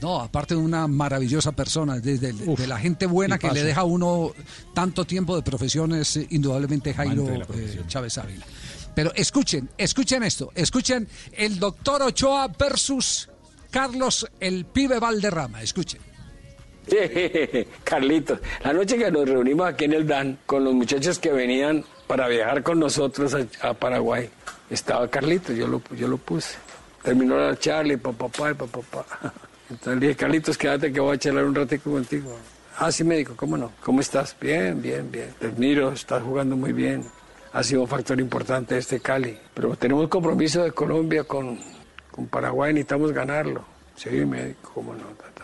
No, 0.00 0.20
aparte 0.20 0.54
de 0.54 0.60
una 0.60 0.86
maravillosa 0.86 1.52
persona, 1.52 1.98
desde 1.98 2.32
de 2.32 2.66
la 2.66 2.78
gente 2.78 3.06
buena 3.06 3.38
que 3.38 3.50
le 3.50 3.62
deja 3.62 3.82
a 3.82 3.84
uno 3.84 4.32
tanto 4.74 5.04
tiempo 5.04 5.36
de 5.36 5.42
profesiones, 5.42 6.16
eh, 6.16 6.26
indudablemente 6.30 6.92
Jairo 6.92 7.26
eh. 7.28 7.82
Chávez 7.86 8.18
Ávila. 8.18 8.44
Pero 8.94 9.12
escuchen, 9.14 9.70
escuchen 9.76 10.22
esto, 10.22 10.52
escuchen 10.54 11.08
el 11.32 11.58
doctor 11.58 12.02
Ochoa 12.02 12.48
versus 12.48 13.28
Carlos 13.70 14.26
el 14.40 14.66
pibe 14.66 14.98
Valderrama, 14.98 15.62
escuchen. 15.62 16.00
Carlitos, 17.84 18.40
la 18.62 18.72
noche 18.72 18.98
que 18.98 19.10
nos 19.10 19.26
reunimos 19.26 19.66
aquí 19.66 19.84
en 19.84 19.94
el 19.94 20.06
DAN 20.06 20.38
con 20.44 20.64
los 20.64 20.74
muchachos 20.74 21.18
que 21.18 21.32
venían 21.32 21.84
para 22.06 22.28
viajar 22.28 22.62
con 22.62 22.78
nosotros 22.78 23.34
a, 23.34 23.68
a 23.68 23.74
Paraguay, 23.74 24.28
estaba 24.68 25.08
Carlitos, 25.08 25.56
yo 25.56 25.66
lo, 25.66 25.82
yo 25.96 26.08
lo 26.08 26.18
puse. 26.18 26.56
Terminó 27.02 27.36
la 27.38 27.58
charla 27.58 27.94
y 27.94 27.96
papá, 27.96 28.28
papá, 28.28 28.66
papá. 28.66 29.32
Entonces 29.70 30.00
le 30.00 30.08
dije, 30.08 30.16
Carlitos, 30.16 30.58
quédate 30.58 30.92
que 30.92 31.00
voy 31.00 31.16
a 31.16 31.18
charlar 31.18 31.44
un 31.44 31.54
ratico 31.54 31.90
contigo. 31.90 32.36
Ah, 32.78 32.90
sí, 32.90 33.04
médico, 33.04 33.34
¿cómo 33.36 33.56
no? 33.56 33.72
¿Cómo 33.82 34.00
estás? 34.00 34.36
Bien, 34.40 34.80
bien, 34.82 35.10
bien. 35.10 35.34
Te 35.38 35.46
admiro, 35.46 35.92
estás 35.92 36.22
jugando 36.22 36.56
muy 36.56 36.72
bien. 36.72 37.04
Ha 37.52 37.62
sido 37.62 37.82
un 37.82 37.88
factor 37.88 38.18
importante 38.20 38.76
este 38.76 39.00
Cali. 39.00 39.38
Pero 39.54 39.76
tenemos 39.76 40.08
compromiso 40.08 40.64
de 40.64 40.72
Colombia 40.72 41.24
con, 41.24 41.58
con 42.10 42.26
Paraguay, 42.26 42.72
necesitamos 42.72 43.12
ganarlo. 43.12 43.64
Sí, 43.96 44.10
médico, 44.10 44.72
¿cómo 44.74 44.92
no? 44.92 45.04
Ta. 45.16 45.34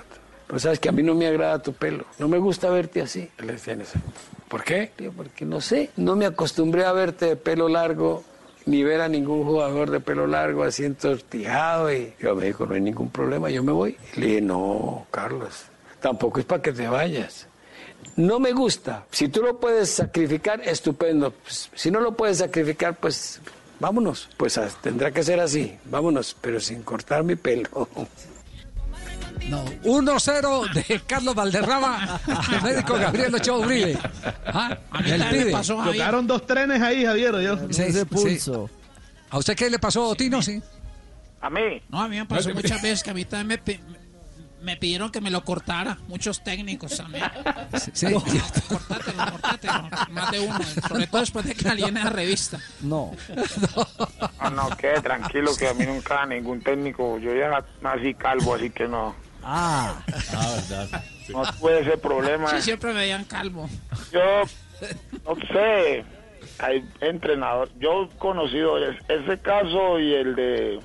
Pero 0.51 0.59
sabes 0.59 0.81
que 0.81 0.89
a 0.89 0.93
mí 0.93 1.05
no 1.05 1.15
me 1.15 1.29
agrada 1.29 1.63
tu 1.63 1.73
pelo. 1.73 2.05
No 2.19 2.27
me 2.27 2.39
gusta 2.39 2.69
verte 2.71 3.01
así. 3.01 3.31
Le 3.39 3.53
decía 3.53 3.75
en 3.75 3.83
eso. 3.83 4.01
¿Por 4.49 4.65
qué? 4.65 4.91
Porque 5.17 5.45
no 5.45 5.61
sé. 5.61 5.91
No 5.97 6.17
me 6.17 6.27
acostumbré 6.27 6.85
a 6.85 6.93
verte 6.93 7.27
de 7.27 7.37
pelo 7.37 7.69
largo, 7.69 8.25
ni 8.71 8.85
ver 8.85 9.01
a 9.01 9.09
ningún 9.09 9.45
jugador 9.45 9.91
de 9.91 10.01
pelo 10.01 10.27
largo 10.27 10.63
así 10.63 10.85
entortijado. 10.85 11.93
Y 11.93 12.15
yo 12.21 12.35
me 12.37 12.47
dijo, 12.47 12.65
no 12.67 12.75
hay 12.75 12.81
ningún 12.81 13.11
problema, 13.11 13.51
yo 13.51 13.63
me 13.63 13.73
voy. 13.73 13.97
Y 14.17 14.21
le 14.21 14.27
dije, 14.27 14.41
no, 14.41 15.07
Carlos, 15.11 15.65
tampoco 16.01 16.39
es 16.41 16.47
para 16.47 16.63
que 16.63 16.73
te 16.73 16.89
vayas. 16.89 17.49
No 18.17 18.39
me 18.39 18.53
gusta. 18.53 19.07
Si 19.11 19.29
tú 19.29 19.43
lo 19.43 19.59
puedes 19.59 19.91
sacrificar, 19.91 20.61
estupendo. 20.67 21.33
Pues, 21.33 21.71
si 21.75 21.91
no 21.91 22.01
lo 22.01 22.13
puedes 22.13 22.39
sacrificar, 22.39 22.97
pues 22.97 23.41
vámonos. 23.79 24.29
Pues 24.37 24.57
ah, 24.57 24.69
tendrá 24.81 25.11
que 25.11 25.23
ser 25.23 25.41
así. 25.41 25.77
Vámonos, 25.87 26.37
pero 26.41 26.61
sin 26.61 26.83
cortar 26.83 27.25
mi 27.25 27.37
pelo. 27.37 27.89
No, 29.51 29.65
1-0 29.65 30.73
de 30.73 31.01
Carlos 31.01 31.35
Valderrama 31.35 32.21
al 32.27 32.63
médico 32.63 32.95
Gabriel 32.95 33.35
Ochoa 33.35 33.59
Uribe. 33.59 33.99
Ah, 34.47 34.79
el 35.05 35.25
pibe. 35.25 35.53
Tocaron 35.67 36.27
dos 36.27 36.47
trenes 36.47 36.81
ahí, 36.81 37.05
Javier. 37.05 37.41
Yo. 37.41 37.59
Sí, 37.73 37.93
sí. 37.93 38.51
¿A 39.31 39.39
usted 39.39 39.57
qué 39.57 39.69
le 39.69 39.79
pasó, 39.79 40.15
Tino? 40.15 40.41
Sí. 40.41 40.63
¿A 41.41 41.51
mí? 41.51 41.83
No, 41.89 42.03
a 42.03 42.09
mí 42.09 42.17
me 42.17 42.27
pasó 42.27 42.55
muchas 42.55 42.81
veces 42.81 43.03
que 43.03 43.11
a 43.11 43.15
mí 43.15 43.25
también 43.25 43.61
me, 43.67 43.81
me 44.63 44.77
pidieron 44.77 45.11
que 45.11 45.21
me 45.21 45.31
lo 45.31 45.45
cortara. 45.45 45.99
Muchos 46.07 46.45
técnicos 46.45 46.97
también. 46.97 47.25
Sí. 47.93 48.07
No, 48.07 48.23
cortátelo, 48.69 49.25
cortátelo. 49.33 49.89
Más 50.11 50.31
de 50.31 50.41
uno. 50.41 50.59
Sobre 50.89 51.07
todo 51.07 51.21
después 51.21 51.45
de 51.47 51.55
que 51.55 51.69
aliene 51.69 52.05
la 52.05 52.11
revista. 52.11 52.59
No. 52.83 53.13
Ah, 54.39 54.51
no, 54.51 54.69
quede 54.77 55.01
tranquilo 55.01 55.53
que 55.57 55.69
a 55.69 55.75
mí 55.75 55.87
nunca 55.87 56.27
ningún 56.27 56.61
técnico. 56.61 57.19
Yo 57.19 57.35
ya 57.35 57.65
nací 57.81 58.15
calvo, 58.15 58.55
así 58.55 58.71
que 58.71 58.87
no. 58.87 59.15
Ah, 59.43 60.03
verdad. 60.07 61.03
No 61.31 61.43
tuve 61.59 61.81
ese 61.81 61.97
problema. 61.99 62.49
Sí, 62.49 62.63
siempre 62.63 62.93
me 62.93 63.01
veían 63.01 63.25
calvo. 63.25 63.69
Yo 64.13 64.43
no 65.25 65.37
sé. 65.53 66.05
Hay 66.59 66.85
entrenador. 67.01 67.71
Yo 67.79 68.05
he 68.05 68.09
conocido 68.19 68.77
es- 68.79 68.99
ese 69.09 69.39
caso 69.39 69.99
y 69.99 70.13
el 70.15 70.35
de 70.37 70.81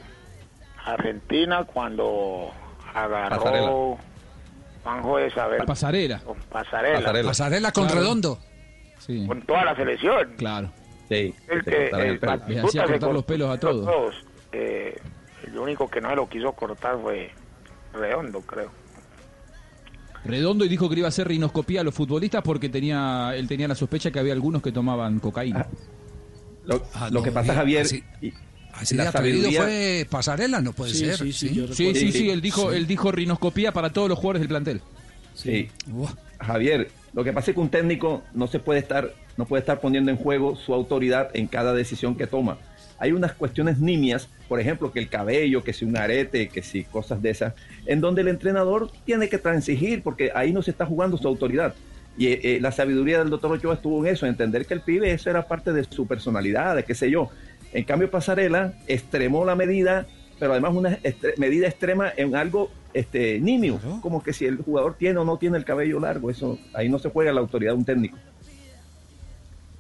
Argentina 0.86 1.64
cuando 1.66 2.52
agarró 2.94 3.38
Pasarela. 3.38 3.72
Juanjo 4.84 5.18
de 5.18 5.32
Saber. 5.32 5.66
Pasarela. 5.66 6.22
Pasarela. 6.50 7.24
Pasarela 7.24 7.72
con 7.72 7.86
Claro. 7.86 8.02
Redondo. 8.02 8.40
Sí. 9.00 9.26
Con 9.28 9.42
toda 9.42 9.66
la 9.66 9.76
selección. 9.76 10.34
Claro. 10.38 10.72
El 11.10 11.34
Sí. 11.34 11.36
que 11.66 11.88
el 11.88 11.98
Les 12.14 12.22
Batistuta 12.22 12.68
hacía 12.68 12.82
se 12.84 12.88
cortar 12.94 13.12
los 13.14 13.24
pelos 13.26 13.50
a 13.56 13.60
todos. 13.60 14.16
Eh, 14.52 14.98
el 15.46 15.58
único 15.58 15.90
que 15.90 16.00
no 16.02 16.10
se 16.10 16.16
lo 16.16 16.30
quiso 16.30 16.52
cortar 16.54 16.98
fue 17.02 17.32
Redondo, 17.98 18.42
creo. 18.42 18.70
Redondo 20.26 20.66
y 20.66 20.70
dijo 20.70 20.90
que 20.90 20.96
le 20.96 21.00
iba 21.02 21.08
a 21.08 21.10
hacer 21.10 21.28
rinoscopía 21.28 21.82
a 21.82 21.84
los 21.84 21.94
futbolistas 21.94 22.42
porque 22.44 22.68
tenía 22.70 23.34
él 23.36 23.48
tenía 23.48 23.68
la 23.68 23.76
sospecha 23.76 24.10
que 24.12 24.20
había 24.20 24.34
algunos 24.34 24.62
que 24.64 24.72
tomaban 24.72 25.20
cocaína. 25.20 25.68
Lo, 26.66 26.84
Ah, 26.96 27.10
lo 27.12 27.20
no, 27.20 27.24
que 27.24 27.32
pasa, 27.32 27.54
eh, 27.54 27.56
Javier, 27.58 27.82
así- 27.84 28.04
y- 28.22 28.34
Así 28.74 28.96
la 28.96 29.10
sabiduría- 29.12 29.62
fue 29.62 30.08
Pasarela, 30.10 30.60
no 30.62 30.74
puede 30.74 30.94
ser. 30.94 31.16
sí, 31.18 31.32
sí, 31.32 32.12
sí, 32.12 32.30
él 32.30 32.42
dijo, 32.42 32.74
él 32.74 32.88
dijo 32.88 33.12
rinoscopía 33.12 33.72
para 33.72 33.92
todos 33.94 34.10
los 34.10 34.18
jugadores 34.18 34.42
del 34.42 34.50
plantel. 34.50 34.82
Sí. 35.34 35.70
Javier, 36.40 36.90
lo 37.14 37.24
que 37.24 37.32
pasa 37.32 37.52
es 37.52 37.56
que 37.56 37.62
un 37.62 37.70
técnico 37.70 38.24
no 38.34 38.48
se 38.48 38.60
puede 38.60 38.80
estar, 38.80 39.14
no 39.38 39.46
puede 39.46 39.62
estar 39.62 39.80
poniendo 39.80 40.12
en 40.12 40.18
juego 40.18 40.56
su 40.58 40.74
autoridad 40.74 41.30
en 41.36 41.48
cada 41.48 41.74
decisión 41.74 42.16
que 42.16 42.28
toma. 42.28 42.58
Hay 42.98 43.12
unas 43.12 43.34
cuestiones 43.34 43.80
nimias, 43.80 44.30
por 44.48 44.60
ejemplo, 44.60 44.92
que 44.92 45.00
el 45.00 45.10
cabello, 45.10 45.64
que 45.64 45.74
si 45.74 45.86
un 45.86 45.98
arete, 45.98 46.48
que 46.48 46.62
si 46.62 46.84
cosas 46.84 47.22
de 47.22 47.30
esas, 47.30 47.54
en 47.86 48.02
donde 48.02 48.22
el 48.22 48.28
entrenador 48.30 48.90
tiene 49.06 49.30
que 49.30 49.38
transigir 49.38 50.02
porque 50.02 50.32
ahí 50.34 50.54
no 50.54 50.62
se 50.62 50.72
está 50.72 50.86
jugando 50.86 51.18
su 51.18 51.28
autoridad. 51.28 51.76
Y 52.18 52.28
eh, 52.28 52.40
eh, 52.44 52.60
la 52.62 52.72
sabiduría 52.72 53.20
del 53.20 53.30
doctor 53.30 53.52
Ochoa 53.52 53.74
estuvo 53.74 54.06
en 54.06 54.14
eso, 54.14 54.26
en 54.26 54.32
entender 54.32 54.66
que 54.66 54.74
el 54.74 54.82
pibe 54.82 55.12
eso 55.12 55.30
era 55.30 55.48
parte 55.48 55.74
de 55.74 55.84
su 55.84 56.08
personalidad, 56.08 56.76
de 56.76 56.84
qué 56.84 56.96
sé 56.96 57.12
yo. 57.12 57.30
En 57.74 57.84
cambio, 57.84 58.10
Pasarela 58.10 58.74
extremó 58.88 59.44
la 59.44 59.56
medida, 59.56 60.08
pero 60.40 60.54
además 60.54 60.74
una 60.74 60.98
medida 61.38 61.68
extrema 61.68 62.12
en 62.16 62.36
algo 62.36 62.72
este, 62.94 63.40
nimio, 63.42 63.80
como 64.02 64.24
que 64.24 64.32
si 64.32 64.46
el 64.46 64.58
jugador 64.58 64.96
tiene 64.98 65.20
o 65.20 65.26
no 65.26 65.38
tiene 65.38 65.58
el 65.58 65.66
cabello 65.66 66.00
largo, 66.00 66.30
eso 66.30 66.58
ahí 66.74 66.88
no 66.88 67.00
se 67.00 67.10
juega 67.10 67.34
la 67.34 67.42
autoridad 67.42 67.74
de 67.74 67.78
un 67.78 67.86
técnico. 67.86 68.18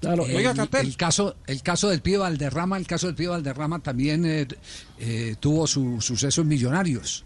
Claro, 0.06 0.26
el, 0.26 0.86
el 0.86 0.98
caso, 0.98 1.36
el 1.48 1.62
caso 1.62 1.90
del 1.90 2.02
pibe 2.02 2.18
Valderrama, 2.20 2.78
el 2.78 2.88
caso 2.88 3.08
del 3.08 3.16
pibe 3.16 3.30
Valderrama 3.30 3.80
también 3.80 4.26
eh, 4.26 4.48
eh, 5.00 5.36
tuvo 5.40 5.66
su 5.68 6.00
suceso 6.02 6.42
en 6.42 6.48
Millonarios. 6.48 7.26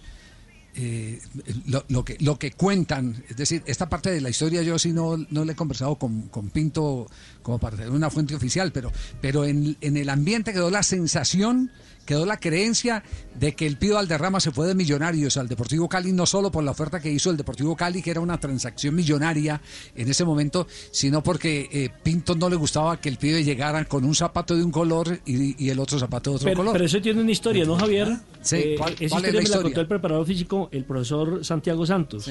Eh, 0.76 1.20
lo, 1.66 1.84
lo 1.90 2.06
que, 2.06 2.16
lo 2.20 2.40
que 2.40 2.52
cuentan, 2.52 3.22
es 3.28 3.36
decir, 3.36 3.64
esta 3.66 3.90
parte 3.90 4.12
de 4.12 4.22
la 4.22 4.30
historia 4.30 4.62
yo 4.62 4.80
sí 4.80 4.94
no, 4.94 5.18
no 5.30 5.44
le 5.44 5.54
he 5.54 5.56
conversado 5.56 5.96
con, 5.96 6.30
con 6.30 6.52
Pinto 6.52 7.08
como 7.42 7.58
para 7.60 7.76
tener 7.76 7.92
una 7.92 8.10
fuente 8.10 8.36
oficial, 8.36 8.72
pero, 8.72 8.92
pero 9.20 9.44
en, 9.44 9.76
en 9.82 9.98
el 9.98 10.08
ambiente 10.10 10.54
quedó 10.54 10.70
la 10.70 10.84
sensación, 10.84 11.72
quedó 12.10 12.26
la 12.26 12.38
creencia 12.40 13.04
de 13.40 13.54
que 13.54 13.68
el 13.68 13.78
Pío 13.78 13.94
Valderrama 13.94 14.40
se 14.40 14.50
fue 14.50 14.66
de 14.66 14.74
Millonarios 14.74 15.38
al 15.38 15.48
Deportivo 15.48 15.88
Cali 15.88 16.12
no 16.12 16.26
solo 16.26 16.52
por 16.52 16.64
la 16.64 16.72
oferta 16.72 17.00
que 17.00 17.12
hizo 17.12 17.30
el 17.30 17.38
Deportivo 17.38 17.76
Cali, 17.76 18.02
que 18.02 18.10
era 18.10 18.20
una 18.20 18.40
transacción 18.40 18.96
millonaria 18.96 19.62
en 19.96 20.10
ese 20.10 20.26
momento, 20.26 20.66
sino 20.92 21.22
porque 21.22 21.70
eh, 21.72 21.90
Pinto 22.02 22.34
no 22.34 22.50
le 22.50 22.56
gustaba 22.56 23.00
que 23.00 23.10
el 23.10 23.18
pibe 23.18 23.44
llegara 23.44 23.86
con 23.86 24.06
un 24.06 24.16
zapato 24.16 24.56
de 24.56 24.64
un 24.64 24.72
color 24.72 25.20
y, 25.24 25.64
y 25.64 25.70
el 25.70 25.78
otro 25.78 26.00
zapato 26.00 26.32
de 26.32 26.36
otro 26.38 26.46
Pero, 26.46 26.58
color. 26.58 26.74
pero 26.74 26.86
eso 26.86 27.00
tiene 27.00 27.22
una 27.22 27.32
historia, 27.32 27.64
¿no, 27.64 27.76
Javier? 27.76 28.08
Sí, 28.42 28.56
Eh, 28.56 28.76
¿cuál- 28.80 28.96
esa 29.00 29.10
cuál 29.10 29.26
es 29.26 29.28
historia 29.28 29.28
la 29.28 29.32
me 29.32 29.34
la 29.34 29.44
historia? 29.44 29.64
contó 29.66 29.82
el 29.82 29.88
preparador 29.88 30.26
físico, 30.26 30.70
el 30.72 30.86
profesor 30.86 31.46
Santiago 31.46 31.86
Santos. 31.86 32.28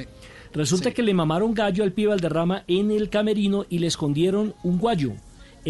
Resulta 0.54 0.90
que 0.90 1.02
le 1.04 1.14
mamaron 1.14 1.54
gallo 1.54 1.84
al 1.84 1.92
pibe 1.92 2.08
Valderrama 2.08 2.64
en 2.66 2.90
el 2.90 3.10
camerino 3.10 3.64
y 3.68 3.78
le 3.78 3.86
escondieron 3.86 4.54
un 4.64 4.78
guayo. 4.78 5.12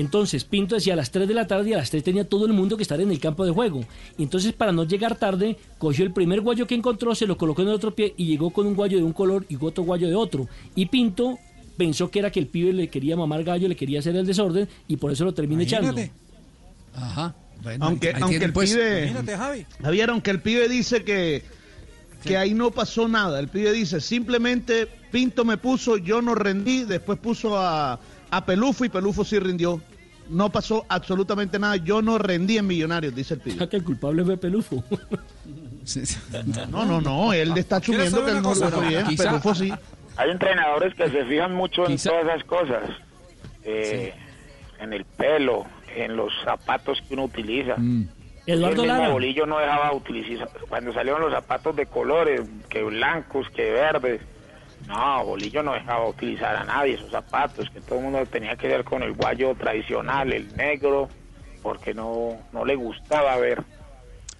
Entonces 0.00 0.44
Pinto 0.44 0.74
decía 0.74 0.92
a 0.92 0.96
las 0.96 1.10
3 1.10 1.26
de 1.26 1.34
la 1.34 1.46
tarde 1.46 1.70
y 1.70 1.72
a 1.72 1.78
las 1.78 1.90
3 1.90 2.04
tenía 2.04 2.28
todo 2.28 2.46
el 2.46 2.52
mundo 2.52 2.76
que 2.76 2.82
estar 2.82 3.00
en 3.00 3.10
el 3.10 3.18
campo 3.18 3.44
de 3.44 3.52
juego. 3.52 3.84
Y 4.16 4.22
entonces 4.22 4.52
para 4.52 4.70
no 4.72 4.84
llegar 4.84 5.16
tarde, 5.16 5.56
cogió 5.78 6.04
el 6.04 6.12
primer 6.12 6.40
guayo 6.40 6.66
que 6.66 6.74
encontró, 6.74 7.14
se 7.14 7.26
lo 7.26 7.36
colocó 7.36 7.62
en 7.62 7.68
el 7.68 7.74
otro 7.74 7.94
pie 7.94 8.14
y 8.16 8.26
llegó 8.26 8.50
con 8.50 8.66
un 8.66 8.74
guayo 8.74 8.98
de 8.98 9.04
un 9.04 9.12
color 9.12 9.44
y 9.48 9.56
otro 9.60 9.84
guayo 9.84 10.08
de 10.08 10.14
otro. 10.14 10.46
Y 10.74 10.86
Pinto 10.86 11.38
pensó 11.76 12.10
que 12.10 12.18
era 12.20 12.30
que 12.30 12.40
el 12.40 12.46
pibe 12.46 12.72
le 12.72 12.88
quería 12.88 13.16
mamar 13.16 13.44
gallo, 13.44 13.66
le 13.68 13.76
quería 13.76 14.00
hacer 14.00 14.14
el 14.16 14.26
desorden 14.26 14.68
y 14.86 14.96
por 14.96 15.10
eso 15.12 15.24
lo 15.24 15.34
termina 15.34 15.62
echando. 15.62 15.94
Ajá. 16.94 17.34
Bueno, 17.62 17.86
aunque 17.86 18.08
ahí- 18.08 18.14
ahí 18.14 18.20
aunque 18.22 18.38
tienen, 18.38 18.48
el 18.50 18.52
pues. 18.52 18.70
pibe 18.70 18.98
Imagínate, 19.02 19.36
Javi. 19.36 19.66
Javier, 19.82 20.10
aunque 20.10 20.30
el 20.30 20.40
pibe 20.40 20.68
dice 20.68 21.02
que 21.04 21.42
que 22.24 22.36
ahí 22.36 22.52
no 22.52 22.72
pasó 22.72 23.06
nada, 23.08 23.38
el 23.38 23.48
pibe 23.48 23.72
dice 23.72 24.00
simplemente 24.00 24.88
Pinto 25.12 25.44
me 25.44 25.56
puso, 25.56 25.96
yo 25.96 26.20
no 26.20 26.34
rendí, 26.34 26.82
después 26.84 27.18
puso 27.18 27.56
a, 27.56 27.98
a 28.30 28.44
Pelufo 28.44 28.84
y 28.84 28.88
Pelufo 28.88 29.24
sí 29.24 29.38
rindió. 29.38 29.80
No 30.28 30.50
pasó 30.50 30.84
absolutamente 30.88 31.58
nada, 31.58 31.76
yo 31.76 32.02
no 32.02 32.18
rendí 32.18 32.58
en 32.58 32.66
Millonarios, 32.66 33.14
dice 33.14 33.34
el 33.34 33.40
pibe. 33.40 33.66
que 33.68 33.76
el 33.76 33.84
culpable 33.84 34.24
fue 34.24 34.36
Pelufo. 34.36 34.84
No, 36.70 36.84
no, 36.84 37.00
no, 37.00 37.32
él 37.32 37.56
está 37.56 37.76
asumiendo 37.76 38.24
que 38.24 38.30
él 38.32 38.42
no 38.42 38.54
lo 38.54 38.80
bien, 38.82 39.06
Quizá- 39.06 39.24
Pelufo 39.30 39.54
sí. 39.54 39.72
Hay 40.16 40.30
entrenadores 40.30 40.94
que 40.94 41.08
se 41.08 41.24
fijan 41.26 41.54
mucho 41.54 41.88
en 41.88 41.96
todas 41.96 42.24
esas 42.24 42.44
cosas. 42.44 42.82
eh, 43.64 44.14
en 44.80 44.92
el 44.92 45.04
pelo, 45.04 45.66
en 45.96 46.16
los 46.16 46.32
zapatos 46.44 46.98
que 47.06 47.14
uno 47.14 47.24
utiliza. 47.24 47.76
Eduardo 48.46 48.82
el 48.82 48.88
Lara. 48.88 49.08
Bolillo 49.10 49.44
no 49.44 49.58
dejaba 49.58 49.92
utilizar, 49.92 50.48
cuando 50.68 50.92
salieron 50.94 51.20
los 51.20 51.32
zapatos 51.32 51.74
de 51.76 51.86
colores, 51.86 52.42
que 52.70 52.82
blancos, 52.82 53.46
que 53.50 53.70
verdes, 53.70 54.20
no, 54.86 55.24
Bolillo 55.24 55.62
no 55.62 55.74
dejaba 55.74 56.08
utilizar 56.08 56.56
a 56.56 56.64
nadie 56.64 56.94
esos 56.94 57.10
zapatos, 57.10 57.68
que 57.70 57.80
todo 57.80 57.98
el 57.98 58.04
mundo 58.04 58.24
tenía 58.26 58.56
que 58.56 58.68
ver 58.68 58.84
con 58.84 59.02
el 59.02 59.12
guayo 59.12 59.54
tradicional, 59.54 60.32
el 60.32 60.54
negro, 60.56 61.08
porque 61.62 61.92
no, 61.92 62.38
no 62.52 62.64
le 62.64 62.76
gustaba 62.76 63.36
ver. 63.36 63.62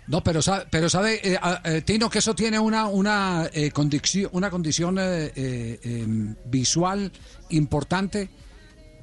No, 0.06 0.22
pero 0.22 0.40
sabe, 0.40 0.64
pero 0.70 0.88
sabe 0.88 1.20
eh, 1.22 1.38
eh, 1.64 1.82
Tino, 1.82 2.08
que 2.08 2.20
eso 2.20 2.34
tiene 2.34 2.58
una 2.58 2.86
una 2.86 3.50
eh, 3.52 3.70
condición, 3.70 4.30
una 4.32 4.48
condición 4.48 4.96
eh, 4.98 5.78
em, 5.82 6.34
visual 6.46 7.12
importante 7.50 8.30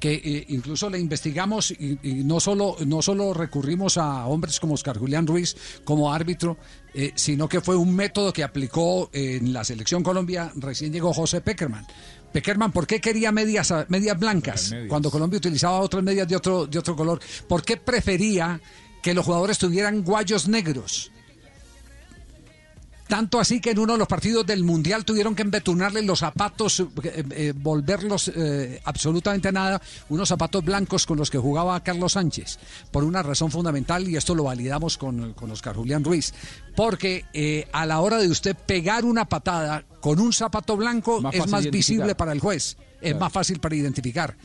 que 0.00 0.14
eh, 0.14 0.44
incluso 0.48 0.90
le 0.90 0.98
investigamos 0.98 1.70
y, 1.70 1.98
y 2.02 2.14
no 2.24 2.40
solo 2.40 2.76
no 2.84 3.02
solo 3.02 3.32
recurrimos 3.32 3.96
a 3.96 4.26
hombres 4.26 4.60
como 4.60 4.74
Oscar 4.74 4.98
Julián 4.98 5.26
Ruiz 5.26 5.56
como 5.84 6.12
árbitro, 6.12 6.58
eh, 6.94 7.12
sino 7.14 7.48
que 7.48 7.60
fue 7.60 7.76
un 7.76 7.94
método 7.94 8.32
que 8.32 8.44
aplicó 8.44 9.10
en 9.12 9.52
la 9.52 9.64
selección 9.64 10.02
Colombia 10.02 10.52
recién 10.56 10.92
llegó 10.92 11.12
José 11.12 11.40
Peckerman. 11.40 11.86
Peckerman, 12.32 12.72
¿por 12.72 12.86
qué 12.86 13.00
quería 13.00 13.32
medias 13.32 13.72
medias 13.88 14.18
blancas 14.18 14.70
medias. 14.70 14.88
cuando 14.88 15.10
Colombia 15.10 15.38
utilizaba 15.38 15.80
otras 15.80 16.02
medias 16.02 16.28
de 16.28 16.36
otro 16.36 16.66
de 16.66 16.78
otro 16.78 16.94
color? 16.94 17.20
¿Por 17.48 17.64
qué 17.64 17.76
prefería 17.76 18.60
que 19.02 19.14
los 19.14 19.24
jugadores 19.24 19.58
tuvieran 19.58 20.02
guayos 20.02 20.48
negros? 20.48 21.12
Tanto 23.08 23.38
así 23.38 23.60
que 23.60 23.70
en 23.70 23.78
uno 23.78 23.92
de 23.92 23.98
los 24.00 24.08
partidos 24.08 24.44
del 24.46 24.64
Mundial 24.64 25.04
tuvieron 25.04 25.34
que 25.34 25.42
embetunarle 25.42 26.02
los 26.02 26.18
zapatos, 26.20 26.80
eh, 26.80 27.24
eh, 27.30 27.52
volverlos 27.54 28.28
eh, 28.34 28.80
absolutamente 28.84 29.52
nada, 29.52 29.80
unos 30.08 30.28
zapatos 30.28 30.64
blancos 30.64 31.06
con 31.06 31.16
los 31.16 31.30
que 31.30 31.38
jugaba 31.38 31.82
Carlos 31.84 32.12
Sánchez, 32.12 32.58
por 32.90 33.04
una 33.04 33.22
razón 33.22 33.50
fundamental, 33.50 34.08
y 34.08 34.16
esto 34.16 34.34
lo 34.34 34.44
validamos 34.44 34.98
con, 34.98 35.34
con 35.34 35.50
Oscar 35.52 35.76
Julián 35.76 36.02
Ruiz, 36.02 36.34
porque 36.74 37.24
eh, 37.32 37.68
a 37.72 37.86
la 37.86 38.00
hora 38.00 38.18
de 38.18 38.28
usted 38.28 38.56
pegar 38.56 39.04
una 39.04 39.24
patada 39.26 39.84
con 40.00 40.18
un 40.20 40.32
zapato 40.32 40.76
blanco 40.76 41.20
Más 41.20 41.34
es 41.34 41.46
más 41.48 41.70
visible 41.70 42.14
para 42.14 42.32
el 42.32 42.40
juez, 42.40 42.76
es 43.00 43.10
Claro. 43.10 43.18
más 43.20 43.32
fácil 43.32 43.60
para 43.60 43.76
identificar. 43.76 44.36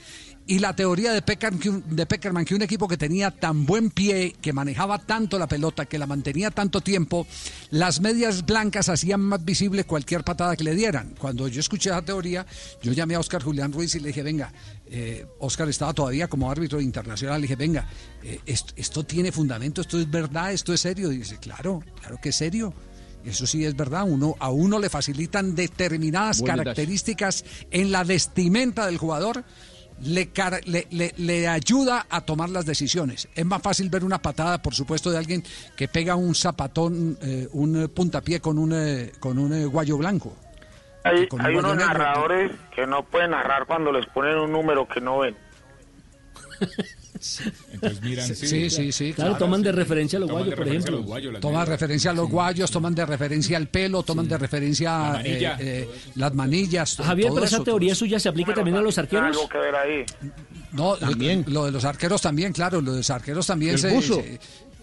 Y 0.47 0.59
la 0.59 0.75
teoría 0.75 1.13
de 1.13 1.21
Peckerman, 1.21 1.59
que 1.59 1.69
un, 1.69 1.95
de 1.95 2.05
Peckerman, 2.05 2.45
que 2.45 2.55
un 2.55 2.61
equipo 2.61 2.87
que 2.87 2.97
tenía 2.97 3.31
tan 3.31 3.65
buen 3.65 3.89
pie, 3.91 4.35
que 4.41 4.51
manejaba 4.53 4.97
tanto 4.99 5.37
la 5.37 5.47
pelota, 5.47 5.85
que 5.85 5.99
la 5.99 6.07
mantenía 6.07 6.51
tanto 6.51 6.81
tiempo, 6.81 7.27
las 7.69 8.01
medias 8.01 8.45
blancas 8.45 8.89
hacían 8.89 9.21
más 9.21 9.45
visible 9.45 9.83
cualquier 9.83 10.23
patada 10.23 10.55
que 10.55 10.63
le 10.63 10.75
dieran. 10.75 11.13
Cuando 11.17 11.47
yo 11.47 11.59
escuché 11.59 11.89
esa 11.89 12.01
teoría, 12.01 12.45
yo 12.81 12.91
llamé 12.91 13.15
a 13.15 13.19
Oscar 13.19 13.43
Julián 13.43 13.71
Ruiz 13.71 13.95
y 13.95 13.99
le 13.99 14.07
dije, 14.07 14.23
venga, 14.23 14.51
eh, 14.87 15.25
Oscar 15.39 15.69
estaba 15.69 15.93
todavía 15.93 16.27
como 16.27 16.49
árbitro 16.49 16.81
internacional, 16.81 17.39
le 17.39 17.43
dije, 17.45 17.55
venga, 17.55 17.87
eh, 18.23 18.39
esto, 18.45 18.73
esto 18.75 19.03
tiene 19.03 19.31
fundamento, 19.31 19.81
esto 19.81 19.99
es 19.99 20.09
verdad, 20.09 20.51
esto 20.51 20.73
es 20.73 20.81
serio. 20.81 21.11
Y 21.11 21.17
dice, 21.19 21.37
claro, 21.37 21.83
claro 21.99 22.17
que 22.21 22.29
es 22.29 22.35
serio. 22.35 22.73
Eso 23.23 23.45
sí 23.45 23.65
es 23.65 23.75
verdad, 23.75 24.05
uno, 24.07 24.35
a 24.39 24.49
uno 24.49 24.79
le 24.79 24.89
facilitan 24.89 25.53
determinadas 25.53 26.41
Buen 26.41 26.55
características 26.55 27.45
en 27.69 27.91
la 27.91 28.03
vestimenta 28.03 28.85
del 28.85 28.97
jugador, 28.97 29.43
le, 30.03 30.29
le, 30.65 30.87
le- 30.91 31.13
le 31.17 31.47
ayuda 31.47 32.05
a 32.09 32.21
tomar 32.21 32.49
las 32.49 32.65
decisiones. 32.65 33.27
Es 33.35 33.45
más 33.45 33.61
fácil 33.61 33.89
ver 33.89 34.03
una 34.03 34.21
patada, 34.21 34.61
por 34.61 34.73
supuesto, 34.75 35.11
de 35.11 35.17
alguien 35.17 35.43
que 35.75 35.87
pega 35.87 36.15
un 36.15 36.35
zapatón, 36.35 37.17
eh, 37.21 37.47
un 37.53 37.89
puntapié 37.93 38.39
con 38.39 38.57
un, 38.57 38.73
eh, 38.73 39.11
con 39.19 39.37
un 39.37 39.53
eh, 39.53 39.65
guayo 39.65 39.97
blanco. 39.97 40.35
Hay, 41.03 41.27
con 41.27 41.39
un 41.39 41.45
hay 41.47 41.53
guayo 41.53 41.67
unos 41.69 41.77
negro. 41.77 41.93
narradores 41.97 42.51
que 42.75 42.85
no 42.85 43.03
pueden 43.03 43.31
narrar 43.31 43.65
cuando 43.65 43.91
les 43.91 44.05
ponen 44.07 44.37
un 44.37 44.51
número 44.51 44.87
que 44.87 45.01
no 45.01 45.19
ven. 45.19 45.35
Entonces 47.71 48.01
miran, 48.01 48.27
Sí, 48.27 48.47
sí, 48.47 48.69
sí, 48.69 48.91
sí, 48.91 49.13
Claro, 49.13 49.37
toman 49.37 49.61
de 49.61 49.71
referencia 49.71 50.17
a 50.17 50.19
los 50.21 50.29
Toman 50.29 50.43
de 50.43 50.49
guayos, 50.49 50.57
por 50.57 50.65
referencia 50.65 50.89
a 50.89 50.93
ejemplo. 50.93 50.97
los 50.97 51.05
guayos, 51.05 51.41
Toman 51.41 51.53
medias. 51.61 51.69
referencia 51.69 52.11
a 52.11 52.13
los 52.13 52.29
guayos, 52.29 52.71
toman 52.71 52.95
de 52.95 53.05
referencia 53.05 53.57
al 53.57 53.67
pelo, 53.67 54.03
toman 54.03 54.27
de 54.27 54.37
referencia 54.37 54.91
La 54.91 55.11
manilla. 55.13 55.53
eh, 55.53 55.57
eh, 55.59 55.89
las 56.15 56.33
manillas. 56.33 56.95
Javier, 56.97 57.27
todo 57.27 57.35
pero 57.35 57.45
eso, 57.47 57.55
esa 57.57 57.63
teoría 57.65 57.95
suya 57.95 58.19
se 58.19 58.29
aplica 58.29 58.53
también 58.53 58.77
a 58.77 58.81
los 58.81 58.97
arqueros. 58.97 59.25
Algo 59.27 59.49
que 59.49 59.57
ver 59.57 59.75
ahí. 59.75 60.05
No, 60.71 60.95
también. 60.97 61.43
Lo 61.47 61.65
de 61.65 61.71
los 61.71 61.83
arqueros 61.85 62.21
también, 62.21 62.53
claro, 62.53 62.81
lo 62.81 62.91
de 62.91 62.97
los 62.99 63.09
arqueros 63.09 63.45
también 63.47 63.73
El 63.75 63.79
se. 63.79 63.89
buzo. 63.93 64.15
se- 64.15 64.39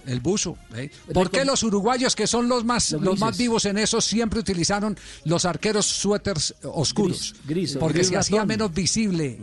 el 0.07 0.21
buzo. 0.21 0.57
¿eh? 0.75 0.91
¿Por 1.13 1.31
qué 1.31 1.45
los 1.45 1.63
uruguayos, 1.63 2.17
que 2.17 2.27
son 2.27 2.49
los 2.49 2.65
más, 2.65 2.93
los 2.93 3.19
más 3.19 3.31
grises. 3.33 3.39
vivos 3.39 3.65
en 3.67 3.77
eso, 3.77 4.01
siempre 4.01 4.41
utilizaron 4.41 4.97
los 5.27 5.45
arqueros 5.45 5.85
suéteres 5.85 6.55
oscuros? 6.63 7.35
Gris, 7.45 7.73
gris, 7.73 7.77
Porque 7.79 7.99
gris 7.99 8.09
se 8.09 8.17
hacía 8.17 8.47
menos 8.47 8.73
visible, 8.73 9.39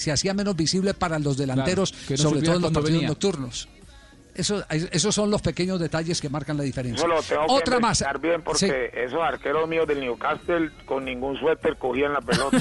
se 0.00 0.10
hacía 0.12 0.34
menos 0.34 0.56
visible 0.56 0.94
para 0.94 1.18
los 1.18 1.36
delanteros, 1.36 1.94
no 2.08 2.16
sobre 2.16 2.40
todo 2.42 2.56
en 2.56 2.62
los 2.62 2.72
partidos 2.72 2.92
venía. 2.94 3.08
nocturnos. 3.08 3.68
Eso, 4.32 4.64
esos 4.70 5.12
son 5.14 5.28
los 5.28 5.42
pequeños 5.42 5.78
detalles 5.80 6.20
que 6.20 6.28
marcan 6.30 6.56
la 6.56 6.62
diferencia. 6.62 7.00
Eso 7.04 7.08
lo 7.08 7.20
tengo 7.20 7.46
que 7.46 7.52
Otra 7.52 7.80
más. 7.80 8.02
bien 8.22 8.42
porque 8.42 8.58
Sí. 8.66 8.72
esos 8.98 9.18
arqueros 9.20 9.68
míos 9.68 9.86
del 9.88 10.00
Newcastle 10.00 10.70
con 10.86 11.04
ningún 11.04 11.36
suéter 11.38 11.76
cogían 11.76 12.12
la 12.14 12.20
pelota. 12.20 12.56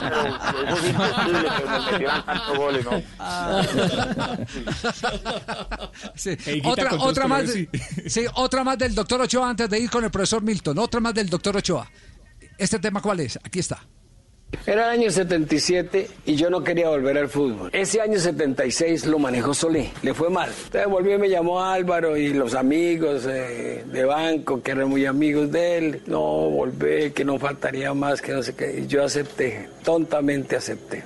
Pero 0.00 0.26
eso 0.66 0.76
es 0.78 0.90
imposible 0.90 1.48
que 1.56 1.64
nos 1.68 1.92
metieran 1.92 2.24
tantos 2.26 2.56
goles, 2.56 2.84
¿no? 2.84 3.02
Sí. 6.14 6.30
Higuita 6.46 6.68
Otra, 6.70 6.88
con 6.90 6.98
todos 6.98 7.10
otra, 7.12 7.28
más, 7.28 7.42
colores, 7.42 7.68
de- 7.70 8.10
sí, 8.10 8.24
otra 8.34 8.64
más 8.64 8.78
del 8.78 8.94
doctor 8.94 9.20
Ochoa 9.20 9.50
antes 9.50 9.68
de 9.70 9.78
ir 9.78 9.90
con 9.90 10.04
el 10.04 10.10
profesor 10.10 10.42
Milton. 10.42 10.78
Otra 10.78 11.00
más 11.00 11.14
del 11.14 11.28
doctor 11.28 11.56
Ochoa. 11.56 11.88
¿Este 12.56 12.78
tema 12.78 13.00
cuál 13.02 13.20
es? 13.20 13.38
Aquí 13.44 13.58
está. 13.58 13.84
Era 14.66 14.92
el 14.92 15.00
año 15.00 15.10
77 15.10 16.08
y 16.26 16.36
yo 16.36 16.50
no 16.50 16.62
quería 16.62 16.88
volver 16.88 17.18
al 17.18 17.28
fútbol. 17.28 17.70
Ese 17.72 18.00
año 18.00 18.18
76 18.18 19.06
lo 19.06 19.18
manejó 19.18 19.54
Solé, 19.54 19.90
le 20.02 20.14
fue 20.14 20.30
mal. 20.30 20.50
Entonces 20.66 20.90
volvió 20.90 21.16
y 21.16 21.18
me 21.18 21.28
llamó 21.28 21.62
Álvaro 21.62 22.16
y 22.16 22.32
los 22.32 22.54
amigos 22.54 23.26
eh, 23.26 23.84
de 23.86 24.04
banco 24.04 24.62
que 24.62 24.72
eran 24.72 24.88
muy 24.88 25.06
amigos 25.06 25.50
de 25.50 25.78
él. 25.78 26.02
No, 26.06 26.20
volvé, 26.20 27.12
que 27.12 27.24
no 27.24 27.38
faltaría 27.38 27.94
más, 27.94 28.20
que 28.20 28.32
no 28.32 28.42
sé 28.42 28.54
qué. 28.54 28.80
Y 28.80 28.86
yo 28.86 29.04
acepté, 29.04 29.68
tontamente 29.82 30.56
acepté. 30.56 31.04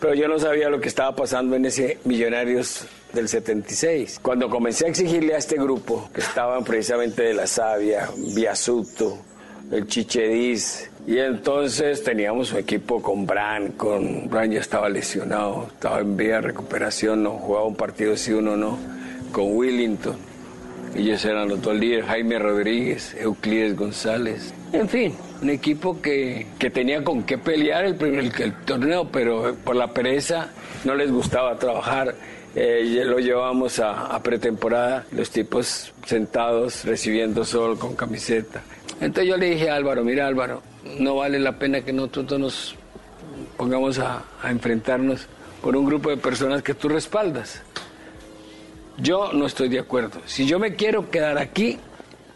Pero 0.00 0.14
yo 0.14 0.28
no 0.28 0.38
sabía 0.38 0.68
lo 0.68 0.80
que 0.80 0.88
estaba 0.88 1.14
pasando 1.16 1.56
en 1.56 1.66
ese 1.66 1.98
Millonarios 2.04 2.86
del 3.12 3.28
76. 3.28 4.20
Cuando 4.22 4.48
comencé 4.48 4.86
a 4.86 4.88
exigirle 4.88 5.34
a 5.34 5.38
este 5.38 5.56
grupo, 5.56 6.08
que 6.14 6.20
estaban 6.20 6.62
precisamente 6.64 7.22
de 7.22 7.34
La 7.34 7.46
Sabia, 7.46 8.08
Viasuto, 8.34 9.18
el 9.72 9.86
Chichedis, 9.86 10.87
y 11.08 11.18
entonces 11.18 12.04
teníamos 12.04 12.52
un 12.52 12.58
equipo 12.58 13.00
con 13.02 13.26
Bran, 13.26 13.72
con 13.72 14.28
Bran 14.28 14.50
ya 14.52 14.60
estaba 14.60 14.88
lesionado, 14.90 15.68
estaba 15.72 16.00
en 16.00 16.16
vía 16.16 16.34
de 16.34 16.40
recuperación, 16.42 17.22
no 17.22 17.30
jugaba 17.30 17.64
un 17.66 17.76
partido 17.76 18.14
sí, 18.16 18.32
uno 18.32 18.56
no, 18.56 18.78
con 19.32 19.56
Willington. 19.56 20.16
Ellos 20.94 21.24
eran 21.24 21.48
los 21.48 21.62
dos 21.62 21.74
líderes, 21.76 22.06
Jaime 22.06 22.38
Rodríguez, 22.38 23.14
Euclides 23.20 23.76
González. 23.76 24.52
En 24.72 24.88
fin, 24.88 25.14
un 25.40 25.48
equipo 25.50 26.00
que, 26.00 26.46
que 26.58 26.70
tenía 26.70 27.02
con 27.02 27.22
qué 27.22 27.38
pelear 27.38 27.84
el, 27.86 27.94
primer- 27.96 28.64
torneo, 28.66 29.08
pero 29.10 29.54
por 29.64 29.76
la 29.76 29.88
pereza 29.92 30.50
no 30.84 30.94
les 30.94 31.10
gustaba 31.10 31.58
trabajar. 31.58 32.14
Eh, 32.54 33.02
lo 33.04 33.18
llevamos 33.18 33.78
a 33.78 34.20
pretemporada, 34.22 35.04
los 35.12 35.30
tipos 35.30 35.92
sentados 36.06 36.84
recibiendo 36.84 37.44
sol 37.44 37.78
con 37.78 37.94
camiseta. 37.94 38.62
Entonces 39.00 39.28
yo 39.28 39.36
le 39.36 39.50
dije 39.50 39.70
a 39.70 39.76
Álvaro, 39.76 40.02
mira 40.04 40.26
Álvaro, 40.26 40.62
no 40.98 41.16
vale 41.16 41.38
la 41.38 41.58
pena 41.58 41.82
que 41.82 41.92
nosotros 41.92 42.40
nos 42.40 42.74
pongamos 43.56 43.98
a, 43.98 44.24
enfrentarnos 44.44 45.26
por 45.62 45.76
un 45.76 45.84
grupo 45.84 46.10
de 46.10 46.16
personas 46.16 46.62
que 46.62 46.74
tú 46.74 46.88
respaldas. 46.88 47.62
Yo 48.98 49.32
no 49.32 49.46
estoy 49.46 49.68
de 49.68 49.78
acuerdo. 49.78 50.20
Si 50.26 50.46
yo 50.46 50.58
me 50.58 50.74
quiero 50.74 51.10
quedar 51.10 51.38
aquí 51.38 51.78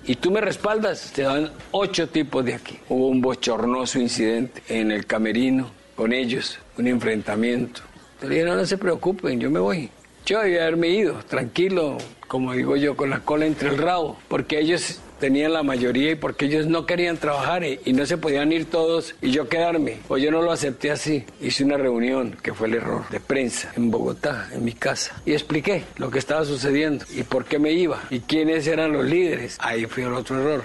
y 0.04 0.16
tú 0.16 0.30
me 0.30 0.40
respaldas, 0.40 1.12
te 1.12 1.22
dan 1.22 1.50
ocho 1.72 2.08
tipos 2.08 2.44
de 2.44 2.54
aquí. 2.54 2.78
Hubo 2.88 3.08
un 3.08 3.20
bochornoso 3.20 3.98
incidente 3.98 4.62
en 4.68 4.92
el 4.92 5.06
camerino 5.06 5.70
con 5.96 6.12
ellos, 6.12 6.58
un 6.78 6.86
enfrentamiento. 6.86 7.80
Te 8.20 8.28
dije, 8.28 8.44
no, 8.44 8.54
no 8.54 8.64
se 8.66 8.78
preocupen, 8.78 9.40
yo 9.40 9.50
me 9.50 9.58
voy. 9.58 9.90
Yo 10.24 10.40
debía 10.40 10.62
haberme 10.62 10.88
ido, 10.88 11.14
tranquilo, 11.28 11.98
como 12.28 12.52
digo 12.52 12.76
yo, 12.76 12.96
con 12.96 13.10
la 13.10 13.20
cola 13.20 13.46
entre 13.46 13.70
el 13.70 13.78
rabo, 13.78 14.16
porque 14.28 14.60
ellos 14.60 15.00
tenían 15.22 15.52
la 15.52 15.62
mayoría 15.62 16.10
y 16.10 16.14
porque 16.16 16.46
ellos 16.46 16.66
no 16.66 16.84
querían 16.84 17.16
trabajar 17.16 17.62
y, 17.62 17.92
no 17.92 18.04
se 18.06 18.18
podían 18.18 18.50
ir 18.50 18.64
todos 18.64 19.14
y 19.22 19.30
yo 19.30 19.48
quedarme. 19.48 20.00
O 20.08 20.18
yo 20.18 20.32
no 20.32 20.42
lo 20.42 20.50
acepté 20.50 20.90
así. 20.90 21.24
Hice 21.40 21.62
una 21.62 21.76
reunión, 21.76 22.36
que 22.42 22.52
fue 22.52 22.66
el 22.66 22.74
error, 22.74 23.08
de 23.08 23.20
prensa 23.20 23.72
en 23.76 23.88
Bogotá, 23.92 24.48
en 24.52 24.64
mi 24.64 24.72
casa, 24.72 25.14
y 25.24 25.32
expliqué 25.32 25.84
lo 25.96 26.10
que 26.10 26.18
estaba 26.18 26.44
sucediendo 26.44 27.04
y 27.14 27.22
por 27.22 27.44
qué 27.44 27.60
me 27.60 27.70
iba 27.70 28.02
y 28.10 28.18
quiénes 28.18 28.66
eran 28.66 28.90
los 28.90 29.04
líderes. 29.04 29.58
Ahí 29.60 29.86
fue 29.86 30.02
el 30.02 30.12
otro 30.12 30.40
error. 30.40 30.64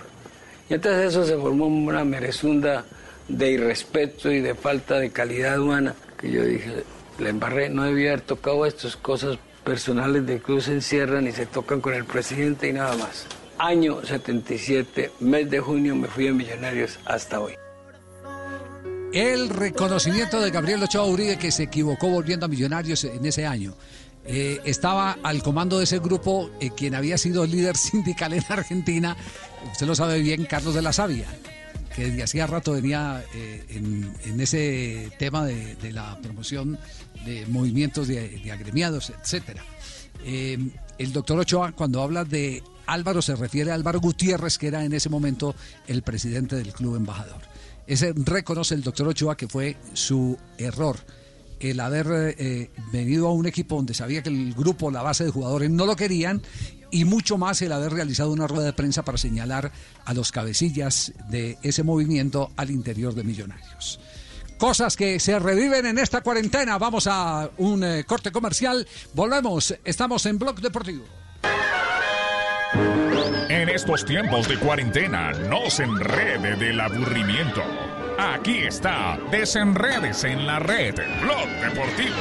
Y 0.71 0.73
entonces 0.73 1.05
eso 1.05 1.23
se 1.23 1.37
formó 1.37 1.67
una 1.67 2.03
merezunda 2.03 2.83
de 3.27 3.51
irrespeto 3.51 4.31
y 4.31 4.39
de 4.39 4.55
falta 4.55 4.97
de 4.97 5.11
calidad 5.11 5.59
humana 5.59 5.93
que 6.19 6.31
yo 6.31 6.43
dije, 6.43 6.83
la 7.19 7.29
embarré, 7.29 7.69
no 7.69 7.83
debía 7.83 8.13
haber 8.13 8.21
tocado 8.21 8.65
estas 8.65 8.97
cosas 8.97 9.37
personales 9.63 10.25
de 10.25 10.39
club 10.39 10.61
se 10.61 10.71
encierran 10.71 11.27
y 11.27 11.31
se 11.31 11.45
tocan 11.45 11.79
con 11.79 11.93
el 11.93 12.05
presidente 12.05 12.69
y 12.69 12.73
nada 12.73 12.97
más. 12.97 13.27
Año 13.59 14.05
77, 14.05 15.11
mes 15.19 15.49
de 15.49 15.59
junio, 15.59 15.95
me 15.95 16.07
fui 16.07 16.27
a 16.27 16.33
Millonarios 16.33 16.99
hasta 17.05 17.39
hoy. 17.39 17.53
El 19.13 19.49
reconocimiento 19.49 20.39
de 20.39 20.51
Gabriel 20.51 20.83
Ochoa 20.83 21.05
Uribe 21.05 21.37
que 21.37 21.51
se 21.51 21.63
equivocó 21.63 22.07
volviendo 22.07 22.45
a 22.45 22.49
Millonarios 22.49 23.03
en 23.03 23.25
ese 23.25 23.47
año. 23.47 23.73
Eh, 24.25 24.59
estaba 24.65 25.17
al 25.23 25.41
comando 25.41 25.77
de 25.77 25.85
ese 25.85 25.99
grupo 25.99 26.51
eh, 26.59 26.71
quien 26.75 26.93
había 26.93 27.17
sido 27.17 27.45
líder 27.45 27.77
sindical 27.77 28.33
en 28.33 28.43
Argentina, 28.47 29.15
usted 29.71 29.87
lo 29.87 29.95
sabe 29.95 30.19
bien, 30.19 30.45
Carlos 30.45 30.75
de 30.75 30.81
la 30.81 30.93
Sabia, 30.93 31.27
que 31.95 32.05
desde 32.05 32.23
hacía 32.23 32.45
rato 32.45 32.73
venía 32.73 33.23
eh, 33.33 33.65
en, 33.69 34.39
ese 34.39 35.09
tema 35.17 35.45
de, 35.45 35.91
la 35.91 36.19
promoción 36.21 36.77
de 37.25 37.45
movimientos 37.47 38.07
de, 38.07 38.27
de 38.27 38.51
agremiados, 38.51 39.09
etcétera. 39.09 39.63
Eh, 40.25 40.57
el 40.97 41.13
doctor 41.13 41.39
Ochoa, 41.39 41.71
cuando 41.71 42.01
habla 42.01 42.23
de 42.23 42.63
Álvaro, 42.87 43.21
se 43.21 43.35
refiere 43.35 43.71
a 43.71 43.75
Álvaro 43.75 43.99
Gutiérrez, 43.99 44.57
que 44.57 44.67
era 44.67 44.83
en 44.83 44.93
ese 44.93 45.09
momento 45.09 45.55
el 45.87 46.01
presidente 46.01 46.55
del 46.55 46.73
club 46.73 46.95
embajador. 46.95 47.41
Ese 47.85 48.13
reconoce 48.15 48.75
el 48.75 48.83
doctor 48.83 49.07
Ochoa 49.07 49.37
que 49.37 49.47
fue 49.47 49.77
su 49.93 50.37
error 50.57 50.97
el 51.59 51.79
haber 51.79 52.35
eh, 52.37 52.69
venido 52.91 53.27
a 53.27 53.33
un 53.33 53.47
equipo 53.47 53.75
donde 53.75 53.93
sabía 53.93 54.21
que 54.21 54.29
el 54.29 54.53
grupo, 54.53 54.91
la 54.91 55.01
base 55.01 55.23
de 55.23 55.31
jugadores 55.31 55.69
no 55.69 55.85
lo 55.85 55.95
querían 55.95 56.41
y 56.91 57.05
mucho 57.05 57.37
más 57.37 57.61
el 57.61 57.71
haber 57.71 57.93
realizado 57.93 58.31
una 58.31 58.47
rueda 58.47 58.65
de 58.65 58.73
prensa 58.73 59.03
para 59.03 59.17
señalar 59.17 59.71
a 60.05 60.13
los 60.13 60.31
cabecillas 60.31 61.13
de 61.29 61.57
ese 61.63 61.83
movimiento 61.83 62.51
al 62.55 62.71
interior 62.71 63.13
de 63.13 63.23
Millonarios. 63.23 63.99
Cosas 64.57 64.95
que 64.95 65.19
se 65.19 65.37
reviven 65.37 65.85
en 65.85 65.99
esta 65.99 66.21
cuarentena. 66.21 66.77
Vamos 66.77 67.07
a 67.07 67.49
un 67.57 67.83
eh, 67.83 68.03
corte 68.05 68.31
comercial. 68.31 68.87
Volvemos. 69.13 69.75
Estamos 69.83 70.25
en 70.25 70.39
Blog 70.39 70.59
Deportivo. 70.61 71.05
En 73.49 73.69
estos 73.69 74.05
tiempos 74.05 74.47
de 74.47 74.57
cuarentena, 74.57 75.31
no 75.31 75.69
se 75.69 75.83
enrede 75.83 76.55
del 76.55 76.79
aburrimiento. 76.79 77.63
Aquí 78.17 78.63
está, 78.63 79.17
desenredes 79.31 80.23
en 80.23 80.45
la 80.45 80.59
red, 80.59 80.95
Blog 81.21 81.47
Deportivo. 81.61 82.15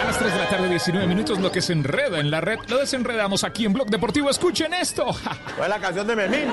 A 0.00 0.04
las 0.04 0.18
3 0.18 0.32
de 0.32 0.38
la 0.38 0.48
tarde, 0.48 0.68
19 0.68 1.06
minutos, 1.06 1.38
lo 1.38 1.52
que 1.52 1.62
se 1.62 1.72
enreda 1.72 2.18
en 2.18 2.30
la 2.30 2.40
red, 2.40 2.58
lo 2.68 2.78
desenredamos 2.78 3.44
aquí 3.44 3.64
en 3.64 3.72
Blog 3.72 3.88
Deportivo. 3.88 4.30
Escuchen 4.30 4.74
esto. 4.74 5.12
Fue 5.56 5.68
la 5.68 5.78
canción 5.78 6.06
de 6.06 6.16
Memín. 6.16 6.48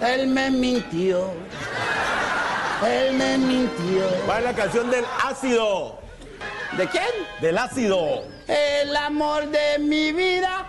Él 0.00 0.26
me 0.28 0.50
mintió. 0.50 1.32
Él 2.86 3.14
me 3.14 3.38
mintió. 3.38 4.06
¿Cuál 4.26 4.38
es 4.38 4.44
la 4.44 4.54
canción 4.54 4.90
del 4.90 5.04
ácido? 5.24 5.98
¿De 6.76 6.86
quién? 6.88 7.04
Del 7.40 7.56
ácido. 7.56 8.24
El 8.46 8.94
amor 8.94 9.48
de 9.48 9.78
mi 9.78 10.12
vida. 10.12 10.66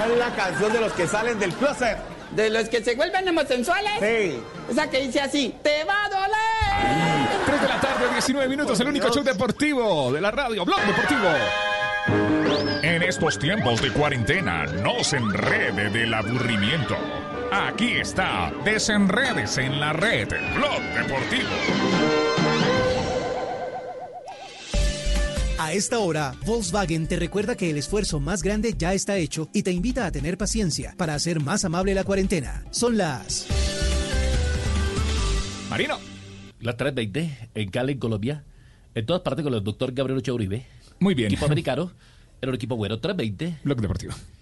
¿Cuál 0.00 0.12
es 0.12 0.18
la 0.18 0.34
canción 0.34 0.72
de 0.72 0.80
los 0.80 0.92
que 0.94 1.06
salen 1.06 1.38
del 1.38 1.52
closet? 1.52 1.98
¿De 2.30 2.48
los 2.48 2.70
que 2.70 2.82
se 2.82 2.94
vuelven 2.94 3.28
homosensuales? 3.28 3.92
Sí. 4.00 4.42
Esa 4.70 4.88
que 4.88 4.98
dice 4.98 5.20
así, 5.20 5.54
te 5.62 5.84
va 5.84 6.06
a 6.06 6.08
doler. 6.08 7.28
3 7.44 7.60
de 7.60 7.68
la 7.68 7.80
tarde, 7.82 8.08
19 8.14 8.48
minutos, 8.48 8.80
el 8.80 8.88
único 8.88 9.10
show 9.10 9.22
deportivo 9.22 10.10
de 10.10 10.22
la 10.22 10.30
radio, 10.30 10.64
Blog 10.64 10.80
Deportivo. 10.86 11.28
En 12.82 13.02
estos 13.02 13.38
tiempos 13.38 13.82
de 13.82 13.92
cuarentena, 13.92 14.64
no 14.64 15.04
se 15.04 15.18
enrede 15.18 15.90
del 15.90 16.14
aburrimiento. 16.14 16.96
Aquí 17.52 17.98
está, 17.98 18.50
desenredes 18.64 19.58
en 19.58 19.78
la 19.80 19.92
red, 19.92 20.28
Blog 20.54 20.80
Deportivo. 20.94 22.69
A 25.70 25.72
esta 25.72 26.00
hora, 26.00 26.34
Volkswagen 26.44 27.06
te 27.06 27.14
recuerda 27.14 27.54
que 27.54 27.70
el 27.70 27.76
esfuerzo 27.76 28.18
más 28.18 28.42
grande 28.42 28.74
ya 28.76 28.92
está 28.92 29.18
hecho 29.18 29.48
y 29.54 29.62
te 29.62 29.70
invita 29.70 30.04
a 30.04 30.10
tener 30.10 30.36
paciencia 30.36 30.96
para 30.96 31.14
hacer 31.14 31.40
más 31.40 31.64
amable 31.64 31.94
la 31.94 32.02
cuarentena. 32.02 32.64
Son 32.72 32.96
las... 32.96 33.46
Marino. 35.70 36.00
La 36.58 36.76
320 36.76 37.50
en 37.54 37.70
Cali, 37.70 37.92
en 37.92 37.98
Colombia. 38.00 38.44
En 38.96 39.06
todas 39.06 39.22
partes 39.22 39.44
con 39.44 39.54
el 39.54 39.62
doctor 39.62 39.92
Gabriel 39.92 40.18
Ochoa 40.18 40.34
Uribe. 40.34 40.66
Muy 40.98 41.14
bien. 41.14 41.28
Equipo 41.28 41.46
americano. 41.46 41.92
Era 42.42 42.50
un 42.50 42.56
equipo 42.56 42.74
bueno. 42.76 42.98
320. 42.98 43.60
Blog 43.62 43.80
Deportivo. 43.80 44.12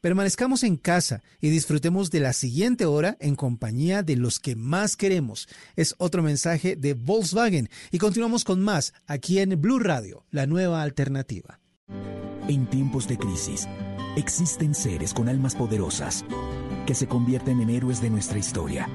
permanezcamos 0.00 0.62
en 0.62 0.76
casa 0.76 1.22
y 1.40 1.50
disfrutemos 1.50 2.10
de 2.10 2.20
la 2.20 2.32
siguiente 2.32 2.86
hora 2.86 3.16
en 3.20 3.34
compañía 3.34 4.02
de 4.02 4.16
los 4.16 4.38
que 4.38 4.56
más 4.56 4.96
queremos. 4.96 5.48
Es 5.76 5.94
otro 5.98 6.22
mensaje 6.22 6.76
de 6.76 6.94
Volkswagen 6.94 7.68
y 7.90 7.98
continuamos 7.98 8.44
con 8.44 8.60
más 8.60 8.94
aquí 9.06 9.38
en 9.38 9.60
Blue 9.60 9.78
Radio, 9.78 10.24
la 10.30 10.46
nueva 10.46 10.82
alternativa. 10.82 11.60
En 12.48 12.68
tiempos 12.68 13.06
de 13.08 13.18
crisis, 13.18 13.68
existen 14.16 14.74
seres 14.74 15.12
con 15.12 15.28
almas 15.28 15.54
poderosas 15.54 16.24
que 16.86 16.94
se 16.94 17.06
convierten 17.06 17.60
en 17.60 17.70
héroes 17.70 18.00
de 18.00 18.10
nuestra 18.10 18.38
historia. 18.38 18.88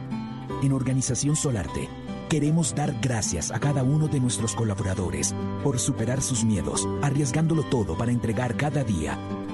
En 0.64 0.72
Organización 0.72 1.36
Solarte, 1.36 1.88
queremos 2.30 2.74
dar 2.74 2.96
gracias 3.02 3.52
a 3.52 3.60
cada 3.60 3.84
uno 3.84 4.08
de 4.08 4.20
nuestros 4.20 4.56
colaboradores 4.56 5.36
por 5.64 5.80
superar 5.80 6.22
sus 6.22 6.44
miedos, 6.44 6.88
arriesgándolo 7.02 7.64
todo 7.64 7.96
para 7.98 8.12
entregar 8.12 8.58
cada 8.58 8.84
día 8.84 9.20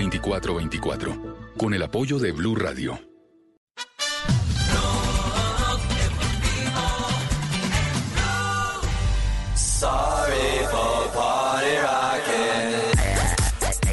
320-616-2424 0.00 1.56
con 1.56 1.74
el 1.74 1.82
apoyo 1.82 2.18
de 2.18 2.32
Blue 2.32 2.54
Radio. 2.54 2.98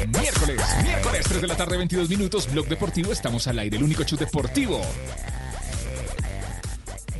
Miércoles, 0.08 0.62
miércoles, 0.82 1.26
3 1.28 1.40
de 1.42 1.46
la 1.46 1.56
tarde, 1.56 1.76
22 1.76 2.08
minutos, 2.08 2.50
Blog 2.52 2.66
Deportivo. 2.68 3.12
Estamos 3.12 3.46
al 3.46 3.58
aire, 3.58 3.76
el 3.76 3.82
único 3.82 4.04
show 4.04 4.18
deportivo. 4.18 4.80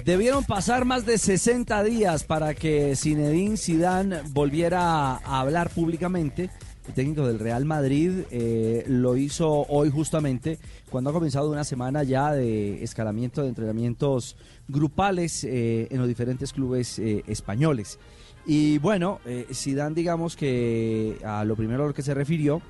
Debieron 0.05 0.45
pasar 0.45 0.87
más 0.87 1.05
de 1.05 1.19
60 1.19 1.83
días 1.83 2.25
para 2.25 2.55
que 2.55 2.97
Zinedine 2.97 3.59
Zidane 3.59 4.23
volviera 4.31 5.17
a 5.17 5.41
hablar 5.41 5.69
públicamente. 5.69 6.49
El 6.89 6.95
técnico 6.95 7.27
del 7.27 7.39
Real 7.39 7.67
Madrid 7.67 8.23
eh, 8.31 8.83
lo 8.89 9.15
hizo 9.15 9.67
hoy 9.69 9.91
justamente 9.91 10.59
cuando 10.89 11.11
ha 11.11 11.13
comenzado 11.13 11.51
una 11.51 11.63
semana 11.63 12.03
ya 12.03 12.33
de 12.33 12.83
escalamiento 12.83 13.43
de 13.43 13.49
entrenamientos 13.49 14.37
grupales 14.69 15.45
eh, 15.45 15.87
en 15.91 15.99
los 15.99 16.09
diferentes 16.09 16.55
clubes 16.55 16.99
eh, 16.99 17.25
españoles. 17.27 17.99
Y 18.47 18.79
bueno, 18.79 19.21
Zidane 19.53 19.95
digamos 19.95 20.35
que 20.35 21.19
a 21.23 21.45
lo 21.45 21.55
primero 21.57 21.85
a 21.85 21.89
lo 21.89 21.93
que 21.93 22.01
se 22.01 22.15
refirió 22.15 22.63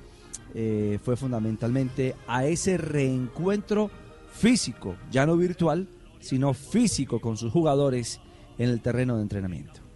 fue 1.01 1.15
fundamentalmente 1.15 2.15
a 2.27 2.43
ese 2.43 2.77
reencuentro 2.77 3.89
físico, 4.33 4.97
ya 5.09 5.25
no 5.25 5.37
virtual, 5.37 5.87
sino 6.19 6.53
físico 6.53 7.21
con 7.21 7.37
sus 7.37 7.53
jugadores 7.53 8.19
en 8.57 8.69
el 8.69 8.81
terreno 8.81 9.15
de 9.15 9.21
entrenamiento. 9.21 9.88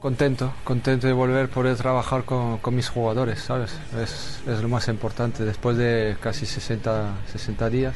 Contento, 0.00 0.52
contento 0.62 1.08
de 1.08 1.12
volver, 1.12 1.48
poder 1.48 1.76
trabajar 1.76 2.22
con, 2.22 2.58
con 2.58 2.72
mis 2.76 2.88
jugadores, 2.88 3.40
¿sabes? 3.40 3.76
Es, 4.00 4.40
es, 4.46 4.62
lo 4.62 4.68
más 4.68 4.86
importante. 4.86 5.44
Después 5.44 5.76
de 5.76 6.16
casi 6.20 6.46
60, 6.46 7.14
60 7.32 7.68
días, 7.68 7.94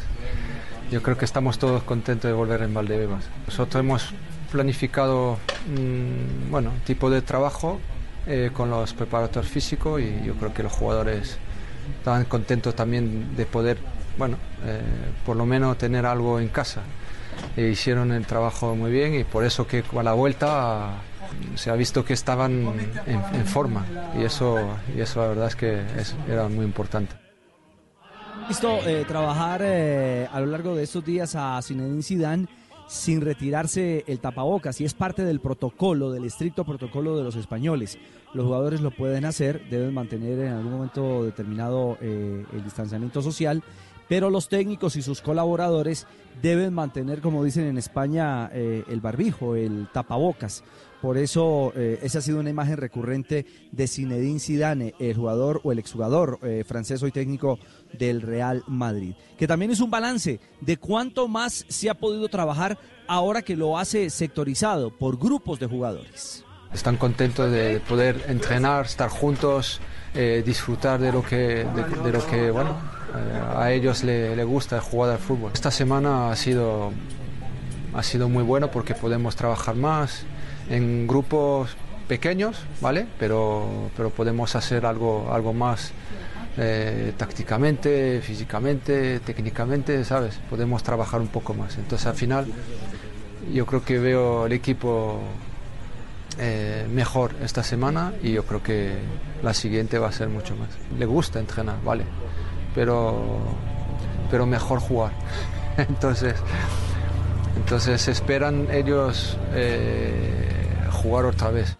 yo 0.90 1.00
creo 1.00 1.16
que 1.16 1.24
estamos 1.24 1.60
todos 1.60 1.84
contentos 1.84 2.28
de 2.28 2.32
volver 2.34 2.62
en 2.62 2.74
Valdebebas. 2.74 3.22
Nosotros 3.46 3.78
hemos 3.78 4.12
planificado 4.50 5.38
un 5.68 6.48
bueno, 6.50 6.72
tipo 6.84 7.08
de 7.08 7.22
trabajo 7.22 7.78
eh, 8.26 8.50
con 8.52 8.68
los 8.68 8.92
preparadores 8.94 9.48
físicos 9.48 10.00
y 10.00 10.24
yo 10.24 10.34
creo 10.34 10.52
que 10.52 10.64
los 10.64 10.72
jugadores 10.72 11.38
estaban 11.98 12.24
contentos 12.24 12.74
también 12.74 13.36
de 13.36 13.46
poder, 13.46 13.78
bueno, 14.18 14.38
eh, 14.66 14.80
por 15.24 15.36
lo 15.36 15.46
menos 15.46 15.78
tener 15.78 16.04
algo 16.04 16.40
en 16.40 16.48
casa. 16.48 16.82
E 17.56 17.68
hicieron 17.68 18.10
el 18.10 18.26
trabajo 18.26 18.74
muy 18.74 18.90
bien 18.90 19.14
y 19.14 19.22
por 19.22 19.44
eso 19.44 19.68
que 19.68 19.84
a 19.96 20.02
la 20.02 20.14
vuelta 20.14 21.00
se 21.54 21.70
ha 21.70 21.74
visto 21.74 22.04
que 22.04 22.12
estaban 22.14 22.52
en, 23.06 23.22
en 23.34 23.46
forma 23.46 23.84
y 24.18 24.24
eso, 24.24 24.58
y 24.96 25.00
eso 25.00 25.20
la 25.20 25.28
verdad 25.28 25.46
es 25.48 25.56
que 25.56 25.80
es- 25.98 26.14
era 26.28 26.48
muy 26.48 26.64
importante. 26.64 27.14
visto 28.48 28.78
eh, 28.86 29.04
trabajar 29.06 29.60
eh, 29.64 30.28
a 30.32 30.40
lo 30.40 30.46
largo 30.46 30.74
de 30.74 30.82
estos 30.84 31.04
días 31.04 31.34
a 31.36 31.60
Zinedine 31.62 32.02
Zidane 32.02 32.46
sin 32.88 33.20
retirarse 33.22 34.04
el 34.06 34.18
tapabocas 34.18 34.80
y 34.80 34.84
es 34.84 34.92
parte 34.92 35.24
del 35.24 35.40
protocolo, 35.40 36.10
del 36.10 36.24
estricto 36.24 36.64
protocolo 36.64 37.16
de 37.16 37.24
los 37.24 37.36
españoles. 37.36 37.98
Los 38.34 38.44
jugadores 38.44 38.80
lo 38.80 38.90
pueden 38.90 39.24
hacer, 39.24 39.62
deben 39.70 39.94
mantener 39.94 40.38
en 40.40 40.52
algún 40.52 40.72
momento 40.72 41.24
determinado 41.24 41.96
eh, 42.02 42.44
el 42.52 42.64
distanciamiento 42.64 43.22
social, 43.22 43.62
pero 44.08 44.28
los 44.28 44.48
técnicos 44.48 44.96
y 44.96 45.02
sus 45.02 45.22
colaboradores 45.22 46.06
deben 46.42 46.74
mantener, 46.74 47.20
como 47.22 47.44
dicen 47.44 47.64
en 47.64 47.78
España, 47.78 48.50
eh, 48.52 48.84
el 48.88 49.00
barbijo, 49.00 49.54
el 49.56 49.88
tapabocas. 49.92 50.62
Por 51.02 51.18
eso 51.18 51.72
eh, 51.74 51.98
esa 52.04 52.20
ha 52.20 52.22
sido 52.22 52.38
una 52.38 52.50
imagen 52.50 52.76
recurrente 52.76 53.44
de 53.72 53.88
Zinedine 53.88 54.38
Zidane, 54.38 54.94
el 55.00 55.16
jugador 55.16 55.60
o 55.64 55.72
el 55.72 55.80
exjugador 55.80 56.38
eh, 56.44 56.62
francés 56.64 57.02
hoy 57.02 57.10
técnico 57.10 57.58
del 57.92 58.22
Real 58.22 58.62
Madrid. 58.68 59.16
Que 59.36 59.48
también 59.48 59.72
es 59.72 59.80
un 59.80 59.90
balance 59.90 60.38
de 60.60 60.76
cuánto 60.76 61.26
más 61.26 61.66
se 61.68 61.90
ha 61.90 61.94
podido 61.94 62.28
trabajar 62.28 62.78
ahora 63.08 63.42
que 63.42 63.56
lo 63.56 63.78
hace 63.78 64.10
sectorizado 64.10 64.96
por 64.96 65.18
grupos 65.18 65.58
de 65.58 65.66
jugadores. 65.66 66.44
Están 66.72 66.96
contentos 66.96 67.50
de 67.50 67.80
poder 67.80 68.24
entrenar, 68.28 68.86
estar 68.86 69.10
juntos, 69.10 69.80
eh, 70.14 70.44
disfrutar 70.46 71.00
de 71.00 71.10
lo 71.10 71.24
que, 71.24 71.66
de, 72.04 72.12
lo 72.12 72.24
que 72.28 72.52
bueno, 72.52 72.76
a 73.56 73.72
ellos 73.72 74.04
le, 74.04 74.36
le 74.36 74.44
gusta 74.44 74.80
jugar 74.80 75.10
al 75.10 75.18
fútbol. 75.18 75.50
Esta 75.52 75.72
semana 75.72 76.30
ha 76.30 76.36
sido, 76.36 76.92
ha 77.92 78.02
sido 78.04 78.28
muy 78.28 78.44
bueno 78.44 78.70
porque 78.70 78.94
podemos 78.94 79.34
trabajar 79.34 79.74
más 79.74 80.26
en 80.70 81.06
grupos 81.06 81.76
pequeños, 82.08 82.58
¿vale? 82.80 83.06
Pero, 83.18 83.90
pero 83.96 84.10
podemos 84.10 84.54
hacer 84.56 84.86
algo, 84.86 85.32
algo 85.32 85.52
más 85.52 85.92
eh, 86.58 87.14
tácticamente, 87.16 88.20
físicamente, 88.20 89.20
técnicamente, 89.20 90.04
¿sabes? 90.04 90.38
Podemos 90.50 90.82
trabajar 90.82 91.20
un 91.20 91.28
poco 91.28 91.54
más. 91.54 91.78
Entonces 91.78 92.06
al 92.06 92.14
final 92.14 92.46
yo 93.52 93.66
creo 93.66 93.84
que 93.84 93.98
veo 93.98 94.46
el 94.46 94.52
equipo 94.52 95.20
eh, 96.38 96.86
mejor 96.90 97.34
esta 97.42 97.62
semana 97.62 98.12
y 98.22 98.32
yo 98.32 98.44
creo 98.44 98.62
que 98.62 98.96
la 99.42 99.54
siguiente 99.54 99.98
va 99.98 100.08
a 100.08 100.12
ser 100.12 100.28
mucho 100.28 100.56
más. 100.56 100.68
Le 100.98 101.06
gusta 101.06 101.38
entrenar, 101.38 101.82
vale, 101.82 102.04
pero, 102.74 103.38
pero 104.30 104.46
mejor 104.46 104.80
jugar. 104.80 105.12
entonces, 105.76 106.34
entonces 107.56 108.08
esperan 108.08 108.68
ellos 108.70 109.36
eh, 109.54 110.86
jugar 110.90 111.26
otra 111.26 111.50
vez. 111.50 111.76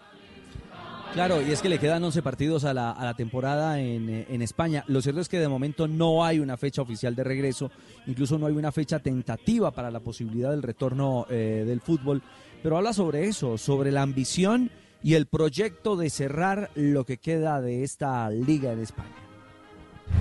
Claro, 1.13 1.43
y 1.43 1.51
es 1.51 1.61
que 1.61 1.69
le 1.69 1.77
quedan 1.77 2.03
11 2.03 2.23
partidos 2.23 2.65
a 2.65 2.73
la, 2.73 3.13
temporada 3.15 3.79
en, 3.79 4.09
eh, 4.09 4.25
en 4.29 4.41
España. 4.41 4.83
Lo 4.87 4.99
cierto 4.99 5.21
es 5.21 5.29
que 5.29 5.39
de 5.39 5.47
momento 5.47 5.87
no 5.87 6.25
hay 6.25 6.39
una 6.39 6.57
fecha 6.57 6.81
oficial 6.81 7.13
de 7.15 7.23
regreso, 7.23 7.69
incluso 8.07 8.39
no 8.39 8.47
hay 8.47 8.53
una 8.53 8.71
fecha 8.71 8.97
tentativa 8.97 9.69
para 9.69 9.91
la 9.91 9.99
posibilidad 9.99 10.49
del 10.49 10.63
retorno 10.63 11.27
eh, 11.29 11.65
del 11.67 11.81
fútbol, 11.81 12.23
pero 12.63 12.77
habla 12.77 12.93
sobre 12.93 13.27
eso, 13.27 13.59
sobre 13.59 13.91
la 13.91 14.01
ambición 14.01 14.71
y 15.03 15.13
el 15.13 15.27
proyecto 15.27 15.95
de 15.95 16.09
cerrar 16.09 16.71
lo 16.73 17.05
que 17.05 17.19
queda 17.19 17.61
de 17.61 17.83
esta 17.83 18.27
liga 18.31 18.71
en 18.71 18.79
España. 18.79 19.22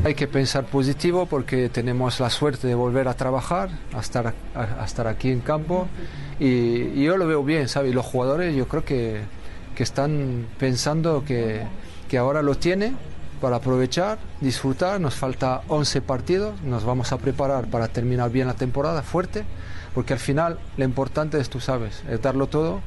Hay 0.04 0.14
que 0.14 0.26
pensar 0.26 0.64
positivo 0.64 1.26
porque 1.26 1.68
tenemos 1.68 2.18
la 2.18 2.30
suerte 2.30 2.66
de 2.66 2.74
volver 2.74 3.08
a 3.08 3.14
trabajar, 3.14 3.70
a 3.94 4.00
estar, 4.00 4.34
a, 4.54 4.82
a 4.82 4.84
estar 4.84 5.06
aquí 5.06 5.30
en 5.30 5.40
campo 5.40 5.86
y, 6.40 6.46
y 6.46 7.04
yo 7.04 7.16
lo 7.16 7.26
veo 7.26 7.44
bien, 7.44 7.68
¿sabes? 7.68 7.94
Los 7.94 8.06
jugadores 8.06 8.54
yo 8.56 8.66
creo 8.66 8.84
que, 8.84 9.20
que 9.74 9.82
están 9.82 10.46
pensando 10.58 11.24
que, 11.24 11.62
que 12.08 12.18
ahora 12.18 12.42
lo 12.42 12.56
tiene 12.56 12.94
para 13.40 13.56
aprovechar, 13.56 14.18
disfrutar. 14.40 15.00
Nos 15.00 15.14
falta 15.14 15.62
11 15.68 16.00
partidos, 16.02 16.62
nos 16.62 16.84
vamos 16.84 17.12
a 17.12 17.18
preparar 17.18 17.66
para 17.66 17.88
terminar 17.88 18.30
bien 18.30 18.46
la 18.46 18.54
temporada 18.54 19.02
fuerte, 19.02 19.44
porque 19.94 20.12
al 20.12 20.20
final 20.20 20.58
lo 20.76 20.84
importante 20.84 21.38
es, 21.38 21.50
tú 21.50 21.60
sabes, 21.60 22.02
es 22.08 22.22
darlo 22.22 22.46
todo 22.46 22.80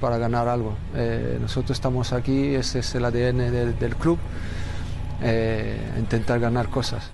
para 0.00 0.16
ganar 0.16 0.48
algo. 0.48 0.74
Eh, 0.94 1.38
nosotros 1.40 1.76
estamos 1.76 2.12
aquí, 2.12 2.54
ese 2.54 2.78
es 2.78 2.94
el 2.94 3.04
ADN 3.04 3.78
del 3.78 3.94
club, 3.96 4.18
eh, 5.22 5.78
intentar 5.98 6.40
ganar 6.40 6.70
cosas. 6.70 7.12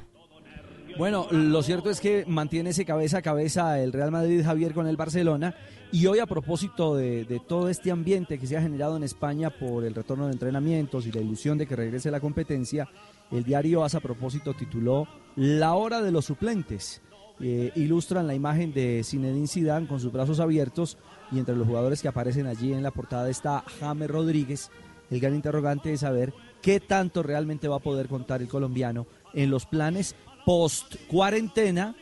Bueno, 0.98 1.26
lo 1.30 1.62
cierto 1.62 1.90
es 1.90 2.00
que 2.00 2.24
mantiene 2.26 2.70
ese 2.70 2.86
cabeza 2.86 3.18
a 3.18 3.22
cabeza 3.22 3.78
el 3.80 3.92
Real 3.92 4.10
Madrid 4.10 4.42
Javier 4.42 4.72
con 4.72 4.86
el 4.86 4.96
Barcelona 4.96 5.54
y 5.92 6.06
hoy 6.06 6.20
a 6.20 6.26
propósito 6.26 6.96
de, 6.96 7.40
todo 7.46 7.68
este 7.68 7.90
ambiente 7.90 8.38
que 8.38 8.46
se 8.46 8.56
ha 8.56 8.62
generado 8.62 8.96
en 8.96 9.02
España 9.02 9.50
por 9.50 9.84
el 9.84 9.94
retorno 9.94 10.26
de 10.26 10.32
entrenamientos 10.32 11.06
y 11.06 11.12
la 11.12 11.20
ilusión 11.20 11.58
de 11.58 11.66
que 11.66 11.76
regrese 11.76 12.10
la 12.10 12.20
competencia, 12.20 12.88
el 13.30 13.44
diario 13.44 13.84
AS 13.84 13.94
a 13.94 14.00
propósito 14.00 14.54
tituló 14.54 15.06
La 15.36 15.74
hora 15.74 16.00
de 16.00 16.12
los 16.12 16.24
suplentes. 16.24 17.02
Eh, 17.40 17.70
ilustran 17.74 18.26
la 18.26 18.34
imagen 18.34 18.72
de 18.72 19.02
Zinedine 19.04 19.46
Zidane 19.46 19.86
con 19.86 20.00
sus 20.00 20.10
brazos 20.10 20.40
abiertos 20.40 20.96
y 21.30 21.38
entre 21.38 21.54
los 21.54 21.66
jugadores 21.66 22.00
que 22.00 22.08
aparecen 22.08 22.46
allí 22.46 22.72
en 22.72 22.82
la 22.82 22.90
portada 22.90 23.28
está 23.28 23.62
James 23.80 24.10
Rodríguez. 24.10 24.70
El 25.10 25.20
gran 25.20 25.34
interrogante 25.34 25.92
es 25.92 26.00
saber 26.00 26.32
qué 26.66 26.80
tanto 26.80 27.22
realmente 27.22 27.68
va 27.68 27.76
a 27.76 27.78
poder 27.78 28.08
contar 28.08 28.42
el 28.42 28.48
colombiano 28.48 29.06
en 29.34 29.50
los 29.50 29.66
planes 29.66 30.16
post 30.44 30.96
cuarentena 31.06 31.94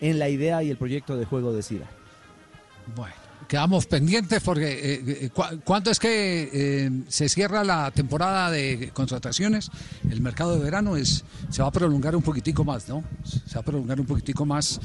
en 0.00 0.20
la 0.20 0.28
idea 0.28 0.62
y 0.62 0.70
el 0.70 0.76
proyecto 0.76 1.16
de 1.16 1.24
juego 1.24 1.52
de 1.52 1.60
Zidane. 1.64 1.90
Bueno, 2.94 3.14
quedamos 3.48 3.86
pendientes 3.86 4.40
porque 4.44 4.70
eh, 4.94 5.02
eh, 5.24 5.30
¿cu- 5.30 5.60
¿cuándo 5.64 5.90
es 5.90 5.98
que 5.98 6.48
eh, 6.52 6.90
se 7.08 7.28
cierra 7.28 7.64
la 7.64 7.90
temporada 7.90 8.48
de 8.52 8.90
contrataciones? 8.94 9.70
El 10.08 10.20
mercado 10.20 10.54
de 10.56 10.62
verano 10.64 10.96
es 10.96 11.24
se 11.50 11.60
va 11.62 11.68
a 11.68 11.72
prolongar 11.72 12.14
un 12.14 12.22
poquitico 12.22 12.62
más, 12.64 12.88
¿no? 12.88 13.02
Se 13.24 13.54
va 13.56 13.60
a 13.62 13.64
prolongar 13.64 13.98
un 13.98 14.06
poquitico 14.06 14.46
más. 14.46 14.80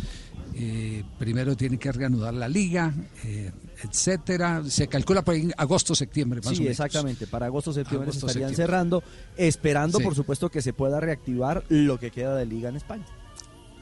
Eh, 0.60 1.04
primero 1.20 1.56
tiene 1.56 1.78
que 1.78 1.92
reanudar 1.92 2.34
la 2.34 2.48
liga, 2.50 2.92
eh, 3.24 3.52
etcétera. 3.84 4.64
Se 4.68 4.88
calcula 4.88 5.24
en 5.28 5.54
agosto, 5.58 5.94
septiembre, 5.94 6.40
más 6.40 6.48
o 6.54 6.56
Sí, 6.56 6.62
menos. 6.62 6.72
exactamente. 6.72 7.28
Para 7.28 7.46
agosto, 7.46 7.72
septiembre 7.74 8.12
se 8.12 8.18
estarían 8.18 8.50
septiembre. 8.50 8.56
cerrando, 8.56 9.04
esperando, 9.36 10.00
Sí. 10.00 10.04
por 10.04 10.16
supuesto, 10.16 10.50
que 10.50 10.62
se 10.64 10.74
pueda 10.74 11.00
reactivar 11.00 11.64
lo 11.70 12.00
que 12.00 12.10
queda 12.12 12.36
de 12.36 12.46
liga 12.48 12.70
en 12.70 12.76
España. 12.78 13.06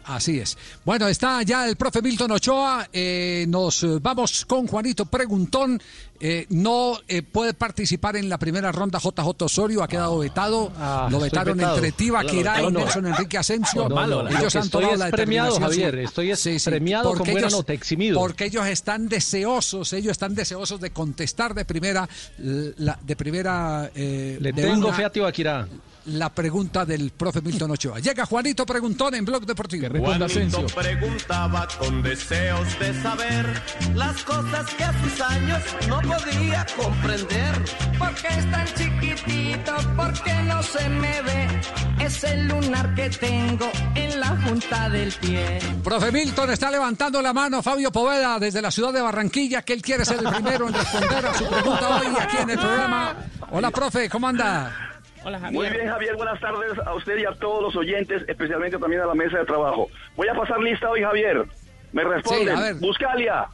Así 0.07 0.39
es. 0.39 0.57
Bueno, 0.83 1.07
está 1.07 1.41
ya 1.43 1.67
el 1.67 1.75
profe 1.77 2.01
Milton 2.01 2.31
Ochoa. 2.31 2.87
eh, 2.93 3.45
nos 3.49 3.83
eh, 3.83 3.97
vamos 4.01 4.45
con 4.45 4.67
Juanito 4.67 5.05
Preguntón. 5.05 5.81
Eh, 6.19 6.45
no 6.49 6.97
eh, 7.07 7.23
puede 7.23 7.53
participar 7.53 8.15
en 8.15 8.29
la 8.29 8.37
primera 8.37 8.71
ronda 8.71 8.99
JJ 8.99 9.41
Osorio, 9.43 9.83
ha 9.83 9.87
quedado 9.87 10.19
vetado. 10.19 10.71
Ah, 10.77 11.07
Lo 11.11 11.19
vetaron 11.19 11.59
entre 11.59 11.91
Tibaquirá 11.91 12.61
y. 12.61 12.71
Nelson 12.71 13.07
Enrique 13.07 13.37
Asensio. 13.37 13.89
No, 13.89 13.95
no, 13.95 14.07
no. 14.07 14.23
Lo 14.23 14.29
Ellos 14.29 14.55
han 14.55 14.63
estoy 14.63 14.81
tomado 14.83 14.97
la 14.97 15.09
premiado. 15.11 15.59
Javier. 15.59 15.95
Estoy 15.99 16.31
es 16.31 16.63
premiado 16.63 17.09
con 17.09 17.17
porque 17.17 17.31
buena 17.33 17.47
ellos- 17.47 17.59
nota, 17.59 17.73
eximido. 17.73 18.19
Porque 18.19 18.45
ellos 18.45 18.65
están 18.67 19.09
deseosos, 19.09 19.91
ellos 19.93 20.11
están 20.11 20.35
deseosos 20.35 20.79
de 20.79 20.91
contestar 20.91 21.53
de 21.53 21.65
primera, 21.65 22.07
la, 22.37 22.97
de 23.01 23.15
primera. 23.15 23.91
Le 23.95 24.37
de 24.39 24.53
tengo 24.53 24.87
una- 24.87 24.95
fe 24.95 25.03
a 25.05 25.11
Tibaquirá. 25.11 25.67
La 26.05 26.29
pregunta 26.29 26.85
del 26.85 27.09
profe 27.11 27.41
Milton 27.41 27.71
Ochoa. 27.71 27.99
Llega 27.99 28.27
Juanito 28.27 28.63
Preguntón 28.63 29.15
en 29.15 29.25
Blog 29.25 29.43
Deportivo. 29.43 29.87
Juanito 29.97 30.65
preguntaba 30.75 31.67
con 31.79 32.03
deseos 32.03 32.79
de 32.79 33.01
saber 33.01 33.63
las 33.95 34.23
cosas 34.23 34.71
que 34.75 34.83
a 34.83 35.01
sus 35.01 35.21
años 35.21 35.63
no 35.89 35.99
podía 36.01 36.63
comprender. 36.77 37.55
¿Por 37.97 38.13
qué 38.13 38.27
es 38.27 38.51
tan 38.51 38.67
chiquitito? 38.75 39.73
¿Por 39.95 40.13
qué 40.21 40.33
no 40.43 40.61
se 40.61 40.89
me 40.89 41.21
ve? 41.23 41.61
Es 41.99 42.23
el 42.23 42.49
lunar 42.49 42.93
que 42.93 43.09
tengo 43.09 43.71
en 43.95 44.19
la 44.19 44.27
junta 44.43 44.89
del 44.89 45.11
pie. 45.13 45.59
Profe 45.83 46.11
Milton 46.11 46.51
está 46.51 46.69
levantando 46.69 47.19
la 47.19 47.33
mano 47.33 47.63
Fabio 47.63 47.91
Poveda 47.91 48.37
desde 48.37 48.61
la 48.61 48.69
ciudad 48.69 48.93
de 48.93 49.01
Barranquilla, 49.01 49.63
que 49.63 49.73
él 49.73 49.81
quiere 49.81 50.05
ser 50.05 50.19
el 50.19 50.29
primero 50.31 50.67
en 50.67 50.75
responder 50.75 51.25
a 51.25 51.33
su 51.33 51.47
pregunta 51.47 51.99
hoy 51.99 52.07
aquí 52.21 52.37
en 52.37 52.49
el 52.51 52.59
programa. 52.59 53.15
Hola, 53.49 53.71
profe, 53.71 54.07
¿cómo 54.07 54.27
anda? 54.27 54.94
Hola, 55.25 55.39
Muy 55.51 55.67
bien, 55.69 55.87
Javier. 55.87 56.15
Buenas 56.15 56.39
tardes 56.39 56.77
a 56.85 56.93
usted 56.93 57.17
y 57.17 57.25
a 57.25 57.31
todos 57.31 57.63
los 57.63 57.75
oyentes, 57.75 58.21
especialmente 58.27 58.77
también 58.77 59.01
a 59.01 59.07
la 59.07 59.15
mesa 59.15 59.39
de 59.39 59.45
trabajo. 59.45 59.89
Voy 60.15 60.27
a 60.27 60.35
pasar 60.35 60.59
lista 60.59 60.87
hoy, 60.87 61.01
Javier. 61.01 61.47
Me 61.93 62.03
responden. 62.03 62.55
Sí. 62.55 62.85
Buscalia. 62.85 63.47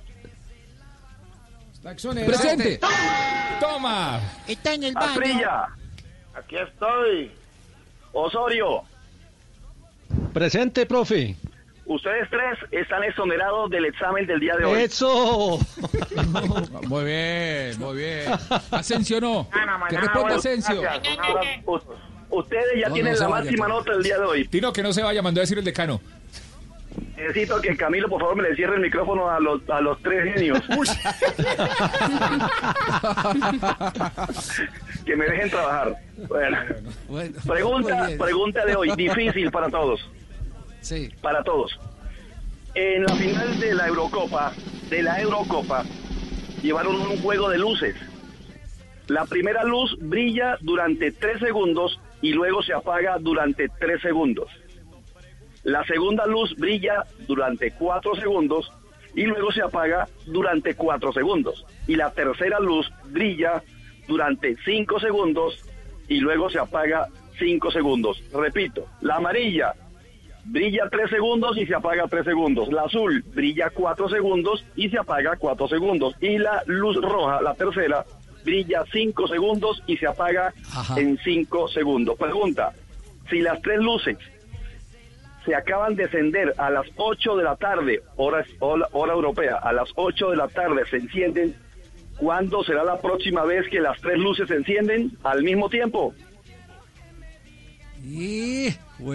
Presente. 2.26 2.78
Toma. 3.62 4.20
Está 4.46 4.74
en 4.74 4.84
el 4.84 4.94
baño. 4.94 5.12
Atrilla. 5.12 5.68
Aquí 6.34 6.58
estoy. 6.58 7.32
Osorio. 8.12 8.84
Presente, 10.34 10.86
profe. 10.86 11.38
Ustedes 11.92 12.30
tres 12.30 12.58
están 12.72 13.04
exonerados 13.04 13.70
del 13.70 13.84
examen 13.84 14.26
del 14.26 14.40
día 14.40 14.56
de 14.56 14.64
hoy. 14.64 14.84
¡Eso! 14.84 15.60
Muy 16.88 17.04
bien, 17.04 17.78
muy 17.80 17.98
bien. 17.98 18.32
Asensio 18.72 19.20
no. 19.20 19.50
Que 19.90 19.98
vuelvo. 19.98 20.28
Asensio. 20.28 20.82
Ustedes 22.30 22.80
ya 22.80 22.88
No, 22.88 22.94
tienen 22.94 23.14
no 23.14 23.20
la 23.20 23.28
vaya, 23.28 23.44
máxima 23.44 23.68
nota 23.68 23.92
el 23.92 24.04
día 24.04 24.18
de 24.18 24.26
hoy. 24.26 24.48
Tino, 24.48 24.72
que 24.72 24.82
no 24.82 24.94
se 24.94 25.04
vaya, 25.04 25.22
mandó 25.22 25.42
a 25.42 25.44
decir 25.44 25.58
el 25.58 25.66
decano. 25.66 26.00
Necesito 27.18 27.60
que 27.60 27.76
Camilo, 27.76 28.08
por 28.08 28.22
favor, 28.22 28.38
me 28.38 28.44
le 28.44 28.56
cierre 28.56 28.76
el 28.76 28.82
micrófono 28.82 29.30
a 29.30 29.42
los, 29.42 29.70
a 29.70 29.82
los 29.82 30.02
tres 30.02 30.34
genios. 30.34 30.60
que 35.06 35.16
me 35.18 35.26
dejen 35.26 35.50
trabajar. 35.50 35.98
Bueno. 36.30 36.58
pregunta, 37.46 37.96
muy 37.96 38.08
bien. 38.08 38.18
pregunta 38.18 38.66
de 38.66 38.76
hoy, 38.78 38.92
difícil 38.96 39.52
para 39.52 39.70
todos. 39.70 40.00
Sí. 40.82 41.10
Para 41.22 41.44
todos. 41.44 41.80
En 42.74 43.04
la 43.04 43.16
final 43.16 43.60
de 43.60 43.74
la 43.74 43.88
Eurocopa, 43.88 44.54
de 44.90 45.04
la 45.04 45.22
Eurocopa, 45.22 45.84
llevaron 46.62 46.96
un 46.96 47.22
juego 47.22 47.50
de 47.50 47.58
luces. 47.58 47.96
La 49.08 49.26
primera 49.26 49.64
luz 49.64 49.98
brilla 50.00 50.58
durante 50.62 51.12
tres 51.12 51.40
segundos 51.40 52.00
y 52.22 52.32
luego 52.34 52.64
se 52.64 52.74
apaga 52.74 53.18
durante 53.20 53.68
tres 53.80 54.02
segundos. 54.02 54.50
La 55.64 55.84
segunda 55.86 56.26
luz 56.26 56.56
brilla 56.56 57.06
durante 57.28 57.72
cuatro 57.72 58.16
segundos 58.16 58.72
y 59.14 59.24
luego 59.24 59.52
se 59.52 59.62
apaga 59.62 60.08
durante 60.26 60.76
cuatro 60.76 61.12
segundos. 61.12 61.66
Y 61.88 61.96
la 61.96 62.12
tercera 62.12 62.60
luz 62.60 62.90
brilla 63.06 63.62
durante 64.08 64.56
cinco 64.64 65.00
segundos 65.00 65.64
y 66.08 66.20
luego 66.20 66.50
se 66.50 66.60
apaga 66.60 67.08
cinco 67.38 67.70
segundos. 67.72 68.24
Repito, 68.34 68.88
la 69.02 69.18
amarilla 69.18 69.74
brilla 70.46 70.90
tres 70.90 71.10
segundos 71.10 71.58
y 71.58 71.66
se 71.66 71.76
apaga 71.76 72.08
tres 72.08 72.26
segundos. 72.26 72.72
La 72.72 72.84
azul 72.84 73.24
brilla 73.34 73.70
cuatro 73.70 74.10
segundos 74.10 74.66
y 74.76 74.90
se 74.90 74.98
apaga 74.98 75.36
cuatro 75.38 75.68
segundos. 75.68 76.16
Y 76.20 76.38
la 76.38 76.64
luz 76.66 77.00
roja, 77.02 77.42
la 77.42 77.54
tercera, 77.54 78.06
brilla 78.44 78.84
cinco 78.92 79.28
segundos 79.28 79.82
y 79.88 79.98
se 79.98 80.08
apaga 80.08 80.54
en 80.98 81.18
cinco 81.20 81.68
segundos. 81.68 82.18
Pregunta, 82.18 82.74
si 83.30 83.42
las 83.42 83.62
tres 83.62 83.80
luces 83.80 84.18
se 85.46 85.56
acaban 85.56 85.96
de 85.96 86.04
encender 86.04 86.54
a 86.58 86.70
las 86.70 86.86
8 86.98 87.36
de 87.38 87.44
la 87.44 87.56
tarde, 87.56 88.02
hora, 88.16 88.46
hora, 88.60 88.88
hora 88.92 89.14
europea, 89.14 89.56
a 89.56 89.74
las 89.74 89.90
8 89.96 90.30
de 90.30 90.38
la 90.38 90.48
tarde 90.48 90.84
se 90.88 90.98
encienden, 90.98 91.56
¿cuándo 92.18 92.64
será 92.64 92.84
la 92.84 93.02
próxima 93.02 93.44
vez 93.44 93.68
que 93.70 93.80
las 93.80 94.00
tres 94.02 94.20
luces 94.20 94.48
se 94.48 94.56
encienden 94.56 95.12
al 95.24 95.42
mismo 95.42 95.68
tiempo? 95.70 96.14
Y 98.04 98.70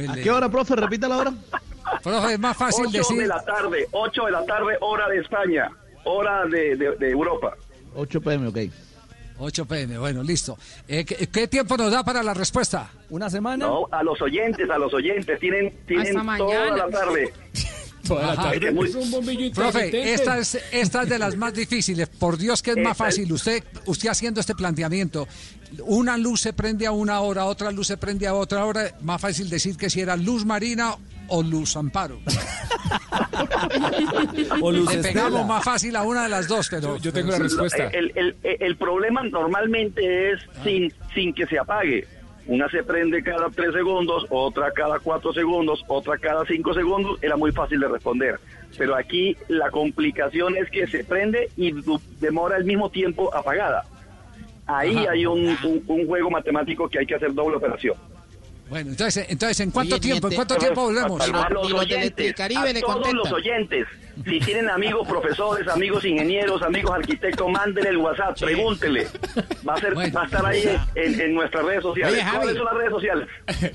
¿A 0.08 0.14
qué 0.14 0.30
hora, 0.30 0.48
profe? 0.48 0.76
Repita 0.76 1.08
la 1.08 1.16
hora. 1.18 1.32
Profe, 2.02 2.32
es 2.34 2.38
más 2.38 2.56
fácil 2.56 2.86
8 2.88 2.98
decir. 2.98 3.18
de 3.18 3.26
la 3.28 3.42
tarde, 3.44 3.86
8 3.92 4.24
de 4.26 4.30
la 4.32 4.44
tarde, 4.44 4.76
hora 4.80 5.08
de 5.08 5.18
España, 5.18 5.70
hora 6.04 6.44
de, 6.46 6.76
de- 6.76 6.96
de 6.96 7.10
Europa. 7.10 7.54
8 7.94 8.20
pm, 8.20 8.48
ok. 8.48 8.58
8 9.38 9.64
pm, 9.66 9.98
bueno, 9.98 10.22
listo. 10.22 10.56
Eh, 10.88 11.04
¿qué, 11.04 11.26
qué 11.28 11.46
tiempo 11.46 11.76
nos 11.76 11.92
da 11.92 12.02
para 12.02 12.22
la 12.22 12.32
respuesta? 12.34 12.90
¿Una 13.10 13.28
semana? 13.30 13.66
No, 13.66 13.86
a 13.92 14.02
los 14.02 14.20
oyentes, 14.22 14.68
a 14.70 14.78
los 14.78 14.92
oyentes, 14.94 15.38
tienen, 15.38 15.72
tienen 15.86 16.16
Hasta 16.18 16.36
toda 16.38 16.58
mañana. 16.58 16.76
la 16.76 16.88
tarde. 16.90 17.32
Ajá. 18.10 18.52
Es 18.54 18.60
que 18.60 18.70
muy- 18.72 18.88
Profe, 19.54 20.12
esta 20.14 20.38
es, 20.38 20.58
esta 20.72 21.02
es 21.02 21.08
de 21.08 21.18
las 21.18 21.36
más 21.36 21.52
difíciles. 21.54 22.08
Por 22.08 22.36
Dios 22.38 22.62
que 22.62 22.72
es 22.72 22.76
más 22.78 22.96
fácil. 22.96 23.32
Usted, 23.32 23.62
usted 23.86 24.08
haciendo 24.08 24.40
este 24.40 24.54
planteamiento, 24.54 25.26
una 25.84 26.16
luz 26.16 26.40
se 26.40 26.52
prende 26.52 26.86
a 26.86 26.92
una 26.92 27.20
hora, 27.20 27.44
otra 27.46 27.70
luz 27.70 27.86
se 27.88 27.96
prende 27.96 28.26
a 28.26 28.34
otra 28.34 28.64
hora. 28.64 28.92
Más 29.02 29.20
fácil 29.20 29.48
decir 29.50 29.76
que 29.76 29.90
si 29.90 30.00
era 30.00 30.16
luz 30.16 30.44
marina 30.44 30.94
o 31.28 31.42
luz 31.42 31.76
amparo. 31.76 32.20
O 34.60 34.70
luz 34.72 34.94
Le 34.94 35.02
pegamos 35.02 35.46
más 35.46 35.64
fácil 35.64 35.96
a 35.96 36.02
una 36.02 36.22
de 36.24 36.28
las 36.28 36.48
dos, 36.48 36.68
pero. 36.70 36.96
Yo 36.98 37.12
tengo 37.12 37.32
la 37.32 37.38
respuesta. 37.38 37.88
El, 37.88 38.12
el- 38.14 38.36
el- 38.42 38.56
el 38.62 38.76
problema 38.76 39.22
normalmente 39.24 40.32
es 40.32 40.40
sin, 40.62 40.92
sin 41.14 41.34
que 41.34 41.46
se 41.46 41.58
apague. 41.58 42.06
Una 42.48 42.68
se 42.68 42.84
prende 42.84 43.22
cada 43.24 43.48
tres 43.50 43.72
segundos, 43.72 44.24
otra 44.30 44.70
cada 44.70 44.98
cuatro 45.00 45.32
segundos, 45.32 45.82
otra 45.88 46.16
cada 46.18 46.44
cinco 46.46 46.72
segundos. 46.74 47.18
Era 47.22 47.36
muy 47.36 47.50
fácil 47.52 47.80
de 47.80 47.88
responder. 47.88 48.38
Pero 48.78 48.94
aquí 48.94 49.36
la 49.48 49.70
complicación 49.70 50.56
es 50.56 50.70
que 50.70 50.86
se 50.86 51.02
prende 51.02 51.48
y 51.56 51.72
demora 52.20 52.56
el 52.56 52.64
mismo 52.64 52.88
tiempo 52.90 53.34
apagada. 53.34 53.84
Ahí 54.66 54.96
Ajá. 54.96 55.12
hay 55.12 55.26
un, 55.26 55.46
un- 55.64 55.82
un 55.86 56.06
juego 56.06 56.30
matemático 56.30 56.88
que 56.88 56.98
hay 57.00 57.06
que 57.06 57.14
hacer 57.16 57.32
doble 57.34 57.56
operación. 57.56 57.94
Bueno, 58.68 58.90
entonces, 58.90 59.26
entonces 59.28 59.60
¿en 59.60 59.70
cuánto 59.70 59.94
Oye, 59.94 60.02
tiempo? 60.02 60.28
¿En 60.28 60.34
cuánto 60.34 60.56
tiempo 60.56 60.82
volvemos? 60.82 61.20
A 61.20 61.48
los 61.50 61.72
oyentes, 61.72 62.40
a 62.40 62.80
todos 62.80 63.12
los 63.14 63.32
oyentes, 63.32 63.86
si 64.24 64.40
tienen 64.40 64.68
amigos 64.70 65.06
profesores, 65.06 65.68
amigos 65.68 66.04
ingenieros, 66.04 66.60
amigos 66.62 66.90
arquitectos, 66.92 67.48
mándenle 67.50 67.90
el 67.90 67.98
WhatsApp, 67.98 68.36
pregúntele. 68.40 69.06
Va 69.68 69.74
a, 69.74 69.80
ser, 69.80 69.96
va 69.96 70.22
a 70.22 70.24
estar 70.24 70.46
ahí 70.46 70.64
en, 70.94 71.20
en 71.20 71.34
nuestras 71.34 71.64
redes 71.64 71.82
sociales. 71.82 72.14
Oye, 72.14 72.22
Javi. 72.24 72.36
¿Cuáles 72.38 72.56
son 72.56 72.64
las 72.64 72.74
redes 72.74 72.90
sociales? 72.90 73.28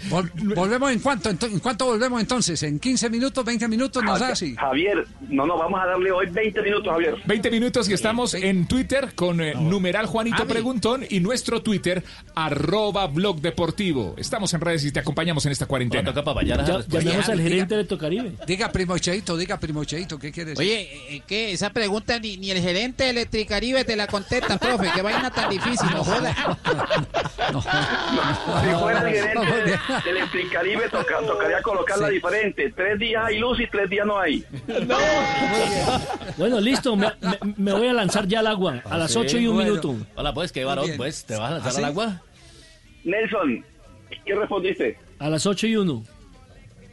Vol- 0.09 0.55
¿Volvemos 0.55 0.91
en 0.91 0.99
cuánto? 0.99 1.29
¿En 1.29 1.59
cuánto 1.59 1.85
volvemos 1.85 2.19
entonces? 2.19 2.61
¿En 2.63 2.79
15 2.79 3.09
minutos, 3.09 3.45
20 3.45 3.67
minutos? 3.67 4.03
¿Nos 4.03 4.19
da 4.19 4.29
así? 4.29 4.55
Javier, 4.55 5.05
no, 5.29 5.45
no, 5.45 5.57
vamos 5.57 5.79
a 5.81 5.85
darle 5.85 6.11
hoy 6.11 6.25
20 6.29 6.61
minutos, 6.63 6.91
Javier. 6.91 7.15
20 7.25 7.51
minutos 7.51 7.87
y 7.89 7.93
estamos 7.93 8.33
en 8.33 8.67
Twitter 8.67 9.13
con 9.15 9.39
eh, 9.41 9.53
numeral 9.55 10.05
Juanito 10.07 10.45
Preguntón 10.47 11.05
y 11.09 11.19
nuestro 11.21 11.61
Twitter, 11.61 12.03
arroba 12.35 13.07
blog 13.07 13.39
deportivo. 13.41 14.15
Estamos 14.17 14.53
en 14.53 14.61
redes 14.61 14.80
y 14.85 14.91
te 14.91 14.99
acompañamos 14.99 15.45
en 15.45 15.51
esta 15.51 15.65
cuarentena. 15.65 16.13
Ya- 16.43 16.79
llamemos 16.87 17.29
al 17.29 17.41
gerente 17.41 17.73
de 17.75 17.75
Electrocaribe. 17.81 18.31
Diga 18.47 18.71
primo 18.71 18.97
Cheito, 18.97 19.37
diga 19.37 19.59
primo 19.59 19.83
Cheito, 19.83 20.17
¿qué 20.19 20.31
quieres? 20.31 20.57
Oye, 20.59 21.15
eh, 21.15 21.21
¿qué? 21.27 21.51
Esa 21.51 21.69
pregunta 21.71 22.19
ni, 22.19 22.37
ni 22.37 22.51
el 22.51 22.59
gerente 22.61 23.03
de 23.05 23.09
Electricaribe 23.11 23.83
te 23.85 23.95
la 23.95 24.07
contesta, 24.07 24.57
profe. 24.57 24.89
Qué 24.93 25.01
vaina 25.01 25.29
tan 25.31 25.49
difícil, 25.49 25.89
no 25.91 26.03
joda. 26.03 26.57
Si 27.51 28.75
fuera 28.79 29.09
el 29.09 29.13
gerente 29.15 29.45
de- 30.05 30.09
Electricaribe, 30.11 30.89
toca- 30.89 31.19
tocaría 31.25 31.61
colocarla 31.61 32.09
diferente. 32.09 32.71
Tres 32.75 32.99
días 32.99 33.23
hay 33.25 33.39
luz 33.39 33.59
y 33.59 33.67
tres 33.67 33.89
días 33.89 34.05
no 34.05 34.17
hay. 34.19 34.45
Bueno, 36.37 36.59
listo, 36.59 36.95
me, 36.95 37.07
me- 37.21 37.53
me 37.57 37.73
voy 37.73 37.87
a 37.87 37.93
lanzar 37.93 38.27
ya 38.27 38.39
al 38.39 38.47
agua 38.47 38.81
a 38.85 38.97
las 38.97 39.11
Sí, 39.11 39.17
8 39.19 39.37
y 39.39 39.47
un 39.47 39.55
bueno. 39.55 39.69
minuto. 39.71 39.95
Hola, 40.15 40.33
pues, 40.33 40.51
¿qué 40.51 40.63
varón? 40.65 40.89
Pues, 40.97 41.23
¿te 41.25 41.35
vas 41.35 41.51
a 41.51 41.53
lanzar 41.55 41.73
¿Ah, 41.73 41.77
al 41.77 41.85
agua? 41.85 42.21
Nelson, 43.03 43.65
¿qué 44.25 44.35
respondiste? 44.35 44.97
A 45.19 45.29
las 45.29 45.45
8 45.45 45.67
y 45.67 45.75
1. 45.75 46.03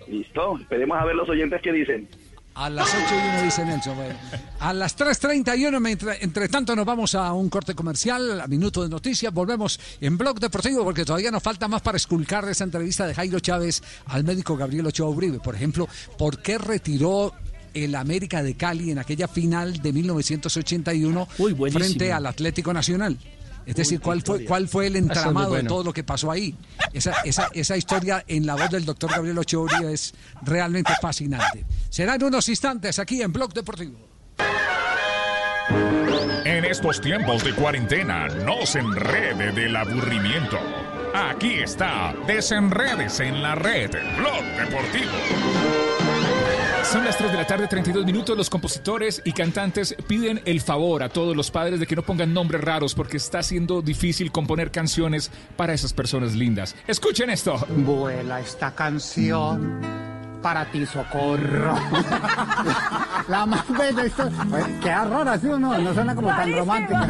Listo, 0.09 0.59
esperemos 0.59 0.99
a 0.99 1.05
ver 1.05 1.15
los 1.17 1.29
oyentes 1.29 1.61
que 1.63 1.73
dicen. 1.73 2.09
A 2.55 2.69
las 2.71 2.89
8 2.89 2.99
y 3.15 3.29
1 3.37 3.43
dice 3.45 3.65
Nelson. 3.65 3.97
bueno. 3.97 4.15
A 4.59 4.73
las 4.73 4.97
3.31, 4.97 5.79
mientras- 5.81 6.21
entre 6.23 6.49
tanto 6.49 6.75
nos 6.75 6.85
vamos 6.85 7.15
a 7.15 7.33
un 7.33 7.49
corte 7.49 7.75
comercial, 7.75 8.41
a 8.41 8.47
minuto 8.49 8.83
de 8.83 8.89
noticias, 8.89 9.33
volvemos 9.33 9.79
en 10.01 10.19
Blog 10.19 10.41
Deportivo 10.41 10.83
porque 10.83 11.05
todavía 11.05 11.31
nos 11.31 11.43
falta 11.43 11.69
más 11.69 11.83
para 11.83 11.97
esculcar 11.99 12.49
esa 12.49 12.65
entrevista 12.65 13.07
de 13.07 13.15
Jairo 13.15 13.39
Chávez 13.39 13.83
al 14.07 14.25
médico 14.25 14.57
Gabriel 14.57 14.87
Ochoa 14.87 15.09
Uribe. 15.11 15.39
Por 15.39 15.55
ejemplo, 15.55 15.87
¿por 16.17 16.43
qué 16.43 16.59
retiró 16.59 17.33
el 17.75 17.95
América 17.95 18.43
de 18.43 18.57
Cali 18.57 18.91
en 18.91 18.99
aquella 18.99 19.29
final 19.29 19.81
de 19.81 19.93
1981 19.93 21.27
frente 21.71 22.13
al 22.13 22.27
Atlético 22.27 22.73
Nacional? 22.73 23.17
Es 23.69 23.75
decir, 23.75 24.01
¿cuál 24.01 24.23
fue, 24.23 24.47
¿cuál 24.47 24.67
fue 24.67 24.87
el 24.87 24.93
muy 24.95 25.01
entramado 25.01 25.53
de 25.53 25.63
todo 25.65 25.85
lo 25.85 25.93
que 25.93 26.03
pasó 26.03 26.31
ahí? 26.31 26.57
Esa, 26.95 27.13
esa, 27.25 27.51
esa 27.53 27.77
historia 27.77 28.25
en 28.27 28.47
la 28.47 28.55
voz 28.55 28.71
del 28.71 28.87
doctor 28.87 29.11
Gabriel 29.11 29.37
Ochoa 29.37 29.69
es 29.93 30.15
realmente 30.41 30.91
fascinante. 31.03 31.67
Será 31.91 32.15
en 32.15 32.25
unos 32.25 32.49
instantes 32.49 32.99
aquí 32.99 33.21
en 33.21 33.31
Blog 33.31 33.53
Deportivo. 33.53 33.99
En 36.47 36.65
estos 36.65 36.99
tiempos 37.03 37.45
de 37.45 37.55
cuarentena, 37.55 38.29
no 38.29 38.65
se 38.65 38.79
enrede 38.79 39.53
del 39.53 39.77
aburrimiento. 39.77 40.59
Aquí 41.15 41.57
está, 41.57 42.15
desenredes 42.27 43.21
en 43.21 43.43
la 43.43 43.55
red, 43.55 43.91
Blog 44.17 44.45
Deportivo. 44.57 45.88
Son 46.91 47.05
las 47.05 47.19
3 47.19 47.31
de 47.31 47.37
la 47.37 47.47
tarde, 47.47 47.69
32 47.69 48.07
minutos. 48.07 48.35
Los 48.35 48.49
compositores 48.49 49.21
y 49.23 49.33
cantantes 49.33 49.95
piden 50.07 50.41
el 50.47 50.63
favor 50.63 51.03
a 51.03 51.11
todos 51.11 51.37
los 51.37 51.51
padres 51.51 51.81
de 51.81 51.87
que 51.87 51.95
no 51.95 52.03
pongan 52.03 52.33
nombres 52.33 52.65
raros 52.65 52.95
porque 52.95 53.19
está 53.19 53.43
siendo 53.43 53.83
difícil 53.83 54.33
componer 54.33 54.71
canciones 54.71 55.31
para 55.55 55.75
esas 55.75 55.93
personas 55.93 56.35
lindas. 56.35 56.75
Escuchen 56.87 57.29
esto. 57.29 57.59
Vuela 57.69 58.41
esta 58.41 58.75
canción 58.75 60.18
para 60.43 60.65
ti, 60.67 60.87
socorro. 60.87 61.75
La 63.29 63.45
más 63.45 63.67
bella 63.69 64.07
historia. 64.07 64.39
Oye, 64.53 64.79
Queda 64.81 65.05
rara, 65.05 65.39
¿sí 65.39 65.49
o 65.49 65.59
no? 65.59 65.77
No 65.79 65.93
suena 65.95 66.15
como 66.15 66.29
tan 66.29 66.53
romántica. 66.53 67.07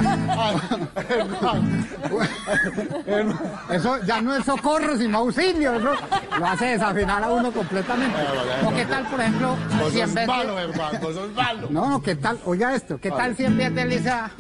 Eso 3.71 3.99
ya 4.05 4.21
no 4.21 4.35
es 4.35 4.45
socorro, 4.45 4.97
sino 4.97 5.19
auxilio. 5.19 5.75
Eso 5.75 5.93
lo 6.39 6.47
hace 6.47 6.65
desafinar 6.67 7.23
a 7.23 7.31
uno 7.31 7.53
completamente. 7.53 8.17
O 8.65 8.71
qué 8.75 8.85
tal, 8.87 9.05
por 9.07 9.21
ejemplo, 9.21 9.57
Vos 9.81 9.93
si 9.93 10.01
en 10.01 10.15
vez 10.15 10.27
de- 10.27 10.33
malo, 10.33 10.59
hermano, 10.59 10.99
vos 11.01 11.15
sos 11.15 11.33
malo. 11.35 11.69
No, 11.71 11.89
no, 11.89 12.03
¿qué 12.03 12.17
tal? 12.17 12.39
Oiga 12.45 12.75
esto. 12.75 12.99
¿Qué 13.01 13.11
tal 13.11 13.37
si 13.37 13.45
en 13.45 13.57
vez 13.57 13.75
de 13.75 13.83
Alicia, 13.83 14.31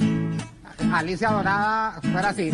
Alicia 0.93 1.31
Dorada 1.31 2.01
fuera 2.13 2.29
así? 2.31 2.51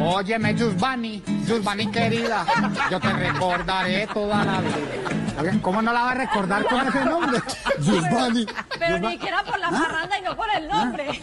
Óyeme, 0.00 0.54
Yusbani, 0.54 1.22
Yusbani 1.46 1.90
querida, 1.90 2.46
yo 2.90 3.00
te 3.00 3.12
recordaré 3.12 4.06
toda 4.06 4.44
la 4.44 4.60
vida. 4.60 5.40
Oye, 5.40 5.60
¿Cómo 5.60 5.82
no 5.82 5.92
la 5.92 6.02
va 6.02 6.10
a 6.10 6.14
recordar 6.14 6.64
con 6.66 6.86
ese 6.86 7.04
nombre? 7.04 7.40
Yusbani. 7.80 8.46
Pero 8.78 8.98
ni 8.98 9.18
que 9.18 9.28
era 9.28 9.42
por 9.44 9.58
la 9.58 9.70
parranda 9.70 10.18
y 10.18 10.22
no 10.22 10.36
por 10.36 10.46
el 10.56 10.68
nombre. 10.68 11.20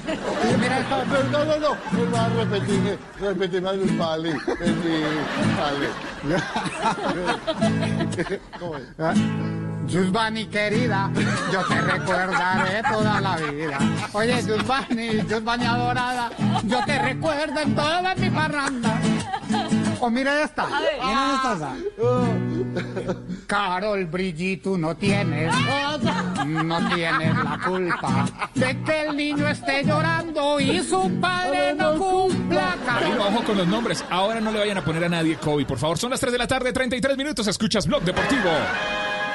Mira 0.59 0.79
esto. 0.79 1.03
No, 1.31 1.45
no, 1.45 1.57
no, 1.57 1.69
no 1.69 2.11
va 2.13 2.25
a 2.25 2.29
repetir, 2.29 2.99
repetir 3.19 3.61
más 3.61 3.73
el 3.73 3.97
pali. 3.97 4.33
¿Cómo 8.59 8.77
es? 8.77 8.85
Yusbani 9.87 10.45
querida, 10.47 11.09
yo 11.51 11.63
te 11.67 11.81
recordaré 11.81 12.81
toda 12.91 13.21
la 13.21 13.37
vida. 13.37 13.77
Oye, 14.13 14.43
Yusbani, 14.43 15.21
Yusbani 15.29 15.65
adorada, 15.65 16.31
yo 16.63 16.83
te 16.85 16.99
recuerdo 16.99 17.59
en 17.59 17.75
toda 17.75 18.15
mi 18.15 18.29
parranda. 18.29 18.99
O 19.99 20.09
mira 20.09 20.43
esta, 20.43 20.65
mira 20.65 21.33
esta. 21.35 21.59
Sa. 21.59 21.75
Carol 23.47 24.05
Brigitte, 24.05 24.77
no 24.77 24.95
tienes, 24.95 25.53
no 26.45 26.89
tienes 26.89 27.35
la 27.43 27.59
culpa 27.65 28.25
de 28.53 28.81
que 28.83 29.01
el 29.03 29.15
niño 29.15 29.47
esté 29.47 29.83
llorando 29.83 30.59
y 30.59 30.83
su 30.83 31.09
padre 31.21 31.73
no 31.75 31.97
cumpla. 31.97 32.75
Camilo, 32.85 33.27
ojo 33.27 33.43
con 33.43 33.57
los 33.57 33.67
nombres. 33.67 34.03
Ahora 34.09 34.41
no 34.41 34.51
le 34.51 34.59
vayan 34.59 34.77
a 34.77 34.83
poner 34.83 35.05
a 35.05 35.09
nadie 35.09 35.37
COVID, 35.37 35.65
por 35.65 35.77
favor. 35.77 35.97
Son 35.97 36.09
las 36.09 36.19
3 36.19 36.31
de 36.33 36.39
la 36.39 36.47
tarde, 36.47 36.73
33 36.73 37.17
minutos. 37.17 37.47
Escuchas 37.47 37.87
Blog 37.87 38.03
Deportivo. 38.03 38.49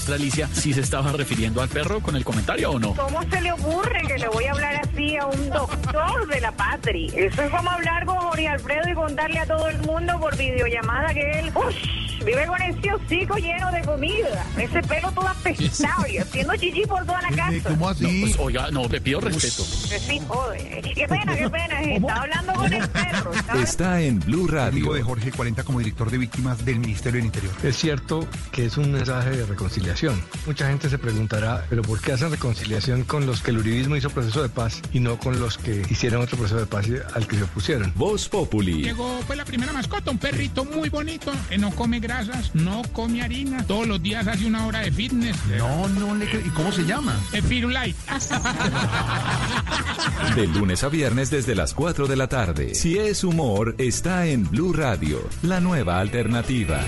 Ministra 0.00 0.14
Alicia? 0.14 0.48
¿Si 0.52 0.72
se 0.72 0.80
estaba 0.80 1.12
refiriendo 1.12 1.60
al 1.60 1.68
perro 1.68 2.00
con 2.00 2.16
el 2.16 2.24
comentario 2.24 2.70
o 2.70 2.78
no? 2.78 2.94
¿Cómo 2.94 3.22
se 3.30 3.40
le 3.40 3.52
ocurre 3.52 4.00
que 4.06 4.18
le 4.18 4.28
voy 4.28 4.44
a 4.46 4.52
hablar 4.52 4.80
así 4.82 5.16
a 5.16 5.26
un 5.26 5.50
doctor 5.50 6.26
de 6.26 6.40
la 6.40 6.52
patria? 6.52 7.12
Eso 7.14 7.42
es 7.42 7.50
como 7.50 7.70
hablar 7.70 8.06
con 8.06 8.16
Jorge 8.16 8.48
Alfredo 8.48 8.88
y 8.88 8.94
contarle 8.94 9.38
a 9.40 9.46
todo 9.46 9.68
el 9.68 9.78
mundo 9.80 10.18
por 10.18 10.36
videollamada 10.36 11.12
que 11.12 11.40
él 11.40 11.52
ush, 11.54 12.09
vive 12.24 12.46
con 12.46 12.60
ese 12.62 12.92
hocico 12.92 13.36
lleno 13.36 13.70
de 13.72 13.82
comida, 13.82 14.46
ese 14.56 14.82
pelo 14.82 15.10
todo 15.12 15.28
apestado 15.28 16.06
y 16.06 16.18
haciendo 16.18 16.54
chichi 16.56 16.82
por 16.86 17.04
toda 17.04 17.22
la 17.22 17.30
casa. 17.30 17.68
¿Cómo 17.68 17.88
así? 17.88 18.20
pues, 18.20 18.38
oiga, 18.38 18.70
no, 18.70 18.86
le 18.86 19.00
pido 19.00 19.20
respeto. 19.20 19.64
Que 19.88 19.98
Sí, 19.98 20.20
joder. 20.26 20.82
Qué 20.82 21.06
pena, 21.08 21.36
qué 21.36 21.50
pena. 21.50 21.82
Está 21.82 22.14
hablando 22.14 22.52
con 22.54 22.72
el 22.72 22.88
perro. 22.88 23.32
está 23.32 23.62
Está 23.62 24.00
en 24.00 24.20
Blue 24.20 24.46
Radio. 24.46 24.70
Amigo 24.70 24.94
de 24.94 25.02
Jorge 25.02 25.32
40 25.32 25.62
como 25.64 25.78
director 25.78 26.10
de 26.10 26.18
víctimas 26.18 26.64
del 26.64 26.78
Ministerio 26.78 27.18
del 27.18 27.26
Interior. 27.26 27.52
Es 27.62 27.76
cierto 27.76 28.26
que 28.52 28.66
es 28.66 28.76
un 28.76 28.92
mensaje 28.92 29.30
de 29.30 29.46
reconciliación. 29.46 30.20
Mucha 30.46 30.68
gente 30.68 30.88
se 30.88 30.98
preguntará, 30.98 31.64
¿pero 31.68 31.82
por 31.82 32.00
qué 32.00 32.12
hacen 32.12 32.30
reconciliación 32.30 33.04
con 33.04 33.26
los 33.26 33.42
que 33.42 33.50
el 33.50 33.58
uribismo 33.58 33.96
hizo 33.96 34.10
proceso 34.10 34.42
de 34.42 34.48
paz 34.48 34.82
y 34.92 35.00
no 35.00 35.18
con 35.18 35.40
los 35.40 35.58
que 35.58 35.82
hicieron 35.88 36.22
otro 36.22 36.36
proceso 36.36 36.60
de 36.60 36.66
paz 36.66 36.86
al 37.14 37.26
que 37.26 37.36
se 37.36 37.44
opusieron? 37.44 37.92
Voz 37.96 38.28
Populi. 38.28 38.82
Llegó 38.82 39.20
pues 39.26 39.36
la 39.36 39.44
primera 39.44 39.72
mascota, 39.72 40.10
un 40.10 40.18
perrito 40.18 40.64
muy 40.64 40.88
bonito, 40.88 41.32
que 41.48 41.58
no 41.58 41.70
come 41.70 42.00
grasas, 42.10 42.52
no 42.56 42.82
come 42.92 43.22
harina, 43.22 43.64
todos 43.68 43.86
los 43.86 44.02
días 44.02 44.26
hace 44.26 44.46
una 44.46 44.66
hora 44.66 44.80
de 44.80 44.90
fitness. 44.90 45.36
No, 45.58 45.88
no 45.88 46.16
le 46.16 46.28
creo. 46.28 46.44
¿Y 46.44 46.50
cómo 46.50 46.72
se 46.72 46.84
llama? 46.84 47.16
Es 47.32 47.44
Firulite. 47.44 47.94
De 50.34 50.48
lunes 50.48 50.82
a 50.82 50.88
viernes 50.88 51.30
desde 51.30 51.54
las 51.54 51.72
4 51.72 52.08
de 52.08 52.16
la 52.16 52.28
tarde. 52.28 52.74
Si 52.74 52.98
es 52.98 53.22
humor, 53.22 53.76
está 53.78 54.26
en 54.26 54.50
Blue 54.50 54.72
Radio, 54.72 55.20
la 55.42 55.60
nueva 55.60 56.00
alternativa. 56.00 56.80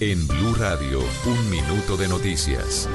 En 0.00 0.28
Blue 0.28 0.54
Radio, 0.54 1.00
un 1.26 1.50
minuto 1.50 1.96
de 1.96 2.06
noticias. 2.06 2.88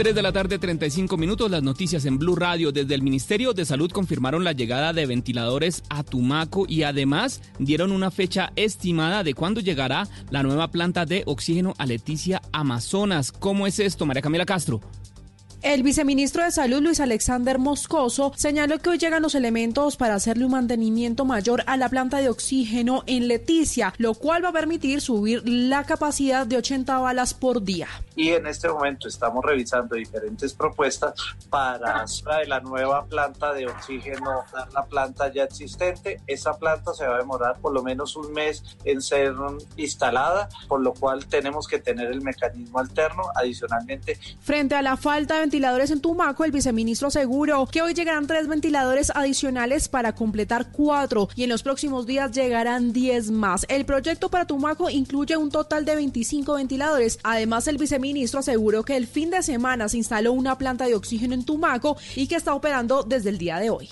3 0.00 0.14
de 0.14 0.22
la 0.22 0.32
tarde, 0.32 0.58
35 0.58 1.18
minutos. 1.18 1.50
Las 1.50 1.62
noticias 1.62 2.06
en 2.06 2.18
Blue 2.18 2.34
Radio. 2.34 2.72
Desde 2.72 2.94
el 2.94 3.02
Ministerio 3.02 3.52
de 3.52 3.66
Salud 3.66 3.90
confirmaron 3.90 4.44
la 4.44 4.52
llegada 4.52 4.94
de 4.94 5.04
ventiladores 5.04 5.82
a 5.90 6.04
Tumaco 6.04 6.64
y 6.66 6.84
además 6.84 7.42
dieron 7.58 7.92
una 7.92 8.10
fecha 8.10 8.50
estimada 8.56 9.22
de 9.22 9.34
cuándo 9.34 9.60
llegará 9.60 10.08
la 10.30 10.42
nueva 10.42 10.70
planta 10.70 11.04
de 11.04 11.22
oxígeno 11.26 11.74
a 11.76 11.84
Leticia, 11.84 12.40
Amazonas. 12.50 13.30
¿Cómo 13.30 13.66
es 13.66 13.78
esto, 13.78 14.06
María 14.06 14.22
Camila 14.22 14.46
Castro? 14.46 14.80
El 15.62 15.82
viceministro 15.82 16.42
de 16.42 16.50
Salud, 16.50 16.80
Luis 16.80 17.00
Alexander 17.00 17.58
Moscoso, 17.58 18.32
señaló 18.34 18.78
que 18.78 18.88
hoy 18.88 18.98
llegan 18.98 19.20
los 19.20 19.34
elementos 19.34 19.98
para 19.98 20.14
hacerle 20.14 20.46
un 20.46 20.52
mantenimiento 20.52 21.26
mayor 21.26 21.62
a 21.66 21.76
la 21.76 21.90
planta 21.90 22.22
de 22.22 22.30
oxígeno 22.30 23.04
en 23.06 23.28
Leticia, 23.28 23.92
lo 23.98 24.14
cual 24.14 24.42
va 24.42 24.48
a 24.48 24.54
permitir 24.54 25.02
subir 25.02 25.46
la 25.46 25.84
capacidad 25.84 26.46
de 26.46 26.56
80 26.56 26.98
balas 27.00 27.34
por 27.34 27.62
día. 27.62 27.88
Y 28.20 28.34
en 28.34 28.46
este 28.46 28.68
momento 28.68 29.08
estamos 29.08 29.42
revisando 29.42 29.96
diferentes 29.96 30.52
propuestas 30.52 31.14
para 31.48 32.04
la 32.46 32.60
nueva 32.60 33.06
planta 33.06 33.54
de 33.54 33.66
oxígeno, 33.66 34.44
la 34.74 34.84
planta 34.84 35.32
ya 35.32 35.44
existente. 35.44 36.20
Esa 36.26 36.58
planta 36.58 36.92
se 36.92 37.06
va 37.06 37.14
a 37.14 37.18
demorar 37.18 37.58
por 37.60 37.72
lo 37.72 37.82
menos 37.82 38.16
un 38.16 38.30
mes 38.34 38.62
en 38.84 39.00
ser 39.00 39.32
instalada, 39.78 40.50
por 40.68 40.82
lo 40.82 40.92
cual 40.92 41.24
tenemos 41.28 41.66
que 41.66 41.78
tener 41.78 42.12
el 42.12 42.20
mecanismo 42.20 42.78
alterno. 42.78 43.22
Adicionalmente, 43.34 44.18
Frente 44.42 44.74
a 44.74 44.82
la 44.82 44.98
falta 44.98 45.36
de 45.36 45.40
ventiladores 45.40 45.90
en 45.90 46.02
Tumaco, 46.02 46.44
el 46.44 46.52
viceministro 46.52 47.08
aseguró 47.08 47.64
que 47.64 47.80
hoy 47.80 47.94
llegarán 47.94 48.26
tres 48.26 48.48
ventiladores 48.48 49.10
adicionales 49.14 49.88
para 49.88 50.14
completar 50.14 50.72
cuatro 50.72 51.30
y 51.36 51.44
en 51.44 51.48
los 51.48 51.62
próximos 51.62 52.04
días 52.04 52.32
llegarán 52.32 52.92
10 52.92 53.30
más. 53.30 53.64
El 53.70 53.86
proyecto 53.86 54.28
para 54.28 54.44
Tumaco 54.44 54.90
incluye 54.90 55.38
un 55.38 55.50
total 55.50 55.86
de 55.86 55.94
25 55.94 56.52
ventiladores. 56.52 57.18
Además, 57.22 57.66
el 57.66 57.78
viceministro 57.78 58.09
aseguró 58.38 58.84
que 58.84 58.96
el 58.96 59.06
fin 59.06 59.30
de 59.30 59.42
semana 59.42 59.88
se 59.88 59.96
instaló 59.96 60.32
una 60.32 60.58
planta 60.58 60.86
de 60.86 60.94
oxígeno 60.94 61.34
en 61.34 61.44
Tumaco 61.44 61.96
y 62.16 62.26
que 62.26 62.36
está 62.36 62.54
operando 62.54 63.02
desde 63.02 63.30
el 63.30 63.38
día 63.38 63.58
de 63.58 63.70
hoy. 63.70 63.88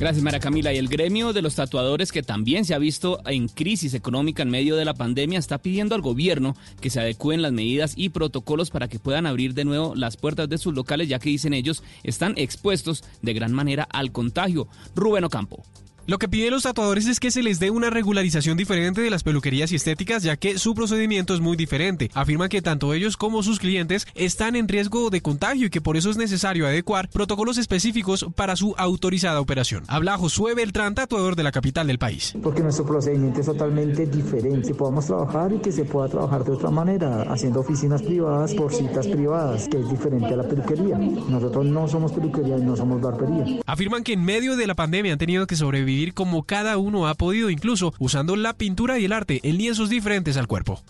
Gracias, 0.00 0.24
María 0.24 0.40
Camila. 0.40 0.72
Y 0.72 0.78
el 0.78 0.88
gremio 0.88 1.34
de 1.34 1.42
los 1.42 1.56
tatuadores, 1.56 2.10
que 2.10 2.22
también 2.22 2.64
se 2.64 2.72
ha 2.72 2.78
visto 2.78 3.20
en 3.26 3.48
crisis 3.48 3.92
económica 3.92 4.42
en 4.42 4.48
medio 4.48 4.76
de 4.76 4.86
la 4.86 4.94
pandemia, 4.94 5.38
está 5.38 5.58
pidiendo 5.58 5.94
al 5.94 6.00
gobierno 6.00 6.56
que 6.80 6.88
se 6.88 7.00
adecúen 7.00 7.42
las 7.42 7.52
medidas 7.52 7.92
y 7.96 8.08
protocolos 8.08 8.70
para 8.70 8.88
que 8.88 8.98
puedan 8.98 9.26
abrir 9.26 9.52
de 9.52 9.66
nuevo 9.66 9.94
las 9.94 10.16
puertas 10.16 10.48
de 10.48 10.56
sus 10.56 10.74
locales, 10.74 11.08
ya 11.08 11.18
que 11.18 11.28
dicen 11.28 11.52
ellos 11.52 11.82
están 12.02 12.32
expuestos 12.38 13.04
de 13.20 13.34
gran 13.34 13.52
manera 13.52 13.86
al 13.92 14.10
contagio. 14.10 14.68
Rubén 14.94 15.24
Ocampo. 15.24 15.64
Lo 16.06 16.18
que 16.18 16.28
piden 16.28 16.50
los 16.50 16.64
tatuadores 16.64 17.06
es 17.06 17.20
que 17.20 17.30
se 17.30 17.42
les 17.42 17.60
dé 17.60 17.70
una 17.70 17.90
regularización 17.90 18.56
diferente 18.56 19.00
de 19.00 19.10
las 19.10 19.22
peluquerías 19.22 19.70
y 19.70 19.76
estéticas, 19.76 20.22
ya 20.22 20.36
que 20.36 20.58
su 20.58 20.74
procedimiento 20.74 21.34
es 21.34 21.40
muy 21.40 21.56
diferente. 21.56 22.10
Afirman 22.14 22.48
que 22.48 22.62
tanto 22.62 22.94
ellos 22.94 23.16
como 23.16 23.42
sus 23.42 23.60
clientes 23.60 24.06
están 24.14 24.56
en 24.56 24.66
riesgo 24.66 25.10
de 25.10 25.20
contagio 25.20 25.66
y 25.66 25.70
que 25.70 25.80
por 25.80 25.96
eso 25.96 26.10
es 26.10 26.16
necesario 26.16 26.66
adecuar 26.66 27.08
protocolos 27.10 27.58
específicos 27.58 28.26
para 28.34 28.56
su 28.56 28.74
autorizada 28.78 29.40
operación. 29.40 29.84
Habla 29.88 30.16
Josué 30.16 30.54
Beltrán, 30.54 30.94
tatuador 30.94 31.36
de 31.36 31.42
la 31.42 31.52
capital 31.52 31.86
del 31.86 31.98
país. 31.98 32.34
Porque 32.42 32.62
nuestro 32.62 32.86
procedimiento 32.86 33.40
es 33.40 33.46
totalmente 33.46 34.06
diferente. 34.06 34.68
Que 34.68 34.74
podamos 34.74 35.06
trabajar 35.06 35.52
y 35.52 35.58
que 35.58 35.70
se 35.70 35.84
pueda 35.84 36.08
trabajar 36.08 36.44
de 36.44 36.52
otra 36.52 36.70
manera, 36.70 37.22
haciendo 37.22 37.60
oficinas 37.60 38.02
privadas 38.02 38.54
por 38.54 38.72
citas 38.72 39.06
privadas, 39.06 39.68
que 39.68 39.78
es 39.78 39.90
diferente 39.90 40.32
a 40.32 40.36
la 40.36 40.48
peluquería. 40.48 40.96
Nosotros 40.96 41.66
no 41.66 41.86
somos 41.86 42.12
peluquería 42.12 42.56
y 42.56 42.62
no 42.62 42.76
somos 42.76 43.00
barbería. 43.00 43.60
Afirman 43.66 44.02
que 44.02 44.14
en 44.14 44.24
medio 44.24 44.56
de 44.56 44.66
la 44.66 44.74
pandemia 44.74 45.12
han 45.12 45.18
tenido 45.18 45.46
que 45.46 45.56
sobrevivir 45.56 45.99
como 46.08 46.44
cada 46.44 46.78
uno 46.78 47.06
ha 47.06 47.14
podido, 47.14 47.50
incluso 47.50 47.92
usando 47.98 48.36
la 48.36 48.54
pintura 48.54 48.98
y 48.98 49.04
el 49.04 49.12
arte 49.12 49.40
en 49.42 49.58
lienzos 49.58 49.90
diferentes 49.90 50.36
al 50.36 50.46
cuerpo. 50.46 50.82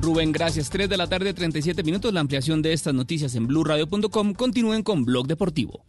Rubén, 0.00 0.32
gracias. 0.32 0.70
3 0.70 0.88
de 0.88 0.96
la 0.96 1.08
tarde, 1.08 1.32
37 1.34 1.82
minutos. 1.82 2.12
La 2.12 2.20
ampliación 2.20 2.62
de 2.62 2.72
estas 2.72 2.94
noticias 2.94 3.34
en 3.34 3.46
blurradio.com. 3.46 4.34
Continúen 4.34 4.82
con 4.82 5.04
Blog 5.04 5.26
Deportivo. 5.26 5.84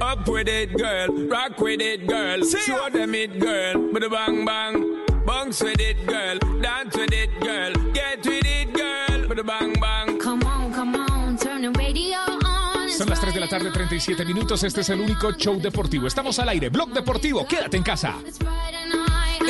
Up 0.00 0.28
with 0.28 0.48
it, 0.48 0.76
girl. 0.76 1.28
Rock 1.28 1.60
with 1.60 1.80
it, 1.80 2.06
girl. 2.06 2.42
Show 2.44 2.88
them 2.90 3.14
it, 3.14 3.38
girl. 3.40 3.90
Bang 4.08 4.44
bang. 4.44 5.15
Bounce 5.36 5.62
with 5.62 5.80
it, 5.80 6.06
girl. 6.06 6.38
Dance 6.62 6.96
with 6.96 7.12
it, 7.12 7.30
girl. 7.40 7.72
Get 7.92 8.24
with 8.24 8.46
it, 8.46 8.72
girl. 8.72 9.38
A 9.38 9.44
bang 9.44 9.74
bang. 9.78 10.18
Come 10.18 10.42
on, 10.46 10.72
come 10.72 10.96
on, 10.96 11.36
turn 11.36 11.60
the 11.60 11.78
radio 11.78 12.16
on. 12.42 12.88
Son 12.88 13.06
las 13.06 13.20
3 13.20 13.34
de 13.34 13.40
la 13.40 13.48
tarde, 13.48 13.70
37 13.70 14.24
minutos. 14.24 14.62
Este 14.64 14.80
es 14.80 14.88
el 14.88 15.00
único 15.00 15.32
show 15.32 15.60
deportivo. 15.60 16.06
Estamos 16.06 16.38
al 16.38 16.48
aire. 16.48 16.70
Blog 16.70 16.90
Deportivo. 16.90 17.46
Quédate 17.46 17.76
en 17.76 17.82
casa. 17.82 18.14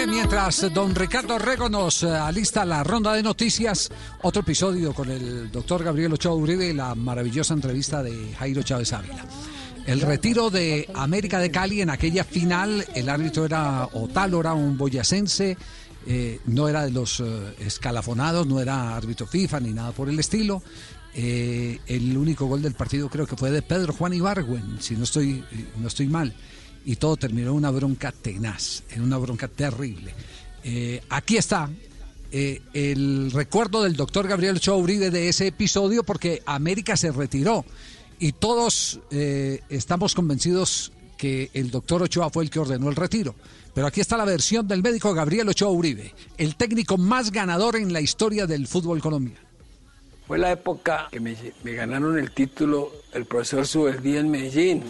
Mientras 0.08 0.72
don 0.74 0.92
Ricardo 0.92 1.38
Rego 1.38 1.68
nos 1.68 2.02
eh, 2.02 2.10
alista 2.10 2.64
la 2.64 2.82
ronda 2.82 3.12
de 3.12 3.22
noticias, 3.22 3.88
otro 4.22 4.42
episodio 4.42 4.92
con 4.92 5.08
el 5.10 5.50
doctor 5.52 5.84
Gabriel 5.84 6.12
Ochoa 6.12 6.34
Uribe 6.34 6.66
y 6.66 6.72
la 6.72 6.96
maravillosa 6.96 7.54
entrevista 7.54 8.02
de 8.02 8.34
Jairo 8.34 8.62
Chávez 8.62 8.92
Ávila. 8.92 9.24
El 9.86 10.00
retiro 10.00 10.50
de 10.50 10.88
América 10.94 11.38
de 11.38 11.52
Cali 11.52 11.80
en 11.80 11.90
aquella 11.90 12.24
final, 12.24 12.84
el 12.94 13.08
árbitro 13.08 13.44
era 13.44 13.88
Otálora, 13.92 14.52
un 14.52 14.76
boyacense, 14.76 15.56
eh, 16.08 16.40
no 16.46 16.68
era 16.68 16.84
de 16.84 16.90
los 16.90 17.20
eh, 17.20 17.54
escalafonados, 17.60 18.48
no 18.48 18.60
era 18.60 18.96
árbitro 18.96 19.28
FIFA 19.28 19.60
ni 19.60 19.72
nada 19.72 19.92
por 19.92 20.08
el 20.08 20.18
estilo. 20.18 20.60
Eh, 21.14 21.78
el 21.86 22.16
único 22.18 22.46
gol 22.46 22.62
del 22.62 22.74
partido 22.74 23.08
creo 23.08 23.28
que 23.28 23.36
fue 23.36 23.52
de 23.52 23.62
Pedro 23.62 23.92
Juan 23.92 24.12
Ibargüen, 24.12 24.78
si 24.80 24.96
no 24.96 25.04
estoy, 25.04 25.44
no 25.78 25.86
estoy 25.86 26.08
mal. 26.08 26.34
Y 26.84 26.96
todo 26.96 27.16
terminó 27.16 27.50
en 27.50 27.56
una 27.56 27.70
bronca 27.70 28.10
tenaz, 28.10 28.82
en 28.90 29.02
una 29.02 29.18
bronca 29.18 29.46
terrible. 29.46 30.14
Aquí 31.10 31.36
está 31.36 31.70
el 32.32 33.30
recuerdo 33.30 33.84
del 33.84 33.94
doctor 33.94 34.26
Gabriel 34.26 34.56
Ochoa 34.56 34.76
Uribe 34.76 35.10
de 35.10 35.28
ese 35.28 35.46
episodio 35.46 36.02
porque 36.02 36.42
América 36.44 36.96
se 36.96 37.12
retiró 37.12 37.64
y 38.18 38.32
todos 38.32 39.01
eh, 39.10 39.62
estamos 39.68 40.14
convencidos 40.14 40.93
que 41.16 41.51
el 41.55 41.70
doctor 41.70 42.02
Ochoa 42.02 42.30
fue 42.30 42.44
el 42.44 42.51
que 42.51 42.59
ordenó 42.59 42.88
el 42.88 42.97
retiro. 42.97 43.34
Pero 43.74 43.86
aquí 43.86 44.01
está 44.01 44.16
la 44.16 44.24
versión 44.24 44.66
del 44.66 44.82
médico 44.82 45.12
Gabriel 45.12 45.48
Ochoa 45.48 45.70
Uribe, 45.70 46.14
el 46.38 46.56
técnico 46.56 46.97
más 46.97 47.30
ganador 47.30 47.76
en 47.76 47.93
la 47.93 48.01
historia 48.01 48.47
del 48.47 48.66
fútbol 48.66 49.01
colombiano. 49.01 49.47
Fue 50.26 50.38
la 50.38 50.51
época 50.51 51.09
que 51.10 51.20
me, 51.20 51.36
ganaron 51.62 52.18
el 52.18 52.32
título 52.32 52.90
el 53.12 53.26
profesor 53.26 53.66
Subeldía 53.66 54.20
en 54.20 54.30
Medellín, 54.30 54.82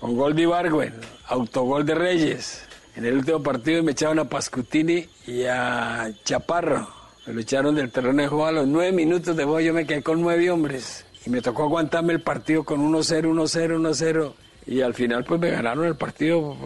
con 0.00 0.16
gol 0.16 0.34
de 0.34 0.42
Ibargüen, 0.42 0.94
autogol 1.26 1.86
de 1.86 1.94
Reyes. 1.94 2.62
En 2.96 3.06
el 3.06 3.18
último 3.18 3.42
partido 3.42 3.82
me 3.82 3.92
echaron 3.92 4.18
a 4.18 4.24
Pascutini 4.24 5.06
y 5.26 5.44
a 5.44 6.12
Chaparro. 6.24 6.88
Me 7.26 7.34
lo 7.34 7.40
echaron 7.40 7.74
del 7.74 7.90
terreno 7.90 8.20
de 8.20 8.28
juego 8.28 8.46
a 8.46 8.52
los 8.52 8.66
nueve 8.66 8.92
minutos 8.92 9.36
de 9.36 9.44
juego. 9.44 9.60
Yo 9.60 9.72
me 9.72 9.86
quedé 9.86 10.02
con 10.02 10.20
nueve 10.20 10.50
hombres 10.50 11.06
y 11.24 11.30
me 11.30 11.40
tocó 11.40 11.64
aguantarme 11.64 12.12
el 12.12 12.20
partido 12.20 12.64
con 12.64 12.80
1-0, 12.80 13.32
1-0, 13.32 13.78
1-0. 13.78 14.32
Y 14.64 14.80
al 14.80 14.94
final 14.94 15.24
pues 15.24 15.40
me 15.40 15.50
ganaron 15.50 15.86
el 15.86 15.96
partido, 15.96 16.56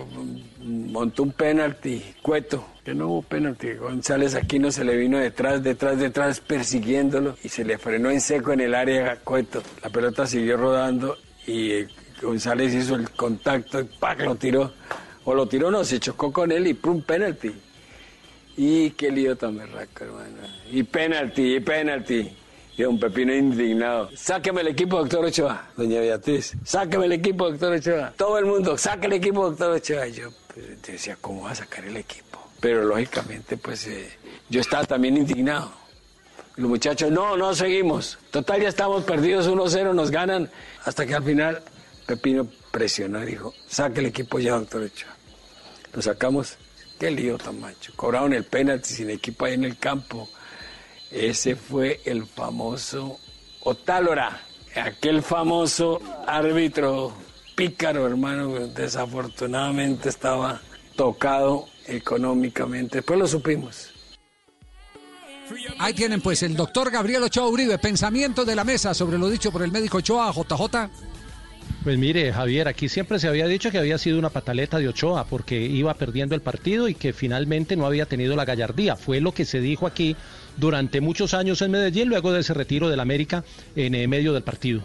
montó 0.61 1.23
un 1.23 1.33
penalti, 1.33 2.03
Cueto, 2.21 2.67
que 2.85 2.95
no 2.95 3.09
hubo 3.09 3.23
penalti, 3.23 3.73
González 3.73 4.35
Aquino 4.35 4.71
se 4.71 4.85
le 4.85 4.99
vino 4.99 5.19
detrás, 5.19 5.63
detrás, 5.63 5.99
detrás 5.99 6.41
persiguiéndolo 6.41 7.37
y 7.43 7.49
se 7.49 7.65
le 7.65 7.79
frenó 7.79 8.11
en 8.11 8.21
seco 8.21 8.53
en 8.53 8.61
el 8.61 8.75
área 8.75 9.17
Cueto. 9.25 9.63
La 9.83 9.89
pelota 9.89 10.27
siguió 10.27 10.59
rodando 10.59 11.17
y 11.47 11.87
González 12.21 12.75
hizo 12.75 12.97
el 12.97 13.11
contacto 13.11 13.81
y 13.81 13.85
¡pac! 13.85 14.21
lo 14.21 14.35
tiró. 14.35 14.73
O 15.25 15.35
lo 15.35 15.47
tiró, 15.47 15.71
no, 15.71 15.83
se 15.83 15.99
chocó 15.99 16.33
con 16.33 16.53
él 16.53 16.67
y 16.67 16.75
¡pum! 16.75 17.01
penalti. 17.03 17.53
Y 18.59 18.91
qué 18.91 19.11
lío 19.11 19.37
tan 19.37 19.57
berraco, 19.57 20.05
hermano. 20.05 20.37
Y 20.71 20.83
penalti, 20.83 21.57
y 21.57 21.61
penalti. 21.61 22.31
Y 22.77 22.83
don 22.83 22.99
Pepino 22.99 23.35
indignado. 23.35 24.11
Sáqueme 24.15 24.61
el 24.61 24.69
equipo, 24.69 24.99
doctor 24.99 25.25
Ochoa. 25.25 25.71
Doña 25.77 26.01
Beatriz, 26.01 26.55
sáqueme 26.65 27.07
el 27.07 27.13
equipo, 27.13 27.51
doctor 27.51 27.73
Ochoa. 27.73 28.13
Todo 28.17 28.39
el 28.39 28.45
mundo, 28.45 28.77
saque 28.77 29.07
el 29.07 29.15
equipo, 29.15 29.49
doctor 29.49 29.71
Ochoa. 29.71 30.07
Y 30.09 30.13
yo 30.13 30.31
pues, 30.53 30.83
decía, 30.83 31.17
¿cómo 31.21 31.45
va 31.45 31.53
a 31.53 31.55
sacar 31.55 31.85
el 31.87 31.97
equipo? 31.97 32.39
Pero 32.61 32.85
lógicamente, 32.85 33.57
pues 33.57 33.87
eh, 33.87 34.11
yo 34.51 34.61
estaba 34.61 34.85
también 34.85 35.17
indignado. 35.17 35.73
Los 36.57 36.69
muchachos, 36.69 37.11
no, 37.11 37.37
no 37.37 37.55
seguimos. 37.55 38.19
Total, 38.31 38.61
ya 38.61 38.69
estamos 38.69 39.05
perdidos 39.05 39.49
1-0, 39.49 39.95
nos 39.95 40.11
ganan. 40.11 40.51
Hasta 40.85 41.07
que 41.07 41.15
al 41.15 41.25
final 41.25 41.63
Pepino 42.07 42.47
presionó 42.71 43.23
y 43.23 43.27
dijo, 43.27 43.55
saque 43.67 44.01
el 44.01 44.07
equipo 44.07 44.39
ya, 44.39 44.53
doctor 44.53 44.83
Ochoa. 44.83 45.17
Lo 45.95 46.03
sacamos. 46.03 46.59
Qué 46.99 47.11
lío 47.11 47.37
tan 47.37 47.61
macho. 47.61 47.93
Cobraron 47.95 48.33
el 48.33 48.45
penalti 48.45 48.91
sin 48.91 49.11
equipo 49.11 49.45
ahí 49.45 49.55
en 49.55 49.65
el 49.65 49.79
campo. 49.79 50.29
Ese 51.11 51.57
fue 51.57 52.01
el 52.05 52.27
famoso 52.27 53.19
Otálora, 53.61 54.41
aquel 54.77 55.23
famoso 55.23 56.01
árbitro 56.27 57.13
pícaro, 57.57 58.07
hermano, 58.07 58.69
desafortunadamente 58.69 60.09
estaba 60.09 60.61
tocado 60.95 61.67
económicamente. 61.87 62.99
Después 62.99 63.19
lo 63.19 63.27
supimos. 63.27 63.93
Ahí 65.79 65.95
tienen 65.95 66.21
pues 66.21 66.43
el 66.43 66.57
doctor 66.57 66.91
Gabriel 66.91 67.23
Ochoa 67.25 67.49
Uribe, 67.49 67.79
pensamiento 67.79 68.45
de 68.45 68.57
la 68.57 68.65
mesa 68.65 68.95
sobre 68.95 69.19
lo 69.19 69.29
dicho 69.29 69.51
por 69.53 69.63
el 69.63 69.73
médico 69.73 69.99
Ochoa, 69.99 70.33
JJ. 70.33 70.91
Pues 71.85 71.99
mire, 71.99 72.33
Javier, 72.33 72.67
aquí 72.67 72.89
siempre 72.89 73.19
se 73.21 73.29
había 73.29 73.47
dicho 73.47 73.71
que 73.71 73.79
había 73.79 73.97
sido 73.97 74.19
una 74.19 74.31
pataleta 74.31 74.79
de 74.79 74.89
Ochoa 74.89 75.25
porque 75.25 75.61
iba 75.61 75.95
perdiendo 75.95 76.35
el 76.35 76.41
partido 76.41 76.89
y 76.89 76.95
que 76.95 77.13
finalmente 77.13 77.77
no 77.77 77.87
había 77.87 78.07
tenido 78.07 78.35
la 78.35 78.45
gallardía. 78.45 78.97
Fue 78.97 79.21
lo 79.21 79.33
que 79.33 79.45
se 79.45 79.61
dijo 79.61 79.87
aquí 79.87 80.17
durante 80.57 81.01
muchos 81.01 81.35
años 81.35 81.61
en 81.63 81.71
Medellín, 81.71 82.09
luego 82.09 82.33
de 82.33 82.41
ese 82.41 82.55
retiro 82.55 82.89
del 82.89 83.01
América 83.01 83.45
en 83.75 83.95
eh, 83.95 84.07
medio 84.09 84.33
del 84.33 84.43
partido. 84.43 84.83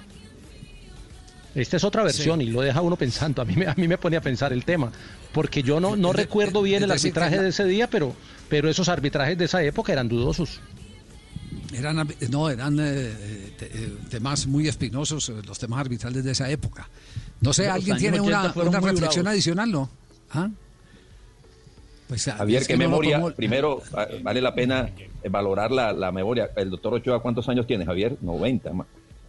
Esta 1.53 1.77
es 1.77 1.83
otra 1.83 2.03
versión 2.03 2.39
Sí. 2.39 2.45
y 2.45 2.49
lo 2.49 2.61
deja 2.61 2.81
uno 2.81 2.95
pensando. 2.95 3.41
A 3.41 3.45
mí, 3.45 3.55
me, 3.55 3.67
a 3.67 3.75
mí 3.75 3.87
me 3.87 3.97
pone 3.97 4.15
a 4.17 4.21
pensar 4.21 4.53
el 4.53 4.63
tema, 4.63 4.91
porque 5.33 5.61
yo 5.63 5.79
no, 5.81 5.95
no 5.97 6.11
Es 6.11 6.15
recuerdo 6.15 6.61
bien 6.61 6.77
es 6.77 6.83
el 6.83 6.87
que 6.89 6.93
arbitraje 6.99 7.41
de 7.41 7.49
ese 7.49 7.65
día, 7.65 7.89
pero, 7.89 8.15
pero 8.49 8.69
esos 8.69 8.87
arbitrajes 8.87 9.37
de 9.37 9.45
esa 9.45 9.61
época 9.63 9.91
eran 9.91 10.07
dudosos. 10.07 10.61
Eran, 11.73 12.07
no, 12.29 12.49
eran 12.49 12.77
eh, 12.79 13.53
te- 13.57 13.65
eh, 13.65 13.93
temas 14.09 14.47
muy 14.47 14.67
espinosos, 14.67 15.27
eh, 15.29 15.33
los 15.45 15.57
temas 15.59 15.79
arbitrales 15.79 16.23
de 16.23 16.31
esa 16.31 16.49
época. 16.49 16.89
No 17.41 17.51
sé, 17.53 17.65
Los 17.65 17.75
¿alguien 17.75 17.97
tiene 17.97 18.19
80 18.19 18.53
una, 18.55 18.69
una 18.69 18.79
reflexión 18.79 19.23
bravos. 19.23 19.27
adicional, 19.35 19.71
no? 19.71 19.89
¿Ah? 20.31 20.49
Pues, 22.11 22.27
ah, 22.27 22.33
Javier, 22.39 22.59
qué 22.63 22.67
que 22.67 22.73
no 22.73 22.79
memoria. 22.79 23.23
Primero, 23.37 23.81
ah, 23.93 24.05
vale 24.21 24.41
la 24.41 24.53
pena 24.53 24.89
eh, 25.23 25.29
valorar 25.29 25.71
la, 25.71 25.93
la 25.93 26.11
memoria. 26.11 26.49
El 26.57 26.69
doctor 26.69 26.95
Ochoa, 26.95 27.21
¿cuántos 27.21 27.47
años 27.47 27.65
tiene, 27.65 27.85
Javier? 27.85 28.17
90. 28.19 28.73
ma- 28.73 28.85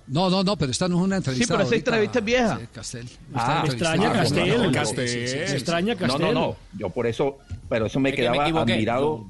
No, 0.08 0.28
no, 0.28 0.42
no, 0.42 0.56
pero 0.56 0.72
esta 0.72 0.88
no 0.88 0.96
es 0.96 1.02
una 1.04 1.18
entrevista. 1.18 1.54
pero 1.54 1.62
esa 1.62 1.68
ahorita, 1.68 1.90
entrevista 1.92 2.18
es 2.18 2.24
vieja. 2.24 2.58
sí, 2.58 2.66
Castel. 2.74 3.08
Ah, 3.34 3.62
Esta 3.64 3.72
extraña 3.72 4.12
Castel, 4.12 4.48
no, 4.48 4.58
no, 4.58 4.64
no, 4.64 4.72
Castel. 4.72 5.08
sí, 5.08 5.18
sí, 5.20 5.28
sí, 5.28 5.38
sí. 5.46 5.52
Extraña 5.52 5.94
No, 5.94 6.18
no, 6.18 6.32
no. 6.32 6.56
Yo 6.76 6.90
por 6.90 7.06
eso, 7.06 7.38
pero 7.68 7.86
eso 7.86 8.00
me 8.00 8.08
Es 8.10 8.16
que 8.16 8.22
me 8.28 8.32
quedaba 8.32 8.62
admirado 8.62 9.26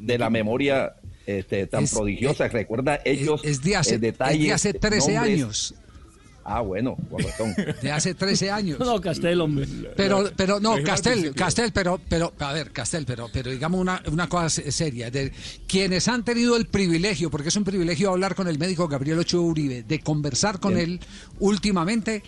de 0.00 0.16
la 0.16 0.30
memoria 0.30 0.94
este, 1.26 1.66
tan 1.66 1.84
Es- 1.84 1.92
prodigiosa. 1.92 2.48
Recuerda 2.48 2.98
ellos 3.04 3.42
es 3.44 3.62
de 3.62 3.76
hace- 3.76 3.96
eh, 3.96 3.98
detalles, 3.98 4.40
es 4.40 4.46
de 4.46 4.52
hace 4.54 4.72
13 4.72 5.12
nombres. 5.12 5.34
años. 5.34 5.74
Ah, 6.52 6.62
bueno, 6.62 6.96
con 7.08 7.22
razón. 7.22 7.54
De 7.80 7.92
hace 7.92 8.14
13 8.14 8.50
años. 8.50 8.78
No, 8.80 9.00
Castel, 9.00 9.40
hombre. 9.40 9.66
Pero, 9.96 10.24
pero 10.36 10.58
no, 10.58 10.74
Castel. 10.82 11.32
Castel, 11.34 11.70
pero, 11.72 12.00
pero, 12.08 12.32
a 12.40 12.52
ver, 12.52 12.72
Castel, 12.72 13.04
pero, 13.06 13.28
pero 13.32 13.50
digamos 13.52 13.80
una, 13.80 14.02
una 14.10 14.28
cosa 14.28 14.48
se- 14.50 14.72
seria. 14.72 15.10
De, 15.10 15.32
quienes 15.68 16.08
han 16.08 16.24
tenido 16.24 16.56
el 16.56 16.66
privilegio, 16.66 17.30
porque 17.30 17.48
es 17.50 17.56
un 17.56 17.62
privilegio 17.64 18.10
hablar 18.10 18.34
con 18.34 18.48
el 18.48 18.58
médico 18.58 18.88
Gabriel 18.88 19.20
Ochoa 19.20 19.42
Uribe, 19.42 19.84
de 19.84 20.00
conversar 20.00 20.58
con 20.58 20.74
Bien. 20.74 20.90
él 20.90 21.00
últimamente, 21.38 22.22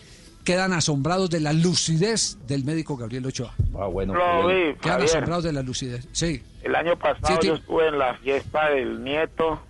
quedan 0.44 0.72
asombrados 0.72 1.30
de 1.30 1.40
la 1.40 1.52
lucidez 1.52 2.38
del 2.46 2.64
médico 2.64 2.96
Gabriel 2.96 3.26
Ochoa. 3.26 3.54
Ah, 3.78 3.86
bueno. 3.86 4.14
Lo 4.14 4.46
vi, 4.48 4.74
Quedan 4.80 4.98
Javier. 4.98 5.08
asombrados 5.10 5.44
de 5.44 5.52
la 5.52 5.62
lucidez. 5.62 6.06
Sí. 6.12 6.42
El 6.62 6.74
año 6.76 6.96
pasado 6.98 7.38
Sí, 7.40 7.48
yo 7.48 7.54
estuve 7.54 7.88
en 7.88 7.98
la 7.98 8.14
fiesta 8.18 8.70
del 8.70 9.02
nieto, 9.02 9.60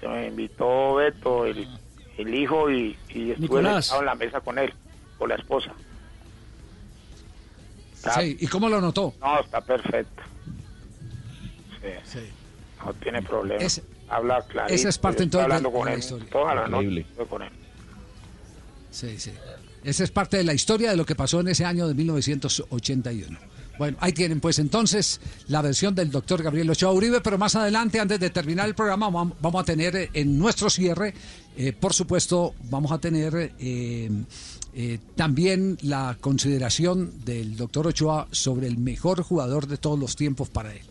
que 0.00 0.08
me 0.08 0.28
invitó 0.28 0.94
Beto, 0.96 1.46
el, 1.46 1.66
el 2.18 2.34
hijo, 2.34 2.70
y, 2.70 2.96
y 3.10 3.30
estuve 3.32 3.60
en 3.60 4.04
la 4.04 4.14
mesa 4.14 4.40
con 4.40 4.58
él, 4.58 4.72
con 5.18 5.28
la 5.28 5.34
esposa. 5.36 5.72
Sí, 8.20 8.36
¿y 8.40 8.46
cómo 8.46 8.68
lo 8.68 8.80
notó? 8.80 9.14
No, 9.20 9.40
está 9.40 9.60
perfecto. 9.60 10.22
Sí. 12.04 12.20
No 12.84 12.92
tiene 12.94 13.22
problema. 13.22 13.62
Habla 14.08 14.40
clarito. 14.46 14.74
esa 14.74 14.88
es 14.88 14.98
parte 14.98 15.24
entonces 15.24 15.44
hablando 15.44 15.68
de- 15.70 15.74
con 15.74 15.84
de 15.86 15.90
la 15.90 15.94
él 15.94 16.00
historia. 16.00 16.30
Toda 16.30 16.54
la 16.54 16.68
noche 16.68 17.06
con 17.28 17.42
él. 17.42 17.50
Sí, 18.92 19.18
sí. 19.18 19.32
Esa 19.82 20.04
es 20.04 20.10
parte 20.10 20.36
de 20.36 20.44
la 20.44 20.54
historia 20.54 20.90
de 20.90 20.96
lo 20.96 21.04
que 21.04 21.14
pasó 21.16 21.40
en 21.40 21.48
ese 21.48 21.64
año 21.64 21.88
de 21.88 21.94
1981. 21.94 23.38
Bueno, 23.78 23.96
ahí 24.00 24.12
tienen 24.12 24.40
pues 24.40 24.58
entonces 24.58 25.20
la 25.48 25.60
versión 25.60 25.94
del 25.94 26.10
doctor 26.10 26.42
Gabriel 26.42 26.70
Ochoa 26.70 26.92
Uribe, 26.92 27.20
pero 27.20 27.36
más 27.36 27.56
adelante, 27.56 28.00
antes 28.00 28.18
de 28.18 28.30
terminar 28.30 28.66
el 28.68 28.74
programa, 28.74 29.08
vam- 29.10 29.34
vamos 29.40 29.60
a 29.60 29.64
tener 29.64 29.94
eh, 29.96 30.10
en 30.14 30.38
nuestro 30.38 30.70
cierre, 30.70 31.12
eh, 31.58 31.72
por 31.72 31.92
supuesto, 31.92 32.54
vamos 32.70 32.90
a 32.90 32.98
tener 32.98 33.52
eh, 33.58 34.10
también 35.14 35.76
la 35.82 36.16
consideración 36.20 37.12
del 37.24 37.56
doctor 37.56 37.86
Ochoa 37.86 38.28
sobre 38.30 38.66
el 38.66 38.78
mejor 38.78 39.22
jugador 39.22 39.66
de 39.66 39.76
todos 39.76 39.98
los 39.98 40.16
tiempos 40.16 40.48
para 40.48 40.72
él. 40.72 40.82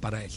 Para 0.00 0.24
él. 0.24 0.30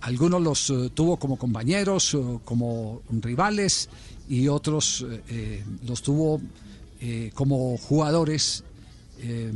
Algunos 0.00 0.40
los 0.42 0.92
tuvo 0.94 1.16
como 1.18 1.36
compañeros, 1.36 2.16
como 2.44 3.02
rivales, 3.10 3.88
y 4.28 4.46
otros 4.46 5.04
los 5.84 6.02
tuvo 6.02 6.40
como 7.34 7.76
jugadores 7.78 8.62
eh, 9.20 9.52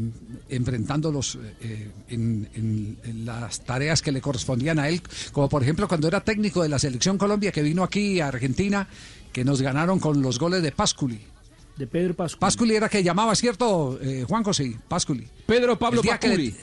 enfrentándolos 0.48 1.38
eh, 1.60 1.90
en, 2.08 2.48
en- 2.54 2.98
en 3.04 3.24
las 3.24 3.64
tareas 3.64 4.02
que 4.02 4.12
le 4.12 4.20
correspondían 4.20 4.78
a 4.78 4.88
él, 4.88 5.02
como 5.32 5.48
por 5.48 5.62
ejemplo 5.62 5.88
cuando 5.88 6.08
era 6.08 6.20
técnico 6.20 6.62
de 6.62 6.68
la 6.68 6.78
selección 6.78 7.18
Colombia 7.18 7.52
que 7.52 7.62
vino 7.62 7.82
aquí 7.82 8.20
a 8.20 8.28
Argentina, 8.28 8.88
que 9.32 9.44
nos 9.44 9.62
ganaron 9.62 9.98
con 9.98 10.20
los 10.22 10.38
goles 10.38 10.62
de 10.62 10.72
Pasculi. 10.72 11.20
De 11.76 11.86
Pedro 11.86 12.14
Pasculi. 12.14 12.40
Pasculi 12.40 12.74
era 12.76 12.88
que 12.88 13.02
llamaba, 13.02 13.34
¿cierto, 13.34 13.98
eh, 14.02 14.24
Juanjo? 14.28 14.52
Sí, 14.52 14.76
Pasculi. 14.88 15.26
Pedro 15.46 15.78
Pablo 15.78 16.02
Pasculi. 16.02 16.54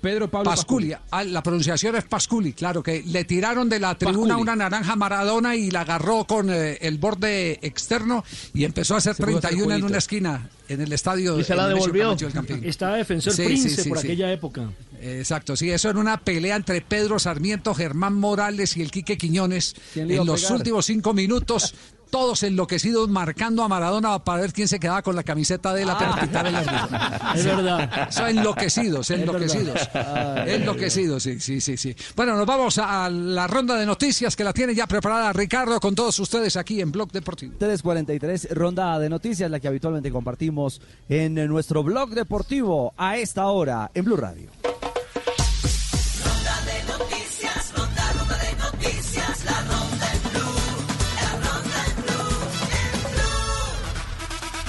Pedro 0.00 0.30
Pablo 0.30 0.50
Pasculi. 0.50 0.92
Ah, 1.10 1.24
la 1.24 1.42
pronunciación 1.42 1.96
es 1.96 2.04
Pasculi, 2.04 2.52
claro, 2.52 2.82
que 2.82 3.02
le 3.06 3.24
tiraron 3.24 3.68
de 3.68 3.78
la 3.80 3.96
tribuna 3.96 4.34
Pasculi. 4.34 4.42
una 4.42 4.56
naranja 4.56 4.96
Maradona 4.96 5.56
y 5.56 5.70
la 5.70 5.82
agarró 5.82 6.24
con 6.24 6.50
eh, 6.50 6.78
el 6.80 6.98
borde 6.98 7.58
externo 7.62 8.24
y 8.54 8.64
empezó 8.64 8.94
a 8.94 8.98
hacer 8.98 9.14
Se 9.14 9.22
pudo 9.22 9.38
hacer 9.38 9.50
31 9.50 9.74
en 9.74 9.84
una 9.84 9.98
esquina 9.98 10.48
en 10.68 10.80
el 10.80 10.92
estadio. 10.92 11.38
Y 11.40 11.44
se 11.44 11.54
la 11.54 11.68
devolvió. 11.68 12.14
Del. 12.14 12.64
Estaba 12.64 12.96
defensor 12.96 13.32
Sí, 13.32 13.44
Prince 13.44 13.70
sí, 13.70 13.82
sí, 13.82 13.88
por 13.88 13.98
sí. 13.98 14.06
aquella 14.06 14.32
época. 14.32 14.70
Exacto, 15.00 15.56
sí, 15.56 15.70
eso 15.70 15.90
en 15.90 15.96
una 15.96 16.18
pelea 16.18 16.56
entre 16.56 16.80
Pedro 16.80 17.18
Sarmiento, 17.18 17.74
Germán 17.74 18.14
Morales 18.14 18.76
y 18.76 18.82
el 18.82 18.90
Quique 18.90 19.16
Quiñones 19.16 19.74
¿Quién 19.92 20.08
le 20.08 20.14
iba 20.14 20.22
en 20.22 20.26
los 20.26 20.50
últimos 20.50 20.86
cinco 20.86 21.14
minutos. 21.14 21.74
Todos 22.10 22.42
enloquecidos 22.42 23.08
marcando 23.08 23.62
a 23.62 23.68
Maradona 23.68 24.18
para 24.24 24.40
ver 24.40 24.52
quién 24.52 24.68
se 24.68 24.80
quedaba 24.80 25.02
con 25.02 25.14
la 25.14 25.22
camiseta 25.22 25.74
de 25.74 25.84
la 25.84 25.98
para 25.98 26.20
quitar 26.20 26.46
el 26.46 26.56
árbitro. 26.56 26.98
Es 27.34 27.44
verdad. 27.44 28.10
Son 28.10 28.28
enloquecidos, 28.28 29.10
enloquecidos. 29.10 29.88
Ay. 29.94 30.54
Enloquecidos, 30.54 31.22
sí, 31.22 31.40
sí, 31.40 31.60
sí, 31.60 31.76
sí. 31.76 31.94
Bueno, 32.16 32.36
nos 32.36 32.46
vamos 32.46 32.78
a 32.78 33.10
la 33.10 33.46
ronda 33.46 33.76
de 33.76 33.86
noticias 33.86 34.34
que 34.36 34.44
la 34.44 34.52
tiene 34.52 34.74
ya 34.74 34.86
preparada 34.86 35.32
Ricardo 35.32 35.78
con 35.80 35.94
todos 35.94 36.18
ustedes 36.18 36.56
aquí 36.56 36.80
en 36.80 36.90
Blog 36.92 37.12
Deportivo. 37.12 37.54
343, 37.58 38.48
ronda 38.52 38.98
de 38.98 39.08
noticias, 39.08 39.50
la 39.50 39.60
que 39.60 39.68
habitualmente 39.68 40.10
compartimos 40.10 40.80
en 41.08 41.34
nuestro 41.46 41.82
blog 41.82 42.10
deportivo 42.10 42.94
a 42.96 43.16
esta 43.16 43.46
hora 43.46 43.90
en 43.94 44.04
Blue 44.04 44.16
Radio. 44.16 44.50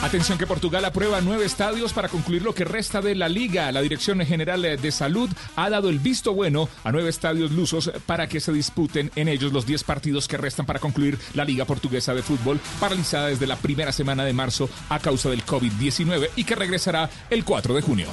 Atención 0.09 0.39
que 0.39 0.47
Portugal 0.47 0.83
aprueba 0.85 1.21
nueve 1.21 1.45
estadios 1.45 1.93
para 1.93 2.09
concluir 2.09 2.41
lo 2.41 2.55
que 2.55 2.65
resta 2.65 2.99
de 2.99 3.13
la 3.13 3.29
liga. 3.29 3.71
La 3.71 3.79
Dirección 3.79 4.19
General 4.25 4.59
de 4.59 4.91
Salud 4.91 5.29
ha 5.55 5.69
dado 5.69 5.87
el 5.87 5.99
visto 5.99 6.33
bueno 6.33 6.67
a 6.83 6.91
nueve 6.91 7.09
estadios 7.09 7.51
lusos 7.51 7.91
para 8.07 8.27
que 8.27 8.39
se 8.39 8.51
disputen 8.51 9.11
en 9.15 9.27
ellos 9.27 9.53
los 9.53 9.67
10 9.67 9.83
partidos 9.83 10.27
que 10.27 10.37
restan 10.37 10.65
para 10.65 10.79
concluir 10.79 11.19
la 11.35 11.45
Liga 11.45 11.65
Portuguesa 11.65 12.15
de 12.15 12.23
Fútbol, 12.23 12.59
paralizada 12.79 13.27
desde 13.27 13.45
la 13.45 13.57
primera 13.57 13.91
semana 13.91 14.25
de 14.25 14.33
marzo 14.33 14.67
a 14.89 14.97
causa 14.97 15.29
del 15.29 15.45
COVID-19 15.45 16.31
y 16.35 16.43
que 16.43 16.55
regresará 16.55 17.07
el 17.29 17.45
4 17.45 17.75
de 17.75 17.81
junio. 17.83 18.07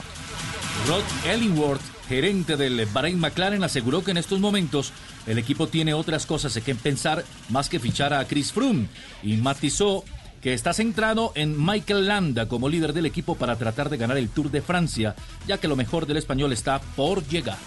Rod 0.87 1.03
Ellingworth, 1.27 1.81
gerente 2.11 2.59
del 2.59 2.85
Bahrain 2.93 3.19
McLaren, 3.19 3.65
aseguró 3.65 4.05
que 4.05 4.11
en 4.11 4.19
estos 4.19 4.39
momentos 4.39 4.93
el 5.27 5.39
equipo 5.39 5.67
tiene 5.67 5.95
otras 5.95 6.27
cosas 6.27 6.57
que 6.63 6.75
pensar 6.75 7.25
más 7.49 7.71
que 7.71 7.81
fichar 7.81 8.13
a 8.13 8.25
Chris 8.27 8.53
Froome 8.53 8.87
y 9.23 9.37
matizó 9.39 10.05
que 10.41 10.55
está 10.55 10.73
centrado 10.73 11.33
en 11.35 11.57
Michael 11.65 12.07
Landa 12.07 12.47
como 12.47 12.69
líder 12.69 12.93
del 12.93 13.07
equipo 13.07 13.35
para 13.35 13.57
tratar 13.57 13.91
de 13.91 13.97
ganar 13.97 14.17
el 14.17 14.29
Tour 14.29 14.51
de 14.51 14.63
Francia, 14.63 15.15
ya 15.47 15.59
que 15.59 15.69
lo 15.69 15.77
mejor 15.77 16.07
del 16.07 16.17
español 16.17 16.53
está 16.53 16.81
por 16.81 17.27
llegar. 17.27 17.59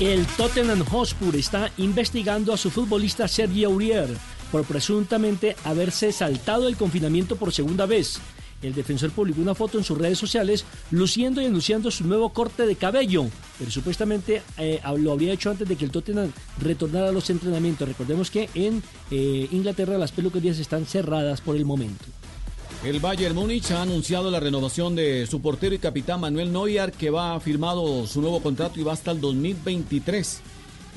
El 0.00 0.26
Tottenham 0.26 0.84
Hotspur 0.84 1.36
está 1.36 1.70
investigando 1.78 2.52
a 2.52 2.58
su 2.58 2.70
futbolista 2.70 3.26
Sergio 3.28 3.68
Aurier 3.68 4.08
por 4.52 4.64
presuntamente 4.64 5.56
haberse 5.64 6.12
saltado 6.12 6.68
el 6.68 6.76
confinamiento 6.76 7.36
por 7.36 7.52
segunda 7.52 7.86
vez. 7.86 8.20
El 8.62 8.74
defensor 8.74 9.10
publicó 9.10 9.40
una 9.40 9.54
foto 9.54 9.78
en 9.78 9.84
sus 9.84 9.98
redes 9.98 10.18
sociales 10.18 10.64
luciendo 10.90 11.40
y 11.40 11.46
anunciando 11.46 11.90
su 11.90 12.04
nuevo 12.04 12.30
corte 12.30 12.66
de 12.66 12.76
cabello, 12.76 13.26
pero 13.58 13.70
supuestamente 13.70 14.42
eh, 14.56 14.80
lo 14.98 15.12
habría 15.12 15.32
hecho 15.32 15.50
antes 15.50 15.68
de 15.68 15.76
que 15.76 15.84
el 15.84 15.90
Tottenham 15.90 16.32
retornara 16.60 17.08
a 17.08 17.12
los 17.12 17.28
entrenamientos. 17.30 17.86
Recordemos 17.86 18.30
que 18.30 18.48
en 18.54 18.82
eh, 19.10 19.48
Inglaterra 19.52 19.98
las 19.98 20.12
peluquerías 20.12 20.58
están 20.58 20.86
cerradas 20.86 21.40
por 21.40 21.56
el 21.56 21.64
momento. 21.64 22.04
El 22.84 23.00
Bayern 23.00 23.34
Múnich 23.34 23.70
ha 23.72 23.82
anunciado 23.82 24.30
la 24.30 24.38
renovación 24.38 24.94
de 24.94 25.26
su 25.26 25.40
portero 25.40 25.74
y 25.74 25.78
capitán 25.78 26.20
Manuel 26.20 26.52
Neuer, 26.52 26.92
que 26.92 27.10
va 27.10 27.38
firmado 27.40 28.06
su 28.06 28.20
nuevo 28.20 28.40
contrato 28.40 28.78
y 28.78 28.84
va 28.84 28.92
hasta 28.92 29.10
el 29.10 29.20
2023. 29.20 30.40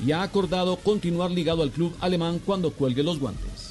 Y 0.06 0.12
ha 0.12 0.22
acordado 0.22 0.76
continuar 0.76 1.30
ligado 1.30 1.62
al 1.62 1.70
club 1.70 1.94
alemán 2.00 2.40
cuando 2.44 2.70
cuelgue 2.70 3.02
los 3.02 3.18
guantes. 3.18 3.69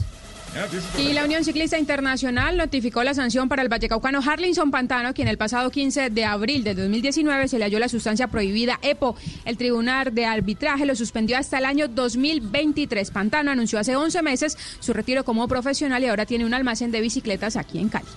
Y 0.98 1.14
la 1.14 1.26
Unión 1.26 1.44
Ciclista 1.44 1.78
Internacional 1.78 2.58
notificó 2.58 3.04
la 3.04 3.14
sanción 3.14 3.50
para 3.50 3.62
el 3.62 3.70
vallecaucano 3.70 4.20
Harlinson 4.26 4.72
Pantano, 4.72 5.14
quien 5.14 5.28
el 5.28 5.38
pasado 5.38 5.70
15 5.70 6.10
de 6.10 6.26
abril 6.26 6.64
de 6.64 6.76
2019 6.76 7.48
se 7.48 7.60
le 7.60 7.66
halló 7.66 7.80
la 7.80 7.90
sustancia 7.90 8.28
prohibida 8.28 8.80
EPO. 8.82 9.16
El 9.46 9.58
Tribunal 9.58 10.14
de 10.14 10.26
Arbitraje 10.26 10.86
lo 10.86 10.96
suspendió 10.96 11.38
hasta 11.38 11.58
el 11.58 11.66
año 11.66 11.88
2023. 11.88 13.12
Pantano 13.12 13.52
anunció 13.52 13.80
hace 13.80 13.96
11 13.96 14.22
meses 14.22 14.58
su 14.80 14.94
retiro 14.94 15.24
como 15.24 15.48
profesional 15.48 16.04
y 16.04 16.08
ahora 16.08 16.26
tiene 16.26 16.46
un 16.46 16.54
almacén 16.54 16.92
de 16.92 17.02
bicicletas 17.02 17.56
aquí 17.56 17.80
en 17.80 17.90
Cali. 17.90 18.08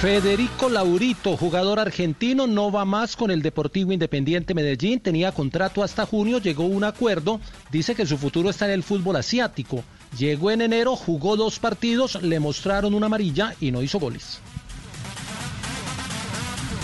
Federico 0.00 0.70
Laurito, 0.70 1.36
jugador 1.36 1.78
argentino, 1.78 2.46
no 2.46 2.72
va 2.72 2.86
más 2.86 3.16
con 3.16 3.30
el 3.30 3.42
Deportivo 3.42 3.92
Independiente 3.92 4.54
Medellín. 4.54 4.98
Tenía 4.98 5.30
contrato 5.30 5.82
hasta 5.82 6.06
junio, 6.06 6.38
llegó 6.38 6.64
a 6.64 6.68
un 6.68 6.84
acuerdo. 6.84 7.38
Dice 7.70 7.94
que 7.94 8.06
su 8.06 8.16
futuro 8.16 8.48
está 8.48 8.64
en 8.64 8.72
el 8.72 8.82
fútbol 8.82 9.16
asiático. 9.16 9.84
Llegó 10.18 10.50
en 10.50 10.60
enero, 10.60 10.96
jugó 10.96 11.36
dos 11.36 11.58
partidos, 11.58 12.20
le 12.22 12.40
mostraron 12.40 12.94
una 12.94 13.06
amarilla 13.06 13.54
y 13.60 13.70
no 13.70 13.82
hizo 13.82 13.98
goles. 13.98 14.40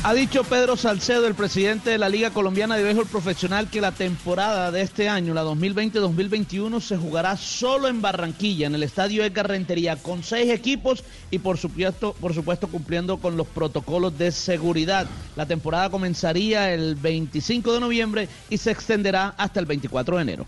Ha 0.07 0.15
dicho 0.15 0.45
Pedro 0.45 0.77
Salcedo, 0.77 1.27
el 1.27 1.35
presidente 1.35 1.91
de 1.91 1.99
la 1.99 2.09
Liga 2.09 2.31
Colombiana 2.31 2.77
de 2.77 2.85
Béisbol 2.85 3.09
Profesional, 3.09 3.69
que 3.69 3.81
la 3.81 3.91
temporada 3.91 4.71
de 4.71 4.83
este 4.83 5.09
año, 5.09 5.35
la 5.35 5.43
2020-2021, 5.43 6.81
se 6.81 6.97
jugará 6.97 7.37
solo 7.37 7.89
en 7.89 8.01
Barranquilla, 8.01 8.69
en 8.69 8.77
el 8.77 8.85
estadio 8.85 9.25
Edgar 9.25 9.49
Rentería, 9.49 9.97
con 9.97 10.23
seis 10.23 10.53
equipos 10.53 11.03
y 11.33 11.41
por 11.41 11.59
supuesto, 11.59 12.15
por 12.21 12.35
supuesto 12.35 12.69
cumpliendo 12.69 13.17
con 13.17 13.37
los 13.37 13.49
protocolos 13.49 14.17
de 14.17 14.31
seguridad. 14.31 15.09
La 15.35 15.47
temporada 15.47 15.91
comenzaría 15.91 16.73
el 16.73 16.95
25 16.95 17.73
de 17.75 17.81
noviembre 17.81 18.29
y 18.49 18.59
se 18.59 18.71
extenderá 18.71 19.35
hasta 19.37 19.59
el 19.59 19.67
24 19.67 20.19
de 20.19 20.23
enero. 20.23 20.47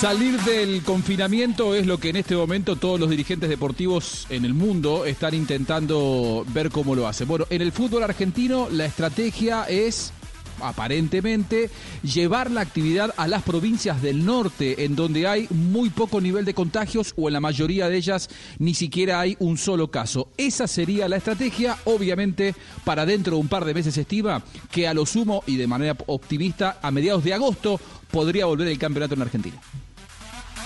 Salir 0.00 0.38
del 0.42 0.82
confinamiento 0.82 1.74
es 1.74 1.86
lo 1.86 1.96
que 1.98 2.10
en 2.10 2.16
este 2.16 2.36
momento 2.36 2.76
todos 2.76 3.00
los 3.00 3.08
dirigentes 3.08 3.48
deportivos 3.48 4.26
en 4.28 4.44
el 4.44 4.52
mundo 4.52 5.06
están 5.06 5.32
intentando 5.32 6.44
ver 6.52 6.70
cómo 6.70 6.94
lo 6.94 7.08
hacen. 7.08 7.26
Bueno, 7.26 7.46
en 7.48 7.62
el 7.62 7.72
fútbol 7.72 8.02
argentino 8.02 8.68
la 8.70 8.84
estrategia 8.84 9.64
es 9.64 10.12
aparentemente 10.60 11.70
llevar 12.02 12.50
la 12.50 12.60
actividad 12.60 13.14
a 13.16 13.26
las 13.26 13.42
provincias 13.42 14.02
del 14.02 14.24
norte 14.24 14.84
en 14.84 14.96
donde 14.96 15.26
hay 15.26 15.46
muy 15.50 15.88
poco 15.88 16.20
nivel 16.20 16.44
de 16.44 16.54
contagios 16.54 17.14
o 17.16 17.28
en 17.28 17.34
la 17.34 17.40
mayoría 17.40 17.88
de 17.88 17.96
ellas 17.96 18.28
ni 18.58 18.74
siquiera 18.74 19.20
hay 19.20 19.36
un 19.38 19.56
solo 19.56 19.90
caso. 19.90 20.28
Esa 20.36 20.66
sería 20.66 21.08
la 21.08 21.16
estrategia, 21.16 21.78
obviamente 21.84 22.54
para 22.84 23.06
dentro 23.06 23.36
de 23.36 23.40
un 23.40 23.48
par 23.48 23.64
de 23.64 23.74
meses 23.74 23.94
se 23.94 24.02
estima 24.02 24.42
que 24.70 24.86
a 24.86 24.94
lo 24.94 25.06
sumo 25.06 25.42
y 25.46 25.56
de 25.56 25.66
manera 25.66 25.96
optimista 26.06 26.78
a 26.82 26.90
mediados 26.90 27.24
de 27.24 27.34
agosto 27.34 27.80
podría 28.10 28.46
volver 28.46 28.68
el 28.68 28.78
campeonato 28.78 29.14
en 29.14 29.22
Argentina. 29.22 29.60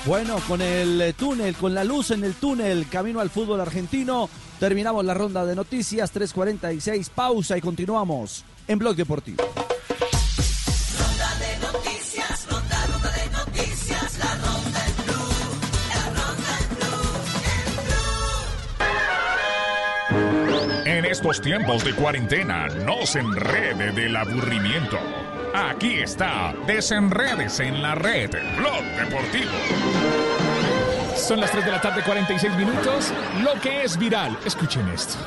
Bueno, 0.07 0.39
con 0.49 0.63
el 0.63 1.15
túnel, 1.15 1.55
con 1.55 1.75
la 1.75 1.85
luz 1.85 2.11
en 2.11 2.25
el 2.25 2.35
túnel, 2.35 2.87
camino 2.89 3.21
al 3.21 3.29
fútbol 3.29 3.61
argentino, 3.61 4.31
terminamos 4.59 5.05
la 5.05 5.13
ronda 5.13 5.45
de 5.45 5.55
noticias, 5.55 6.15
3.46, 6.15 7.11
pausa 7.11 7.59
y 7.59 7.61
continuamos 7.61 8.45
en 8.67 8.79
Blog 8.79 8.97
Deportivo. 8.97 9.45
en. 20.85 20.87
En 20.87 21.05
estos 21.05 21.41
tiempos 21.41 21.85
de 21.85 21.95
cuarentena, 21.95 22.69
no 22.69 23.05
se 23.05 23.21
enrede 23.21 23.93
del 23.93 24.17
aburrimiento. 24.17 24.99
Aquí 25.55 26.01
está, 26.01 26.55
desenredes 26.67 27.61
en 27.61 27.83
la 27.83 27.95
red, 27.95 28.31
Blog 28.57 28.85
Deportivo. 28.99 29.51
Son 31.17 31.41
las 31.41 31.51
3 31.51 31.65
de 31.65 31.73
la 31.73 31.81
tarde, 31.81 32.03
46 32.05 32.57
minutos. 32.57 33.13
Lo 33.43 33.61
que 33.61 33.83
es 33.83 33.99
viral. 33.99 34.37
Escuchen 34.45 34.89
esto. 34.89 35.19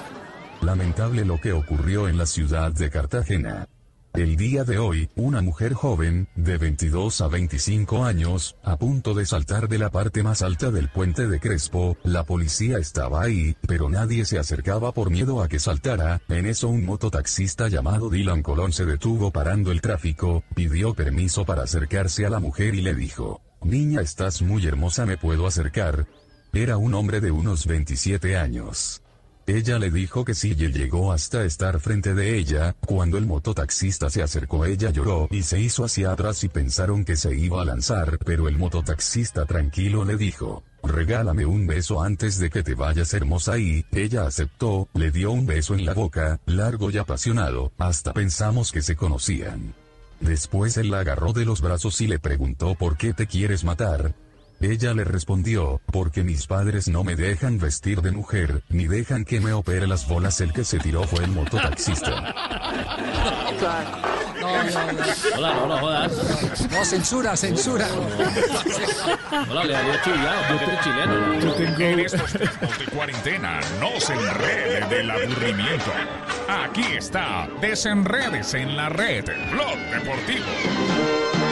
Lamentable 0.62 1.26
lo 1.26 1.40
que 1.40 1.52
ocurrió 1.52 2.08
en 2.08 2.18
la 2.18 2.26
ciudad 2.26 2.72
de 2.72 2.90
Cartagena. 2.90 3.68
El 4.14 4.36
día 4.36 4.64
de 4.64 4.78
hoy, 4.78 5.10
una 5.16 5.42
mujer 5.42 5.74
joven, 5.74 6.28
de 6.36 6.60
22 6.60 7.20
a 7.22 7.28
25 7.28 8.06
años, 8.06 8.56
a 8.62 8.78
punto 8.78 9.16
de 9.16 9.26
saltar 9.26 9.68
de 9.68 9.80
la 9.80 9.90
parte 9.90 10.22
más 10.22 10.44
alta 10.44 10.70
del 10.70 10.90
puente 10.90 11.28
de 11.28 11.40
Crespo, 11.40 11.98
la 12.04 12.24
policía 12.24 12.78
estaba 12.78 13.24
ahí, 13.24 13.58
pero 13.68 13.90
nadie 13.90 14.26
se 14.26 14.38
acercaba 14.38 14.92
por 14.92 15.10
miedo 15.10 15.42
a 15.42 15.48
que 15.48 15.58
saltara, 15.58 16.22
en 16.30 16.46
eso 16.46 16.68
un 16.68 16.86
mototaxista 16.86 17.70
llamado 17.70 18.12
Dylan 18.12 18.44
Colón 18.44 18.72
se 18.72 18.86
detuvo 18.86 19.32
parando 19.32 19.72
el 19.72 19.82
tráfico, 19.82 20.44
pidió 20.54 20.94
permiso 20.94 21.44
para 21.44 21.64
acercarse 21.64 22.24
a 22.28 22.30
la 22.30 22.40
mujer 22.40 22.76
y 22.76 22.84
le 22.84 22.94
dijo, 22.94 23.42
Niña 23.64 24.02
estás 24.02 24.44
muy 24.44 24.68
hermosa 24.68 25.08
¿me 25.08 25.18
puedo 25.18 25.48
acercar? 25.48 26.06
Era 26.54 26.78
un 26.78 26.94
hombre 26.94 27.20
de 27.20 27.32
unos 27.32 27.66
27 27.66 28.38
años. 28.38 29.03
Ella 29.46 29.78
le 29.78 29.92
dijo 29.92 30.24
que 30.24 30.34
sí 30.34 30.56
llegó 30.56 31.12
hasta 31.12 31.44
estar 31.44 31.82
frente 31.82 32.14
de 32.14 32.38
ella, 32.38 32.76
cuando 32.86 33.18
el 33.18 33.26
mototaxista 33.26 34.10
se 34.10 34.24
acercó 34.24 34.66
ella 34.66 34.90
lloró 34.90 35.28
y 35.32 35.44
se 35.44 35.60
hizo 35.60 35.84
hacia 35.84 36.14
atrás 36.14 36.46
y 36.46 36.48
pensaron 36.48 37.04
que 37.04 37.18
se 37.18 37.36
iba 37.36 37.62
a 37.62 37.66
lanzar, 37.66 38.20
pero 38.26 38.48
el 38.48 38.58
mototaxista 38.58 39.46
tranquilo 39.46 40.06
le 40.06 40.16
dijo, 40.16 40.64
regálame 40.82 41.46
un 41.46 41.68
beso 41.68 42.02
antes 42.02 42.40
de 42.40 42.50
que 42.50 42.64
te 42.64 42.74
vayas 42.74 43.14
hermosa 43.14 43.58
y, 43.58 43.86
ella 43.92 44.26
aceptó, 44.26 44.88
le 44.94 45.12
dio 45.12 45.32
un 45.32 45.46
beso 45.46 45.74
en 45.74 45.86
la 45.86 45.94
boca, 45.94 46.40
largo 46.46 46.90
y 46.90 46.98
apasionado, 46.98 47.74
hasta 47.78 48.14
pensamos 48.14 48.72
que 48.72 48.82
se 48.82 48.96
conocían. 48.96 49.74
Después 50.22 50.78
él 50.78 50.90
la 50.90 51.02
agarró 51.02 51.34
de 51.34 51.44
los 51.44 51.60
brazos 51.60 52.00
y 52.00 52.08
le 52.08 52.18
preguntó 52.18 52.76
por 52.76 52.96
qué 52.96 53.14
te 53.14 53.28
quieres 53.28 53.66
matar. 53.66 54.14
Ella 54.62 54.94
le 54.94 55.04
respondió, 55.04 55.82
porque 55.92 56.24
mis 56.24 56.48
padres 56.48 56.88
no 56.88 57.04
me 57.04 57.16
dejan 57.16 57.60
vestir 57.60 58.02
de 58.02 58.12
mujer, 58.12 58.64
ni 58.70 58.88
dejan 58.88 59.26
que 59.26 59.42
me 59.42 59.54
opere 59.54 59.88
las 59.88 60.08
bolas. 60.08 60.40
El 60.42 60.54
que 60.54 60.64
se 60.64 60.80
tiró 60.80 61.04
fue 61.04 61.24
el 61.26 61.32
mototaxista. 61.32 62.34
No, 64.40 64.64
no, 64.64 64.92
no. 64.92 65.04
Hola, 65.38 65.54
no, 65.54 65.68
no 65.68 65.78
jodas. 65.78 66.12
No, 66.72 66.86
censura, 66.86 67.36
censura. 67.38 67.88
Hola, 69.50 69.64
le 69.64 69.76
había 69.76 70.02
chillado, 70.02 70.60
yo 70.60 70.66
soy 70.66 70.78
chileno. 70.84 71.34
En 71.80 72.00
estos 72.00 72.34
tiempos 72.34 72.80
de 72.80 72.86
cuarentena, 72.86 73.60
no 73.80 74.00
se 74.00 74.14
enrede 74.14 74.88
del 74.88 75.12
aburrimiento. 75.12 75.92
Aquí 76.48 76.86
está, 76.98 77.48
desenredes 77.62 78.54
en 78.54 78.76
la 78.76 78.90
red, 78.90 79.26
Blog 79.52 79.78
Deportivo. 79.92 81.43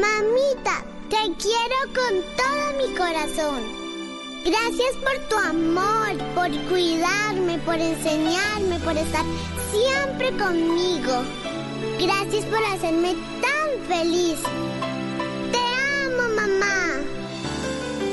Mamita, 0.00 0.84
te 1.10 1.16
quiero 1.42 1.78
con 1.92 2.12
todo 2.36 2.64
mi 2.78 2.94
corazón. 2.94 3.60
Gracias 4.44 4.94
por 5.02 5.18
tu 5.28 5.36
amor, 5.36 6.16
por 6.34 6.50
cuidarme, 6.68 7.58
por 7.58 7.74
enseñarme, 7.74 8.78
por 8.80 8.96
estar 8.96 9.24
siempre 9.72 10.30
conmigo. 10.36 11.24
Gracias 11.98 12.44
por 12.46 12.62
hacerme 12.64 13.14
tan 13.42 13.86
feliz. 13.88 14.38
Te 15.52 15.58
amo, 16.06 16.34
mamá. 16.36 17.00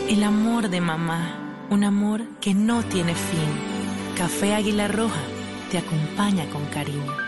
El 0.09 0.23
amor 0.23 0.69
de 0.69 0.81
mamá, 0.81 1.67
un 1.69 1.83
amor 1.83 2.21
que 2.41 2.55
no 2.55 2.83
tiene 2.83 3.13
fin. 3.13 4.15
Café 4.17 4.55
Águila 4.55 4.87
Roja 4.87 5.21
te 5.69 5.77
acompaña 5.77 6.49
con 6.49 6.65
cariño. 6.65 7.24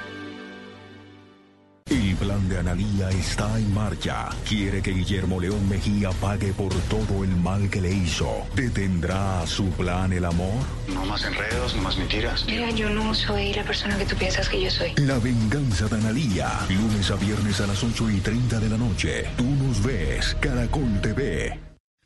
El 1.90 2.16
plan 2.18 2.50
de 2.50 2.58
Analía 2.58 3.10
está 3.12 3.58
en 3.58 3.74
marcha. 3.74 4.30
Quiere 4.48 4.82
que 4.82 4.92
Guillermo 4.92 5.40
León 5.40 5.70
Mejía 5.70 6.10
pague 6.12 6.52
por 6.52 6.74
todo 6.90 7.24
el 7.24 7.34
mal 7.38 7.70
que 7.70 7.80
le 7.80 7.94
hizo. 7.94 8.46
¿Detendrá 8.56 9.48
su 9.48 9.70
plan 9.70 10.12
el 10.12 10.26
amor? 10.26 10.62
No 10.90 11.06
más 11.06 11.24
enredos, 11.24 11.76
no 11.76 11.84
más 11.84 11.98
mentiras. 11.98 12.46
Mira, 12.46 12.70
yo 12.72 12.90
no 12.90 13.14
soy 13.14 13.54
la 13.54 13.64
persona 13.64 13.98
que 13.98 14.06
tú 14.06 14.18
piensas 14.18 14.50
que 14.50 14.62
yo 14.62 14.70
soy. 14.70 14.94
La 14.98 15.18
venganza 15.20 15.88
de 15.88 15.96
Analía. 15.96 16.52
Lunes 16.70 17.10
a 17.10 17.16
viernes 17.16 17.62
a 17.62 17.68
las 17.68 17.82
8 17.82 18.10
y 18.10 18.20
30 18.20 18.60
de 18.60 18.70
la 18.70 18.78
noche. 18.78 19.26
Tú 19.38 19.46
nos 19.46 19.82
ves. 19.82 20.36
Caracol 20.42 21.00
TV. 21.02 21.58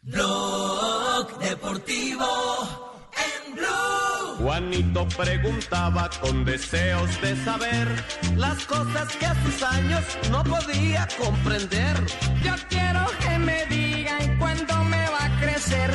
Blog 0.04 1.40
Deportivo 1.40 2.26
en 3.14 3.56
Blue. 3.56 3.91
Juanito 4.38 5.08
preguntaba 5.18 6.10
con 6.22 6.46
deseos 6.46 7.22
de 7.22 7.36
saber 7.44 7.88
las 8.36 8.66
cosas 8.66 9.16
que 9.18 9.26
a 9.26 9.36
sus 9.44 9.64
años 9.64 10.04
no 10.32 10.44
podía 10.44 11.08
comprender. 11.18 11.98
Yo 12.44 12.54
quiero 12.70 13.06
que 13.20 13.38
me 13.40 13.66
digan 13.68 14.38
cuándo 14.40 14.84
me 14.86 15.10
va 15.10 15.26
a 15.26 15.40
crecer, 15.40 15.92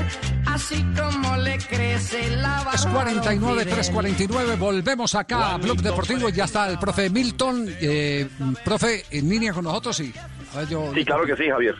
así 0.46 0.84
como 0.96 1.36
le 1.38 1.58
crece 1.58 2.36
la 2.36 2.62
barba. 2.64 2.70
349, 2.72 3.64
349, 3.64 4.56
volvemos 4.56 5.14
acá 5.14 5.54
a 5.54 5.58
Blog 5.58 5.78
Deportivo. 5.78 6.28
Ya 6.28 6.44
está 6.44 6.68
el 6.68 6.78
profe 6.78 7.10
Milton. 7.10 7.66
Eh, 7.80 8.28
profe, 8.64 9.04
en 9.10 9.28
línea 9.28 9.52
con 9.52 9.64
nosotros, 9.64 9.96
sí. 9.96 10.12
A 10.54 10.58
ver, 10.58 10.68
yo... 10.68 10.92
Sí, 10.94 11.04
claro 11.04 11.26
que 11.26 11.36
sí, 11.36 11.48
Javier. 11.48 11.74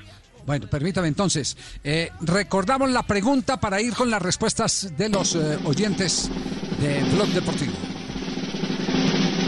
Bueno, 0.47 0.67
permítame 0.69 1.09
entonces. 1.09 1.57
eh, 1.83 2.11
recordamos 2.21 2.91
la 2.91 3.03
pregunta 3.03 3.59
para 3.59 3.81
ir 3.81 3.95
con 3.95 4.11
las 4.11 4.23
respuestas 4.23 4.97
de 4.97 5.09
los 5.09 5.35
eh, 5.35 5.59
oyentes 5.65 6.31
de 6.81 7.03
Blog 7.15 7.29
Deportivo. 7.29 7.73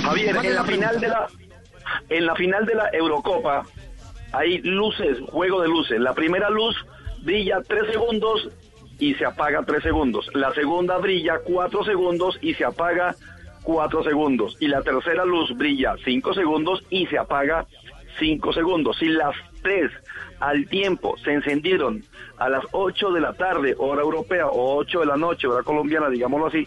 Javier, 0.02 0.34
¿Cuál 0.34 0.46
es 0.46 0.50
en 0.50 0.56
la 0.56 0.62
la 0.62 0.68
final 0.68 1.00
de 1.00 1.08
la 1.08 1.28
en 2.08 2.26
la 2.26 2.34
final 2.34 2.66
de 2.66 2.74
la 2.74 2.90
Eurocopa 2.92 3.64
hay 4.32 4.58
luces, 4.58 5.18
juego 5.30 5.62
de 5.62 5.68
luces. 5.68 6.00
La 6.00 6.14
primera 6.14 6.50
luz 6.50 6.76
brilla 7.22 7.60
tres 7.66 7.90
segundos 7.90 8.48
y 8.98 9.14
se 9.14 9.24
apaga 9.24 9.62
tres 9.64 9.82
segundos. 9.82 10.28
La 10.34 10.52
segunda 10.52 10.98
brilla 10.98 11.38
cuatro 11.44 11.84
segundos 11.84 12.38
y 12.42 12.54
se 12.54 12.64
apaga 12.64 13.14
cuatro 13.62 14.02
segundos. 14.02 14.56
Y 14.60 14.68
la 14.68 14.82
tercera 14.82 15.24
luz 15.24 15.56
brilla 15.56 15.94
cinco 16.04 16.34
segundos 16.34 16.82
y 16.90 17.06
se 17.06 17.18
apaga 17.18 17.66
cinco 18.18 18.52
segundos. 18.52 18.98
Si 18.98 19.06
las 19.06 19.34
tres 19.62 19.90
al 20.40 20.66
tiempo 20.68 21.16
se 21.18 21.32
encendieron 21.32 22.04
a 22.38 22.48
las 22.48 22.64
8 22.72 23.12
de 23.12 23.20
la 23.20 23.32
tarde, 23.32 23.74
hora 23.78 24.02
europea, 24.02 24.46
o 24.46 24.76
8 24.76 25.00
de 25.00 25.06
la 25.06 25.16
noche, 25.16 25.46
hora 25.46 25.62
colombiana, 25.62 26.08
digámoslo 26.08 26.46
así, 26.46 26.66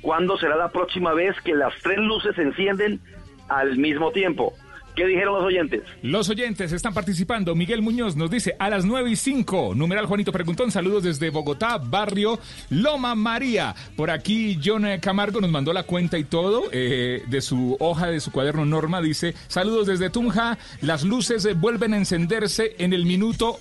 ¿cuándo 0.00 0.36
será 0.36 0.56
la 0.56 0.70
próxima 0.70 1.12
vez 1.12 1.36
que 1.42 1.54
las 1.54 1.74
tres 1.82 1.98
luces 1.98 2.34
se 2.34 2.42
encienden 2.42 3.00
al 3.48 3.76
mismo 3.76 4.10
tiempo? 4.10 4.52
¿Qué 4.94 5.06
dijeron 5.06 5.34
los 5.34 5.44
oyentes? 5.44 5.82
Los 6.02 6.28
oyentes 6.28 6.72
están 6.72 6.94
participando. 6.94 7.54
Miguel 7.54 7.82
Muñoz 7.82 8.14
nos 8.14 8.30
dice 8.30 8.54
a 8.58 8.70
las 8.70 8.84
9 8.84 9.10
y 9.10 9.16
5. 9.16 9.74
Numeral 9.74 10.06
Juanito 10.06 10.30
Preguntón. 10.30 10.70
Saludos 10.70 11.02
desde 11.02 11.30
Bogotá, 11.30 11.78
barrio 11.78 12.38
Loma 12.70 13.14
María. 13.14 13.74
Por 13.96 14.10
aquí 14.10 14.60
John 14.64 14.86
Camargo 15.00 15.40
nos 15.40 15.50
mandó 15.50 15.72
la 15.72 15.82
cuenta 15.82 16.16
y 16.16 16.24
todo 16.24 16.64
eh, 16.70 17.22
de 17.26 17.40
su 17.40 17.76
hoja, 17.80 18.06
de 18.06 18.20
su 18.20 18.30
cuaderno 18.30 18.64
Norma. 18.64 19.02
Dice, 19.02 19.34
saludos 19.48 19.88
desde 19.88 20.10
Tunja. 20.10 20.58
Las 20.80 21.02
luces 21.02 21.44
eh, 21.44 21.54
vuelven 21.54 21.94
a 21.94 21.96
encenderse 21.96 22.76
en 22.78 22.92
el 22.92 23.04
minuto 23.04 23.58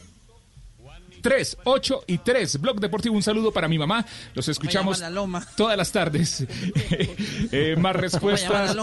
3, 1.23 1.57
8 1.63 2.03
y 2.07 2.17
3. 2.19 2.61
Blog 2.61 2.79
Deportivo, 2.79 3.15
un 3.15 3.23
saludo 3.23 3.51
para 3.51 3.67
mi 3.67 3.79
mamá. 3.79 4.05
Los 4.35 4.49
escuchamos 4.49 4.99
la 4.99 5.09
loma. 5.09 5.43
todas 5.57 5.77
las 5.77 5.91
tardes. 5.91 6.45
Eh, 7.51 7.75
más 7.77 7.95
respuestas. 7.95 8.75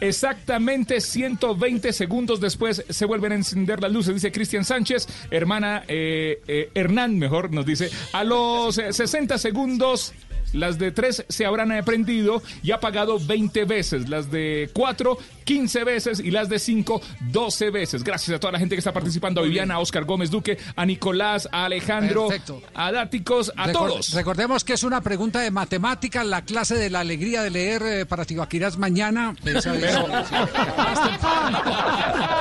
Exactamente 0.00 1.00
120 1.00 1.92
segundos 1.92 2.40
después 2.40 2.84
se 2.88 3.04
vuelven 3.04 3.32
a 3.32 3.34
encender 3.34 3.80
las 3.80 3.92
luces, 3.92 4.14
dice 4.14 4.32
Cristian 4.32 4.64
Sánchez. 4.64 5.06
Hermana 5.30 5.84
eh, 5.88 6.42
eh, 6.48 6.70
Hernán, 6.74 7.18
mejor, 7.18 7.52
nos 7.52 7.66
dice. 7.66 7.90
A 8.12 8.24
los 8.24 8.78
eh, 8.78 8.92
60 8.92 9.36
segundos, 9.38 10.12
las 10.52 10.78
de 10.78 10.90
3 10.92 11.26
se 11.28 11.46
habrán 11.46 11.72
eh, 11.72 11.82
prendido 11.82 12.42
y 12.62 12.70
apagado 12.72 13.18
20 13.18 13.64
veces. 13.64 14.08
Las 14.08 14.30
de 14.30 14.70
4, 14.72 15.16
15 15.44 15.84
veces 15.84 16.20
y 16.20 16.30
las 16.30 16.48
de 16.48 16.58
5, 16.58 17.00
12 17.32 17.70
veces. 17.70 18.02
Gracias 18.04 18.36
a 18.36 18.40
toda 18.40 18.52
la 18.52 18.58
gente 18.58 18.74
que 18.74 18.80
está 18.80 18.92
participando. 18.92 19.40
A 19.40 19.44
Viviana, 19.44 19.74
a 19.74 19.78
Oscar 19.80 20.04
Gómez 20.04 20.30
Duque, 20.30 20.58
a 20.76 20.84
Nicolás, 20.86 21.48
a 21.52 21.64
Alejandro, 21.66 22.28
Perfecto. 22.28 22.62
a 22.74 22.92
Dáticos, 22.92 23.52
a 23.56 23.66
Recor- 23.68 23.72
todos. 23.72 24.12
Recordemos 24.12 24.64
que 24.64 24.72
es 24.74 24.82
una 24.82 25.00
pregunta 25.00 25.40
de 25.40 25.50
matemáticas, 25.50 26.24
la 26.26 26.42
clase 26.44 26.74
de 26.76 26.90
la 26.90 27.00
alegría 27.00 27.42
de 27.42 27.50
leer 27.50 27.82
eh, 27.82 28.06
para 28.06 28.24
Tibaquirás 28.24 28.76
mañana. 28.78 29.34
Es- 29.44 29.64
Pero- 29.64 30.06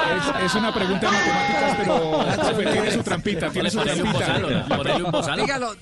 Es, 0.09 0.45
es 0.45 0.55
una 0.55 0.73
pregunta 0.73 1.07
de 1.07 1.13
matemáticas, 1.17 1.75
pero 1.77 2.25
profe, 2.55 2.65
tiene 2.71 2.91
su 2.91 3.03
trampita, 3.03 3.49
tiene 3.49 3.69
su 3.69 3.79
trampita. 3.79 5.35
Dígalo, 5.35 5.75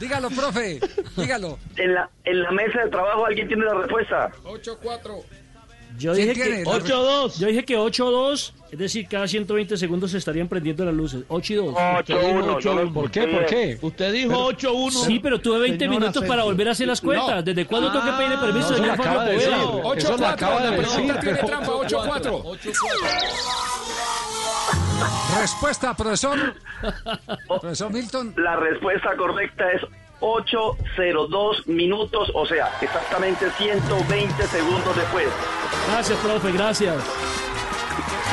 dígalo, 0.00 0.30
profe, 0.30 0.80
dígalo. 1.16 1.58
En 1.76 1.94
la, 1.94 2.10
en 2.24 2.42
la 2.42 2.50
mesa 2.52 2.84
de 2.84 2.90
trabajo 2.90 3.26
alguien 3.26 3.48
tiene 3.48 3.64
la 3.64 3.74
respuesta. 3.74 4.30
8-4. 4.44 5.22
Yo 5.98 6.12
¿Quién 6.14 6.28
dije, 6.28 6.42
que, 6.42 6.64
la 6.64 6.70
8-2. 6.70 7.38
Yo 7.40 7.46
dije 7.48 7.64
que 7.64 7.76
8-2, 7.76 8.52
es 8.70 8.78
decir, 8.78 9.08
cada 9.08 9.26
120 9.26 9.76
segundos 9.76 10.12
se 10.12 10.18
estarían 10.18 10.46
prendiendo 10.46 10.84
las 10.84 10.94
luces. 10.94 11.22
8 11.26 11.52
y 11.52 11.56
2. 11.56 11.74
8-1, 11.74 12.60
yo 12.60 12.74
lo- 12.74 12.92
¿Por 12.92 13.10
qué? 13.10 13.26
¿Por 13.26 13.46
qué? 13.46 13.78
Usted 13.82 14.12
dijo 14.12 14.32
8-1. 14.52 14.90
Sí, 15.06 15.18
pero 15.18 15.40
tuve 15.40 15.58
20 15.60 15.78
Señora 15.84 15.98
minutos 15.98 16.24
para 16.24 16.44
volver 16.44 16.68
a 16.68 16.72
hacer 16.72 16.86
las 16.86 17.00
cuentas. 17.00 17.36
No. 17.36 17.42
¿Desde 17.42 17.66
cuándo 17.66 17.90
tengo 17.90 18.04
que 18.04 18.12
pedirle 18.12 18.36
permiso, 18.36 18.70
no, 18.70 18.76
señor 18.76 18.90
eso 18.94 18.96
lo 18.96 19.02
Fabio 19.02 19.10
acaba 19.10 19.24
de 19.24 19.34
Poveda? 19.34 19.56
decir. 19.56 19.98
Eso 20.04 20.16
lo 20.18 20.26
acaba 20.26 20.60
de 20.62 20.70
la 20.70 20.76
pregunta 20.76 21.20
tiene 21.20 21.38
trampa, 21.38 21.72
8-4. 21.72 22.58
Respuesta, 25.40 25.94
profesor. 25.94 26.54
Profesor 27.46 27.92
Milton. 27.92 28.34
La 28.36 28.56
respuesta 28.56 29.16
correcta 29.16 29.70
es 29.70 29.82
802 30.20 31.66
minutos, 31.66 32.30
o 32.34 32.44
sea, 32.46 32.72
exactamente 32.80 33.50
120 33.50 34.46
segundos 34.46 34.96
después. 34.96 35.28
Gracias, 35.88 36.18
profe, 36.18 36.52
gracias. 36.52 37.04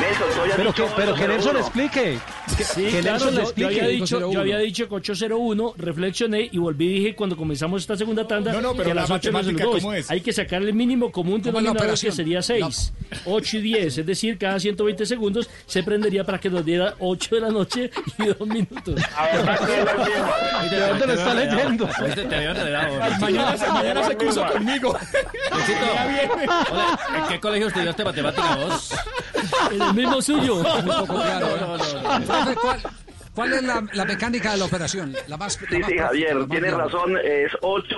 Nelson, 0.00 0.40
habías 0.40 0.56
Pero 0.56 0.68
dicho 0.70 0.84
que, 0.86 0.92
pero 0.96 1.14
que 1.14 1.24
801. 1.24 1.32
Nelson 1.34 1.56
explique. 1.56 2.18
Que, 2.56 2.64
Sí, 2.64 2.84
que 2.86 3.00
claro, 3.00 3.24
Nelson 3.26 3.28
le 3.28 3.34
yo, 3.34 3.40
yo 3.40 3.42
explique. 3.42 3.80
había 3.80 3.88
dicho, 3.88 4.32
yo 4.32 4.40
había 4.40 4.58
dicho 4.58 4.88
que 4.88 4.94
801, 4.94 5.74
reflexioné 5.76 6.48
y 6.52 6.58
volví 6.58 6.84
y 6.86 6.88
dije 7.00 7.14
cuando 7.16 7.36
comenzamos 7.36 7.82
esta 7.82 7.96
segunda 7.96 8.26
tanda 8.26 8.52
No, 8.52 8.60
no, 8.60 8.72
pero 8.72 8.84
que 8.84 8.90
a 8.92 8.94
la 8.94 9.00
las 9.02 9.10
8 9.10 9.32
no 9.32 9.38
se 9.38 9.44
matemática, 9.52 9.64
nos 9.64 9.82
¿cómo 9.82 9.92
es? 9.94 10.10
Hay 10.10 10.20
que 10.20 10.32
sacar 10.32 10.62
el 10.62 10.72
mínimo 10.74 11.10
común 11.10 11.40
¿Cómo 11.40 11.58
es 11.58 11.64
la 11.64 11.70
denominador 11.70 11.98
que 11.98 12.12
sería 12.12 12.42
6. 12.42 12.92
8 13.24 13.56
y 13.56 13.60
10, 13.60 13.98
es 13.98 14.06
decir, 14.06 14.38
cada 14.38 14.60
120 14.60 15.06
segundos 15.06 15.48
se 15.66 15.82
prendería 15.82 16.24
para 16.24 16.38
que 16.38 16.50
nos 16.50 16.64
diera 16.64 16.94
8 16.98 17.34
de 17.34 17.40
la 17.40 17.48
noche 17.50 17.90
y 18.18 18.24
2 18.26 18.40
minutos. 18.48 18.94
¿De 20.70 20.80
dónde 20.88 21.06
lo 21.06 21.12
está 21.12 21.34
leyendo? 21.34 21.88
Mañana, 23.20 23.56
se- 23.56 23.68
mañana 23.68 24.02
se 24.06 24.16
curso 24.16 24.46
conmigo. 24.52 24.96
Hola, 26.70 26.98
¿En 27.18 27.28
qué 27.28 27.40
colegio 27.40 27.68
estudiaste 27.68 28.04
matemática 28.04 28.56
vos? 28.56 28.94
En 29.72 29.82
el 29.82 29.94
mismo 29.94 30.20
suyo. 30.22 30.60
¿eh? 30.64 32.54
¿cuál, 33.34 33.52
es 33.52 33.62
la, 33.62 33.84
la 33.92 34.04
mecánica 34.04 34.52
de 34.52 34.58
la 34.58 34.64
operación? 34.64 35.14
La 35.28 35.36
más, 35.36 35.54
Sí, 35.54 35.82
sí, 35.86 35.98
Javier, 35.98 36.46
tienes 36.48 36.72
razón, 36.72 37.16
es 37.22 37.52
8 37.60 37.96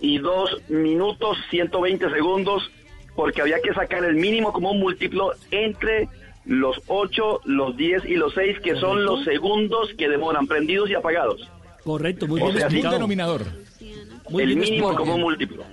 y 0.00 0.18
2 0.18 0.50
minutos 0.68 1.36
120 1.50 2.10
segundos, 2.10 2.70
porque 3.14 3.40
había 3.42 3.60
que 3.60 3.72
sacar 3.72 4.04
el 4.04 4.16
mínimo 4.16 4.52
como 4.52 4.72
un 4.72 4.80
múltiplo 4.80 5.32
entre 5.50 6.08
los 6.44 6.76
8, 6.86 7.40
los 7.44 7.76
10 7.76 8.04
y 8.04 8.14
los 8.16 8.34
6, 8.34 8.58
que 8.62 8.76
son 8.76 9.04
los 9.04 9.24
segundos 9.24 9.88
que 9.98 10.08
demoran 10.08 10.46
prendidos 10.46 10.90
y 10.90 10.94
apagados. 10.94 11.48
Correcto, 11.82 12.26
muy 12.26 12.40
O 12.40 12.44
bien 12.46 12.56
sea, 12.58 12.66
explicado. 12.66 12.94
denominador. 12.94 13.46
Muy 14.28 14.42
el 14.42 14.48
bien 14.48 14.60
mínimo 14.60 14.88
explicado. 14.90 14.96
como 14.98 15.14
un 15.14 15.20
múltiplo. 15.22 15.64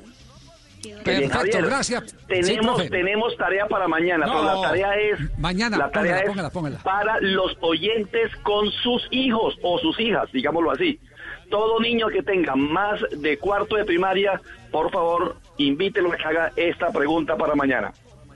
Perfecto, 1.04 1.38
Javier, 1.38 1.66
gracias. 1.66 2.16
Tenemos, 2.28 2.90
tenemos 2.90 3.38
tarea 3.38 3.68
para 3.68 3.88
mañana, 3.88 4.26
pero 4.26 4.44
la 4.44 4.62
tarea 4.62 4.94
es 4.96 5.40
Mañana, 5.40 5.78
la 5.78 5.92
tarea 5.92 6.12
póngala, 6.12 6.22
es 6.22 6.28
póngala, 6.28 6.50
póngala. 6.50 6.78
para 6.80 7.20
los 7.22 7.58
oyentes 7.62 8.36
con 8.44 8.70
sus 8.72 9.08
hijos 9.12 9.56
o 9.62 9.80
sus 9.80 10.00
hijas, 10.00 10.32
digámoslo 10.32 10.72
así. 10.72 11.00
Todo 11.50 11.80
niño 11.80 12.08
que 12.08 12.24
tenga 12.24 12.56
más 12.56 13.00
de 13.18 13.38
cuarto 13.38 13.76
de 13.76 13.86
primaria, 13.86 14.42
por 14.72 14.92
favor, 14.92 15.38
invítelo 15.58 16.12
a 16.12 16.18
que 16.18 16.24
haga 16.24 16.52
esta 16.56 16.92
pregunta 16.92 17.36
para 17.38 17.54
mañana. 17.56 17.94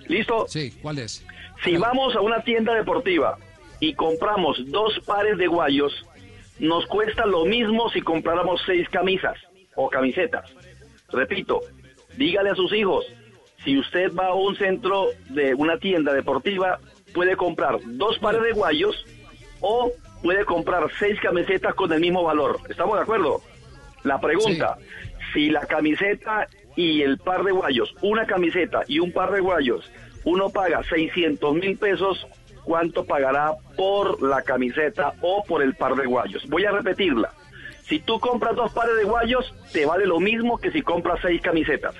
¿Listo? 0.07 0.45
Sí, 0.47 0.71
¿cuál 0.81 0.99
es? 0.99 1.25
Si 1.63 1.75
vamos 1.75 2.15
a 2.15 2.21
una 2.21 2.41
tienda 2.43 2.73
deportiva 2.75 3.37
y 3.79 3.93
compramos 3.93 4.57
dos 4.67 4.99
pares 5.05 5.37
de 5.37 5.47
guayos, 5.47 6.05
nos 6.59 6.85
cuesta 6.85 7.25
lo 7.25 7.45
mismo 7.45 7.89
si 7.89 8.01
compráramos 8.01 8.61
seis 8.65 8.87
camisas 8.89 9.37
o 9.75 9.89
camisetas. 9.89 10.51
Repito, 11.09 11.61
dígale 12.17 12.49
a 12.49 12.55
sus 12.55 12.73
hijos, 12.73 13.05
si 13.63 13.77
usted 13.77 14.11
va 14.13 14.27
a 14.27 14.33
un 14.33 14.55
centro 14.55 15.07
de 15.29 15.53
una 15.55 15.77
tienda 15.77 16.13
deportiva, 16.13 16.79
puede 17.13 17.35
comprar 17.35 17.79
dos 17.85 18.17
pares 18.19 18.41
de 18.43 18.51
guayos 18.51 19.05
o 19.61 19.91
puede 20.21 20.45
comprar 20.45 20.87
seis 20.99 21.19
camisetas 21.21 21.73
con 21.75 21.91
el 21.91 21.99
mismo 21.99 22.23
valor. 22.23 22.59
¿Estamos 22.69 22.97
de 22.97 23.03
acuerdo? 23.03 23.41
La 24.03 24.19
pregunta, 24.19 24.77
si 25.33 25.49
la 25.49 25.65
camiseta 25.65 26.47
y 26.75 27.01
el 27.01 27.17
par 27.17 27.43
de 27.43 27.51
guayos, 27.51 27.93
una 28.01 28.25
camiseta 28.25 28.83
y 28.87 28.99
un 28.99 29.11
par 29.11 29.31
de 29.31 29.41
guayos, 29.41 29.91
uno 30.23 30.49
paga 30.49 30.83
600 30.83 31.55
mil 31.55 31.77
pesos, 31.77 32.27
¿cuánto 32.63 33.05
pagará 33.05 33.53
por 33.75 34.21
la 34.21 34.41
camiseta 34.41 35.13
o 35.21 35.43
por 35.43 35.61
el 35.61 35.75
par 35.75 35.95
de 35.95 36.05
guayos? 36.05 36.47
Voy 36.47 36.65
a 36.65 36.71
repetirla. 36.71 37.31
Si 37.87 37.99
tú 37.99 38.19
compras 38.19 38.55
dos 38.55 38.71
pares 38.73 38.95
de 38.97 39.03
guayos, 39.05 39.53
te 39.71 39.85
vale 39.85 40.05
lo 40.05 40.19
mismo 40.19 40.57
que 40.57 40.71
si 40.71 40.81
compras 40.81 41.19
seis 41.21 41.41
camisetas. 41.41 41.95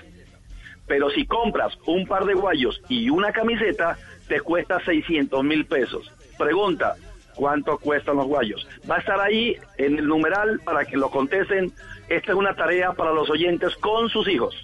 Pero 0.86 1.10
si 1.10 1.26
compras 1.26 1.78
un 1.86 2.06
par 2.06 2.26
de 2.26 2.34
guayos 2.34 2.82
y 2.90 3.10
una 3.10 3.32
camiseta, 3.32 3.98
te 4.28 4.42
cuesta 4.42 4.84
600 4.84 5.44
mil 5.44 5.66
pesos. 5.66 6.12
Pregunta, 6.38 6.96
¿cuánto 7.36 7.78
cuestan 7.78 8.18
los 8.18 8.28
guayos? 8.28 8.68
Va 8.90 8.98
a 8.98 9.00
estar 9.00 9.20
ahí 9.20 9.56
en 9.78 9.98
el 9.98 10.08
numeral 10.08 10.60
para 10.64 10.86
que 10.86 10.98
lo 10.98 11.10
contesten. 11.10 11.74
Esta 12.10 12.32
es 12.32 12.38
una 12.38 12.56
tarea 12.56 12.94
para 12.94 13.12
los 13.12 13.30
oyentes 13.30 13.76
con 13.78 14.10
sus 14.10 14.28
hijos. 14.28 14.56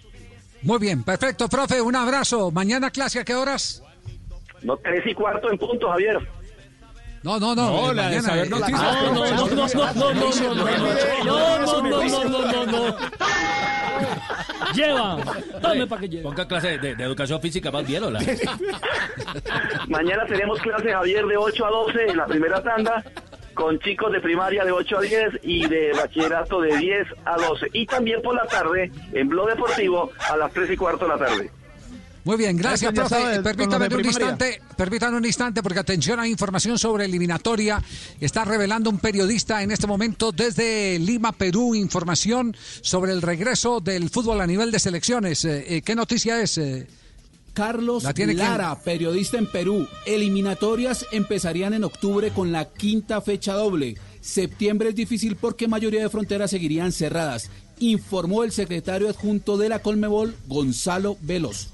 Muy 0.62 0.80
bien, 0.80 1.04
perfecto, 1.04 1.48
profe, 1.50 1.82
un 1.82 1.96
abrazo. 1.96 2.52
Mañana 2.52 2.90
clase 2.90 3.20
a 3.20 3.26
qué 3.26 3.36
horas? 3.36 3.84
No, 4.62 4.78
tres 4.78 5.06
y 5.06 5.14
cuarto 5.14 5.52
en 5.52 5.58
punto, 5.58 5.90
Javier. 5.90 6.20
No, 7.24 7.40
no, 7.40 7.56
no. 7.56 7.72
No, 7.72 7.92
eh, 7.92 7.96
la 7.96 8.10
de 8.10 8.22
saber 8.22 8.46
eh, 8.46 8.50
noticias, 8.50 8.82
ah, 8.82 9.02
No, 9.06 9.14
no, 9.14 9.24
no, 9.24 9.48
no, 9.48 9.56
no, 9.56 9.56
no, 9.56 9.94
no, 9.94 10.14
no, 10.14 10.14
no, 10.14 10.64
no, 11.24 11.82
no, 11.82 12.04
no, 12.04 12.24
no, 12.24 12.30
no, 12.30 12.66
no, 12.66 12.90
no. 12.90 12.98
Lleva, 14.74 15.18
dame 15.62 15.88
para 15.88 16.02
que 16.02 16.10
lleve. 16.10 16.24
Ponga 16.24 16.48
clase 16.48 16.78
de, 16.80 16.96
de 16.96 17.04
educación 17.04 17.40
física 17.40 17.72
más 17.72 17.86
bien, 17.88 18.04
hola. 18.04 18.20
Mañana 19.88 20.26
tenemos 20.26 20.60
clase, 20.60 20.92
Javier, 20.92 21.26
de 21.26 21.38
8 21.38 21.66
a 21.66 21.70
12 21.70 22.06
en 22.10 22.18
la 22.18 22.26
primera 22.26 22.62
tanda, 22.62 23.04
con 23.54 23.80
chicos 23.80 24.12
de 24.12 24.20
primaria 24.20 24.66
de 24.66 24.72
8 24.72 24.98
a 24.98 25.02
10 25.02 25.40
y 25.44 25.68
de 25.68 25.94
bachillerato 25.94 26.60
de 26.60 26.76
10 26.76 27.08
a 27.24 27.38
12. 27.38 27.68
Y 27.74 27.86
también 27.86 28.22
por 28.22 28.36
la 28.36 28.46
tarde, 28.48 28.92
en 29.14 29.30
Blog 29.30 29.50
Deportivo, 29.50 30.12
a 30.30 30.36
las 30.36 30.52
3 30.52 30.72
y 30.72 30.78
cuarto 30.78 31.06
de 31.06 31.10
la 31.10 31.18
tarde. 31.18 31.52
Muy 32.26 32.38
bien, 32.38 32.56
gracias, 32.56 32.94
Eso 32.94 33.02
profe. 33.02 33.16
sabe, 33.22 33.36
con 33.36 33.44
Permítame 33.44 33.96
un 33.96 34.06
instante, 34.06 34.62
permítame 34.78 35.18
un 35.18 35.26
instante, 35.26 35.62
porque 35.62 35.80
atención 35.80 36.20
a 36.20 36.28
información 36.28 36.80
sobre 36.80 37.06
eliminatoria. 37.06 37.84
Está 38.20 38.46
revelando 38.46 38.90
un 38.90 39.00
periodista 39.00 39.62
en 39.62 39.72
este 39.72 39.88
momento 39.88 40.32
desde 40.32 40.98
Lima, 41.00 41.34
Perú, 41.34 41.76
información 41.76 42.56
sobre 42.82 43.12
el 43.12 43.22
regreso 43.22 43.82
del 43.82 44.10
fútbol 44.10 44.40
a 44.40 44.48
nivel 44.48 44.72
de 44.72 44.80
selecciones. 44.80 45.44
Eh, 45.44 45.66
eh, 45.68 45.82
¿Qué 45.82 45.96
noticia 45.96 46.42
es? 46.42 46.58
eh? 46.58 46.88
Carlos 47.54 48.04
¿La 48.04 48.14
tiene? 48.14 48.34
Lara, 48.34 48.80
periodista 48.80 49.38
en 49.38 49.46
Perú. 49.46 49.88
Eliminatorias 50.06 51.06
empezarían 51.12 51.74
en 51.74 51.84
octubre 51.84 52.32
con 52.32 52.52
la 52.52 52.66
quinta 52.66 53.22
fecha 53.22 53.54
doble. 53.54 53.96
Septiembre 54.22 54.90
es 54.90 54.96
difícil 54.96 55.36
porque 55.36 55.68
mayoría 55.68 56.02
de 56.02 56.10
fronteras 56.10 56.50
seguirían 56.50 56.92
cerradas, 56.92 57.50
informó 57.80 58.44
el 58.44 58.52
secretario 58.52 59.10
adjunto 59.10 59.58
de 59.58 59.70
la 59.70 59.80
Colmebol, 59.80 60.36
Gonzalo 60.48 61.18
Veloso. 61.22 61.73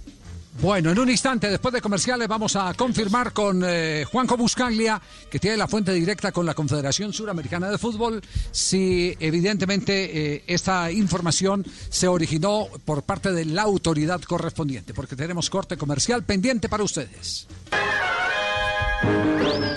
Bueno, 0.62 0.92
en 0.92 1.00
un 1.00 1.10
instante, 1.10 1.50
después 1.50 1.74
de 1.74 1.82
comerciales, 1.82 2.28
vamos 2.28 2.58
a 2.58 2.74
confirmar 2.74 3.32
con 3.32 3.64
eh, 3.66 4.04
Juanjo 4.12 4.36
Buscaglia, 4.36 5.02
que 5.32 5.40
tiene 5.40 5.56
la 5.56 5.70
fuente 5.70 5.94
directa 5.94 6.34
con 6.34 6.46
la 6.46 6.54
Confederación 6.54 7.14
Suramericana 7.14 7.70
de 7.70 7.78
Fútbol, 7.78 8.22
si 8.52 9.16
evidentemente 9.22 10.36
eh, 10.36 10.44
esta 10.48 10.92
información 10.92 11.66
se 11.90 12.10
originó 12.10 12.68
por 12.84 13.04
parte 13.04 13.32
de 13.32 13.46
la 13.46 13.62
autoridad 13.62 14.22
correspondiente, 14.22 14.94
porque 14.94 15.16
tenemos 15.16 15.50
corte 15.50 15.78
comercial 15.78 16.24
pendiente 16.24 16.68
para 16.68 16.84
ustedes. 16.84 17.48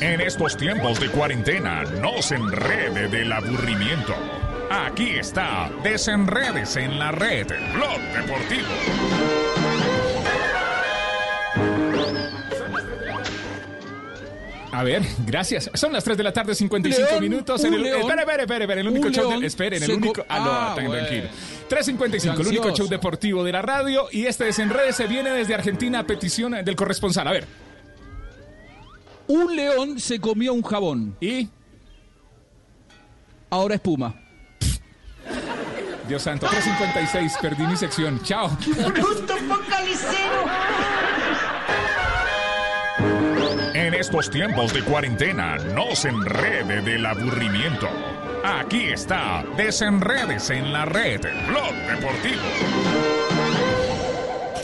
En 0.01 0.21
estos 0.21 0.57
tiempos 0.57 0.99
de 0.99 1.09
cuarentena, 1.11 1.85
no 1.85 2.21
se 2.23 2.35
enrede 2.35 3.09
del 3.09 3.31
aburrimiento. 3.31 4.17
Aquí 4.69 5.11
está, 5.11 5.71
desenredes 5.85 6.75
en 6.75 6.99
la 6.99 7.13
red, 7.13 7.47
Blog 7.73 8.01
Deportivo. 8.17 9.72
A 14.73 14.83
ver, 14.83 15.03
gracias. 15.27 15.71
Son 15.75 15.93
las 15.93 16.03
3 16.03 16.17
de 16.17 16.23
la 16.23 16.33
tarde, 16.33 16.55
55 16.55 17.09
León, 17.11 17.21
minutos. 17.23 17.63
En 17.65 17.75
el, 17.75 17.83
león. 17.83 18.01
espere, 18.01 18.23
espere, 18.23 18.43
espere, 18.43 18.65
espere, 18.65 18.81
el 18.81 18.89
único 18.89 19.11
show. 19.11 19.39
de- 19.39 19.47
esperen, 19.47 19.83
el 19.83 19.91
único. 19.93 20.15
co- 20.23 20.27
Ah, 20.29 20.39
no, 20.41 20.51
Ah, 20.51 20.73
tan 20.75 20.87
bueno. 20.87 21.07
tranquilo. 21.07 21.29
3.55, 21.69 22.41
el 22.41 22.47
único 22.49 22.71
show 22.75 22.89
deportivo 22.89 23.45
de 23.45 23.53
la 23.53 23.61
radio. 23.63 24.07
Y 24.11 24.25
este 24.27 24.45
desenrede 24.45 24.93
se 24.95 25.07
viene 25.07 25.31
desde 25.31 25.55
Argentina 25.55 25.99
a 26.01 26.05
petición 26.05 26.53
del 26.65 26.75
corresponsal. 26.77 27.29
A 27.29 27.33
ver. 27.33 27.47
Un 29.29 29.55
león 29.55 30.01
se 30.01 30.19
comió 30.21 30.53
un 30.55 30.63
jabón. 30.63 31.17
¿Y? 31.21 31.49
Ahora 33.51 33.75
espuma. 33.75 34.15
Dios 36.09 36.23
santo, 36.23 36.47
3.56, 36.47 37.39
perdí 37.41 37.67
mi 37.67 37.77
sección. 37.77 38.21
Chao. 38.25 38.49
Justo 38.49 39.37
focalicero. 39.37 40.45
Estos 44.03 44.31
tiempos 44.31 44.75
de 44.75 44.83
cuarentena, 44.83 45.59
no 45.77 45.95
se 45.95 46.09
enrede 46.09 46.83
del 46.83 47.07
aburrimiento. 47.07 47.89
Aquí 48.45 48.87
está, 48.87 49.45
desenredes 49.57 50.51
en 50.51 50.73
la 50.73 50.85
red, 50.85 51.21
Blog 51.47 51.73
Deportivo. 51.89 52.43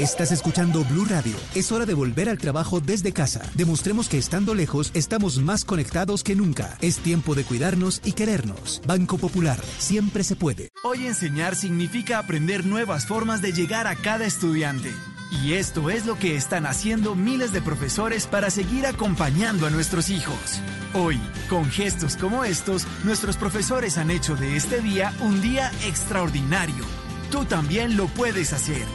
Estás 0.00 0.32
escuchando 0.32 0.84
Blue 0.84 1.04
Radio. 1.04 1.36
Es 1.54 1.70
hora 1.70 1.86
de 1.86 1.94
volver 1.94 2.28
al 2.28 2.38
trabajo 2.38 2.80
desde 2.80 3.12
casa. 3.12 3.48
Demostremos 3.54 4.08
que 4.08 4.18
estando 4.18 4.56
lejos 4.56 4.90
estamos 4.94 5.38
más 5.38 5.64
conectados 5.64 6.24
que 6.24 6.34
nunca. 6.34 6.76
Es 6.80 6.98
tiempo 6.98 7.36
de 7.36 7.44
cuidarnos 7.44 8.00
y 8.04 8.14
querernos. 8.14 8.82
Banco 8.88 9.18
Popular, 9.18 9.60
siempre 9.78 10.24
se 10.24 10.34
puede. 10.34 10.70
Hoy 10.82 11.06
enseñar 11.06 11.54
significa 11.54 12.18
aprender 12.18 12.66
nuevas 12.66 13.06
formas 13.06 13.40
de 13.40 13.52
llegar 13.52 13.86
a 13.86 13.94
cada 13.94 14.26
estudiante. 14.26 14.90
Y 15.30 15.54
esto 15.54 15.90
es 15.90 16.06
lo 16.06 16.18
que 16.18 16.36
están 16.36 16.64
haciendo 16.64 17.14
miles 17.14 17.52
de 17.52 17.60
profesores 17.60 18.26
para 18.26 18.50
seguir 18.50 18.86
acompañando 18.86 19.66
a 19.66 19.70
nuestros 19.70 20.08
hijos. 20.08 20.60
Hoy, 20.94 21.20
con 21.50 21.66
gestos 21.66 22.16
como 22.16 22.44
estos, 22.44 22.86
nuestros 23.04 23.36
profesores 23.36 23.98
han 23.98 24.10
hecho 24.10 24.36
de 24.36 24.56
este 24.56 24.80
día 24.80 25.12
un 25.20 25.42
día 25.42 25.70
extraordinario. 25.86 26.84
Tú 27.30 27.44
también 27.44 27.96
lo 27.96 28.06
puedes 28.06 28.52
hacer. 28.52 28.86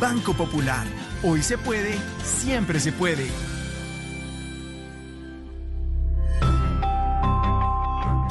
Banco 0.00 0.32
Popular. 0.34 0.86
Hoy 1.22 1.42
se 1.42 1.58
puede, 1.58 1.94
siempre 2.24 2.80
se 2.80 2.92
puede. 2.92 3.28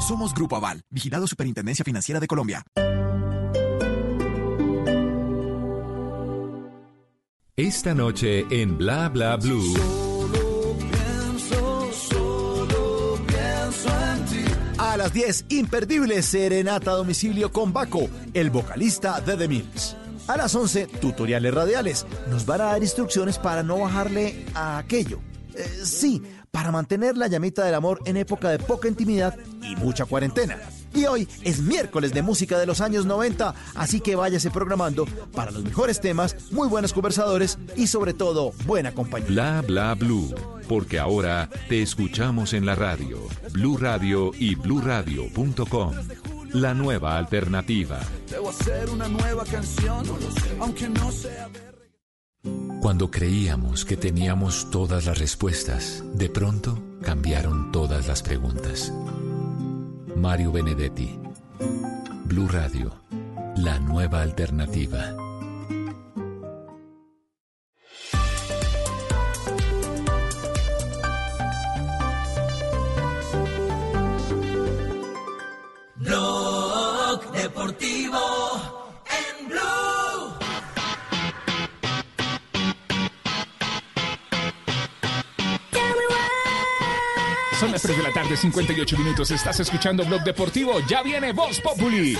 Somos 0.00 0.34
Grupo 0.34 0.56
Aval, 0.56 0.82
vigilado 0.90 1.26
Superintendencia 1.26 1.84
Financiera 1.84 2.20
de 2.20 2.26
Colombia. 2.26 2.64
Esta 7.58 7.94
noche 7.94 8.44
en 8.50 8.76
Bla 8.76 9.08
Bla 9.08 9.36
Blue. 9.38 9.72
Pienso, 10.78 11.90
solo 11.90 13.18
pienso 13.26 13.88
en 13.88 14.24
ti. 14.26 14.44
A 14.76 14.98
las 14.98 15.10
10, 15.14 15.46
imperdible 15.48 16.20
serenata 16.20 16.90
a 16.90 16.96
domicilio 16.96 17.50
con 17.50 17.72
Baco, 17.72 18.10
el 18.34 18.50
vocalista 18.50 19.22
de 19.22 19.38
The 19.38 19.48
Mills. 19.48 19.96
A 20.26 20.36
las 20.36 20.54
11, 20.54 20.86
tutoriales 21.00 21.54
radiales. 21.54 22.06
Nos 22.28 22.44
van 22.44 22.60
a 22.60 22.64
dar 22.64 22.82
instrucciones 22.82 23.38
para 23.38 23.62
no 23.62 23.78
bajarle 23.78 24.44
a 24.52 24.76
aquello. 24.76 25.20
Eh, 25.54 25.66
sí, 25.82 26.22
para 26.50 26.70
mantener 26.70 27.16
la 27.16 27.26
llamita 27.26 27.64
del 27.64 27.74
amor 27.74 28.00
en 28.04 28.18
época 28.18 28.50
de 28.50 28.58
poca 28.58 28.86
intimidad 28.86 29.34
y 29.62 29.76
mucha 29.76 30.04
cuarentena. 30.04 30.58
Y 30.96 31.04
hoy 31.04 31.28
es 31.42 31.60
miércoles 31.60 32.14
de 32.14 32.22
música 32.22 32.58
de 32.58 32.64
los 32.64 32.80
años 32.80 33.04
90, 33.04 33.54
así 33.74 34.00
que 34.00 34.16
váyase 34.16 34.50
programando 34.50 35.04
para 35.34 35.50
los 35.50 35.62
mejores 35.62 36.00
temas, 36.00 36.50
muy 36.50 36.68
buenos 36.68 36.94
conversadores 36.94 37.58
y 37.76 37.86
sobre 37.88 38.14
todo 38.14 38.54
buena 38.64 38.92
compañía. 38.92 39.28
Bla 39.28 39.62
bla 39.62 39.94
blue, 39.94 40.34
porque 40.66 40.98
ahora 40.98 41.50
te 41.68 41.82
escuchamos 41.82 42.54
en 42.54 42.64
la 42.64 42.76
radio, 42.76 43.18
Blue 43.52 43.76
Radio 43.76 44.32
y 44.38 44.54
bluradio.com. 44.54 45.92
La 46.54 46.72
nueva 46.72 47.18
alternativa. 47.18 48.00
Debo 48.30 48.48
hacer 48.48 48.88
una 48.88 49.06
nueva 49.06 49.44
canción, 49.44 50.02
aunque 50.60 50.88
no 50.88 51.12
sea 51.12 51.50
Cuando 52.80 53.10
creíamos 53.10 53.84
que 53.84 53.98
teníamos 53.98 54.70
todas 54.70 55.04
las 55.04 55.18
respuestas, 55.18 56.02
de 56.14 56.30
pronto 56.30 56.82
cambiaron 57.02 57.70
todas 57.70 58.06
las 58.06 58.22
preguntas. 58.22 58.90
Mario 60.16 60.50
Benedetti. 60.50 61.20
Blue 62.24 62.50
Radio. 62.50 63.02
La 63.56 63.78
nueva 63.78 64.20
alternativa. 64.20 65.25
3 87.82 87.96
de 87.96 88.02
la 88.02 88.12
tarde, 88.12 88.36
58 88.36 88.98
minutos. 88.98 89.30
Estás 89.30 89.60
escuchando 89.60 90.04
Blog 90.04 90.22
Deportivo. 90.22 90.80
Ya 90.88 91.02
viene 91.02 91.32
Voz 91.32 91.60
Populi. 91.60 92.16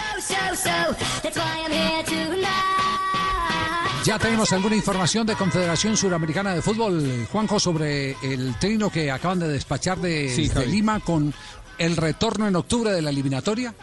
Ya 4.05 4.19
tenemos 4.19 4.53
alguna 4.53 4.77
información 4.77 5.27
de 5.27 5.35
Confederación 5.35 5.97
Suramericana 5.97 6.55
de 6.55 6.63
Fútbol, 6.63 7.27
Juanjo, 7.33 7.59
sobre 7.59 8.13
el 8.23 8.55
trino 8.59 8.89
que 8.89 9.11
acaban 9.11 9.41
de 9.41 9.49
despachar 9.49 9.99
de, 9.99 10.29
Sí, 10.29 10.49
de. 10.49 10.67
Lima 10.67 11.01
con 11.01 11.35
el 11.79 11.97
retorno 11.97 12.47
en 12.47 12.57
octubre 12.57 12.93
de 12.93 13.03
la 13.03 13.11
eliminatoria. 13.11 13.75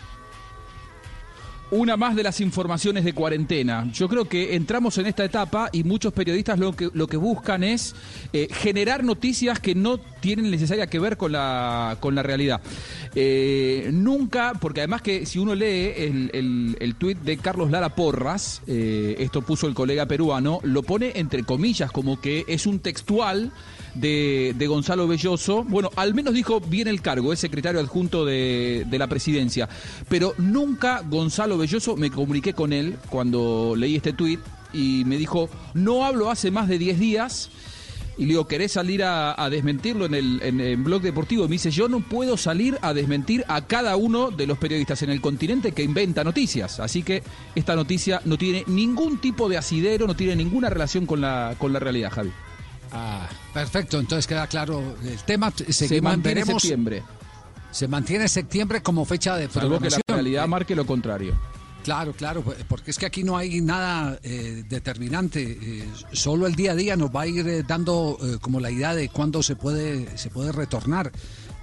Una 1.74 1.98
más 1.98 2.16
de 2.16 2.22
las 2.22 2.40
informaciones 2.40 3.04
de 3.04 3.14
cuarentena. 3.14 3.90
Yo 3.92 4.08
creo 4.08 4.26
que 4.26 4.54
entramos 4.54 4.96
en 5.00 5.08
esta 5.08 5.26
etapa 5.26 5.70
y 5.72 5.84
muchos 5.84 6.14
periodistas 6.14 6.60
lo 6.60 6.76
que, 6.76 6.92
lo 6.94 7.08
que 7.08 7.18
buscan 7.18 7.64
es 7.64 7.96
eh, 8.32 8.48
generar 8.52 9.04
noticias 9.04 9.60
que 9.60 9.74
no 9.74 9.98
tienen 9.98 10.52
necesaria 10.52 10.86
que 10.86 11.00
ver 11.00 11.18
con 11.18 11.32
la, 11.32 11.98
con 12.00 12.14
la 12.14 12.22
realidad. 12.22 12.62
Eh, 13.16 13.90
nunca, 13.92 14.54
porque 14.62 14.82
además 14.82 15.02
que 15.02 15.26
si 15.26 15.40
uno 15.40 15.56
lee 15.56 15.94
el, 15.98 16.30
el, 16.34 16.78
el 16.80 16.94
tuit 16.94 17.18
de 17.18 17.38
Carlos 17.38 17.72
Lara 17.72 17.96
Porras, 17.96 18.62
eh, 18.68 19.16
esto 19.18 19.42
puso 19.42 19.66
el 19.66 19.74
colega 19.74 20.06
peruano, 20.06 20.60
lo 20.62 20.84
pone 20.84 21.14
entre 21.16 21.42
comillas 21.42 21.92
como 21.92 22.22
que 22.22 22.46
es 22.48 22.68
un 22.68 22.82
textual 22.82 23.52
de, 23.96 24.54
de 24.58 24.68
Gonzalo 24.68 25.08
Belloso. 25.08 25.64
Bueno, 25.64 25.90
al 25.96 26.14
menos 26.14 26.34
dijo 26.34 26.60
bien 26.60 26.88
el 26.88 27.02
cargo, 27.02 27.34
es 27.34 27.40
secretario 27.40 27.80
adjunto 27.80 28.26
de, 28.26 28.86
de 28.90 29.00
la 29.00 29.08
presidencia. 29.08 29.70
Pero 30.10 30.34
nunca 30.38 31.04
Gonzalo 31.10 31.58
Belloso, 31.58 31.96
me 31.96 32.12
comuniqué 32.12 32.54
con 32.54 32.74
él 32.74 32.98
cuando 33.10 33.76
leí 33.78 33.96
este 33.96 34.14
tuit 34.14 34.40
y 34.74 35.04
me 35.06 35.18
dijo, 35.18 35.50
no 35.74 36.06
hablo 36.06 36.30
hace 36.30 36.52
más 36.52 36.68
de 36.68 36.78
10 36.78 37.00
días. 37.00 37.50
Y 38.16 38.24
le 38.24 38.30
digo, 38.30 38.48
¿querés 38.48 38.74
salir 38.74 39.04
a, 39.04 39.42
a 39.44 39.50
desmentirlo 39.50 40.06
en 40.06 40.14
el 40.14 40.40
en, 40.44 40.62
en 40.62 40.84
blog 40.84 41.02
deportivo? 41.02 41.46
Me 41.46 41.54
dice, 41.54 41.72
yo 41.72 41.88
no 41.88 42.00
puedo 42.00 42.38
salir 42.38 42.78
a 42.84 42.94
desmentir 42.94 43.44
a 43.48 43.66
cada 43.66 43.96
uno 43.96 44.30
de 44.30 44.46
los 44.46 44.60
periodistas 44.60 45.02
en 45.02 45.10
el 45.10 45.20
continente 45.20 45.72
que 45.72 45.82
inventa 45.82 46.24
noticias. 46.24 46.80
Así 46.80 47.02
que 47.02 47.24
esta 47.56 47.76
noticia 47.76 48.22
no 48.26 48.38
tiene 48.38 48.66
ningún 48.68 49.18
tipo 49.18 49.50
de 49.50 49.58
asidero, 49.58 50.06
no 50.06 50.16
tiene 50.16 50.36
ninguna 50.36 50.70
relación 50.70 51.08
con 51.08 51.22
la, 51.22 51.56
con 51.58 51.74
la 51.74 51.80
realidad, 51.80 52.12
Javi. 52.12 52.30
Ah, 52.94 53.28
perfecto, 53.54 54.00
entonces 54.00 54.28
queda 54.28 54.46
claro 54.48 54.96
el 55.04 55.18
tema. 55.24 55.52
Se 55.70 56.02
mantiene 56.02 56.46
septiembre. 56.46 57.04
Se 57.72 57.88
mantiene 57.88 58.28
septiembre 58.28 58.84
como 58.84 59.04
fecha 59.04 59.36
de 59.36 59.50
Salvo 59.50 59.80
que 59.80 59.90
la 59.90 60.00
realidad 60.08 60.46
Eh, 60.46 60.48
marque 60.48 60.76
lo 60.76 60.86
contrario. 60.86 61.34
Claro, 61.84 62.14
claro, 62.14 62.44
pues, 62.44 62.60
porque 62.68 62.92
es 62.92 62.98
que 62.98 63.06
aquí 63.08 63.24
no 63.24 63.36
hay 63.36 63.60
nada 63.60 64.18
eh, 64.24 64.64
determinante. 64.70 65.42
eh, 65.62 65.90
solo 66.14 66.48
el 66.48 66.56
día 66.56 66.72
a 66.74 66.76
día 66.76 66.96
nos 66.96 67.10
va 67.10 67.24
a 67.24 67.28
ir 67.28 67.46
eh, 67.48 67.64
dando 67.68 68.18
como 68.42 68.60
la 68.60 68.70
idea 68.72 68.94
de 68.96 69.10
cuándo 69.10 69.42
se 69.44 69.56
puede, 69.56 70.18
se 70.18 70.30
puede 70.30 70.52
retornar. 70.52 71.12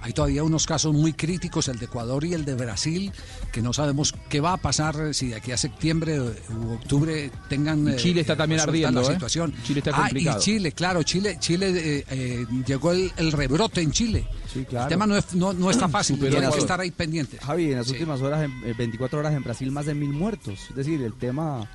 Hay 0.01 0.13
todavía 0.13 0.43
unos 0.43 0.65
casos 0.65 0.93
muy 0.93 1.13
críticos, 1.13 1.67
el 1.67 1.77
de 1.79 1.85
Ecuador 1.85 2.25
y 2.25 2.33
el 2.33 2.43
de 2.45 2.55
Brasil, 2.55 3.11
que 3.51 3.61
no 3.61 3.71
sabemos 3.73 4.13
qué 4.29 4.39
va 4.41 4.53
a 4.53 4.57
pasar 4.57 4.95
eh, 4.99 5.13
si 5.13 5.27
de 5.27 5.35
aquí 5.35 5.51
a 5.51 5.57
septiembre 5.57 6.15
eh, 6.17 6.33
u 6.53 6.73
octubre 6.73 7.31
tengan. 7.49 7.87
Y 7.87 7.95
Chile 7.97 8.21
está 8.21 8.35
también 8.35 8.61
ardiendo, 8.61 9.01
la 9.01 9.07
¿eh? 9.09 9.13
situación. 9.13 9.53
Chile 9.63 9.79
está 9.79 9.91
Ah, 9.93 10.01
complicado. 10.03 10.39
y 10.39 10.41
Chile, 10.43 10.71
claro, 10.71 11.03
Chile, 11.03 11.37
Chile 11.39 11.69
eh, 11.99 12.05
eh, 12.09 12.45
llegó 12.65 12.91
el, 12.91 13.11
el 13.17 13.31
rebrote 13.31 13.81
en 13.81 13.91
Chile. 13.91 14.27
Sí, 14.51 14.65
claro. 14.65 14.85
El 14.87 14.89
tema 14.89 15.05
no, 15.07 15.15
es, 15.17 15.33
no, 15.35 15.53
no 15.53 15.69
está 15.69 15.87
fácil, 15.89 16.15
hay 16.25 16.51
que 16.51 16.57
estar 16.59 16.79
ahí 16.81 16.91
pendientes. 16.91 17.39
Javi, 17.39 17.71
en 17.71 17.77
las 17.77 17.85
Sí. 17.87 17.93
últimas 17.93 18.21
horas, 18.21 18.43
en 18.43 18.51
eh, 18.69 18.73
24 18.77 19.19
horas 19.19 19.33
en 19.33 19.43
Brasil, 19.43 19.71
más 19.71 19.85
de 19.85 19.93
mil 19.93 20.09
muertos. 20.09 20.59
Es 20.69 20.75
decir, 20.75 21.01
el 21.01 21.13
tema 21.13 21.67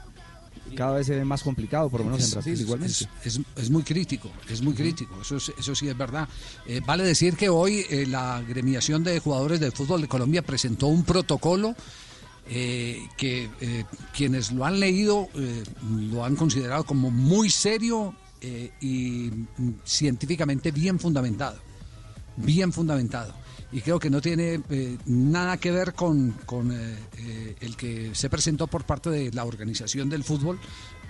cada 0.74 0.94
vez 0.97 1.06
se 1.06 1.14
ve 1.14 1.24
más 1.24 1.43
complicado, 1.43 1.88
por 1.90 2.01
lo 2.01 2.06
menos 2.06 2.20
en 2.20 2.24
Es- 2.26 2.32
Brasil, 2.34 2.52
es- 2.55 2.60
igualmente. 2.60 2.93
Es, 3.24 3.36
es- 3.36 3.40
es 3.56 3.70
muy 3.70 3.82
crítico, 3.82 4.30
es 4.48 4.62
muy 4.62 4.74
crítico, 4.74 5.20
eso, 5.20 5.36
es- 5.36 5.52
eso 5.59 5.74
sí 5.74 5.88
es 5.88 5.97
verdad. 5.97 6.28
Eh, 6.66 6.80
vale 6.84 7.05
decir 7.05 7.36
que 7.36 7.48
hoy 7.48 7.84
eh, 7.88 8.06
la 8.06 8.43
gremiación 8.43 9.05
de 9.05 9.18
jugadores 9.20 9.60
de 9.60 9.70
fútbol 9.70 10.01
de 10.02 10.09
Colombia 10.09 10.43
presentó 10.43 10.86
un 10.88 11.05
protocolo 11.05 11.74
eh, 12.48 13.01
que 13.16 13.51
eh, 13.60 13.84
quienes 14.14 14.52
lo 14.52 14.64
han 14.64 14.78
leído 14.78 15.28
lo 15.90 16.24
han 16.24 16.36
considerado 16.36 16.84
como 16.84 17.10
muy 17.10 17.51
serio 17.51 18.14
y 18.80 19.30
mm, 19.59 19.70
científicamente 19.84 20.70
bien 20.70 21.01
fundamentado, 21.01 21.59
bien 22.36 22.72
fundamentado. 22.72 23.34
Y 23.72 23.80
creo 23.80 23.98
que 23.98 24.10
no 24.10 24.20
tiene 24.20 24.60
eh, 24.70 24.97
nada 25.06 25.56
que 25.56 25.72
ver 25.72 25.93
con, 25.93 26.32
con, 26.47 26.70
eh, 26.70 26.97
eh, 27.18 27.56
el 27.60 27.76
que 27.76 28.14
se 28.14 28.30
presentó 28.30 28.68
por 28.68 28.84
parte 28.84 29.10
de 29.10 29.32
la 29.32 29.44
organización 29.44 30.09
del 30.09 30.22
fútbol, 30.22 30.59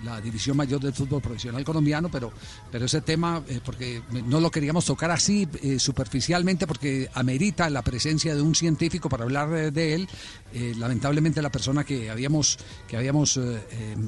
la 0.03 0.19
división 0.21 0.57
mayor 0.57 0.81
del 0.81 0.93
fútbol 0.93 1.21
profesional 1.21 1.63
colombiano, 1.63 2.09
pero, 2.09 2.31
pero 2.71 2.85
ese 2.85 3.01
tema, 3.01 3.43
porque 3.65 4.01
no 4.25 4.39
lo 4.39 4.51
queríamos 4.51 4.85
tocar 4.85 5.09
así 5.09 5.47
superficialmente, 5.79 6.67
porque 6.67 7.09
amerita 7.15 7.67
la 7.71 7.81
presencia 7.81 8.35
de 8.35 8.41
un 8.43 8.53
científico 8.53 9.09
para 9.09 9.23
hablar 9.23 9.73
de 9.73 9.95
él. 9.95 10.07
Lamentablemente 10.77 11.41
la 11.41 11.51
persona 11.51 11.83
que 11.83 12.11
habíamos, 12.11 12.59
que 12.87 12.95
habíamos 12.95 13.39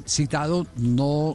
citado 0.06 0.68
no 0.76 1.34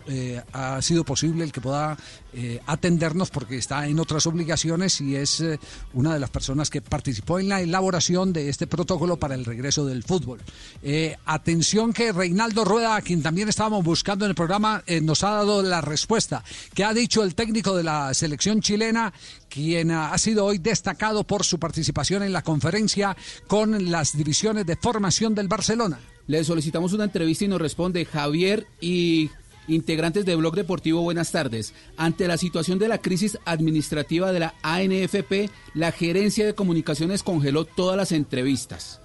ha 0.53 0.81
sido 0.81 1.03
posible 1.03 1.43
el 1.43 1.51
que 1.51 1.59
pueda 1.59 1.97
eh, 2.37 2.59
atendernos 2.65 3.29
porque 3.29 3.57
está 3.57 3.87
en 3.87 3.97
otras 3.97 4.27
obligaciones 4.27 4.99
y 4.99 5.15
es 5.15 5.39
eh, 5.39 5.57
una 5.93 6.13
de 6.13 6.19
las 6.19 6.29
personas 6.29 6.69
que 6.69 6.81
participó 6.81 7.39
en 7.39 7.47
la 7.47 7.61
elaboración 7.61 8.33
de 8.33 8.49
este 8.49 8.67
protocolo 8.67 9.15
para 9.15 9.35
el 9.35 9.45
regreso 9.45 9.85
del 9.85 10.03
fútbol. 10.03 10.41
Eh, 10.83 11.15
atención 11.25 11.93
que 11.93 12.11
Reinaldo 12.11 12.65
Rueda, 12.65 12.97
a 12.97 13.01
quien 13.01 13.23
también 13.23 13.47
estábamos 13.47 13.85
buscando 13.85 14.25
en 14.25 14.31
el 14.31 14.35
programa, 14.35 14.83
nos 15.01 15.23
ha 15.23 15.29
dado 15.29 15.63
la 15.63 15.79
respuesta 15.79 16.43
que 16.73 16.83
ha 16.83 16.93
dicho 16.93 17.23
el 17.23 17.35
técnico 17.35 17.73
de 17.73 17.83
la 17.83 18.13
selección 18.13 18.59
chilena, 18.59 19.13
quien 19.47 19.91
ha 19.91 20.17
sido 20.17 20.43
hoy 20.43 20.57
destacado 20.57 21.23
por 21.23 21.45
su 21.45 21.57
participación 21.57 22.21
en 22.21 22.33
la 22.33 22.41
conferencia 22.41 23.15
con 23.47 23.89
las 23.89 24.17
divisiones 24.17 24.65
de 24.65 24.75
formación 24.75 25.35
del 25.35 25.47
Barcelona. 25.47 25.99
Le 26.27 26.43
solicitamos 26.43 26.91
una 26.91 27.03
entrevista 27.03 27.45
y 27.45 27.47
nos 27.47 27.61
responde 27.61 28.03
Javier 28.03 28.67
y 28.81 29.29
integrantes 29.67 30.25
de 30.25 30.35
Blog 30.35 30.55
Deportivo, 30.55 31.01
buenas 31.01 31.31
tardes. 31.31 31.73
Ante 31.97 32.27
la 32.27 32.37
situación 32.37 32.79
de 32.79 32.87
la 32.87 32.99
crisis 32.99 33.37
administrativa 33.45 34.31
de 34.31 34.39
la 34.39 34.55
ANFP, 34.63 35.49
la 35.73 35.91
gerencia 35.91 36.45
de 36.45 36.55
comunicaciones 36.55 37.23
congeló 37.23 37.65
todas 37.65 37.97
las 37.97 38.11
entrevistas. 38.11 39.01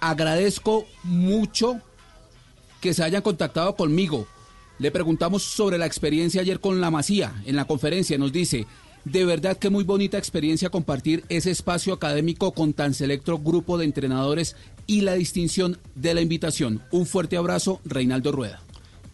Agradezco 0.00 0.86
mucho 1.02 1.80
que 2.80 2.94
se 2.94 3.02
hayan 3.02 3.22
contactado 3.22 3.76
conmigo. 3.76 4.26
Le 4.78 4.90
preguntamos 4.90 5.42
sobre 5.42 5.78
la 5.78 5.86
experiencia 5.86 6.42
ayer 6.42 6.60
con 6.60 6.80
la 6.80 6.90
Masía 6.90 7.42
en 7.46 7.56
la 7.56 7.64
conferencia. 7.64 8.18
Nos 8.18 8.32
dice, 8.32 8.66
de 9.04 9.24
verdad 9.24 9.56
que 9.56 9.70
muy 9.70 9.84
bonita 9.84 10.18
experiencia 10.18 10.68
compartir 10.68 11.24
ese 11.28 11.50
espacio 11.50 11.94
académico 11.94 12.52
con 12.52 12.72
tan 12.72 12.92
selecto 12.92 13.38
grupo 13.38 13.78
de 13.78 13.84
entrenadores 13.84 14.56
y 14.86 15.02
la 15.02 15.14
distinción 15.14 15.78
de 15.94 16.14
la 16.14 16.20
invitación. 16.20 16.82
Un 16.90 17.06
fuerte 17.06 17.36
abrazo, 17.36 17.80
Reinaldo 17.84 18.32
Rueda. 18.32 18.65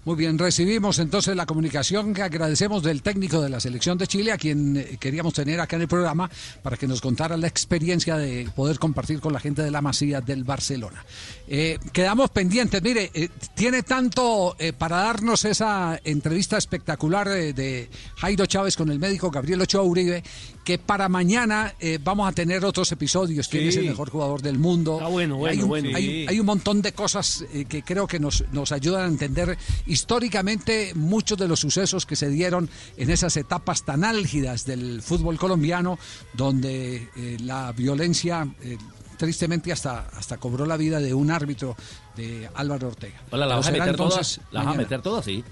Muy 0.04 0.16
bien, 0.16 0.36
recibimos 0.36 0.98
entonces 0.98 1.36
la 1.36 1.46
comunicación 1.46 2.12
que 2.12 2.22
agradecemos 2.22 2.82
del 2.82 3.02
técnico 3.02 3.40
de 3.40 3.48
la 3.48 3.60
selección 3.60 3.96
de 3.98 4.08
Chile, 4.08 4.32
a 4.32 4.36
quien 4.36 4.76
eh, 4.76 4.96
queríamos 4.98 5.32
tener 5.32 5.60
acá 5.60 5.76
en 5.76 5.82
el 5.82 5.88
programa 5.88 6.28
para 6.60 6.76
que 6.76 6.88
nos 6.88 7.00
contara 7.00 7.36
la 7.36 7.46
experiencia 7.46 8.16
de 8.16 8.50
poder 8.52 8.80
compartir 8.80 9.20
con 9.20 9.32
la 9.32 9.38
gente 9.38 9.62
de 9.62 9.70
la 9.70 9.80
Masía 9.80 10.20
del 10.20 10.42
Barcelona. 10.42 11.04
Eh, 11.46 11.78
quedamos 11.92 12.30
pendientes, 12.30 12.82
mire, 12.82 13.12
eh, 13.14 13.28
tiene 13.54 13.84
tanto 13.84 14.56
para 14.76 14.96
darnos 14.96 15.44
esa 15.44 16.00
entrevista 16.02 16.58
espectacular 16.58 17.28
de 17.28 17.88
Jairo 18.16 18.46
Chávez 18.46 18.76
con 18.76 18.90
el 18.90 18.98
médico 18.98 19.30
Gabriel 19.30 19.60
Ochoa 19.60 19.82
Uribe, 19.82 20.24
que 20.64 20.78
para 20.78 21.08
mañana 21.08 21.74
eh, 21.80 21.98
vamos 22.02 22.28
a 22.28 22.32
tener 22.32 22.64
otros 22.64 22.92
episodios, 22.92 23.48
quién 23.48 23.64
Sí. 23.64 23.68
es 23.70 23.76
el 23.78 23.86
mejor 23.86 24.10
jugador 24.10 24.42
del 24.42 24.58
mundo. 24.58 25.00
Ah, 25.02 25.08
bueno, 25.08 25.36
bueno, 25.36 25.52
hay 25.52 25.62
un, 25.62 25.68
bueno. 25.68 25.96
hay- 25.96 26.06
Sí. 26.06 26.26
hay 26.28 26.38
un 26.40 26.46
montón 26.46 26.82
de 26.82 26.92
cosas 26.92 27.44
eh, 27.52 27.64
que 27.64 27.82
creo 27.82 28.06
que 28.06 28.20
nos, 28.20 28.44
nos 28.52 28.70
ayudan 28.70 29.02
a 29.02 29.06
entender 29.06 29.58
históricamente 29.86 30.92
muchos 30.94 31.38
de 31.38 31.48
los 31.48 31.60
sucesos 31.60 32.06
que 32.06 32.14
se 32.16 32.28
dieron 32.28 32.68
en 32.96 33.10
esas 33.10 33.36
etapas 33.36 33.84
tan 33.84 34.04
álgidas 34.04 34.64
del 34.64 35.02
fútbol 35.02 35.38
colombiano, 35.38 35.98
donde 36.34 37.08
eh, 37.16 37.36
la 37.40 37.72
violencia 37.72 38.46
eh, 38.62 38.76
tristemente 39.16 39.72
hasta, 39.72 40.08
hasta 40.16 40.36
cobró 40.36 40.66
la 40.66 40.76
vida 40.76 41.00
de 41.00 41.14
un 41.14 41.30
árbitro 41.30 41.76
de 42.16 42.48
Álvaro 42.54 42.88
Ortega. 42.88 43.20
Hola, 43.30 43.46
¿la 43.46 43.56
vas 43.56 43.68
a 43.68 43.70
meter 43.72 43.96
todas? 43.96 44.12
entonces 44.12 44.40
¿La 44.50 44.64
vas 44.64 44.74
a 44.74 44.78
meter 44.78 45.00
todas, 45.02 45.24
sí? 45.24 45.42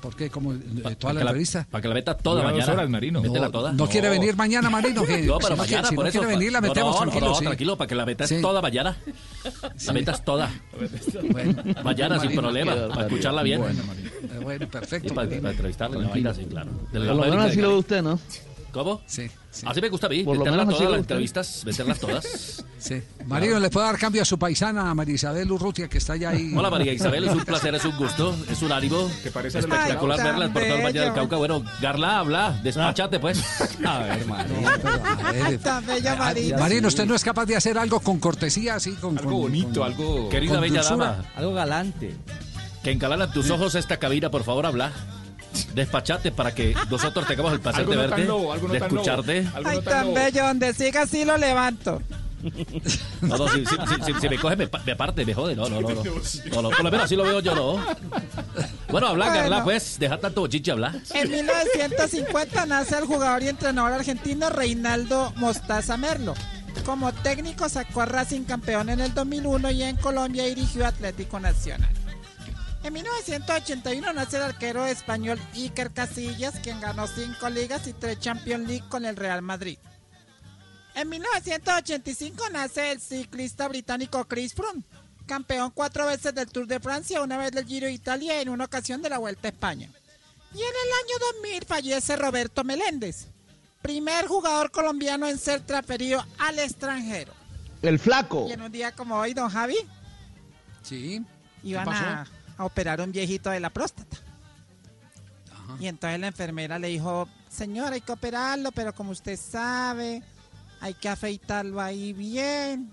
¿Por 0.00 0.16
qué? 0.16 0.30
¿Cómo, 0.30 0.52
eh, 0.54 0.58
¿Toda 0.98 1.12
la 1.12 1.20
la- 1.24 1.30
entrevista? 1.30 1.66
Para 1.70 1.82
que 1.82 1.88
la 1.88 1.94
meta 1.94 2.16
toda 2.16 2.42
mañana. 2.42 2.72
horas, 2.72 2.88
Marino. 2.88 3.20
No, 3.22 3.50
toda. 3.50 3.72
no 3.72 3.86
quiere 3.86 4.08
venir 4.08 4.34
mañana, 4.36 4.70
Marino, 4.70 5.04
que 5.04 5.18
No, 5.26 5.34
si 5.36 5.42
pero 5.42 5.56
no 5.56 5.62
mañana, 5.62 5.66
quiere- 5.66 5.88
si 5.88 5.94
por 5.94 6.04
no 6.04 6.08
eso. 6.08 6.18
quiere 6.20 6.34
venir, 6.36 6.52
la 6.52 6.60
No, 6.60 6.68
metemos, 6.68 6.94
no, 6.94 7.04
no, 7.04 7.10
tranquilo, 7.10 7.28
no, 7.30 7.34
sí. 7.36 7.44
tranquilo, 7.44 7.76
para 7.76 7.88
que 7.88 7.94
la 7.94 8.06
metas 8.06 8.28
Sí. 8.28 8.40
toda 8.40 8.62
mañana. 8.62 8.96
La 9.86 9.92
metas 9.92 10.24
toda. 10.24 10.50
Mañana 11.84 12.16
sin 12.18 12.24
Marino. 12.26 12.42
problema, 12.42 12.88
para 12.88 13.06
escucharla 13.06 13.42
bien. 13.42 13.60
Bueno, 13.60 13.82
Eh, 14.22 14.38
bueno, 14.42 14.68
perfecto. 14.68 15.12
Y 15.12 15.16
para, 15.16 15.28
para 15.28 15.50
entrevistarla, 15.50 15.98
la 15.98 16.08
vaina, 16.08 16.34
sí, 16.34 16.44
claro. 16.44 16.70
De 16.92 16.98
la 17.00 17.06
Por 17.06 17.16
lo 17.16 17.22
menos 17.22 17.44
de 17.44 17.50
así 17.50 17.60
lo 17.60 17.68
ve 17.70 17.74
usted, 17.76 18.02
¿no? 18.02 18.18
¿Cómo? 18.72 19.02
Sí. 19.06 19.28
Así 19.66 19.80
me 19.80 19.88
gusta 19.88 20.06
a 20.06 20.10
mí, 20.10 20.22
Por 20.22 20.38
meterlas 20.38 20.68
todas 20.68 20.90
las 20.90 21.00
entrevistas, 21.00 21.62
meterlas 21.64 21.98
todas. 21.98 22.64
Sí. 22.80 23.02
Marino, 23.26 23.60
¿le 23.60 23.68
puede 23.68 23.84
dar 23.84 23.98
cambio 23.98 24.22
a 24.22 24.24
su 24.24 24.38
paisana, 24.38 24.90
a 24.90 24.94
María 24.94 25.14
Isabel 25.14 25.52
Urrutia, 25.52 25.86
que 25.86 25.98
está 25.98 26.14
allá 26.14 26.30
ahí? 26.30 26.50
Hola 26.56 26.70
María 26.70 26.94
Isabel, 26.94 27.24
es 27.24 27.34
un 27.34 27.44
placer, 27.44 27.74
es 27.74 27.84
un 27.84 27.94
gusto, 27.94 28.34
es 28.50 28.62
un 28.62 28.72
ánimo. 28.72 29.10
¿Te 29.22 29.30
parece 29.30 29.58
espectacular 29.58 30.18
Ay, 30.18 30.24
tan 30.24 30.34
verlas 30.38 30.50
por 30.50 30.62
todo 30.62 30.74
el 30.76 30.84
Valle 30.84 31.00
del. 31.00 31.12
Cauca. 31.12 31.36
Bueno, 31.36 31.62
Garla, 31.82 32.20
habla, 32.20 32.58
despáchate 32.62 33.20
pues. 33.20 33.38
A 33.84 33.98
ver, 33.98 34.24
A 35.68 35.80
ver, 35.82 36.58
Marino, 36.58 36.88
¿usted 36.88 37.04
no 37.04 37.14
es 37.14 37.22
capaz 37.22 37.44
de 37.44 37.56
hacer 37.56 37.76
algo 37.76 38.00
con 38.00 38.18
cortesía, 38.18 38.76
así? 38.76 38.92
Con, 38.92 39.18
Algo 39.18 39.40
bonito, 39.40 39.84
algo... 39.84 40.30
Querida 40.30 40.58
bella 40.58 40.82
dama. 40.82 41.22
Algo 41.36 41.52
galante. 41.52 42.16
Que 42.82 42.92
encalaran 42.92 43.30
tus 43.30 43.50
ojos 43.50 43.74
esta 43.74 43.98
cabina, 43.98 44.30
por 44.30 44.42
favor, 44.42 44.64
habla. 44.64 44.90
Despachate 45.74 46.30
para 46.32 46.54
que 46.54 46.74
nosotros 46.90 47.26
tengamos 47.26 47.52
el 47.52 47.60
placer 47.60 47.86
de 47.86 47.96
verte, 47.96 48.24
lobo, 48.24 48.54
de 48.54 48.60
lobo. 48.60 48.74
escucharte. 48.74 49.46
Ay, 49.64 49.76
no 49.76 49.82
tan 49.82 50.04
lobo. 50.06 50.14
bello, 50.14 50.46
donde 50.46 50.74
siga 50.74 51.02
así 51.02 51.24
lo 51.24 51.36
levanto. 51.36 52.00
No, 53.20 53.36
no, 53.36 53.48
si, 53.48 53.66
si- 53.66 53.74
si- 53.76 54.02
si- 54.14 54.20
si 54.20 54.28
me 54.30 54.38
coge, 54.38 54.56
me, 54.56 54.66
me 54.86 54.96
parte, 54.96 55.26
me 55.26 55.34
jode. 55.34 55.54
No, 55.54 55.68
no, 55.68 55.80
no. 55.82 55.90
No, 55.90 56.02
no, 56.02 56.62
no, 56.62 56.70
por 56.70 56.84
lo 56.84 56.90
menos 56.90 57.04
así 57.04 57.14
lo 57.14 57.22
veo 57.24 57.40
yo, 57.40 57.54
no. 57.54 57.84
Bueno, 58.88 59.08
habla, 59.08 59.26
Bueno. 59.26 59.40
Garla, 59.42 59.64
pues. 59.64 59.98
Deja 59.98 60.16
tanto 60.18 60.40
bochiche, 60.40 60.70
habla. 60.70 60.94
En 61.12 61.30
1950 61.30 62.64
nace 62.66 62.96
el 62.96 63.04
jugador 63.04 63.42
y 63.42 63.48
entrenador 63.48 63.92
argentino 63.92 64.48
Reinaldo 64.48 65.32
Mostaza 65.36 65.96
Merlo. 65.98 66.34
Como 66.86 67.12
técnico 67.12 67.68
sacó 67.68 68.00
a 68.02 68.06
Racing 68.06 68.44
campeón 68.44 68.88
en 68.88 69.00
el 69.00 69.12
2001 69.12 69.70
y 69.72 69.82
en 69.82 69.96
Colombia 69.96 70.44
dirigió 70.44 70.86
Atlético 70.86 71.38
Nacional. 71.40 71.90
En 72.82 72.94
1981 72.94 74.12
nace 74.14 74.38
el 74.38 74.42
arquero 74.44 74.86
español 74.86 75.38
Iker 75.54 75.90
Casillas, 75.92 76.58
quien 76.60 76.80
ganó 76.80 77.06
cinco 77.06 77.50
ligas 77.50 77.86
y 77.86 77.92
tres 77.92 78.18
Champions 78.20 78.66
League 78.66 78.88
con 78.88 79.04
el 79.04 79.16
Real 79.16 79.42
Madrid. 79.42 79.78
En 80.94 81.08
1985 81.08 82.44
nace 82.50 82.92
el 82.92 83.00
ciclista 83.00 83.68
británico 83.68 84.24
Chris 84.26 84.54
Froome, 84.54 84.82
campeón 85.26 85.70
cuatro 85.74 86.06
veces 86.06 86.34
del 86.34 86.50
Tour 86.50 86.66
de 86.66 86.80
Francia, 86.80 87.22
una 87.22 87.36
vez 87.36 87.52
del 87.52 87.66
Giro 87.66 87.86
de 87.86 87.92
Italia 87.92 88.38
y 88.38 88.42
en 88.42 88.48
una 88.48 88.64
ocasión 88.64 89.02
de 89.02 89.10
la 89.10 89.18
Vuelta 89.18 89.48
a 89.48 89.50
España. 89.50 89.90
Y 90.52 90.58
en 90.58 90.62
el 90.62 90.64
año 91.04 91.32
2000 91.42 91.64
fallece 91.66 92.16
Roberto 92.16 92.64
Meléndez, 92.64 93.26
primer 93.82 94.26
jugador 94.26 94.70
colombiano 94.72 95.28
en 95.28 95.38
ser 95.38 95.60
transferido 95.60 96.24
al 96.38 96.58
extranjero. 96.58 97.32
El 97.82 97.98
flaco. 97.98 98.46
Y 98.48 98.52
en 98.52 98.62
un 98.62 98.72
día 98.72 98.92
como 98.92 99.16
hoy, 99.16 99.32
don 99.34 99.48
Javi, 99.50 99.76
Sí. 100.82 101.22
iban 101.62 101.84
pasó? 101.84 102.04
a, 102.04 102.26
a 102.60 102.66
operar 102.66 103.00
a 103.00 103.04
un 103.04 103.12
viejito 103.12 103.48
de 103.48 103.58
la 103.58 103.70
próstata. 103.70 104.18
Y 105.78 105.86
entonces 105.86 106.20
la 106.20 106.26
enfermera 106.26 106.78
le 106.78 106.88
dijo, 106.88 107.26
señor, 107.48 107.94
hay 107.94 108.02
que 108.02 108.12
operarlo, 108.12 108.70
pero 108.70 108.94
como 108.94 109.12
usted 109.12 109.38
sabe, 109.38 110.22
hay 110.78 110.92
que 110.92 111.08
afeitarlo 111.08 111.80
ahí 111.80 112.12
bien. 112.12 112.92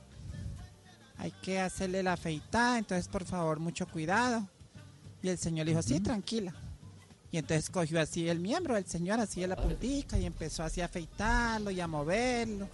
Hay 1.17 1.31
que 1.41 1.59
hacerle 1.59 2.01
la 2.01 2.13
afeitada, 2.13 2.77
entonces 2.77 3.09
por 3.09 3.25
favor, 3.25 3.59
mucho 3.59 3.85
cuidado. 3.87 4.47
Y 5.21 5.27
el 5.27 5.37
señor 5.37 5.65
le 5.65 5.71
dijo, 5.71 5.81
sí, 5.81 5.99
tranquila. 5.99 6.53
Y 7.29 7.37
entonces 7.37 7.69
cogió 7.69 7.99
así 7.99 8.29
el 8.29 8.39
miembro 8.39 8.75
del 8.75 8.85
señor, 8.85 9.19
así 9.19 9.41
de 9.41 9.47
la 9.47 9.57
puntica, 9.57 10.17
y 10.17 10.25
empezó 10.25 10.63
así 10.63 10.79
a 10.79 10.85
afeitarlo 10.85 11.71
y 11.71 11.81
a 11.81 11.87
moverlo, 11.87 12.69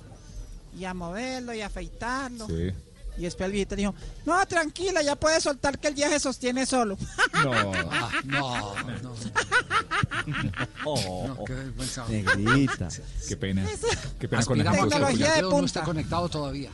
y 0.77 0.85
a 0.85 0.93
moverlo 0.93 1.55
y 1.55 1.61
a 1.61 1.65
afeitarlo. 1.65 2.45
Sí. 2.45 2.71
Y 3.17 3.23
después 3.23 3.45
el 3.45 3.51
viejito 3.51 3.75
le 3.75 3.81
dijo, 3.83 3.95
no, 4.25 4.45
tranquila, 4.47 5.01
ya 5.01 5.15
puede 5.15 5.39
soltar 5.39 5.77
que 5.79 5.89
el 5.89 5.95
día 5.95 6.09
se 6.09 6.19
sostiene 6.19 6.65
solo. 6.65 6.97
No. 7.43 7.53
Ah, 7.95 8.11
no, 8.25 8.75
no. 9.01 9.13
No, 11.27 11.43
qué 11.45 11.53
vergüenza. 11.53 12.05
Negrita. 12.07 12.87
Qué 13.27 13.37
pena. 13.37 13.65
Qué 14.19 14.27
pena 14.27 14.45
con 14.45 14.57
la 14.57 14.71
Tecnología 14.71 15.25
de 15.25 15.29
Mateo 15.29 15.41
no 15.43 15.49
punta. 15.49 15.65
esté 15.65 15.81
conectado 15.81 16.29
todavía. 16.29 16.71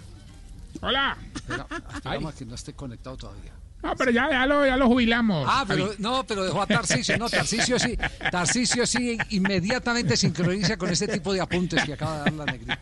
Hola. 0.81 1.17
Espera, 1.35 1.67
aspiramos 1.93 2.33
a 2.33 2.37
que 2.37 2.45
no 2.45 2.55
esté 2.55 2.73
conectado 2.73 3.17
todavía. 3.17 3.51
No, 3.81 3.95
pero 3.95 4.11
ya, 4.11 4.29
ya, 4.29 4.45
lo, 4.45 4.65
ya 4.65 4.75
lo 4.75 4.87
jubilamos. 4.87 5.47
Ah, 5.49 5.63
pero 5.67 5.93
no, 5.99 6.25
pero 6.25 6.43
dejó 6.43 6.61
a 6.61 6.67
Tarcisio, 6.67 7.17
no, 7.17 7.29
Tarcisio 7.29 7.79
sí, 7.79 7.97
Tarcisio 8.29 8.85
sí 8.85 9.17
inmediatamente 9.29 10.17
sincroniza 10.17 10.75
con 10.77 10.89
ese 10.89 11.07
tipo 11.07 11.31
de 11.33 11.39
apuntes 11.39 11.85
que 11.85 11.93
acaba 11.93 12.17
de 12.17 12.23
dar 12.23 12.33
la 12.33 12.45
negrita. 12.45 12.79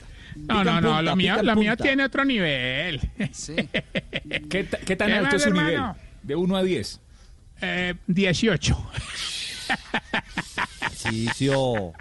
No, 0.48 0.64
no, 0.64 0.80
no, 0.82 1.02
lo 1.02 1.16
mío, 1.16 1.42
lo 1.44 1.56
mío 1.56 1.76
tiene 1.78 2.04
otro 2.04 2.24
nivel. 2.26 3.00
Sí. 3.32 3.56
¿Qué, 4.50 4.64
ta- 4.64 4.78
qué 4.86 4.96
tan 4.96 5.08
¿Qué 5.10 5.14
alto 5.14 5.36
es 5.36 5.44
su 5.44 5.52
nivel? 5.52 5.82
De 6.24 6.36
1 6.36 6.58
a 6.58 6.64
10. 6.64 7.02
Eh, 7.62 7.94
18. 8.08 8.92
Tarcisio. 10.80 11.94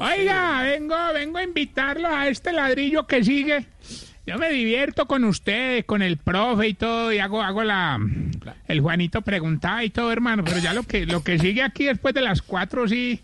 Oiga, 0.00 0.62
vengo, 0.62 0.96
vengo 1.12 1.38
a 1.38 1.42
invitarlos 1.42 2.10
a 2.10 2.28
este 2.28 2.52
ladrillo 2.52 3.06
que 3.06 3.22
sigue. 3.24 3.66
Yo 4.26 4.36
me 4.38 4.50
divierto 4.50 5.06
con 5.06 5.24
ustedes, 5.24 5.84
con 5.84 6.02
el 6.02 6.18
profe 6.18 6.68
y 6.68 6.74
todo, 6.74 7.12
y 7.12 7.18
hago, 7.18 7.42
hago 7.42 7.64
la, 7.64 7.98
el 8.66 8.80
Juanito 8.80 9.22
preguntaba 9.22 9.84
y 9.84 9.90
todo, 9.90 10.12
hermano. 10.12 10.44
Pero 10.44 10.58
ya 10.58 10.74
lo 10.74 10.82
que, 10.82 11.06
lo 11.06 11.22
que 11.24 11.38
sigue 11.38 11.62
aquí 11.62 11.84
después 11.84 12.14
de 12.14 12.20
las 12.20 12.42
cuatro, 12.42 12.86
sí, 12.86 13.20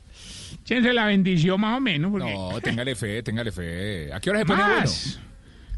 échense 0.65 0.93
la 0.93 1.07
bendición 1.07 1.61
más 1.61 1.77
o 1.78 1.81
menos. 1.81 2.11
porque- 2.11 2.32
No, 2.32 2.61
téngale 2.61 2.95
fe, 2.97 3.23
téngale 3.23 3.53
fe. 3.53 4.12
¿A 4.12 4.20
qué 4.20 4.31
hora 4.31 4.41
se 4.41 4.47
pone 4.47 4.62
bueno? 4.62 4.81
Más. 4.81 5.20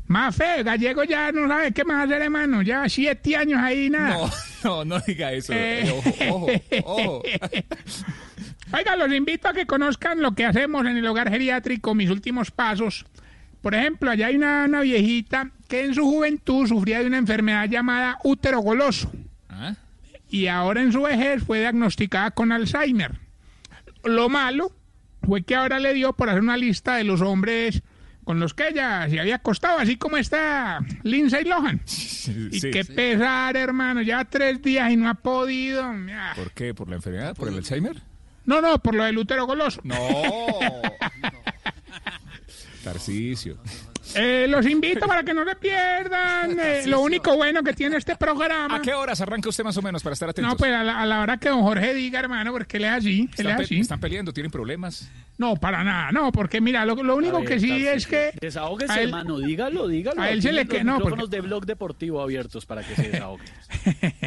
Más 0.08 0.36
fe, 0.36 0.62
gallego 0.62 1.02
ya 1.02 1.32
no 1.32 1.48
sabe 1.48 1.72
qué 1.72 1.84
más 1.84 2.04
hacer, 2.06 2.22
hermano. 2.22 2.62
Ya 2.62 2.88
siete 2.88 3.34
años 3.36 3.60
ahí, 3.60 3.90
nada. 3.90 4.14
No, 4.16 4.30
no, 4.64 4.84
no 4.84 5.00
diga 5.00 5.32
eso. 5.32 5.52
Eh. 5.52 5.88
Eh, 5.88 5.90
ojo, 5.90 6.14
ojo, 6.30 6.48
ojo. 6.84 7.22
Oiga, 8.72 8.96
los 8.96 9.12
invito 9.12 9.48
a 9.48 9.52
que 9.52 9.66
conozcan 9.66 10.20
lo 10.22 10.32
que 10.32 10.44
hacemos 10.44 10.84
en 10.86 10.96
el 10.96 11.06
hogar 11.06 11.30
geriátrico, 11.30 11.94
mis 11.94 12.10
últimos 12.10 12.50
pasos. 12.50 13.06
Por 13.62 13.74
ejemplo, 13.74 14.10
allá 14.10 14.26
hay 14.28 14.36
una, 14.36 14.64
una 14.66 14.80
viejita 14.80 15.50
que 15.68 15.84
en 15.84 15.94
su 15.94 16.02
juventud 16.04 16.66
sufría 16.68 17.00
de 17.00 17.06
una 17.06 17.18
enfermedad 17.18 17.68
llamada 17.68 18.18
útero 18.24 18.60
goloso. 18.60 19.10
¿Ah? 19.48 19.74
Y 20.28 20.46
ahora 20.48 20.82
en 20.82 20.92
su 20.92 21.02
vejez 21.02 21.42
fue 21.44 21.60
diagnosticada 21.60 22.30
con 22.32 22.52
Alzheimer. 22.52 23.12
Lo 24.06 24.28
malo 24.28 24.72
fue 25.22 25.42
que 25.42 25.54
ahora 25.56 25.78
le 25.78 25.92
dio 25.94 26.12
por 26.12 26.28
hacer 26.30 26.40
una 26.42 26.56
lista 26.56 26.96
de 26.96 27.04
los 27.04 27.20
hombres 27.20 27.82
con 28.24 28.40
los 28.40 28.54
que 28.54 28.68
ella 28.68 29.08
se 29.08 29.20
había 29.20 29.36
acostado, 29.36 29.78
así 29.78 29.96
como 29.96 30.16
está 30.16 30.80
Lindsay 31.04 31.44
Lohan. 31.44 31.80
Y 31.86 32.58
Sí, 32.60 32.70
qué 32.72 32.82
sí. 32.82 32.92
pesar, 32.92 33.56
hermano, 33.56 34.02
ya 34.02 34.24
tres 34.24 34.60
días 34.60 34.90
y 34.90 34.96
no 34.96 35.08
ha 35.08 35.14
podido. 35.14 35.84
Ah. 35.84 36.32
¿Por 36.34 36.50
qué? 36.50 36.74
¿Por 36.74 36.88
la 36.88 36.96
enfermedad? 36.96 37.36
¿Por 37.36 37.48
el 37.48 37.54
Alzheimer? 37.54 38.02
No, 38.46 38.60
no, 38.60 38.78
por 38.80 38.94
lo 38.96 39.04
del 39.04 39.16
útero 39.18 39.46
goloso. 39.46 39.80
No. 39.84 39.96
Tarcicio. 42.84 43.58
Eh, 44.14 44.46
los 44.48 44.64
invito 44.66 45.06
para 45.06 45.22
que 45.22 45.34
no 45.34 45.44
se 45.44 45.56
pierdan 45.56 46.58
eh, 46.58 46.82
lo 46.86 47.00
único 47.00 47.36
bueno 47.36 47.62
que 47.62 47.72
tiene 47.72 47.96
este 47.96 48.16
programa. 48.16 48.76
¿A 48.76 48.80
qué 48.82 48.94
horas 48.94 49.20
arranca 49.20 49.48
usted 49.48 49.64
más 49.64 49.76
o 49.76 49.82
menos 49.82 50.02
para 50.02 50.14
estar 50.14 50.28
atentos? 50.28 50.50
No, 50.52 50.56
pues 50.56 50.72
a 50.72 50.84
la, 50.84 51.00
a 51.00 51.06
la 51.06 51.20
hora 51.20 51.36
que 51.38 51.48
don 51.48 51.62
Jorge 51.62 51.92
diga, 51.94 52.20
hermano, 52.20 52.52
porque 52.52 52.76
él 52.76 52.84
es 52.84 52.90
así, 52.92 53.20
él 53.22 53.28
¿Están, 53.30 53.46
es 53.48 53.56
pe- 53.56 53.62
así. 53.64 53.80
están 53.80 54.00
peleando? 54.00 54.32
¿Tienen 54.32 54.50
problemas? 54.50 55.10
No, 55.38 55.54
para 55.56 55.84
nada, 55.84 56.12
no, 56.12 56.32
porque 56.32 56.60
mira, 56.62 56.86
lo, 56.86 56.94
lo 57.02 57.14
único 57.16 57.42
que 57.44 57.60
sí 57.60 57.86
es 57.86 58.06
que... 58.06 58.30
Desahógese, 58.40 58.92
a 58.92 58.96
él- 59.02 59.08
hermano, 59.08 59.38
dígalo, 59.38 59.86
dígalo. 59.86 60.22
a 60.22 60.30
él 60.30 60.38
Aquí 60.38 60.42
se 60.42 60.52
le 60.52 60.64
los 60.64 60.74
que- 60.74 60.84
no, 60.84 60.94
micrófonos 60.94 61.24
porque- 61.26 61.36
de 61.36 61.40
Blog 61.42 61.66
Deportivo 61.66 62.22
abiertos 62.22 62.64
para 62.64 62.82
que 62.82 62.94
se 62.94 63.10
desahogue. 63.10 63.44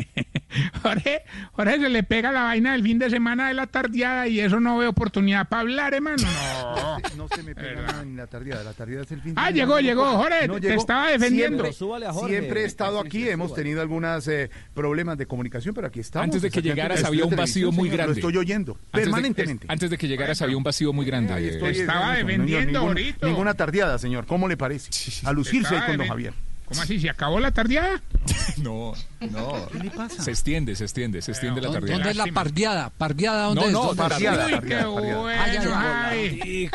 Jorge, 0.82 1.22
Jorge 1.52 1.80
se 1.80 1.90
le 1.90 2.04
pega 2.04 2.32
la 2.32 2.44
vaina 2.44 2.72
del 2.74 2.84
fin 2.84 2.98
de 3.00 3.10
semana 3.10 3.48
de 3.50 3.54
la 3.54 3.68
tardeada 3.68 4.28
y 4.28 4.40
eso 4.40 4.60
no 4.60 4.78
ve 4.78 4.88
oportunidad 4.88 5.48
para 5.48 5.62
hablar, 5.62 5.94
hermano. 5.94 6.24
No. 6.24 6.98
No 7.20 7.28
se 7.28 7.44
me 7.44 7.54
pega 7.54 7.82
nada 7.82 8.06
ni 8.06 8.16
la 8.16 8.28
tardeada. 8.28 8.64
La 8.64 8.72
tardeada 8.74 9.04
es 9.04 9.12
el 9.12 9.22
fin 9.22 9.34
de 9.36 9.42
Ah, 9.42 9.48
semana. 9.48 9.54
Llegó, 9.78 10.04
llegó, 10.06 10.18
Jorge, 10.18 10.48
te 10.60 10.74
estaba 10.76 11.10
defendiendo. 11.12 11.64
Siempre, 11.64 11.74
Súbale 11.74 12.06
a 12.08 12.14
Jorge. 12.14 12.38
siempre 12.38 12.62
he 12.62 12.66
estado 12.66 13.00
aquí. 13.00 13.30
Hemos 13.30 13.54
tenido 13.54 13.82
algunos 13.82 14.30
problemas 14.74 15.18
de 15.18 15.26
comunicación, 15.26 15.76
pero 15.76 15.88
aquí 15.88 16.00
estamos. 16.00 16.24
Antes 16.26 16.42
de 16.42 16.50
que 16.50 16.62
llegaras 16.62 17.04
había 17.04 17.26
un 17.26 17.36
vacío 17.36 17.72
muy 17.72 17.90
señor, 17.90 17.98
grande. 17.98 18.14
Lo 18.22 18.28
estoy 18.28 18.38
oyendo 18.38 18.74
Antes 18.74 18.92
de- 18.92 19.02
permanentemente. 19.12 19.66
antes 19.70 19.90
de 19.90 19.98
que 19.98 20.08
llegaras 20.08 20.42
había 20.42 20.58
un 20.58 20.64
vacío 20.64 20.94
muy 20.94 21.06
grande. 21.06 21.34
Ahí 21.34 21.48
estoy, 21.50 21.70
eh, 21.70 21.82
Estaba 21.82 22.16
defendiendo 22.16 22.66
ninguna, 22.72 22.80
ahorita. 22.90 23.28
Ninguna 23.28 23.54
tardeada, 23.54 23.98
señor. 24.00 24.26
¿Cómo 24.26 24.48
le 24.48 24.58
parece? 24.58 24.90
A 25.26 25.32
lucirse 25.34 25.76
con 25.76 25.92
de 25.92 25.98
don 25.98 26.08
Javier. 26.08 26.34
¿Cómo 26.70 26.82
así? 26.84 27.00
¿Se 27.00 27.10
acabó 27.10 27.40
la 27.40 27.52
tardeada? 27.52 28.02
No, 28.58 28.94
no. 29.22 29.68
¿Qué 29.72 29.80
le 29.80 29.90
pasa? 29.92 30.22
Se 30.22 30.32
extiende, 30.32 30.76
se 30.76 30.84
extiende, 30.84 31.22
se 31.22 31.32
extiende 31.32 31.62
la 31.62 31.68
¿Dónde, 31.68 31.80
tarde. 31.80 31.94
dónde 31.94 32.10
es 32.10 32.16
la 32.18 32.26
parviada? 32.28 32.90
¿Parviada 32.90 33.46
dónde 33.46 33.62
No, 33.62 33.68
es? 33.68 33.74
no, 33.74 33.96
parviada, 33.96 34.48
Uy, 34.48 34.68
qué 34.68 34.86
bueno, 34.86 35.28
Ay, 35.28 36.70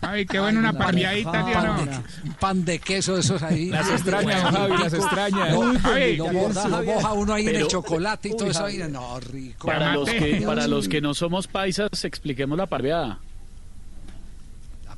ay, 0.00 0.26
qué 0.26 0.40
bueno 0.40 0.60
una 0.60 0.72
parviadita, 0.72 1.44
Un 1.44 1.50
tío, 1.50 1.54
pan, 1.54 2.04
pan 2.40 2.64
de 2.64 2.78
queso 2.78 3.14
de 3.14 3.20
esos 3.20 3.42
ahí. 3.42 3.68
Las 3.68 3.90
extraña, 3.90 4.40
don 4.40 4.54
Javi, 4.54 4.78
las 4.78 4.92
extraña. 4.94 5.48
No, 5.50 5.78
Javi, 5.80 6.16
lo, 6.16 6.32
moja, 6.32 6.68
lo 6.68 6.82
moja 6.82 7.12
uno 7.12 7.34
ahí 7.34 7.48
en 7.48 7.56
el 7.56 7.66
chocolate 7.68 8.28
y 8.28 8.32
todo 8.32 8.44
Uy, 8.44 8.50
eso. 8.50 8.64
Ahí. 8.64 8.78
No, 8.88 9.20
rico. 9.20 9.66
Para 9.66 9.94
los, 9.94 10.08
que, 10.08 10.42
para 10.46 10.66
los 10.66 10.88
que 10.88 11.00
no 11.02 11.12
somos 11.12 11.46
paisas, 11.46 12.04
expliquemos 12.04 12.56
la 12.56 12.66
parveada. 12.66 13.18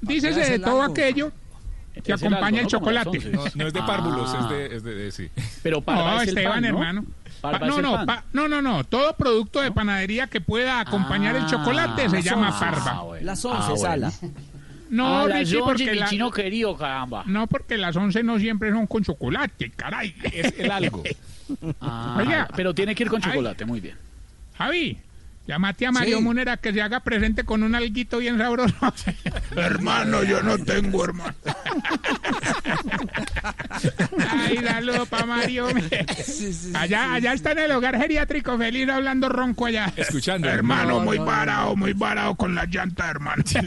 Dícese 0.01 0.43
es 0.43 0.49
de 0.51 0.59
todo 0.61 0.83
aquello 0.83 1.33
que 2.03 2.13
Es 2.13 2.23
acompaña 2.23 2.61
el 2.61 2.67
chocolate. 2.67 3.19
No, 3.31 3.45
no 3.55 3.67
es 3.67 3.73
de 3.73 3.83
párvulos, 3.83 4.31
Ah. 4.35 4.41
es 4.43 4.49
de, 4.51 4.77
es 4.77 4.83
de, 4.83 4.95
de- 4.95 5.13
sí. 5.13 5.31
Pero 5.63 5.81
parva 5.81 6.13
No, 6.15 6.17
es 6.23 6.29
el 6.29 6.29
Esteban, 6.39 6.53
pan, 6.55 6.63
¿no? 6.63 6.69
hermano. 6.69 7.05
Parva 7.41 7.67
es 7.67 7.77
no, 7.77 7.83
no, 7.83 8.07
pa- 8.07 8.25
no, 8.33 8.49
no, 8.49 8.61
no. 8.63 8.85
Todo 8.85 9.15
producto 9.17 9.61
de 9.61 9.71
panadería 9.71 10.27
que 10.27 10.41
pueda 10.41 10.81
acompañar 10.81 11.37
el 11.37 11.47
chocolate 11.47 12.09
se 12.09 12.17
Ah, 12.19 12.21
llama 12.21 12.49
ah, 12.53 12.59
parva. 12.61 13.03
bueno. 13.03 13.25
Las 13.27 13.45
Ah, 13.45 13.49
11, 13.49 13.69
bueno. 13.69 14.11
Sala. 14.11 14.13
No, 14.91 15.19
Ah, 15.19 15.27
Richie, 15.29 15.59
porque 15.61 15.95
la- 15.95 16.09
chino 16.09 16.31
querido, 16.31 16.75
caramba. 16.77 17.23
no, 17.27 17.47
porque 17.47 17.77
las 17.77 17.95
once 17.95 18.23
no 18.23 18.39
siempre 18.39 18.71
son 18.71 18.87
con 18.87 19.05
chocolate, 19.05 19.71
caray. 19.77 20.15
Es 20.33 20.55
el 20.59 20.71
algo. 20.71 21.03
Ah, 21.81 22.17
Oiga. 22.19 22.49
pero 22.57 22.75
tiene 22.75 22.95
que 22.95 23.03
ir 23.05 23.11
con 23.11 23.21
Ay. 23.23 23.31
chocolate, 23.31 23.65
muy 23.67 23.81
bien. 23.81 23.97
Javi, 24.57 24.99
llámate 25.49 25.87
a 25.87 25.93
Mario 25.93 26.19
Sí. 26.19 26.23
Munera 26.23 26.57
que 26.59 26.73
se 26.73 26.81
haga 26.81 27.01
presente 27.01 27.43
con 27.43 27.65
un 27.65 27.75
alguito 27.75 28.19
bien 28.19 28.39
sabroso. 28.39 28.75
hermano, 29.57 30.23
yo 30.23 30.41
no 30.43 30.57
tengo 30.59 31.05
hermano. 31.05 31.35
Ay, 34.31 34.59
saludo 34.59 35.07
para 35.07 35.27
Mario. 35.27 35.69
Sí, 36.25 36.53
sí, 36.53 36.73
Allá, 36.75 37.05
sí, 37.05 37.11
allá 37.17 37.33
está 37.33 37.53
en 37.53 37.59
el 37.61 37.71
hogar 37.73 37.97
geriátrico 37.99 38.57
feliz 38.59 38.89
hablando 38.89 39.29
ronco 39.29 39.67
allá. 39.67 39.93
Escuchando. 39.97 40.49
Hermano, 40.49 40.99
No, 40.99 41.01
muy 41.01 41.19
no, 41.19 41.25
no, 41.25 41.31
varado, 41.31 41.69
no. 41.71 41.77
muy 41.77 41.93
varado 41.93 42.35
con 42.37 42.55
la 42.55 42.67
llanta, 42.67 43.09
hermano. 43.11 43.43
Sí. 43.47 43.59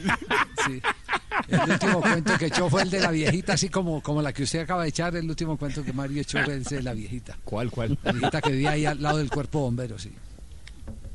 El 1.48 1.60
último 1.72 2.02
cuento 2.02 2.38
que 2.38 2.46
echó 2.48 2.70
fue 2.70 2.84
el 2.84 2.90
de 2.90 3.00
la 3.00 3.12
viejita, 3.12 3.54
así 3.54 3.70
como, 3.70 4.02
como 4.02 4.22
la 4.22 4.34
que 4.34 4.44
usted 4.44 4.60
acaba 4.60 4.84
de 4.84 4.90
echar. 4.90 5.16
El 5.16 5.30
último 5.30 5.58
cuento 5.58 5.84
que 5.84 5.94
Mario 5.94 6.22
echó 6.22 6.44
fue 6.44 6.56
el 6.56 6.64
de 6.64 6.82
la 6.84 6.94
viejita. 6.94 7.38
¿Cuál, 7.44 7.72
cuál? 7.72 7.98
La 8.04 8.12
viejita 8.12 8.42
que 8.42 8.52
vivía 8.52 8.72
ahí 8.72 8.86
al 8.86 9.02
lado 9.02 9.18
del 9.18 9.30
cuerpo 9.30 9.62
bombero, 9.62 9.98
sí. 9.98 10.12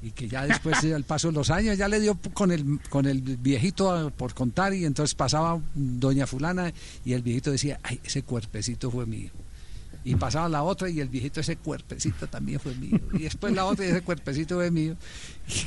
Y 0.06 0.12
que 0.12 0.28
ya 0.28 0.46
después, 0.46 0.84
eh, 0.84 0.94
al 0.94 1.02
paso 1.02 1.28
de 1.28 1.34
los 1.34 1.50
años, 1.50 1.76
ya 1.76 1.88
le 1.88 1.98
dio 1.98 2.16
con 2.32 2.52
el, 2.52 2.78
con 2.88 3.06
el 3.06 3.22
viejito 3.22 4.06
eh, 4.06 4.12
por 4.16 4.34
contar 4.34 4.72
y 4.72 4.84
entonces 4.84 5.16
pasaba 5.16 5.60
doña 5.74 6.28
fulana 6.28 6.72
y 7.04 7.12
el 7.12 7.22
viejito 7.22 7.50
decía, 7.50 7.80
ay, 7.82 7.98
ese 8.04 8.22
cuerpecito 8.22 8.88
fue 8.88 9.04
mío. 9.04 9.32
Y 10.08 10.14
pasaba 10.14 10.48
la 10.48 10.62
otra 10.62 10.88
y 10.88 11.00
el 11.00 11.08
viejito, 11.08 11.40
ese 11.40 11.56
cuerpecito 11.56 12.28
también 12.28 12.60
fue 12.60 12.72
mío. 12.76 13.00
Y 13.14 13.24
después 13.24 13.52
la 13.52 13.64
otra 13.64 13.84
y 13.86 13.88
ese 13.88 14.02
cuerpecito 14.02 14.54
fue 14.54 14.70
mío. 14.70 14.94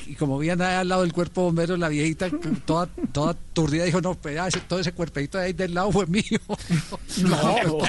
Y, 0.07 0.11
y 0.11 0.15
como 0.15 0.37
veían 0.37 0.61
ahí 0.61 0.75
al 0.75 0.87
lado 0.87 1.01
del 1.01 1.11
cuerpo 1.11 1.41
bombero, 1.43 1.75
la 1.75 1.89
viejita 1.89 2.29
toda, 2.65 2.87
toda 3.11 3.33
turdida 3.53 3.83
dijo, 3.83 3.99
no, 3.99 4.15
pero 4.15 4.35
ya 4.35 4.47
ese- 4.47 4.61
todo 4.61 4.79
ese 4.79 4.93
cuerpecito 4.93 5.37
de 5.37 5.43
ahí 5.45 5.53
del 5.53 5.73
lado 5.73 5.91
fue 5.91 6.07
mío. 6.07 6.23
No, 7.17 7.37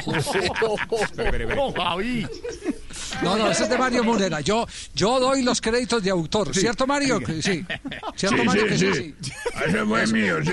no, 1.57 1.73
Javi. 1.73 2.27
No, 3.23 3.37
no, 3.37 3.51
ese 3.51 3.65
es 3.65 3.69
de 3.71 3.79
Mario 3.79 4.03
Munera. 4.05 4.41
Yo, 4.41 4.67
yo 4.95 5.21
doy 5.21 5.43
los 5.43 5.61
créditos 5.61 6.03
de 6.03 6.11
autor. 6.11 6.55
¿Cierto, 6.55 6.87
Mario? 6.87 7.21
Sí. 7.41 7.65
¿Cierto, 8.17 8.39
Sí, 8.39 8.45
Mario? 8.45 8.63
sí, 8.65 8.69
Que 8.69 8.79
sí, 8.79 8.93
sí. 8.95 9.15
sí. 9.23 9.33
Ese 9.67 9.85
fue 9.85 10.07
mío, 10.09 10.37
sí. 10.45 10.51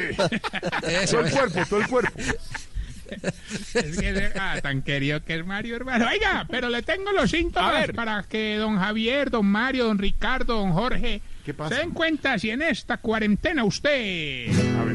Eso 0.88 1.18
Todo 1.18 1.26
el 1.26 1.32
cuerpo, 1.32 1.60
todo 1.70 1.80
el 1.82 1.88
cuerpo. 1.88 2.20
Es 3.74 3.98
que 4.00 4.10
ese- 4.10 4.32
ah, 4.40 4.58
tan 4.62 4.82
querido 4.82 5.24
que 5.24 5.36
es 5.36 5.46
Mario, 5.46 5.76
hermano. 5.76 6.08
Oiga, 6.10 6.46
pero 6.50 6.70
le 6.70 6.82
tengo 6.84 7.12
los 7.12 7.30
síntomas 7.32 7.76
A 7.76 7.80
ver. 7.80 7.94
para 7.96 8.24
que 8.24 8.58
don 8.58 8.78
Javier, 8.78 9.30
don 9.30 9.46
Mario, 9.46 9.86
don 9.86 9.98
Ricardo, 9.98 10.56
don 10.58 10.72
Jorge 10.74 11.22
¿Qué 11.46 11.54
pasa? 11.54 11.76
se 11.76 11.82
den 11.82 11.92
cuenta 11.92 12.38
si 12.40 12.50
en 12.50 12.62
esta 12.62 12.98
cuarentena 12.98 13.64
usted 13.64 14.48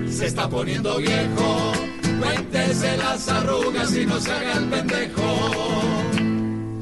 Se 0.09 0.27
está 0.27 0.49
poniendo 0.49 0.99
viejo, 0.99 1.73
cuéntese 2.21 2.97
las 2.99 3.29
arrugas 3.29 3.95
y 3.97 4.05
no 4.07 4.21
se 4.21 4.31
haga 4.33 4.53
el 4.59 4.65
pendejo. 4.67 6.03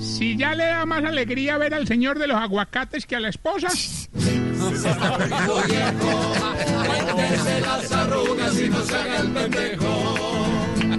si 0.01 0.37
ya 0.37 0.55
le 0.55 0.65
da 0.67 0.85
más 0.87 1.05
alegría 1.05 1.57
ver 1.59 1.75
al 1.75 1.87
señor 1.87 2.19
de 2.19 2.27
los 2.27 2.37
aguacates 2.37 3.07
que 3.07 3.17
a 3.17 3.21
la 3.21 3.29
esposa. 3.29 3.69
Cuéntese 6.87 7.61
las 7.61 7.93
arrugas 7.93 8.61
y 8.61 8.69
no 8.69 8.83
se 8.83 8.95
haga 8.97 9.19
el 9.21 9.29
pendejo. 9.31 10.50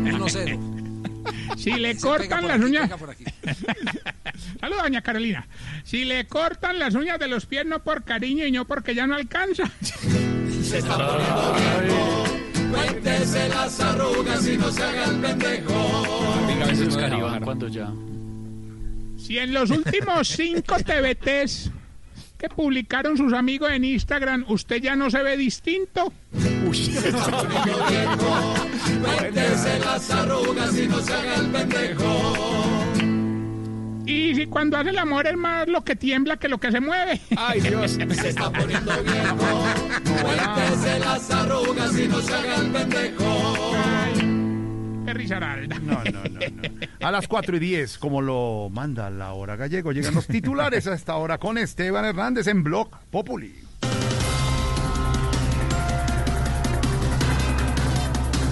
1-0. 0.06 0.60
Si 1.58 1.70
le 1.72 1.94
Se 1.94 2.02
cortan 2.02 2.48
las 2.48 2.58
aquí, 2.58 2.66
uñas. 2.66 2.84
pega 2.84 2.98
por 2.98 3.10
aquí. 3.12 3.24
Saludos, 4.60 4.84
doña 4.84 5.02
Carolina. 5.02 5.48
Si 5.84 6.06
le 6.06 6.26
cortan 6.26 6.80
las 6.80 6.96
uñas 6.96 7.20
de 7.20 7.28
los 7.28 7.46
pies 7.46 7.66
no 7.66 7.84
por 7.84 8.04
cariño 8.04 8.46
y 8.46 8.52
no 8.52 8.66
porque 8.66 8.96
ya 8.96 9.06
no 9.06 9.16
alcanza. 9.16 9.70
Se 10.64 10.78
está 10.80 10.96
poniendo 10.98 11.54
viejo, 11.84 12.24
cuéntese 12.72 13.50
las 13.50 13.80
arrugas 13.80 14.48
y 14.48 14.58
no 14.58 14.72
se 14.72 14.82
haga 14.84 15.06
el 15.06 15.18
pendejo. 15.18 16.48
Diga, 16.48 16.66
a 16.66 16.68
veces 16.70 16.96
bajar. 16.96 17.42
cuando 17.44 17.68
ya. 17.68 17.92
Si 19.18 19.38
en 19.38 19.54
los 19.54 19.70
últimos 19.70 20.28
cinco 20.30 20.78
TBTs 20.78 21.70
que 22.42 22.50
publicaron 22.50 23.18
sus 23.18 23.34
amigos 23.34 23.70
en 23.72 23.86
Instagram, 23.86 24.46
usted 24.48 24.82
ya 24.82 24.96
no 24.96 25.12
se 25.12 25.22
ve 25.22 25.38
distinto. 25.38 26.12
Cuéntese 29.04 29.78
las 29.80 30.10
arrugas 30.10 30.76
y 30.76 30.88
no 30.88 31.00
se 31.02 31.14
haga 31.14 31.36
el 31.36 31.48
pendejo. 31.52 32.84
Y 34.08 34.34
si 34.34 34.48
cuando 34.48 34.78
hace 34.78 34.90
el 34.90 34.98
amor 34.98 35.28
es 35.28 35.38
más 35.38 35.68
lo 35.68 35.84
que 35.84 35.96
tiembla 35.96 36.38
que 36.38 36.50
lo 36.50 36.58
que 36.58 36.72
se 36.72 36.80
mueve. 36.80 37.22
Ay, 37.38 37.62
Dios. 37.62 37.92
Se 37.92 38.30
está 38.30 38.52
poniendo 38.52 38.92
viejo, 39.04 39.64
cuéntese 40.24 41.00
las 41.00 41.30
arrugas 41.30 41.96
y 42.00 42.08
no 42.08 42.22
se 42.22 42.34
haga 42.34 42.56
el 42.56 42.72
pendejo. 42.72 43.91
No, 45.82 46.04
no, 46.04 46.24
no, 46.24 46.40
no. 46.40 47.08
A 47.08 47.12
las 47.12 47.28
4 47.28 47.58
y 47.58 47.60
10, 47.60 47.98
como 47.98 48.22
lo 48.22 48.70
manda 48.72 49.10
la 49.10 49.34
hora 49.34 49.56
gallego, 49.56 49.92
llegan 49.92 50.16
los 50.16 50.28
titulares 50.28 50.88
a 50.88 50.94
esta 50.94 51.16
hora 51.18 51.38
con 51.38 51.58
Esteban 51.58 52.06
Hernández 52.06 52.48
en 52.48 52.64
Blog 52.64 52.90
Populi. 53.10 53.54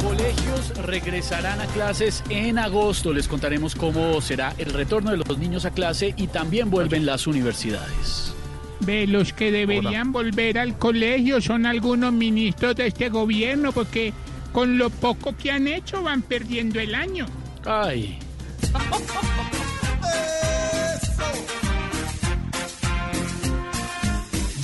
Colegios 0.02 0.76
regresarán 0.86 1.62
a 1.62 1.66
clases 1.68 2.24
en 2.30 2.58
agosto. 2.58 3.14
Les 3.14 3.28
contaremos 3.28 3.76
cómo 3.76 4.20
será 4.22 4.54
el 4.58 4.74
retorno 4.74 5.12
de 5.12 5.18
los 5.18 5.38
niños 5.38 5.66
a 5.66 5.72
clase 5.72 6.14
y 6.18 6.28
también 6.28 6.70
vuelven 6.70 7.06
las 7.06 7.28
universidades. 7.28 8.34
Ve, 8.82 9.08
los 9.08 9.34
que 9.34 9.52
deberían 9.52 10.12
volver 10.12 10.58
al 10.58 10.78
colegio 10.78 11.42
son 11.42 11.66
algunos 11.66 12.14
ministros 12.14 12.76
de 12.76 12.88
este 12.88 13.10
gobierno 13.10 13.72
porque 13.72 14.14
con 14.52 14.78
lo 14.78 14.90
poco 14.90 15.36
que 15.36 15.52
han 15.52 15.68
hecho 15.68 16.04
van 16.04 16.22
perdiendo 16.22 16.80
el 16.80 16.96
año. 16.96 17.26
Ay, 17.66 18.20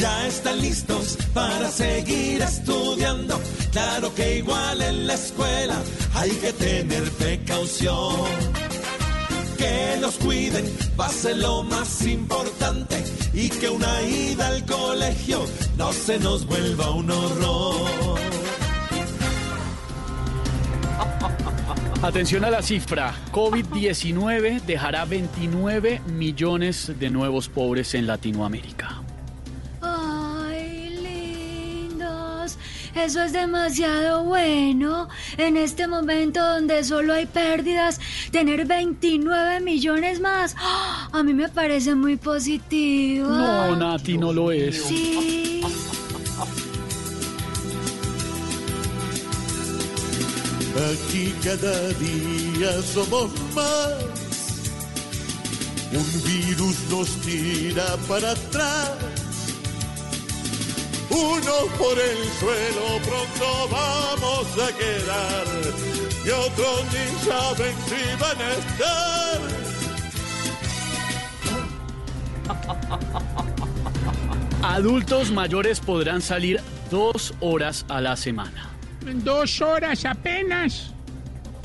Ya 0.06 0.28
están 0.28 0.62
listos 0.62 1.18
para 1.34 1.72
seguir 1.72 2.42
estudiando. 2.42 3.42
Claro 3.72 4.14
que 4.14 4.38
igual 4.38 4.82
en 4.82 5.08
la 5.08 5.14
escuela 5.14 5.82
hay 6.14 6.32
que 6.32 6.54
tener 6.54 7.10
precaución. 7.14 8.28
Que 9.58 9.98
los 10.02 10.16
cuiden 10.18 10.66
va 11.00 11.08
a 11.08 11.10
ser 11.10 11.38
lo 11.38 11.64
más 11.64 12.02
importante 12.04 13.04
y 13.34 13.50
que 13.50 13.70
una 13.70 14.02
ida 14.04 14.48
al 14.48 14.66
colegio 14.66 15.46
no 15.78 15.92
se 15.94 16.20
nos 16.20 16.46
vuelva 16.46 16.92
un 16.92 17.10
horror. 17.10 18.20
Atención 22.08 22.46
a 22.46 22.50
la 22.50 22.62
cifra. 22.62 23.14
COVID-19 23.32 24.62
dejará 24.62 25.06
29 25.06 26.02
millones 26.08 26.92
de 27.00 27.10
nuevos 27.10 27.50
pobres 27.50 27.96
en 27.96 28.06
Latinoamérica. 28.06 29.02
Ay, 29.82 31.00
lindos, 31.90 32.58
eso 32.96 33.24
es 33.24 33.34
demasiado 33.34 34.24
bueno. 34.24 35.10
En 35.38 35.58
este 35.58 35.88
momento 35.88 36.46
donde 36.46 36.84
solo 36.84 37.14
hay 37.14 37.26
pérdidas, 37.26 38.00
tener 38.32 38.66
29 38.66 39.62
millones 39.62 40.20
más, 40.20 40.56
¡ah! 40.60 41.10
a 41.12 41.24
mí 41.24 41.34
me 41.34 41.50
parece 41.50 41.96
muy 41.96 42.18
positivo. 42.18 43.28
No, 43.28 43.76
Nati, 43.76 44.18
no 44.18 44.32
lo 44.32 44.52
es. 44.52 44.84
Sí. 44.84 45.62
Aquí 50.76 51.34
cada 51.42 51.88
día 51.94 52.82
somos 52.82 53.32
más. 53.54 54.04
Un 55.94 56.24
virus 56.24 56.76
nos 56.90 57.10
tira 57.22 57.96
para 58.10 58.32
atrás. 58.32 58.92
Unos 61.10 61.70
por 61.78 61.98
el 61.98 62.18
suelo 62.40 63.00
pronto 63.06 63.70
vamos 63.72 64.48
a 64.60 64.68
quedar. 64.78 65.48
Y 66.26 66.30
otros 66.30 66.84
ni 66.92 67.06
saben 67.26 67.76
si 67.88 68.02
van 68.20 68.42
a 68.42 68.52
estar. 68.52 69.40
Adultos 74.62 75.32
mayores 75.32 75.80
podrán 75.80 76.22
salir 76.22 76.60
dos 76.92 77.34
horas 77.40 77.86
a 77.88 78.02
la 78.02 78.18
semana. 78.18 78.75
Dos 79.14 79.62
horas 79.62 80.06
apenas. 80.06 80.92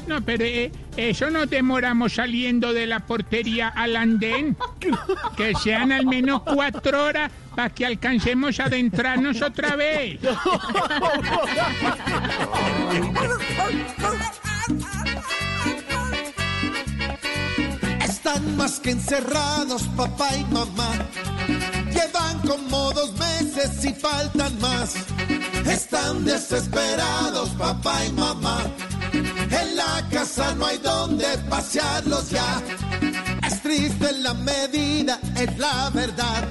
No, 0.07 0.21
pero 0.23 0.45
eh, 0.45 0.73
eso 0.97 1.31
nos 1.31 1.49
demoramos 1.49 2.15
saliendo 2.15 2.73
de 2.73 2.87
la 2.87 3.01
portería 3.01 3.69
al 3.69 3.97
andén. 3.97 4.57
Que 5.37 5.55
sean 5.55 5.93
al 5.93 6.07
menos 6.07 6.43
cuatro 6.43 7.05
horas 7.05 7.31
para 7.55 7.71
que 7.71 7.87
alcancemos 7.87 8.61
a 8.61 8.65
adentrarnos 8.65 9.41
otra 9.41 9.77
vez. 9.77 10.21
Están 18.05 18.57
más 18.57 18.81
que 18.81 18.91
encerrados 18.91 19.85
papá 19.97 20.29
y 20.37 20.45
mamá. 20.53 20.93
Llevan 22.01 22.39
como 22.41 22.93
dos 22.93 23.13
meses 23.19 23.85
y 23.85 23.93
faltan 23.93 24.59
más. 24.59 24.95
Están 25.67 26.25
desesperados 26.25 27.51
papá 27.51 28.05
y 28.07 28.13
mamá. 28.13 28.59
En 29.13 29.77
la 29.77 30.09
casa 30.11 30.55
no 30.55 30.67
hay 30.67 30.79
donde 30.79 31.27
pasearlos 31.51 32.31
ya. 32.31 32.63
Es 33.47 33.61
triste 33.61 34.13
la 34.13 34.33
medida, 34.35 35.21
es 35.37 35.59
la 35.59 35.91
verdad. 35.91 36.49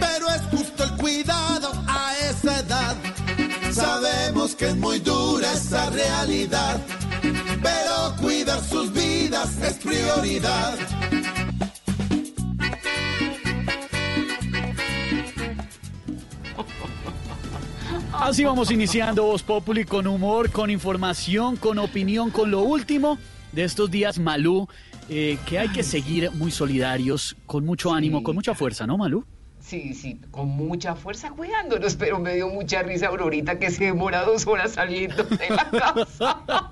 Pero 0.00 0.28
es 0.30 0.42
justo 0.50 0.82
el 0.84 0.96
cuidado 0.96 1.70
a 1.86 2.12
esa 2.28 2.58
edad. 2.58 2.96
Sabemos 3.72 4.56
que 4.56 4.68
es 4.68 4.76
muy 4.76 4.98
dura 4.98 5.52
esa 5.52 5.90
realidad. 5.90 6.80
Pero 7.62 8.16
cuidar 8.20 8.60
sus 8.64 8.92
vidas 8.92 9.50
es 9.62 9.74
prioridad. 9.74 10.76
Así 18.20 18.44
vamos 18.44 18.70
iniciando 18.70 19.24
Voz 19.24 19.42
Populi 19.42 19.84
con 19.84 20.06
humor, 20.06 20.50
con 20.50 20.70
información, 20.70 21.56
con 21.56 21.78
opinión, 21.78 22.30
con 22.30 22.50
lo 22.50 22.60
último 22.62 23.18
de 23.52 23.64
estos 23.64 23.90
días, 23.90 24.18
Malú, 24.18 24.68
eh, 25.08 25.38
que 25.46 25.58
hay 25.58 25.68
que 25.68 25.82
seguir 25.82 26.30
muy 26.32 26.50
solidarios, 26.50 27.36
con 27.46 27.64
mucho 27.64 27.92
ánimo, 27.92 28.22
con 28.22 28.34
mucha 28.34 28.54
fuerza, 28.54 28.86
¿no, 28.86 28.96
Malú? 28.96 29.24
Sí, 29.66 29.94
sí, 29.94 30.20
con 30.30 30.46
mucha 30.46 30.94
fuerza 30.94 31.30
cuidándonos, 31.30 31.96
pero 31.96 32.20
me 32.20 32.36
dio 32.36 32.48
mucha 32.48 32.84
risa 32.84 33.08
Aurorita 33.08 33.58
que 33.58 33.72
se 33.72 33.86
demora 33.86 34.22
dos 34.22 34.46
horas 34.46 34.74
saliendo 34.74 35.24
de 35.24 35.48
la 35.50 35.68
casa. 35.70 36.40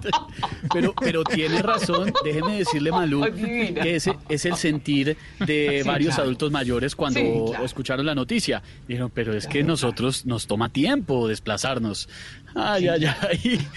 Pero, 0.73 0.95
pero 0.95 1.23
tiene 1.25 1.61
razón, 1.62 2.12
déjeme 2.25 2.59
decirle, 2.59 2.91
Malú, 2.91 3.23
que 3.35 3.95
ese 3.97 4.16
es 4.29 4.45
el 4.45 4.57
sentir 4.57 5.16
de 5.41 5.81
Sí, 5.83 5.89
varios 5.89 6.15
claro. 6.15 6.23
adultos 6.25 6.51
mayores 6.51 6.97
cuando 6.97 7.21
Sí, 7.21 7.33
claro. 7.49 7.65
escucharon 7.65 8.07
la 8.07 8.15
noticia. 8.15 8.62
Dijeron, 8.89 9.11
pero 9.15 9.35
es 9.37 9.47
que 9.47 9.62
nosotros 9.62 10.25
nos 10.27 10.47
toma 10.47 10.71
tiempo 10.71 11.29
desplazarnos. 11.29 12.09
Ay, 12.55 12.89
ay, 12.89 13.05
ay. 13.07 13.69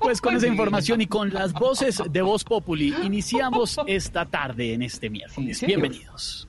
Pues 0.00 0.20
con 0.20 0.36
esa 0.36 0.46
información 0.46 1.00
y 1.00 1.06
con 1.06 1.32
las 1.32 1.52
voces 1.52 2.02
de 2.10 2.22
Voz 2.22 2.44
Populi, 2.44 2.94
iniciamos 3.04 3.78
esta 3.86 4.24
tarde 4.26 4.72
en 4.74 4.82
este 4.82 5.10
miércoles. 5.10 5.60
Bienvenidos. 5.64 6.48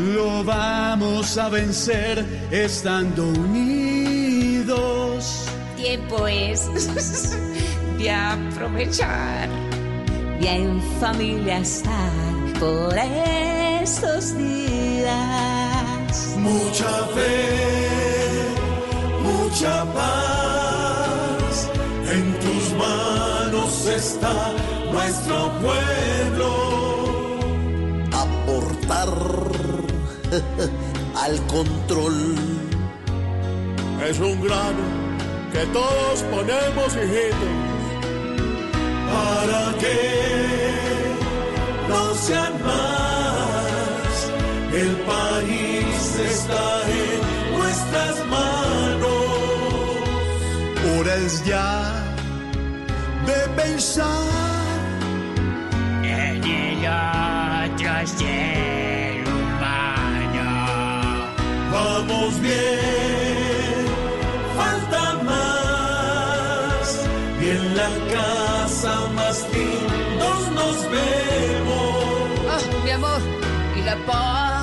lo 0.00 0.42
vamos 0.44 1.36
a 1.36 1.48
vencer 1.48 2.24
estando 2.50 3.28
unidos. 3.28 4.70
Tiempo 5.76 6.26
es 6.26 6.68
de 7.98 8.10
aprovechar, 8.10 9.48
de 10.40 10.48
en 10.48 10.82
familia 11.00 11.58
estar 11.58 12.12
por 12.58 12.94
estos 13.80 14.36
días. 14.36 15.10
Mucha 16.38 17.06
fe, 17.14 18.48
mucha 19.22 19.84
paz, 19.92 21.70
en 22.10 22.34
tus 22.40 22.72
manos 22.74 23.86
está 23.86 24.52
nuestro 24.92 25.52
pueblo. 25.60 26.50
Aportar 28.12 29.59
al 31.16 31.46
control. 31.46 32.36
Es 34.08 34.18
un 34.18 34.40
grano 34.42 34.84
que 35.52 35.66
todos 35.66 36.22
ponemos, 36.30 36.96
hijitos, 36.96 37.56
para 39.12 39.78
que 39.78 39.98
no 41.88 42.14
sean 42.14 42.52
más. 42.64 44.30
El 44.72 44.96
país 45.12 46.18
está 46.32 46.82
en 46.88 47.58
nuestras 47.58 48.26
manos. 48.26 49.10
Hora 50.96 51.14
es 51.16 51.44
ya 51.44 52.04
de 53.26 53.62
pensar 53.62 54.40
En 56.02 56.44
el 56.44 58.26
otro 58.26 58.29
Vamos 62.10 62.40
bien, 62.40 63.86
falta 64.56 65.02
más. 65.22 66.86
Y 67.40 67.50
en 67.50 67.76
la 67.76 67.90
casa 68.14 68.92
más 69.14 69.46
lindos 69.52 70.40
nos 70.58 70.76
vemos. 70.90 71.94
Ah, 72.50 72.58
mi 72.84 72.90
amor, 72.90 73.20
y 73.76 73.82
la 73.82 73.96
paz, 74.06 74.59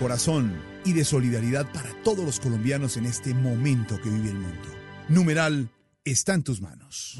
corazón 0.00 0.56
y 0.86 0.94
de 0.94 1.04
solidaridad 1.04 1.70
para 1.72 1.92
todos 2.02 2.24
los 2.24 2.40
colombianos 2.40 2.96
en 2.96 3.04
este 3.04 3.34
momento 3.34 4.00
que 4.00 4.08
vive 4.08 4.30
el 4.30 4.38
mundo. 4.38 4.68
Numeral 5.08 5.68
está 6.04 6.32
en 6.32 6.42
tus 6.42 6.62
manos. 6.62 7.18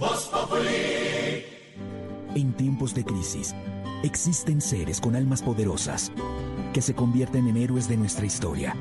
En 2.35 2.55
tiempos 2.55 2.95
de 2.95 3.05
crisis, 3.05 3.55
existen 4.03 4.63
seres 4.63 4.99
con 4.99 5.15
almas 5.15 5.43
poderosas 5.43 6.11
que 6.73 6.81
se 6.81 6.95
convierten 6.95 7.49
en 7.49 7.59
héroes 7.59 7.87
de 7.87 7.99
nuestra 7.99 8.25
historia. 8.25 8.75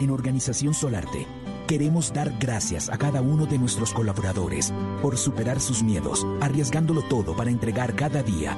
En 0.00 0.08
Organización 0.10 0.72
Solarte, 0.72 1.26
queremos 1.68 2.14
dar 2.14 2.32
gracias 2.38 2.88
a 2.88 2.96
cada 2.96 3.20
uno 3.20 3.44
de 3.44 3.58
nuestros 3.58 3.92
colaboradores 3.92 4.72
por 5.02 5.18
superar 5.18 5.60
sus 5.60 5.82
miedos, 5.82 6.26
arriesgándolo 6.40 7.02
todo 7.02 7.36
para 7.36 7.50
entregar 7.50 7.94
cada 7.96 8.22
día 8.22 8.56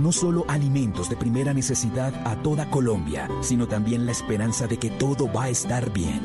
no 0.00 0.12
solo 0.12 0.44
alimentos 0.48 1.08
de 1.08 1.16
primera 1.16 1.52
necesidad 1.54 2.14
a 2.26 2.42
toda 2.42 2.70
Colombia, 2.70 3.28
sino 3.40 3.66
también 3.68 4.06
la 4.06 4.12
esperanza 4.12 4.66
de 4.66 4.78
que 4.78 4.90
todo 4.90 5.32
va 5.32 5.44
a 5.44 5.48
estar 5.50 5.92
bien. 5.92 6.20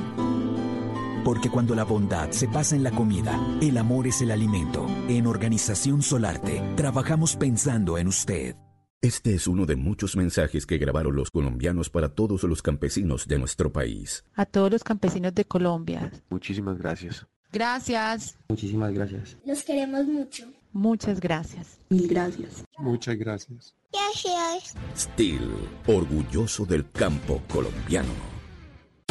Porque 1.24 1.50
cuando 1.50 1.76
la 1.76 1.84
bondad 1.84 2.32
se 2.32 2.48
pasa 2.48 2.76
en 2.76 2.84
la 2.84 2.92
comida, 2.92 3.40
el 3.62 3.78
amor 3.78 4.08
es 4.08 4.22
el 4.22 4.32
alimento. 4.32 4.88
En 5.08 5.28
Organización 5.28 6.02
Solarte, 6.02 6.62
trabajamos 6.76 7.36
pensando 7.36 7.98
en 7.98 8.08
usted. 8.08 8.56
Este 9.02 9.34
es 9.34 9.48
uno 9.48 9.66
de 9.66 9.76
muchos 9.76 10.16
mensajes 10.16 10.66
que 10.66 10.78
grabaron 10.78 11.16
los 11.16 11.32
colombianos 11.32 11.90
para 11.90 12.10
todos 12.10 12.44
los 12.44 12.62
campesinos 12.62 13.28
de 13.28 13.40
nuestro 13.40 13.72
país. 13.72 14.24
A 14.36 14.46
todos 14.46 14.72
los 14.72 14.84
campesinos 14.84 15.34
de 15.34 15.46
Colombia. 15.46 16.12
Muchísimas 16.30 16.78
gracias. 16.78 17.26
Gracias. 17.52 18.38
Muchísimas 18.48 18.94
gracias. 18.94 19.38
Los 19.46 19.64
queremos 19.64 20.06
mucho. 20.06 20.46
Muchas 20.74 21.20
gracias. 21.20 21.80
Mil 21.90 22.08
gracias. 22.08 22.64
Muchas 22.78 23.16
gracias. 23.18 23.76
Gracias. 23.92 24.76
Steel, 24.96 25.52
orgulloso 25.88 26.66
del 26.66 26.90
campo 26.92 27.42
colombiano. 27.52 28.31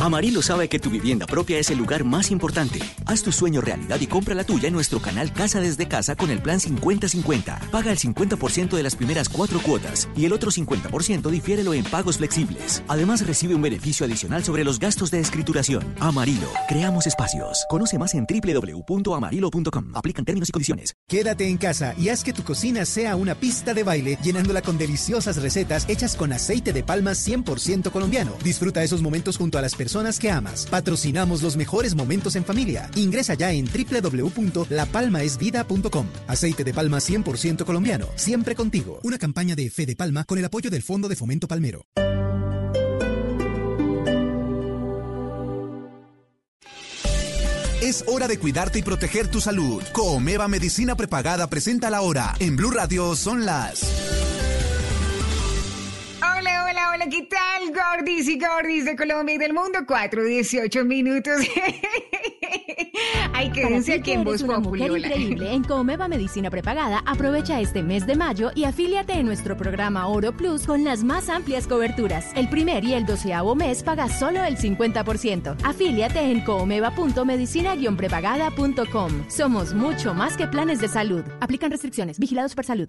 Amarillo 0.01 0.41
sabe 0.41 0.71
que 0.71 0.79
tu 0.79 0.89
vivienda 0.89 1.27
propia 1.27 1.59
es 1.59 1.69
el 1.69 1.77
lugar 1.77 2.05
más 2.05 2.31
importante. 2.31 2.79
Haz 3.05 3.23
tu 3.23 3.33
sueño 3.33 3.61
realidad 3.61 4.01
y 4.01 4.07
compra 4.07 4.35
la 4.35 4.45
tuya 4.45 4.69
en 4.69 4.73
nuestro 4.73 4.99
canal 4.99 5.31
Casa 5.31 5.61
desde 5.61 5.89
Casa 5.89 6.17
con 6.17 6.31
el 6.31 6.41
plan 6.41 6.59
50-50. 6.59 7.69
Paga 7.69 7.93
el 7.93 7.99
50% 7.99 8.71
de 8.71 8.83
las 8.83 8.97
primeras 8.97 9.29
cuatro 9.29 9.61
cuotas 9.61 10.09
y 10.17 10.25
el 10.25 10.33
otro 10.33 10.51
50% 10.51 11.29
difiérelo 11.29 11.75
en 11.75 11.85
pagos 11.85 12.17
flexibles. 12.17 12.83
Además 12.89 13.27
recibe 13.27 13.55
un 13.55 13.61
beneficio 13.61 14.07
adicional 14.07 14.43
sobre 14.43 14.65
los 14.65 14.79
gastos 14.79 15.11
de 15.11 15.21
escrituración. 15.21 15.95
Amarillo, 16.01 16.49
creamos 16.67 17.07
espacios. 17.07 17.67
Conoce 17.69 17.99
más 17.99 18.15
en 18.15 18.27
www.amarillo.com. 18.27 19.93
Aplican 19.95 20.25
términos 20.25 20.49
y 20.49 20.53
condiciones. 20.53 20.95
Quédate 21.09 21.47
en 21.47 21.59
casa 21.59 21.95
y 21.99 22.09
haz 22.09 22.25
que 22.25 22.33
tu 22.33 22.43
cocina 22.43 22.87
sea 22.87 23.17
una 23.17 23.35
pista 23.35 23.75
de 23.75 23.83
baile 23.83 24.19
llenándola 24.23 24.63
con 24.63 24.79
deliciosas 24.79 25.37
recetas 25.43 25.87
hechas 25.91 26.17
con 26.17 26.33
aceite 26.33 26.73
de 26.73 26.83
palma 26.83 27.11
100% 27.11 27.91
colombiano. 27.91 28.33
Disfruta 28.43 28.83
esos 28.83 29.03
momentos 29.03 29.37
junto 29.37 29.59
a 29.59 29.63
las 29.63 29.75
personas 29.75 29.90
que 30.21 30.31
amas. 30.31 30.67
Patrocinamos 30.71 31.43
los 31.43 31.57
mejores 31.57 31.95
momentos 31.95 32.37
en 32.37 32.45
familia. 32.45 32.91
Ingresa 32.97 33.35
ya 33.35 33.53
en 33.53 33.67
www.lapalmaesvida.com. 33.67 36.07
Aceite 36.27 36.65
de 36.65 36.73
palma 36.73 36.97
100% 36.99 37.65
colombiano, 37.65 38.07
siempre 38.17 38.55
contigo. 38.55 39.01
Una 39.03 39.19
campaña 39.19 39.55
de 39.57 39.69
Fe 39.71 39.87
de 39.87 39.97
Palma 39.97 40.25
con 40.25 40.39
el 40.39 40.45
apoyo 40.45 40.71
del 40.71 40.83
Fondo 40.83 41.09
de 41.09 41.17
Fomento 41.17 41.49
Palmero. 41.49 41.87
Es 47.83 48.05
hora 48.07 48.29
de 48.29 48.39
cuidarte 48.39 48.79
y 48.79 48.83
proteger 48.83 49.29
tu 49.29 49.41
salud. 49.41 49.83
Comeva 49.93 50.47
Medicina 50.49 50.97
Prepagada 50.97 51.49
presenta 51.49 51.89
la 51.91 52.03
hora. 52.03 52.35
En 52.39 52.55
Blue 52.55 52.71
Radio 52.71 53.17
son 53.17 53.47
las 53.47 53.81
Hola, 56.81 56.93
hola, 56.95 57.09
¿qué 57.11 57.23
tal? 57.23 57.75
Gordis 57.75 58.29
y 58.29 58.39
gordis 58.39 58.85
de 58.87 58.97
Colombia 58.97 59.35
y 59.35 59.39
del 59.39 59.53
mundo. 59.53 59.81
4, 59.87 60.25
18 60.25 60.85
minutos. 60.87 61.35
Ay, 63.35 63.53
quédense 63.53 63.93
aquí 63.95 64.13
en 64.13 64.23
Voz 64.25 64.43
hola. 64.43 64.99
increíble 64.99 65.53
en 65.53 65.63
Comeva 65.63 66.09
Medicina 66.09 66.51
Prepagada, 66.51 67.03
aprovecha 67.05 67.61
este 67.61 67.83
mes 67.83 68.07
de 68.07 68.17
mayo 68.17 68.51
y 68.55 68.65
afíliate 68.65 69.13
en 69.13 69.27
nuestro 69.27 69.59
programa 69.59 70.07
Oro 70.07 70.33
Plus 70.33 70.65
con 70.67 70.85
las 70.85 71.05
más 71.05 71.29
amplias 71.29 71.67
coberturas. 71.67 72.33
El 72.35 72.49
primer 72.49 72.83
y 72.85 72.95
el 72.95 73.05
doceavo 73.05 73.55
mes 73.55 73.83
paga 73.83 74.09
solo 74.09 74.43
el 74.43 74.57
50%. 74.57 75.59
Afíliate 75.63 76.21
en 76.21 76.43
comeva.medicina-prepagada.com. 76.45 79.25
Somos 79.29 79.75
mucho 79.75 80.15
más 80.15 80.39
que 80.39 80.47
planes 80.47 80.81
de 80.81 80.89
salud. 80.89 81.25
Aplican 81.41 81.71
restricciones. 81.71 82.19
Vigilados 82.19 82.55
por 82.55 82.65
salud. 82.65 82.89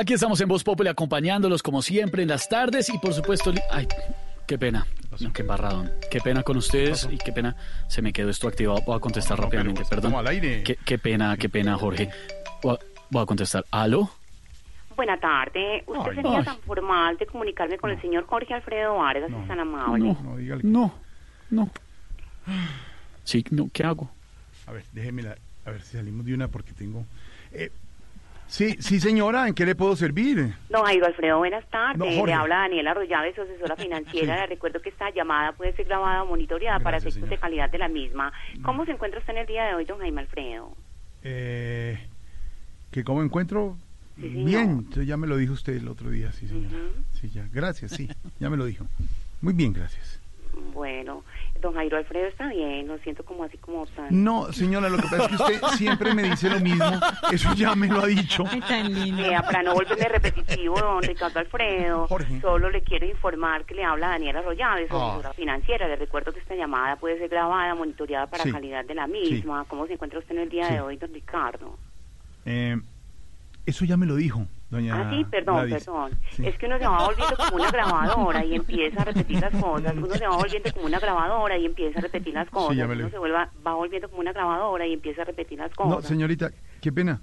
Aquí 0.00 0.12
estamos 0.12 0.40
en 0.40 0.46
Voz 0.48 0.62
Populi 0.62 0.88
acompañándolos 0.88 1.60
como 1.60 1.82
siempre 1.82 2.22
en 2.22 2.28
las 2.28 2.48
tardes 2.48 2.88
y 2.88 2.98
por 2.98 3.12
supuesto... 3.12 3.52
Ay, 3.68 3.88
qué 4.46 4.56
pena. 4.56 4.86
No, 5.18 5.32
qué 5.32 5.42
embarradón. 5.42 5.90
Qué 6.08 6.20
pena 6.20 6.44
con 6.44 6.56
ustedes 6.56 7.08
y 7.10 7.18
qué 7.18 7.32
pena. 7.32 7.56
Se 7.88 8.00
me 8.00 8.12
quedó 8.12 8.30
esto 8.30 8.46
activado. 8.46 8.80
Voy 8.86 8.96
a 8.96 9.00
contestar 9.00 9.40
rápidamente, 9.40 9.82
perdón. 9.90 10.14
al 10.14 10.28
aire. 10.28 10.62
Qué, 10.62 10.76
qué 10.76 10.98
pena, 10.98 11.36
qué 11.36 11.48
pena, 11.48 11.76
Jorge. 11.76 12.10
Voy 12.62 12.76
a, 12.76 12.78
voy 13.10 13.22
a 13.22 13.26
contestar. 13.26 13.64
¿Aló? 13.72 14.08
Buena 14.94 15.18
tarde. 15.18 15.82
¿Usted 15.86 16.10
Ay. 16.10 16.14
sería 16.14 16.38
Ay. 16.38 16.44
tan 16.44 16.58
formal 16.60 17.16
de 17.18 17.26
comunicarme 17.26 17.76
con 17.78 17.90
el 17.90 18.00
señor 18.00 18.24
Jorge 18.26 18.54
Alfredo 18.54 18.94
Vargas? 18.98 19.30
Es 19.32 19.48
tan 19.48 19.58
amable. 19.58 20.14
No, 20.62 20.94
no. 21.50 21.70
Sí, 23.24 23.44
no, 23.50 23.68
¿qué 23.72 23.82
hago? 23.82 24.08
A 24.68 24.72
ver, 24.72 24.84
déjeme 24.92 25.22
la- 25.22 25.36
a 25.66 25.70
ver 25.70 25.82
si 25.82 25.96
salimos 25.96 26.24
de 26.24 26.34
una 26.34 26.46
porque 26.46 26.72
tengo. 26.72 27.04
eh, 27.50 27.72
sí, 28.48 28.76
sí, 28.80 28.98
señora, 28.98 29.46
¿en 29.46 29.54
qué 29.54 29.64
le 29.64 29.74
puedo 29.74 29.94
servir? 29.94 30.54
Don 30.68 30.84
Jairo 30.84 31.06
Alfredo, 31.06 31.38
buenas 31.38 31.64
tardes. 31.70 31.98
No. 31.98 32.26
Le 32.26 32.32
habla 32.32 32.56
Daniela 32.56 32.90
Arroyave, 32.90 33.34
su 33.34 33.42
asesora 33.42 33.76
financiera. 33.76 34.36
Le 34.36 34.46
recuerdo 34.46 34.80
que 34.80 34.88
esta 34.88 35.10
llamada 35.10 35.52
puede 35.52 35.72
ser 35.74 35.86
grabada 35.86 36.24
o 36.24 36.26
monitoreada 36.26 36.80
para 36.80 36.96
efectos 36.96 37.28
de 37.28 37.38
calidad 37.38 37.70
de 37.70 37.78
la 37.78 37.88
misma. 37.88 38.32
¿Cómo 38.62 38.84
se 38.84 38.92
encuentra 38.92 39.20
usted 39.20 39.34
en 39.34 39.38
el 39.38 39.46
día 39.46 39.64
de 39.64 39.74
hoy, 39.74 39.84
don 39.84 40.00
Jaime 40.00 40.22
Alfredo? 40.22 40.72
Eh, 41.22 41.98
¿Que 42.90 43.04
cómo 43.04 43.22
encuentro? 43.22 43.76
Sí, 44.16 44.28
bien, 44.28 44.88
ya 44.90 45.16
me 45.16 45.28
lo 45.28 45.36
dijo 45.36 45.52
usted 45.52 45.76
el 45.76 45.86
otro 45.86 46.10
día, 46.10 46.32
sí, 46.32 46.48
señora. 46.48 46.74
Sí, 47.12 47.30
ya, 47.30 47.46
gracias, 47.52 47.92
sí, 47.92 48.08
ya 48.40 48.50
me 48.50 48.56
lo 48.56 48.64
dijo. 48.64 48.86
Muy 49.40 49.52
bien, 49.52 49.72
gracias. 49.72 50.20
Bueno, 50.74 51.22
don 51.60 51.74
Jairo 51.74 51.96
Alfredo 51.96 52.26
está 52.28 52.48
bien, 52.48 52.86
lo 52.88 52.98
siento 52.98 53.24
como 53.24 53.44
así 53.44 53.56
como 53.58 53.86
tan... 53.86 54.06
No, 54.24 54.52
señora, 54.52 54.88
lo 54.88 54.96
que 54.96 55.02
pasa 55.08 55.24
es 55.24 55.28
que 55.28 55.34
usted 55.36 55.60
siempre 55.76 56.14
me 56.14 56.22
dice 56.24 56.48
lo 56.50 56.60
mismo, 56.60 56.84
eso 57.32 57.52
ya 57.54 57.74
me 57.74 57.88
lo 57.88 58.00
ha 58.02 58.06
dicho. 58.06 58.44
Vea, 58.44 59.42
para 59.42 59.62
no 59.62 59.74
volverme 59.74 60.08
repetitivo, 60.08 60.78
don 60.78 61.02
Ricardo 61.02 61.40
Alfredo, 61.40 62.08
solo 62.40 62.70
le 62.70 62.82
quiero 62.82 63.06
informar 63.06 63.64
que 63.64 63.74
le 63.74 63.84
habla 63.84 64.08
Daniela 64.08 64.40
Arroyave, 64.40 64.88
su 64.88 64.94
Ah. 64.96 65.12
asesora 65.14 65.32
financiera. 65.34 65.88
Le 65.88 65.96
recuerdo 65.96 66.32
que 66.32 66.40
esta 66.40 66.54
llamada 66.54 66.96
puede 66.96 67.18
ser 67.18 67.28
grabada, 67.28 67.74
monitoreada 67.74 68.26
para 68.26 68.44
Sí. 68.44 68.52
calidad 68.52 68.84
de 68.84 68.94
la 68.94 69.06
misma. 69.06 69.64
¿Cómo 69.66 69.86
se 69.86 69.94
encuentra 69.94 70.18
usted 70.18 70.34
en 70.36 70.42
el 70.42 70.48
día 70.48 70.64
Sí. 70.68 70.74
de 70.74 70.80
hoy, 70.80 70.96
don 70.96 71.12
Ricardo? 71.12 71.78
Eh, 72.44 72.76
eso 73.66 73.84
ya 73.84 73.96
me 73.96 74.06
lo 74.06 74.16
dijo, 74.16 74.46
doña 74.70 75.00
Ah, 75.00 75.10
sí, 75.10 75.24
perdón, 75.24 75.66
Gladys. 75.66 75.84
perdón. 75.84 76.10
Sí. 76.30 76.46
Es 76.46 76.58
que 76.58 76.66
uno 76.66 76.78
se 76.78 76.86
va 76.86 77.04
volviendo 77.06 77.36
como 77.36 77.56
una 77.56 77.70
grabadora 77.70 78.44
y 78.44 78.54
empieza 78.54 79.02
a 79.02 79.04
repetir 79.04 79.40
las 79.40 79.62
cosas. 79.62 79.94
Uno 79.96 80.14
se 80.14 80.26
va 80.26 80.36
volviendo 80.36 80.72
como 80.72 80.86
una 80.86 80.98
grabadora 80.98 81.56
y 81.56 81.66
empieza 81.66 81.98
a 81.98 82.02
repetir 82.02 82.34
las 82.34 82.50
cosas. 82.50 82.76
lo 82.76 82.84
uno 82.92 83.10
se 83.10 83.18
vuelva, 83.18 83.50
va 83.66 83.74
volviendo 83.74 84.08
como 84.08 84.20
una 84.20 84.32
grabadora 84.32 84.86
y 84.86 84.92
empieza 84.92 85.22
a 85.22 85.24
repetir 85.24 85.58
las 85.58 85.74
cosas. 85.74 85.90
No, 85.90 86.02
señorita, 86.02 86.50
qué 86.80 86.92
pena. 86.92 87.20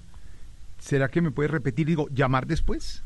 ¿Será 0.78 1.08
que 1.08 1.20
me 1.20 1.30
puede 1.30 1.48
repetir, 1.48 1.86
digo, 1.86 2.08
llamar 2.10 2.46
después? 2.46 3.02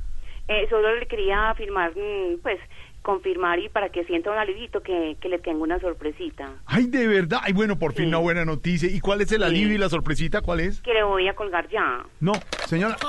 Eh, 0.48 0.66
solo 0.68 0.96
le 0.96 1.06
quería 1.06 1.50
afirmar, 1.50 1.92
mm, 1.92 2.40
pues, 2.42 2.58
confirmar 3.02 3.58
y 3.58 3.68
para 3.68 3.88
que 3.90 4.04
sienta 4.04 4.30
un 4.30 4.38
alivito 4.38 4.82
que, 4.82 5.16
que 5.20 5.28
le 5.28 5.38
tengo 5.38 5.62
una 5.62 5.78
sorpresita. 5.80 6.52
Ay, 6.66 6.86
de 6.86 7.06
verdad. 7.06 7.40
Ay, 7.42 7.52
bueno, 7.52 7.78
por 7.78 7.92
fin 7.94 8.08
una 8.08 8.18
buena 8.18 8.44
noticia. 8.44 8.90
¿Y 8.90 9.00
cuál 9.00 9.20
es 9.20 9.32
el 9.32 9.42
alivio 9.42 9.74
y 9.74 9.78
la 9.78 9.88
sorpresita? 9.88 10.42
¿Cuál 10.42 10.60
es? 10.60 10.80
Que 10.82 10.94
le 10.94 11.02
voy 11.02 11.28
a 11.28 11.34
colgar 11.34 11.68
ya. 11.68 12.04
No, 12.20 12.32
señora. 12.66 12.96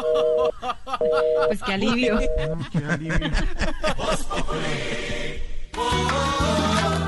Pues 1.47 1.63
qué 1.63 1.73
alivio. 1.73 2.19
Qué 2.71 2.77
alivio. 2.77 3.31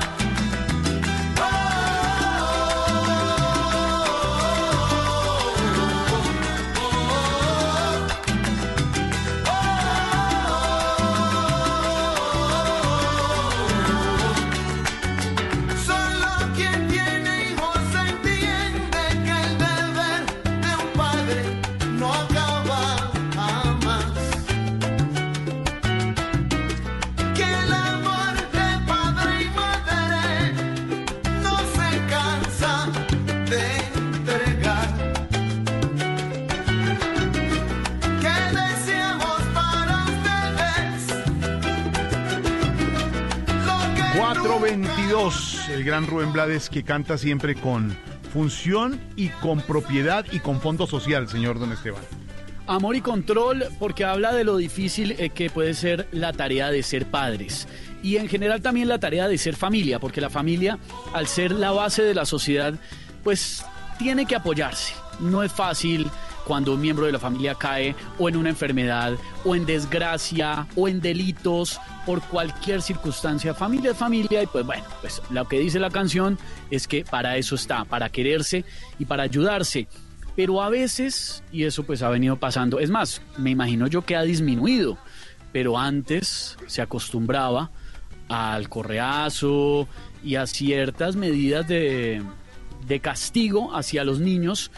422, 44.74 45.68
el 45.68 45.84
gran 45.84 46.04
Rubén 46.04 46.32
Blades 46.32 46.68
que 46.68 46.82
canta 46.82 47.16
siempre 47.16 47.54
con 47.54 47.96
función 48.32 49.00
y 49.14 49.28
con 49.28 49.60
propiedad 49.60 50.26
y 50.32 50.40
con 50.40 50.60
fondo 50.60 50.88
social, 50.88 51.28
señor 51.28 51.60
Don 51.60 51.70
Esteban. 51.70 52.02
Amor 52.66 52.96
y 52.96 53.00
control, 53.00 53.66
porque 53.78 54.04
habla 54.04 54.32
de 54.32 54.42
lo 54.42 54.56
difícil 54.56 55.12
eh, 55.12 55.30
que 55.30 55.48
puede 55.48 55.74
ser 55.74 56.08
la 56.10 56.32
tarea 56.32 56.70
de 56.70 56.82
ser 56.82 57.06
padres. 57.06 57.68
Y 58.02 58.16
en 58.16 58.28
general 58.28 58.62
también 58.62 58.88
la 58.88 58.98
tarea 58.98 59.28
de 59.28 59.38
ser 59.38 59.54
familia, 59.54 60.00
porque 60.00 60.20
la 60.20 60.30
familia, 60.30 60.78
al 61.12 61.28
ser 61.28 61.52
la 61.52 61.70
base 61.70 62.02
de 62.02 62.14
la 62.14 62.24
sociedad, 62.24 62.74
pues 63.22 63.64
tiene 63.96 64.26
que 64.26 64.34
apoyarse. 64.34 64.94
No 65.20 65.44
es 65.44 65.52
fácil 65.52 66.10
cuando 66.44 66.74
un 66.74 66.80
miembro 66.80 67.06
de 67.06 67.12
la 67.12 67.18
familia 67.18 67.54
cae 67.54 67.94
o 68.18 68.28
en 68.28 68.36
una 68.36 68.50
enfermedad, 68.50 69.14
o 69.44 69.54
en 69.54 69.66
desgracia, 69.66 70.66
o 70.76 70.88
en 70.88 71.00
delitos, 71.00 71.80
por 72.06 72.22
cualquier 72.22 72.82
circunstancia. 72.82 73.54
Familia 73.54 73.92
es 73.92 73.96
familia 73.96 74.42
y 74.42 74.46
pues 74.46 74.64
bueno, 74.64 74.84
pues 75.00 75.22
lo 75.30 75.48
que 75.48 75.58
dice 75.58 75.78
la 75.78 75.90
canción 75.90 76.38
es 76.70 76.86
que 76.86 77.04
para 77.04 77.36
eso 77.36 77.54
está, 77.54 77.84
para 77.84 78.10
quererse 78.10 78.64
y 78.98 79.04
para 79.06 79.22
ayudarse 79.22 79.88
pero 80.36 80.62
a 80.62 80.68
veces, 80.68 81.42
y 81.52 81.64
eso 81.64 81.84
pues 81.84 82.02
ha 82.02 82.08
venido 82.08 82.36
pasando, 82.36 82.80
es 82.80 82.90
más, 82.90 83.22
me 83.38 83.50
imagino 83.50 83.86
yo 83.86 84.02
que 84.02 84.16
ha 84.16 84.22
disminuido, 84.22 84.98
pero 85.52 85.78
antes 85.78 86.56
se 86.66 86.82
acostumbraba 86.82 87.70
al 88.28 88.68
correazo 88.68 89.86
y 90.24 90.36
a 90.36 90.46
ciertas 90.46 91.14
medidas 91.14 91.68
de, 91.68 92.22
de 92.86 93.00
castigo 93.00 93.74
hacia 93.76 94.02
los 94.02 94.18
niños 94.18 94.72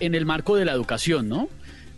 en 0.00 0.14
el 0.14 0.26
marco 0.26 0.56
de 0.56 0.64
la 0.64 0.72
educación, 0.72 1.28
¿no? 1.28 1.48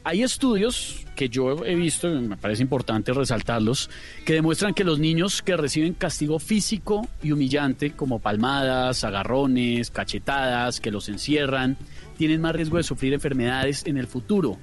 Hay 0.04 0.22
estudios 0.22 1.04
que 1.16 1.28
yo 1.28 1.64
he 1.66 1.74
visto, 1.74 2.08
me 2.08 2.36
parece 2.36 2.62
importante 2.62 3.12
resaltarlos, 3.12 3.90
que 4.24 4.32
demuestran 4.32 4.72
que 4.72 4.84
los 4.84 4.98
niños 4.98 5.42
que 5.42 5.56
reciben 5.56 5.92
castigo 5.92 6.38
físico 6.38 7.06
y 7.22 7.32
humillante, 7.32 7.90
como 7.90 8.20
palmadas, 8.20 9.04
agarrones, 9.04 9.90
cachetadas, 9.90 10.80
que 10.80 10.92
los 10.92 11.08
encierran, 11.08 11.76
tienen 12.16 12.40
más 12.40 12.54
riesgo 12.54 12.76
de 12.76 12.84
sufrir 12.84 13.12
enfermedades 13.12 13.84
en 13.86 13.98
el 13.98 14.06
futuro. 14.06 14.56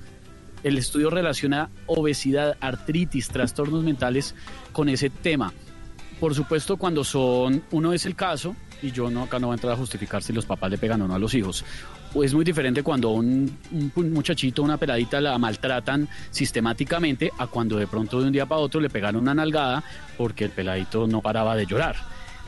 El 0.64 0.78
estudio 0.78 1.10
relaciona 1.10 1.70
obesidad, 1.86 2.58
artritis, 2.60 3.28
trastornos 3.28 3.84
mentales 3.84 4.34
con 4.72 4.90
ese 4.90 5.10
tema. 5.10 5.54
Por 6.20 6.34
supuesto, 6.34 6.78
cuando 6.78 7.04
son, 7.04 7.64
uno 7.72 7.94
es 7.94 8.06
el 8.06 8.16
caso, 8.16 8.56
y 8.82 8.92
yo 8.92 9.10
no 9.10 9.24
acá 9.24 9.40
no 9.40 9.48
voy 9.48 9.54
a 9.54 9.58
entrar 9.58 9.74
a 9.74 9.78
justificar 9.78 10.24
si 10.24 10.34
los 10.34 10.46
papás 10.46 10.72
le 10.72 10.78
pegan 10.78 11.02
o 11.02 11.08
no 11.08 11.16
a 11.16 11.20
los 11.20 11.34
hijos. 11.34 11.66
Es 12.24 12.34
muy 12.34 12.46
diferente 12.46 12.82
cuando 12.82 13.10
un, 13.12 13.58
un 13.96 14.14
muchachito, 14.14 14.64
una 14.64 14.78
peladita 14.78 15.20
la 15.22 15.38
maltratan 15.38 16.08
sistemáticamente 16.32 17.32
a 17.38 17.48
cuando 17.48 17.78
de 17.78 17.88
pronto 17.88 18.20
de 18.22 18.28
un 18.28 18.32
día 18.32 18.46
para 18.46 18.62
otro 18.62 18.80
le 18.80 18.90
pegaron 18.90 19.22
una 19.22 19.34
nalgada 19.34 19.84
porque 20.18 20.46
el 20.46 20.52
peladito 20.52 21.08
no 21.08 21.22
paraba 21.22 21.56
de 21.56 21.66
llorar. 21.66 21.96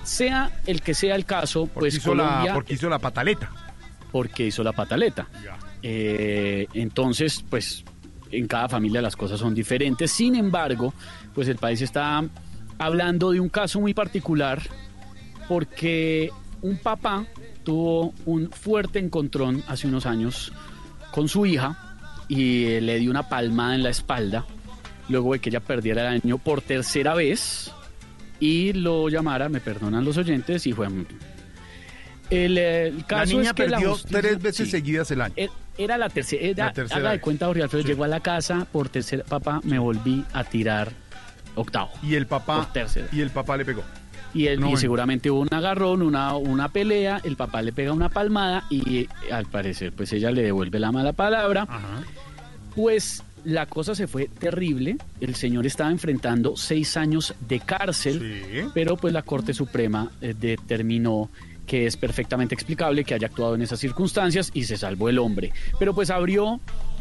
Sea 0.03 0.49
el 0.65 0.81
que 0.81 0.93
sea 0.93 1.15
el 1.15 1.25
caso, 1.25 1.67
pues 1.67 1.95
hizo 1.95 2.15
la- 2.15 2.23
Colombia- 2.23 2.53
porque 2.53 2.73
hizo 2.75 2.89
la 2.89 2.99
pataleta. 2.99 3.51
porque 4.11 4.47
hizo 4.47 4.63
la 4.63 4.71
pataleta. 4.71 5.27
Eh, 5.83 6.65
entonces, 6.73 7.43
pues 7.49 7.83
en 8.31 8.47
cada 8.47 8.69
familia 8.69 9.01
las 9.01 9.15
cosas 9.17 9.37
son 9.39 9.53
diferentes. 9.53 10.09
Sin 10.11 10.35
embargo, 10.35 10.93
pues 11.35 11.49
el 11.49 11.57
país 11.57 11.81
está 11.81 12.23
hablando 12.79 13.31
de 13.31 13.39
un 13.41 13.49
caso 13.49 13.81
muy 13.81 13.93
particular 13.93 14.61
porque 15.47 16.29
un 16.61 16.77
papá 16.77 17.25
tuvo 17.67 18.13
un 18.25 18.49
fuerte 18.49 18.97
encontrón 18.97 19.61
hace 19.67 19.87
unos 19.87 20.05
años 20.05 20.53
con 21.11 21.27
su 21.27 21.45
hija 21.45 21.77
y 22.29 22.63
eh, 22.67 22.79
le 22.81 22.97
dio 22.97 23.11
una 23.11 23.27
palmada 23.27 23.75
en 23.75 23.83
la 23.83 23.89
espalda 23.89 24.45
luego 25.09 25.33
de 25.33 25.39
que 25.39 25.49
ella 25.49 25.59
perdiera 25.59 26.01
el 26.13 26.21
año 26.23 26.37
por 26.37 26.61
tercera 26.61 27.13
vez 27.13 27.69
y 28.39 28.71
lo 28.71 29.09
llamara, 29.09 29.49
me 29.49 29.59
perdonan 29.59 30.05
los 30.05 30.15
oyentes, 30.15 30.65
y 30.65 30.71
fue... 30.71 30.87
El, 32.29 32.57
eh, 32.57 32.87
el 32.87 32.97
La 32.99 33.03
caso 33.05 33.37
niña 33.37 33.49
es 33.49 33.53
que 33.53 33.67
la 33.67 33.77
perdió 33.77 33.91
justicia- 33.93 34.21
tres 34.21 34.41
veces 34.41 34.65
sí. 34.67 34.71
seguidas 34.71 35.11
el 35.11 35.21
año. 35.21 35.33
Er- 35.35 35.49
Era 35.77 35.97
la 35.97 36.07
tercera. 36.09 36.43
Era, 36.45 36.65
La 36.67 36.73
tercera 36.73 36.99
haga 37.01 37.11
de 37.11 37.19
cuenta, 37.21 37.47
Jorge 37.47 37.63
Alfredo 37.63 37.83
Sí. 37.83 37.89
llegó 37.89 38.03
a 38.05 38.07
la 38.07 38.19
casa 38.21 38.65
por 38.71 38.87
tercera. 38.89 39.23
Papá, 39.25 39.59
me 39.63 39.77
volví 39.79 40.23
a 40.33 40.43
tirar 40.45 40.91
octavo. 41.55 41.89
Y 42.03 42.15
el 42.15 42.27
papá, 42.27 42.69
y 43.11 43.19
el 43.21 43.29
papá 43.31 43.57
le 43.57 43.65
pegó. 43.65 43.83
Y, 44.33 44.47
él, 44.47 44.59
No, 44.59 44.67
y 44.67 44.69
bueno. 44.69 44.81
seguramente 44.81 45.31
hubo 45.31 45.41
un 45.41 45.53
agarrón, 45.53 46.01
una, 46.01 46.35
una 46.35 46.69
pelea, 46.69 47.21
el 47.23 47.35
papá 47.35 47.61
le 47.61 47.71
pega 47.71 47.93
una 47.93 48.09
palmada 48.09 48.65
y 48.69 48.99
eh, 48.99 49.07
al 49.31 49.45
parecer 49.45 49.93
pues 49.93 50.11
ella 50.13 50.31
le 50.31 50.43
devuelve 50.43 50.79
la 50.79 50.91
mala 50.91 51.13
palabra. 51.13 51.67
Pues 52.75 53.23
la 53.43 53.65
cosa 53.65 53.95
se 53.95 54.07
fue 54.07 54.27
terrible, 54.27 54.97
el 55.21 55.35
señor 55.35 55.65
estaba 55.65 55.89
enfrentando 55.89 56.55
seis 56.57 56.97
años 56.97 57.33
de 57.47 57.59
cárcel, 57.59 58.69
pero 58.73 58.97
pues 58.97 59.13
la 59.13 59.21
Corte 59.21 59.53
Suprema 59.53 60.11
eh, 60.21 60.35
determinó 60.37 61.29
que 61.65 61.85
es 61.85 61.97
perfectamente 61.97 62.55
explicable 62.55 63.03
que 63.03 63.13
haya 63.13 63.27
actuado 63.27 63.55
en 63.55 63.61
esas 63.61 63.79
circunstancias 63.79 64.51
y 64.53 64.63
se 64.63 64.77
salvó 64.77 65.09
el 65.09 65.19
hombre. 65.19 65.51
Pero 65.79 65.93
pues 65.93 66.09
abrió, 66.09 66.59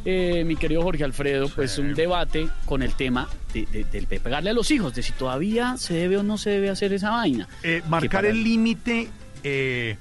eh, 0.08 0.44
mi 0.46 0.54
querido 0.56 0.82
Jorge 0.82 1.02
Alfredo, 1.04 1.48
pues 1.48 1.76
un 1.78 1.92
debate 1.92 2.48
con 2.64 2.82
el 2.82 2.94
tema 2.94 3.28
de, 3.52 3.66
de- 3.66 3.84
del 3.84 4.06
de 4.06 4.20
pegarle 4.20 4.50
a 4.50 4.52
los 4.54 4.70
hijos, 4.70 4.94
de 4.94 5.02
si 5.02 5.12
todavía 5.12 5.76
se 5.76 5.94
debe 5.94 6.16
o 6.16 6.22
no 6.22 6.38
se 6.38 6.50
debe 6.50 6.70
hacer 6.70 6.92
esa 6.92 7.10
vaina. 7.10 7.48
Eh, 7.62 7.82
marcar 7.88 8.24
el 8.24 8.42
límite, 8.42 9.08
eh, 9.42 9.96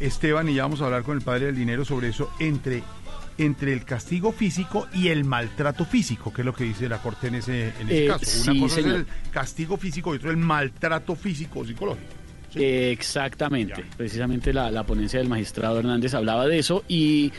Esteban, 0.00 0.48
y 0.48 0.54
ya 0.54 0.62
vamos 0.64 0.80
a 0.82 0.86
hablar 0.86 1.02
con 1.04 1.16
el 1.16 1.22
padre 1.24 1.46
del 1.46 1.56
dinero 1.56 1.84
sobre 1.84 2.08
eso, 2.08 2.30
entre, 2.40 2.82
entre 3.38 3.72
el 3.72 3.84
castigo 3.84 4.32
físico 4.32 4.88
y 4.92 5.08
el 5.08 5.24
maltrato 5.24 5.84
físico, 5.84 6.32
que 6.32 6.42
es 6.42 6.44
lo 6.46 6.52
que 6.54 6.64
dice 6.64 6.88
la 6.88 6.98
Corte 6.98 7.28
en 7.28 7.36
ese, 7.36 7.68
en 7.80 7.86
ese 7.88 8.04
Eh, 8.04 8.08
caso. 8.08 8.24
sí, 8.26 8.50
Una 8.50 8.60
cosa 8.60 8.74
señor. 8.76 8.90
es 8.92 8.98
el 9.00 9.06
castigo 9.30 9.76
físico 9.76 10.12
y 10.14 10.16
otro 10.18 10.30
el 10.30 10.36
maltrato 10.36 11.14
físico 11.16 11.60
o 11.60 11.64
psicológico. 11.64 12.06
Exactamente. 12.54 13.84
Precisamente 13.96 14.52
la, 14.52 14.70
la 14.70 14.84
ponencia 14.84 15.18
del 15.18 15.28
magistrado 15.28 15.78
Hernández 15.78 16.14
hablaba 16.14 16.46
de 16.46 16.58
eso 16.58 16.84
y, 16.88 17.32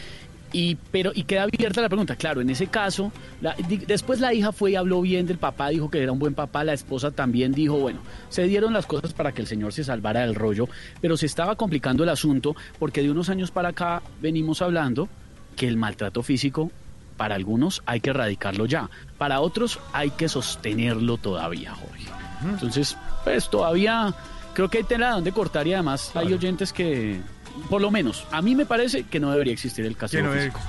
y, 0.53 0.75
pero, 0.91 1.11
y 1.14 1.23
queda 1.23 1.43
abierta 1.43 1.82
la 1.82 1.90
pregunta. 1.90 2.15
Claro, 2.15 2.40
en 2.40 2.49
ese 2.49 2.67
caso, 2.67 3.11
la- 3.41 3.56
di- 3.67 3.77
después 3.77 4.19
la 4.22 4.33
hija 4.33 4.51
fue 4.53 4.72
y 4.72 4.75
habló 4.75 5.01
bien 5.01 5.25
del 5.25 5.38
papá, 5.40 5.69
dijo 5.69 5.90
que 5.90 6.01
era 6.01 6.11
un 6.11 6.19
buen 6.19 6.33
papá, 6.35 6.64
la 6.64 6.73
esposa 6.73 7.11
también 7.11 7.51
dijo, 7.51 7.77
bueno, 7.77 7.99
se 8.30 8.43
dieron 8.43 8.72
las 8.72 8.85
cosas 8.85 9.11
para 9.14 9.32
que 9.33 9.41
el 9.41 9.48
señor 9.48 9.73
se 9.73 9.83
salvara 9.83 10.22
del 10.22 10.35
rollo, 10.35 10.69
pero 11.01 11.17
se 11.17 11.25
estaba 11.25 11.56
complicando 11.56 12.03
el 12.03 12.09
asunto 12.09 12.56
porque 12.80 13.01
de 13.01 13.11
unos 13.11 13.30
años 13.30 13.51
para 13.51 13.69
acá 13.69 14.01
venimos 14.22 14.61
hablando 14.61 15.09
que 15.56 15.67
el 15.67 15.75
maltrato 15.75 16.23
físico 16.23 16.72
para 17.17 17.35
algunos 17.35 17.82
hay 17.85 17.99
que 17.99 18.09
erradicarlo 18.11 18.65
ya, 18.65 18.90
para 19.17 19.40
otros 19.41 19.80
hay 19.91 20.09
que 20.11 20.30
sostenerlo 20.30 21.17
todavía, 21.17 21.73
Jorge. 21.73 22.06
Entonces, 22.48 22.98
pues 23.23 23.49
todavía 23.49 24.14
creo 24.53 24.69
que 24.69 24.80
hay 24.80 24.83
tela 24.83 25.11
donde 25.11 25.32
cortar 25.32 25.65
y 25.67 25.73
además 25.73 26.11
hay 26.15 26.33
oyentes 26.33 26.73
que, 26.73 27.22
por 27.69 27.82
lo 27.82 27.91
menos, 27.91 28.25
a 28.32 28.41
mí 28.41 28.56
me 28.56 28.65
parece 28.65 29.03
que 29.03 29.19
no 29.19 29.32
debería 29.32 29.53
existir 29.53 29.85
el 29.85 29.95
caso 29.95 30.17
Que 30.17 30.23
no 30.23 30.32
debe 30.32 30.51
físico. 30.51 30.61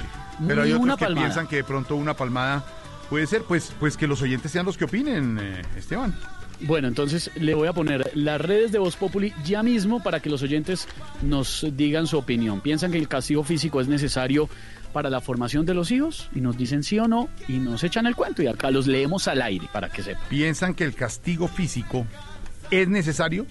Pero 0.46 0.62
hay 0.62 0.70
otros 0.72 0.82
una 0.84 0.96
que 0.96 1.04
palmada. 1.04 1.26
piensan 1.26 1.46
que 1.46 1.56
de 1.56 1.64
pronto 1.64 1.96
una 1.96 2.14
palmada 2.14 2.64
puede 3.08 3.26
ser, 3.26 3.42
pues, 3.42 3.72
pues 3.78 3.96
que 3.96 4.06
los 4.06 4.20
oyentes 4.22 4.50
sean 4.50 4.66
los 4.66 4.76
que 4.76 4.84
opinen, 4.84 5.38
eh, 5.40 5.62
Esteban. 5.76 6.14
Bueno, 6.60 6.88
entonces 6.88 7.30
le 7.34 7.54
voy 7.54 7.68
a 7.68 7.72
poner 7.72 8.10
las 8.14 8.40
redes 8.40 8.72
de 8.72 8.78
Voz 8.78 8.96
Populi 8.96 9.34
ya 9.44 9.62
mismo 9.62 10.02
para 10.02 10.20
que 10.20 10.30
los 10.30 10.42
oyentes 10.42 10.88
nos 11.22 11.66
digan 11.72 12.06
su 12.06 12.16
opinión. 12.16 12.60
¿Piensan 12.60 12.92
que 12.92 12.98
el 12.98 13.08
castigo 13.08 13.44
físico 13.44 13.80
es 13.80 13.88
necesario 13.88 14.48
para 14.92 15.10
la 15.10 15.20
formación 15.20 15.66
de 15.66 15.74
los 15.74 15.90
hijos? 15.90 16.28
Y 16.34 16.40
nos 16.40 16.56
dicen 16.56 16.82
sí 16.82 16.98
o 16.98 17.08
no 17.08 17.28
y 17.48 17.58
nos 17.58 17.82
echan 17.84 18.06
el 18.06 18.14
cuento 18.14 18.42
y 18.42 18.46
acá 18.46 18.70
los 18.70 18.86
leemos 18.86 19.26
al 19.28 19.42
aire 19.42 19.68
para 19.72 19.88
que 19.90 20.02
sepan. 20.02 20.22
Piensan 20.28 20.74
que 20.74 20.84
el 20.84 20.94
castigo 20.94 21.48
físico 21.48 22.06
es 22.70 22.88
necesario 22.88 23.46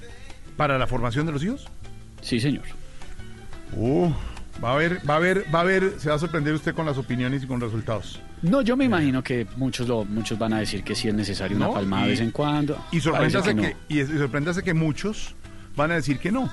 para 0.57 0.77
la 0.77 0.87
formación 0.87 1.25
de 1.25 1.33
los 1.33 1.43
hijos? 1.43 1.67
Sí, 2.21 2.39
señor. 2.39 2.63
Uh, 3.75 4.11
va 4.63 4.73
a 4.73 4.75
ver, 4.75 5.01
va 5.09 5.15
a 5.15 5.19
ver, 5.19 5.45
va 5.53 5.61
a 5.61 5.63
ver, 5.63 5.95
se 5.97 6.09
va 6.09 6.15
a 6.15 6.19
sorprender 6.19 6.53
usted 6.53 6.73
con 6.75 6.85
las 6.85 6.97
opiniones 6.97 7.43
y 7.43 7.47
con 7.47 7.59
resultados. 7.59 8.21
No, 8.41 8.61
yo 8.61 8.75
me 8.77 8.85
imagino 8.85 9.23
que 9.23 9.47
muchos 9.57 9.87
lo, 9.87 10.05
muchos 10.05 10.37
van 10.37 10.53
a 10.53 10.59
decir 10.59 10.83
que 10.83 10.95
sí 10.95 11.07
es 11.07 11.13
necesario 11.13 11.57
una 11.57 11.67
¿No? 11.67 11.73
palmada 11.73 12.03
de 12.03 12.09
vez 12.11 12.19
en 12.19 12.31
cuando. 12.31 12.77
Y 12.91 12.99
sorpréndase 12.99 13.55
que, 13.55 13.75
y, 13.89 13.99
es- 13.99 14.09
y 14.09 14.17
sorpréndase 14.17 14.63
que 14.63 14.73
muchos 14.73 15.35
van 15.75 15.91
a 15.91 15.95
decir 15.95 16.19
que 16.19 16.31
no. 16.31 16.49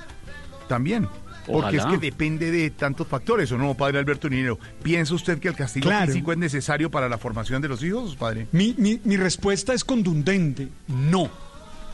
También. 0.68 1.08
Porque 1.47 1.78
Ojalá. 1.78 1.94
es 1.94 1.99
que 2.00 2.07
depende 2.07 2.50
de 2.50 2.70
tantos 2.70 3.08
factores, 3.08 3.50
¿o 3.50 3.58
no, 3.58 3.74
padre 3.74 3.99
Alberto 3.99 4.28
Ninero? 4.28 4.58
¿Piensa 4.82 5.15
usted 5.15 5.39
que 5.40 5.49
el 5.49 5.55
castigo 5.57 5.89
Claro. 5.89 6.07
físico 6.07 6.31
es 6.32 6.39
necesario 6.39 6.90
para 6.90 7.08
la 7.08 7.18
formación 7.18 7.60
de 7.62 7.68
los 7.68 7.82
hijos, 7.82 8.15
padre? 8.15 8.47
Mi, 8.52 8.74
mi- 8.78 9.00
mi 9.05 9.16
respuesta 9.16 9.73
es 9.74 9.82
contundente, 9.82 10.68
no. 10.86 11.24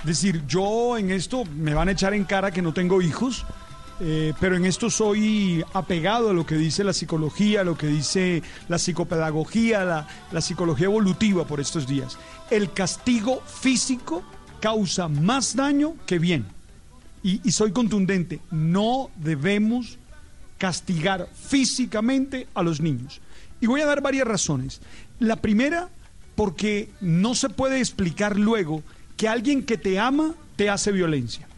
Es 0.00 0.06
decir, 0.06 0.42
yo 0.46 0.98
en 0.98 1.10
esto 1.10 1.44
me 1.56 1.72
van 1.74 1.88
a 1.88 1.92
echar 1.92 2.12
en 2.12 2.24
cara 2.24 2.50
que 2.50 2.60
no 2.60 2.74
tengo 2.74 3.00
hijos, 3.00 3.46
eh, 3.99 4.34
pero 4.39 4.57
en 4.57 4.66
esto 4.66 4.91
soy 4.91 5.65
apegado 5.73 6.31
a 6.31 6.34
lo 6.34 6.44
que 6.44 6.57
dice 6.57 6.84
la 6.84 6.92
psicología, 6.92 7.62
a 7.62 7.65
lo 7.65 7.78
que 7.78 7.86
dice 7.86 8.42
la 8.68 8.78
psicopedagogía, 8.78 10.07
la, 10.31 10.41
psicología 10.41 10.86
evolutiva 10.86 11.47
por 11.47 11.60
estos 11.60 11.86
días. 11.86 12.18
El 12.50 12.73
castigo 12.73 13.42
físico 13.42 14.23
causa 14.60 15.08
más 15.08 15.57
daño 15.57 15.94
que 16.07 16.18
bien. 16.18 16.47
Y, 17.23 17.41
y 17.42 17.52
soy 17.52 17.73
contundente, 17.73 18.41
no 18.50 19.10
debemos 19.16 19.99
castigar 20.58 21.28
físicamente 21.34 22.47
a 22.55 22.62
los 22.62 22.81
niños. 22.81 23.20
Y 23.60 23.66
voy 23.66 23.81
a 23.81 23.86
dar 23.86 24.02
varias 24.02 24.28
razones. 24.28 24.81
La 25.18 25.36
primera, 25.36 25.89
porque 26.34 26.91
no 27.00 27.34
se 27.34 27.49
puede 27.49 27.78
explicar 27.78 28.39
luego 28.39 28.83
que 29.16 29.28
alguien 29.28 29.65
que 29.65 29.78
te 29.78 29.99
ama 29.99 30.34
te 30.57 30.68
hace 30.68 30.92
violencia. 30.92 31.49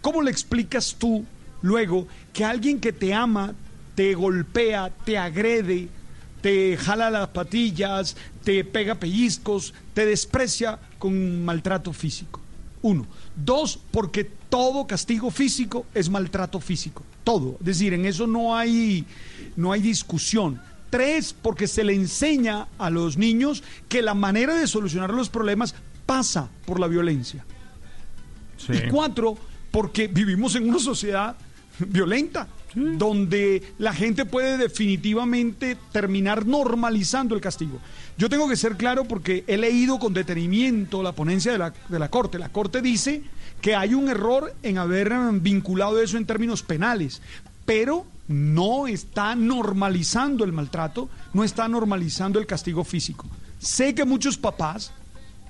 ¿Cómo 0.00 0.22
le 0.22 0.30
explicas 0.30 0.96
tú 0.98 1.24
luego 1.64 2.06
que 2.34 2.44
alguien 2.44 2.78
que 2.78 2.92
te 2.92 3.14
ama 3.14 3.54
te 3.94 4.14
golpea, 4.14 4.90
te 4.90 5.16
agrede, 5.16 5.88
te 6.42 6.76
jala 6.76 7.08
las 7.08 7.28
patillas, 7.28 8.16
te 8.44 8.64
pega 8.64 8.96
pellizcos, 8.96 9.72
te 9.94 10.04
desprecia 10.04 10.78
con 10.98 11.42
maltrato 11.42 11.94
físico? 11.94 12.40
Uno. 12.82 13.06
Dos, 13.34 13.78
porque 13.90 14.24
todo 14.24 14.86
castigo 14.86 15.30
físico 15.30 15.86
es 15.94 16.10
maltrato 16.10 16.60
físico. 16.60 17.02
Todo. 17.24 17.56
Es 17.60 17.64
decir, 17.64 17.94
en 17.94 18.04
eso 18.04 18.26
no 18.26 18.54
hay, 18.54 19.06
no 19.56 19.72
hay 19.72 19.80
discusión. 19.80 20.60
Tres, 20.90 21.34
porque 21.40 21.66
se 21.66 21.82
le 21.82 21.94
enseña 21.94 22.68
a 22.76 22.90
los 22.90 23.16
niños 23.16 23.62
que 23.88 24.02
la 24.02 24.12
manera 24.12 24.54
de 24.54 24.66
solucionar 24.66 25.14
los 25.14 25.30
problemas 25.30 25.74
pasa 26.04 26.50
por 26.66 26.78
la 26.78 26.88
violencia. 26.88 27.42
Y 28.68 28.90
cuatro, 28.90 29.38
porque 29.70 30.08
vivimos 30.08 30.54
en 30.56 30.68
una 30.68 30.78
sociedad 30.78 31.36
violenta, 31.78 32.48
donde 32.74 33.62
la 33.78 33.92
gente 33.92 34.24
puede 34.24 34.58
definitivamente 34.58 35.76
terminar 35.92 36.46
normalizando 36.46 37.34
el 37.34 37.40
castigo. 37.40 37.78
Yo 38.18 38.28
tengo 38.28 38.48
que 38.48 38.56
ser 38.56 38.76
claro 38.76 39.04
porque 39.04 39.44
he 39.46 39.56
leído 39.56 39.98
con 39.98 40.14
detenimiento 40.14 41.02
la 41.02 41.12
ponencia 41.12 41.52
de 41.52 41.58
la, 41.58 41.74
de 41.88 41.98
la 41.98 42.10
Corte. 42.10 42.38
La 42.38 42.50
Corte 42.50 42.82
dice 42.82 43.22
que 43.60 43.74
hay 43.74 43.94
un 43.94 44.08
error 44.08 44.54
en 44.62 44.78
haber 44.78 45.12
vinculado 45.34 46.00
eso 46.00 46.16
en 46.16 46.26
términos 46.26 46.62
penales, 46.62 47.22
pero 47.64 48.04
no 48.28 48.86
está 48.86 49.34
normalizando 49.34 50.44
el 50.44 50.52
maltrato, 50.52 51.08
no 51.32 51.44
está 51.44 51.68
normalizando 51.68 52.38
el 52.38 52.46
castigo 52.46 52.84
físico. 52.84 53.26
Sé 53.58 53.94
que 53.94 54.04
muchos 54.04 54.36
papás 54.36 54.92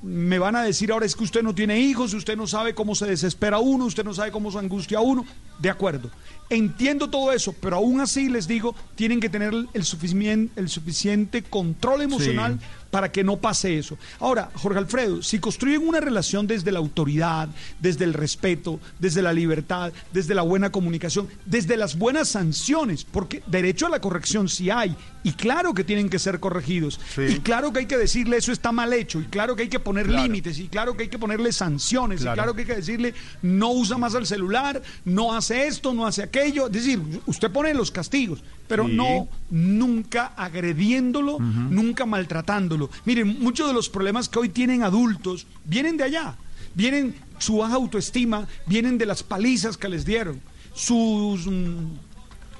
me 0.05 0.39
van 0.39 0.55
a 0.55 0.63
decir 0.63 0.93
ahora 0.93 1.07
es 1.07 1.17
que 1.17 1.25
usted 1.25 1.43
no 1.43 1.55
tiene 1.55 1.81
hijos, 1.81 2.13
usted 2.13 2.37
no 2.37 2.47
sabe 2.47 2.75
cómo 2.75 2.95
se 2.95 3.07
desespera 3.07 3.59
uno, 3.59 3.87
usted 3.87 4.05
no 4.05 4.13
sabe 4.13 4.31
cómo 4.31 4.53
se 4.53 4.59
angustia 4.59 5.01
uno. 5.01 5.25
De 5.59 5.71
acuerdo. 5.71 6.11
Entiendo 6.51 7.09
todo 7.09 7.33
eso, 7.33 7.55
pero 7.55 7.77
aún 7.77 8.01
así 8.01 8.29
les 8.29 8.47
digo, 8.47 8.75
tienen 8.97 9.19
que 9.21 9.31
tener 9.31 9.55
el 9.73 9.85
suficiente, 9.85 10.61
el 10.61 10.69
suficiente 10.69 11.43
control 11.43 12.03
emocional 12.03 12.59
Sí. 12.61 12.67
Para 12.95 13.11
que 13.11 13.25
no 13.25 13.39
pase 13.39 13.77
eso. 13.77 13.99
Ahora, 14.21 14.53
Jorge 14.55 14.79
Alfredo, 14.79 15.21
si 15.21 15.41
construyen 15.41 15.85
una 15.85 15.99
relación 15.99 16.47
desde 16.47 16.71
la 16.71 16.79
autoridad, 16.79 17.49
desde 17.81 18.05
el 18.05 18.15
respeto, 18.15 18.79
desde 19.01 19.21
la 19.21 19.33
libertad, 19.33 19.93
desde 20.13 20.33
la 20.33 20.43
buena 20.43 20.71
comunicación, 20.71 21.27
desde 21.45 21.77
las 21.77 21.99
buenas 21.99 22.29
sanciones, 22.29 23.03
porque 23.05 23.43
derecho 23.49 23.87
a 23.87 23.91
la 23.91 24.01
corrección 24.01 24.49
sí 24.49 24.71
hay, 24.71 24.95
y 25.25 25.33
claro 25.33 25.75
que 25.75 25.83
tienen 25.83 26.09
que 26.09 26.21
ser 26.21 26.39
corregidos, 26.39 27.01
y 27.19 27.41
claro 27.41 27.73
que 27.73 27.81
hay 27.81 27.87
que 27.87 27.99
decirle 27.99 28.37
eso 28.37 28.53
está 28.53 28.71
mal 28.71 28.93
hecho, 28.93 29.21
y 29.21 29.25
claro 29.25 29.57
que 29.57 29.63
hay 29.65 29.69
que 29.69 29.81
poner 29.81 30.07
Claro. 30.07 30.23
límites, 30.23 30.61
y 30.61 30.69
claro 30.69 30.97
que 30.97 31.03
hay 31.05 31.09
que 31.09 31.19
ponerle 31.19 31.51
sanciones, 31.51 32.21
Claro. 32.21 32.35
y 32.35 32.39
claro 32.39 32.55
que 32.55 32.61
hay 32.61 32.67
que 32.69 32.77
decirle 32.77 33.13
no 33.43 33.73
usa 33.73 33.99
más 33.99 34.15
el 34.15 34.25
celular, 34.25 34.81
no 35.05 35.35
hace 35.35 35.67
esto, 35.67 35.93
no 35.93 36.07
hace 36.07 36.23
aquello, 36.23 36.67
es 36.67 36.73
decir, 36.75 37.01
usted 37.27 37.51
pone 37.51 37.75
los 37.75 37.91
castigos, 37.91 38.45
pero 38.69 38.87
Sí. 38.87 38.93
no 38.95 39.29
nunca 39.51 40.33
agrediéndolo, 40.37 41.39
nunca 41.39 42.07
maltratándolo. 42.07 42.91
Miren, 43.05 43.39
muchos 43.41 43.69
de 43.69 43.75
los 43.75 43.89
problemas 43.89 44.29
que 44.29 44.39
hoy 44.39 44.49
tienen 44.49 44.83
adultos 44.83 45.47
vienen 45.65 45.97
de 45.97 46.05
allá, 46.05 46.37
vienen 46.75 47.15
su 47.39 47.59
baja 47.59 47.75
autoestima, 47.75 48.47
vienen 48.67 48.97
de 48.99 49.07
las 49.07 49.23
palizas 49.23 49.77
que 49.77 49.89
les 49.89 50.05
dieron, 50.05 50.41
sus 50.75 51.47
mm, 51.47 51.87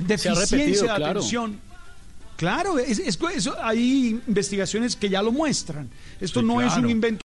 deficiencia 0.01 0.93
de 0.93 0.97
claro. 0.97 1.07
atención. 1.21 1.59
Claro, 2.37 2.79
es, 2.81 2.99
es- 2.99 3.17
eso- 3.37 3.55
hay 3.63 4.21
investigaciones 4.27 4.97
que 4.97 5.09
ya 5.09 5.23
lo 5.23 5.31
muestran. 5.31 5.89
Esto 6.21 6.41
Sí, 6.41 6.47
no 6.47 6.61
es 6.61 6.67
un 6.73 6.73
claro. 6.81 6.91
invento 6.91 7.23